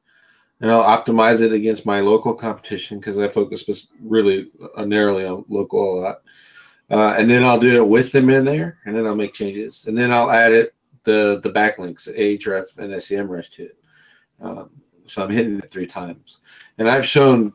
and 0.62 0.72
I'll 0.72 0.84
optimize 0.84 1.42
it 1.42 1.52
against 1.52 1.86
my 1.86 2.00
local 2.00 2.34
competition 2.34 3.00
because 3.00 3.18
I 3.18 3.28
focus 3.28 3.88
really 4.02 4.52
uh, 4.78 4.86
narrowly 4.86 5.26
on 5.26 5.46
local 5.50 6.00
a 6.00 6.02
lot. 6.02 6.22
Uh, 6.92 7.14
and 7.18 7.30
then 7.30 7.44
I'll 7.44 7.60
do 7.60 7.76
it 7.76 7.88
with 7.88 8.12
them 8.12 8.30
in 8.30 8.46
there, 8.46 8.80
and 8.86 8.96
then 8.96 9.06
I'll 9.06 9.16
make 9.16 9.34
changes, 9.34 9.86
and 9.88 9.98
then 9.98 10.12
I'll 10.12 10.32
add 10.32 10.54
it 10.54 10.74
the 11.04 11.40
the 11.44 11.52
backlinks, 11.52 12.08
Ahref 12.08 12.78
and 12.78 12.94
SEMrush 12.94 13.50
to 13.52 13.64
it. 13.64 13.78
Um, 14.42 14.70
so 15.10 15.24
I'm 15.24 15.30
hitting 15.30 15.60
it 15.60 15.72
three 15.72 15.88
times, 15.88 16.42
and 16.78 16.90
I've 16.90 17.06
shown 17.06 17.54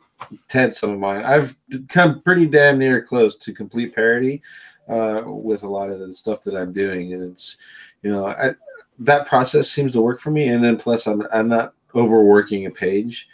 Ted 0.48 0.72
some 0.74 0.90
of 0.90 0.98
mine. 0.98 1.24
I've 1.24 1.56
come 1.88 2.22
pretty 2.22 2.46
damn 2.46 2.78
near 2.78 3.02
close 3.02 3.36
to 3.36 3.52
complete 3.52 3.94
parity 3.94 4.42
uh, 4.88 5.22
with 5.24 5.62
a 5.62 5.68
lot 5.68 5.90
of 5.90 5.98
the 6.00 6.12
stuff 6.12 6.42
that 6.44 6.56
I'm 6.56 6.72
doing, 6.72 7.12
and 7.12 7.22
it's 7.32 7.56
you 8.02 8.10
know 8.10 8.26
I, 8.26 8.52
that 8.98 9.26
process 9.26 9.70
seems 9.70 9.92
to 9.92 10.00
work 10.00 10.20
for 10.20 10.30
me. 10.30 10.48
And 10.48 10.62
then 10.62 10.76
plus 10.76 11.06
I'm 11.06 11.22
I'm 11.32 11.48
not 11.48 11.74
overworking 11.94 12.66
a 12.66 12.70
page 12.70 13.28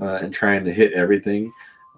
uh, 0.00 0.18
and 0.22 0.32
trying 0.32 0.64
to 0.64 0.72
hit 0.72 0.92
everything 0.92 1.52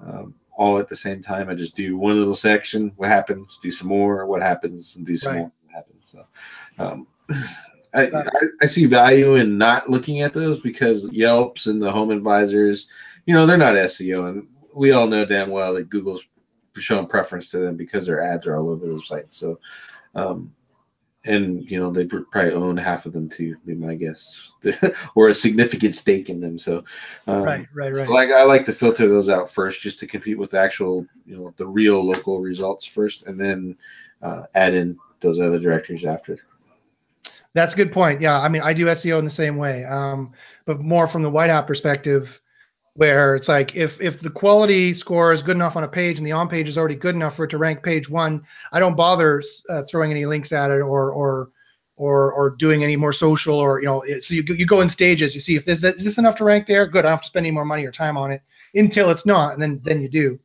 um, 0.06 0.34
all 0.56 0.78
at 0.78 0.88
the 0.88 0.96
same 0.96 1.22
time. 1.22 1.48
I 1.48 1.54
just 1.54 1.76
do 1.76 1.96
one 1.96 2.18
little 2.18 2.34
section, 2.34 2.92
what 2.96 3.08
happens, 3.08 3.58
do 3.62 3.70
some 3.70 3.88
more, 3.88 4.26
what 4.26 4.42
happens, 4.42 4.96
and 4.96 5.06
do 5.06 5.16
some 5.16 5.32
Right. 5.32 5.38
more, 5.40 5.52
what 5.64 5.74
happens. 5.74 6.08
So. 6.08 6.26
Um, 6.78 7.06
I, 7.98 8.18
I, 8.18 8.24
I 8.62 8.66
see 8.66 8.86
value 8.86 9.34
in 9.36 9.58
not 9.58 9.90
looking 9.90 10.22
at 10.22 10.32
those 10.32 10.60
because 10.60 11.10
Yelps 11.10 11.66
and 11.66 11.82
the 11.82 11.90
home 11.90 12.10
advisors, 12.10 12.86
you 13.26 13.34
know, 13.34 13.46
they're 13.46 13.56
not 13.56 13.74
SEO, 13.74 14.28
and 14.28 14.46
we 14.74 14.92
all 14.92 15.06
know 15.06 15.24
damn 15.24 15.50
well 15.50 15.74
that 15.74 15.90
Google's 15.90 16.24
showing 16.76 17.06
preference 17.06 17.50
to 17.50 17.58
them 17.58 17.76
because 17.76 18.06
their 18.06 18.22
ads 18.22 18.46
are 18.46 18.56
all 18.56 18.68
over 18.68 18.86
their 18.86 19.00
sites. 19.00 19.36
So, 19.36 19.58
um, 20.14 20.52
and 21.24 21.68
you 21.70 21.80
know, 21.80 21.90
they 21.90 22.06
probably 22.06 22.52
own 22.52 22.76
half 22.76 23.04
of 23.04 23.12
them 23.12 23.28
too, 23.28 23.56
be 23.66 23.74
my 23.74 23.94
guess, 23.94 24.52
or 25.14 25.28
a 25.28 25.34
significant 25.34 25.94
stake 25.94 26.30
in 26.30 26.40
them. 26.40 26.56
So, 26.56 26.84
um, 27.26 27.42
right, 27.42 27.66
right, 27.74 27.92
right. 27.92 28.06
so 28.06 28.12
like 28.12 28.30
I 28.30 28.44
like 28.44 28.64
to 28.66 28.72
filter 28.72 29.08
those 29.08 29.28
out 29.28 29.50
first, 29.50 29.82
just 29.82 29.98
to 30.00 30.06
compete 30.06 30.38
with 30.38 30.52
the 30.52 30.60
actual, 30.60 31.06
you 31.26 31.36
know, 31.36 31.54
the 31.56 31.66
real 31.66 32.04
local 32.04 32.40
results 32.40 32.86
first, 32.86 33.26
and 33.26 33.38
then 33.38 33.76
uh, 34.22 34.44
add 34.54 34.74
in 34.74 34.96
those 35.20 35.40
other 35.40 35.58
directories 35.58 36.04
after. 36.04 36.38
That's 37.60 37.74
a 37.74 37.76
good 37.76 37.92
point. 37.92 38.20
Yeah, 38.20 38.40
I 38.40 38.48
mean, 38.48 38.62
I 38.62 38.72
do 38.72 38.86
SEO 38.86 39.18
in 39.18 39.24
the 39.24 39.30
same 39.30 39.56
way, 39.56 39.84
um, 39.84 40.32
but 40.64 40.80
more 40.80 41.06
from 41.06 41.22
the 41.22 41.30
white 41.30 41.50
hat 41.50 41.66
perspective. 41.66 42.40
where 42.94 43.36
it's 43.36 43.48
like 43.48 43.76
if 43.76 44.00
if 44.00 44.20
the 44.20 44.30
quality 44.30 44.92
score 44.92 45.32
is 45.32 45.40
good 45.42 45.54
enough 45.56 45.76
on 45.76 45.84
a 45.84 45.88
page 45.88 46.18
and 46.18 46.26
the 46.26 46.32
on 46.32 46.48
page 46.48 46.66
is 46.68 46.76
already 46.76 46.96
good 46.96 47.14
enough 47.14 47.36
for 47.36 47.44
it 47.44 47.50
to 47.50 47.58
rank 47.58 47.82
page 47.84 48.08
one, 48.10 48.42
I 48.72 48.80
don't 48.80 48.96
bother 48.96 49.40
uh, 49.70 49.82
throwing 49.88 50.10
any 50.10 50.26
links 50.26 50.50
at 50.52 50.70
it 50.72 50.80
or 50.80 51.12
or 51.12 51.50
or 51.96 52.32
or 52.32 52.50
doing 52.50 52.82
any 52.82 52.96
more 52.96 53.12
social 53.12 53.56
or 53.56 53.80
you 53.80 53.86
know. 53.86 54.02
It, 54.02 54.24
so 54.24 54.34
you 54.34 54.42
you 54.48 54.66
go 54.66 54.80
in 54.80 54.88
stages. 54.88 55.32
You 55.34 55.40
see 55.40 55.54
if 55.56 55.64
this 55.64 55.82
is 55.84 56.04
this 56.04 56.18
enough 56.18 56.36
to 56.36 56.44
rank 56.44 56.66
there. 56.66 56.86
Good. 56.88 57.00
I 57.00 57.08
don't 57.08 57.12
have 57.12 57.22
to 57.22 57.28
spend 57.28 57.46
any 57.46 57.52
more 57.54 57.64
money 57.64 57.84
or 57.86 57.92
time 57.92 58.16
on 58.16 58.32
it 58.32 58.42
until 58.74 59.10
it's 59.10 59.26
not, 59.26 59.52
and 59.52 59.62
then 59.62 59.80
then 59.84 60.00
you 60.02 60.08
do. 60.08 60.40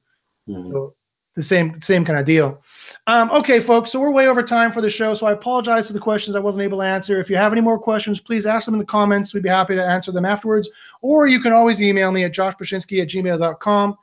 Mhm. 0.48 0.72
So 0.72 0.95
the 1.35 1.43
same 1.43 1.81
same 1.81 2.05
kind 2.05 2.19
of 2.19 2.26
deal. 2.26 2.61
Um, 3.07 3.31
okay, 3.31 3.60
folks. 3.60 3.91
So 3.91 3.99
we're 3.99 4.11
way 4.11 4.27
over 4.27 4.43
time 4.43 4.72
for 4.72 4.81
the 4.81 4.89
show. 4.89 5.14
So 5.14 5.26
I 5.26 5.31
apologize 5.31 5.88
for 5.88 5.93
the 5.93 5.99
questions 5.99 6.35
I 6.35 6.39
wasn't 6.39 6.64
able 6.64 6.80
to 6.80 6.85
answer. 6.85 7.19
If 7.19 7.30
you 7.30 7.35
have 7.38 7.51
any 7.51 7.61
more 7.61 7.80
questions, 7.80 8.19
please 8.19 8.45
ask 8.45 8.65
them 8.65 8.76
in 8.76 8.80
the 8.80 8.85
comments. 8.85 9.34
We'd 9.34 9.43
be 9.43 9.49
happy 9.49 9.76
to 9.76 9.84
answer 9.84 10.11
them 10.11 10.26
afterwards. 10.26 10.69
Or 11.01 11.27
you 11.27 11.39
can 11.39 11.53
always 11.53 11.81
email 11.81 12.11
me 12.11 12.23
at 12.23 12.34
joshbachynski 12.34 13.01
at 13.01 13.10
gmail.com 13.10 13.97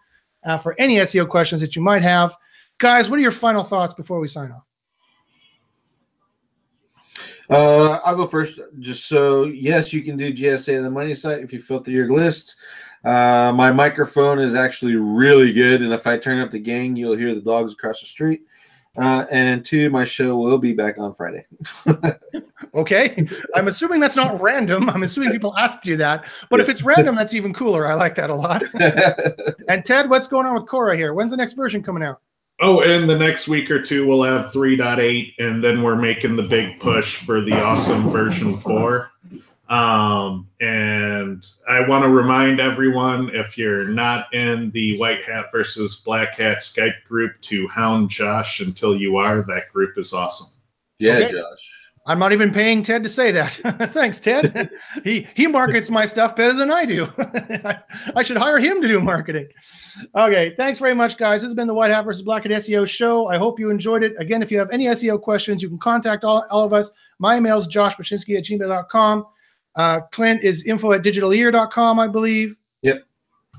uh, 0.45 0.59
for 0.59 0.75
any 0.79 0.97
SEO 0.97 1.29
questions 1.29 1.61
that 1.61 1.77
you 1.77 1.83
might 1.83 2.03
have. 2.03 2.37
Guys, 2.79 3.09
what 3.09 3.19
are 3.19 3.23
your 3.23 3.31
final 3.31 3.63
thoughts 3.63 3.95
before 3.95 4.21
we 4.21 4.29
sign 4.29 4.51
off? 4.51 4.65
Uh, 7.51 7.99
I'll 8.05 8.17
go 8.17 8.27
first. 8.27 8.61
Just 8.79 9.07
so 9.07 9.45
yes, 9.45 9.93
you 9.93 10.03
can 10.03 10.17
do 10.17 10.33
GSA 10.33 10.79
on 10.79 10.85
the 10.85 10.91
money 10.91 11.15
site 11.15 11.43
if 11.43 11.53
you 11.53 11.61
filter 11.61 11.91
your 11.91 12.09
lists. 12.09 12.57
Uh, 13.05 13.53
my 13.55 13.73
microphone 13.73 14.39
is 14.39 14.55
actually 14.55 14.97
really 14.97 15.53
good, 15.53 15.83
and 15.83 15.93
if 15.93 16.07
I 16.07 16.19
turn 16.19 16.41
up 16.41 16.51
the 16.51 16.59
gang, 16.59 16.97
you'll 16.97 17.17
hear 17.17 17.35
the 17.35 17.41
dogs 17.41 17.73
across 17.73 18.01
the 18.01 18.07
street. 18.07 18.43
Uh, 18.97 19.25
and 19.31 19.65
two, 19.65 19.89
my 19.89 20.05
show 20.05 20.37
will 20.37 20.59
be 20.59 20.73
back 20.73 20.99
on 20.99 21.15
Friday. 21.15 21.47
Okay. 22.75 23.27
I'm 23.55 23.69
assuming 23.69 24.01
that's 24.01 24.17
not 24.17 24.41
random. 24.41 24.89
I'm 24.91 25.03
assuming 25.03 25.33
people 25.33 25.57
asked 25.57 25.87
you 25.87 25.97
that. 25.97 26.25
But 26.49 26.61
if 26.61 26.69
it's 26.69 26.83
random, 26.83 27.17
that's 27.17 27.35
even 27.35 27.53
cooler. 27.53 27.87
I 27.87 27.95
like 27.95 28.15
that 28.17 28.31
a 28.31 28.35
lot. 28.35 28.63
And 29.69 29.85
Ted, 29.85 30.11
what's 30.11 30.27
going 30.27 30.47
on 30.47 30.55
with 30.55 30.67
Cora 30.67 30.97
here? 30.97 31.15
When's 31.15 31.31
the 31.31 31.37
next 31.37 31.53
version 31.53 31.81
coming 31.81 32.03
out? 32.03 32.21
Oh, 32.61 32.83
and 32.83 33.09
the 33.09 33.17
next 33.17 33.47
week 33.47 33.71
or 33.71 33.81
two 33.81 34.05
we'll 34.05 34.25
have 34.25 34.47
3.8, 34.47 35.35
and 35.39 35.63
then 35.63 35.83
we're 35.83 35.95
making 35.95 36.35
the 36.35 36.43
big 36.43 36.81
push 36.81 37.17
for 37.17 37.41
the 37.41 37.53
awesome 37.53 38.11
version 38.11 38.59
4. 38.59 39.10
Um, 39.71 40.49
and 40.61 41.47
I 41.69 41.87
want 41.87 42.03
to 42.03 42.11
remind 42.11 42.61
everyone 42.61 43.31
if 43.33 43.57
you're 43.57 43.85
not 43.87 44.33
in 44.35 44.73
the 44.73 44.99
White 44.99 45.23
Hat 45.23 45.47
versus 45.53 46.03
Black 46.05 46.35
Hat 46.35 46.59
Skype 46.59 47.05
group 47.05 47.41
to 47.43 47.69
hound 47.69 48.11
Josh 48.11 48.59
until 48.61 48.97
you 48.97 49.17
are. 49.17 49.43
That 49.43 49.73
group 49.73 49.97
is 49.97 50.13
awesome. 50.13 50.49
yeah, 50.99 51.19
Okay. 51.19 51.33
Josh. 51.33 51.71
I'm 52.07 52.19
not 52.19 52.33
even 52.33 52.51
paying 52.53 52.83
Ted 52.83 53.05
to 53.05 53.09
say 53.09 53.31
that. 53.31 53.53
Thanks, 53.93 54.19
Ted. 54.19 54.71
he 55.05 55.29
he 55.37 55.47
markets 55.47 55.91
my 55.91 56.07
stuff 56.07 56.35
better 56.35 56.55
than 56.55 56.71
I 56.71 56.85
do. 56.85 57.07
I 58.17 58.23
should 58.25 58.39
hire 58.39 58.59
him 58.59 58.83
to 58.83 58.89
do 58.89 59.01
marketing. 59.01 59.47
Okay, 60.17 60.55
thanks 60.57 60.79
very 60.79 60.95
much, 60.95 61.19
guys. 61.19 61.43
This 61.43 61.49
has 61.49 61.55
been 61.55 61.69
the 61.69 61.75
White 61.75 61.91
Hat 61.91 62.05
versus 62.05 62.23
Black 62.23 62.45
Hat 62.45 62.53
SEO 62.53 62.89
show. 62.89 63.29
I 63.29 63.37
hope 63.37 63.61
you 63.61 63.71
enjoyed 63.71 64.03
it. 64.03 64.15
Again, 64.19 64.43
if 64.43 64.51
you 64.51 64.59
have 64.59 64.71
any 64.71 64.87
SEO 64.87 65.21
questions, 65.21 65.63
you 65.63 65.69
can 65.69 65.79
contact 65.79 66.25
all, 66.25 66.45
all 66.51 66.65
of 66.65 66.73
us. 66.73 66.91
My 67.19 67.37
email 67.37 67.59
is 67.59 67.69
joshbachynski 67.69 68.37
at 68.39 68.45
gmail.com. 68.45 69.27
Uh, 69.77 70.01
Clint 70.13 70.43
is 70.43 70.65
info 70.65 70.93
at 70.93 71.03
digitalear.com, 71.03 71.99
I 71.99 72.09
believe. 72.09 72.57
Yep. 72.83 73.05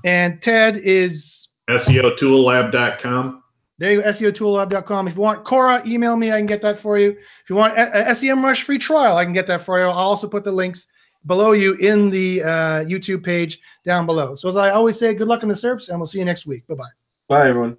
And 0.04 0.42
Ted 0.42 0.78
is 0.78 1.48
SEOtoollab.com. 1.70 3.44
there 3.78 3.92
you 3.92 4.02
go, 4.02 4.12
SEOtoollab.com. 4.12 5.08
If 5.08 5.16
you 5.16 5.22
want 5.22 5.44
Cora, 5.44 5.82
email 5.86 6.18
me. 6.18 6.32
I 6.32 6.38
can 6.38 6.46
get 6.46 6.62
that 6.64 6.78
for 6.78 6.98
you. 6.98 7.12
If 7.12 7.50
you 7.50 7.56
want 7.56 7.78
a, 7.78 8.10
a 8.10 8.12
SEMrush 8.12 8.64
free 8.64 8.78
trial, 8.78 9.18
I 9.18 9.24
can 9.24 9.34
get 9.34 9.48
that 9.48 9.62
for 9.62 9.80
you. 9.80 9.86
I'll 9.86 9.92
also 9.92 10.28
put 10.28 10.44
the 10.44 10.52
links 10.52 10.88
below 11.26 11.52
you 11.52 11.76
in 11.76 12.10
the 12.10 12.42
uh, 12.44 12.84
YouTube 12.86 13.24
page 13.24 13.60
down 13.86 14.06
below. 14.06 14.36
So 14.36 14.50
as 14.50 14.58
I 14.58 14.72
always 14.72 14.98
say, 14.98 15.14
good 15.14 15.28
luck 15.28 15.44
in 15.44 15.50
the 15.50 15.56
SERPs, 15.56 15.90
and 15.90 16.00
we'll 16.00 16.08
see 16.08 16.20
you 16.20 16.26
next 16.26 16.46
week. 16.46 16.66
Bye-bye. 16.68 16.84
Bye, 17.28 17.48
everyone. 17.48 17.78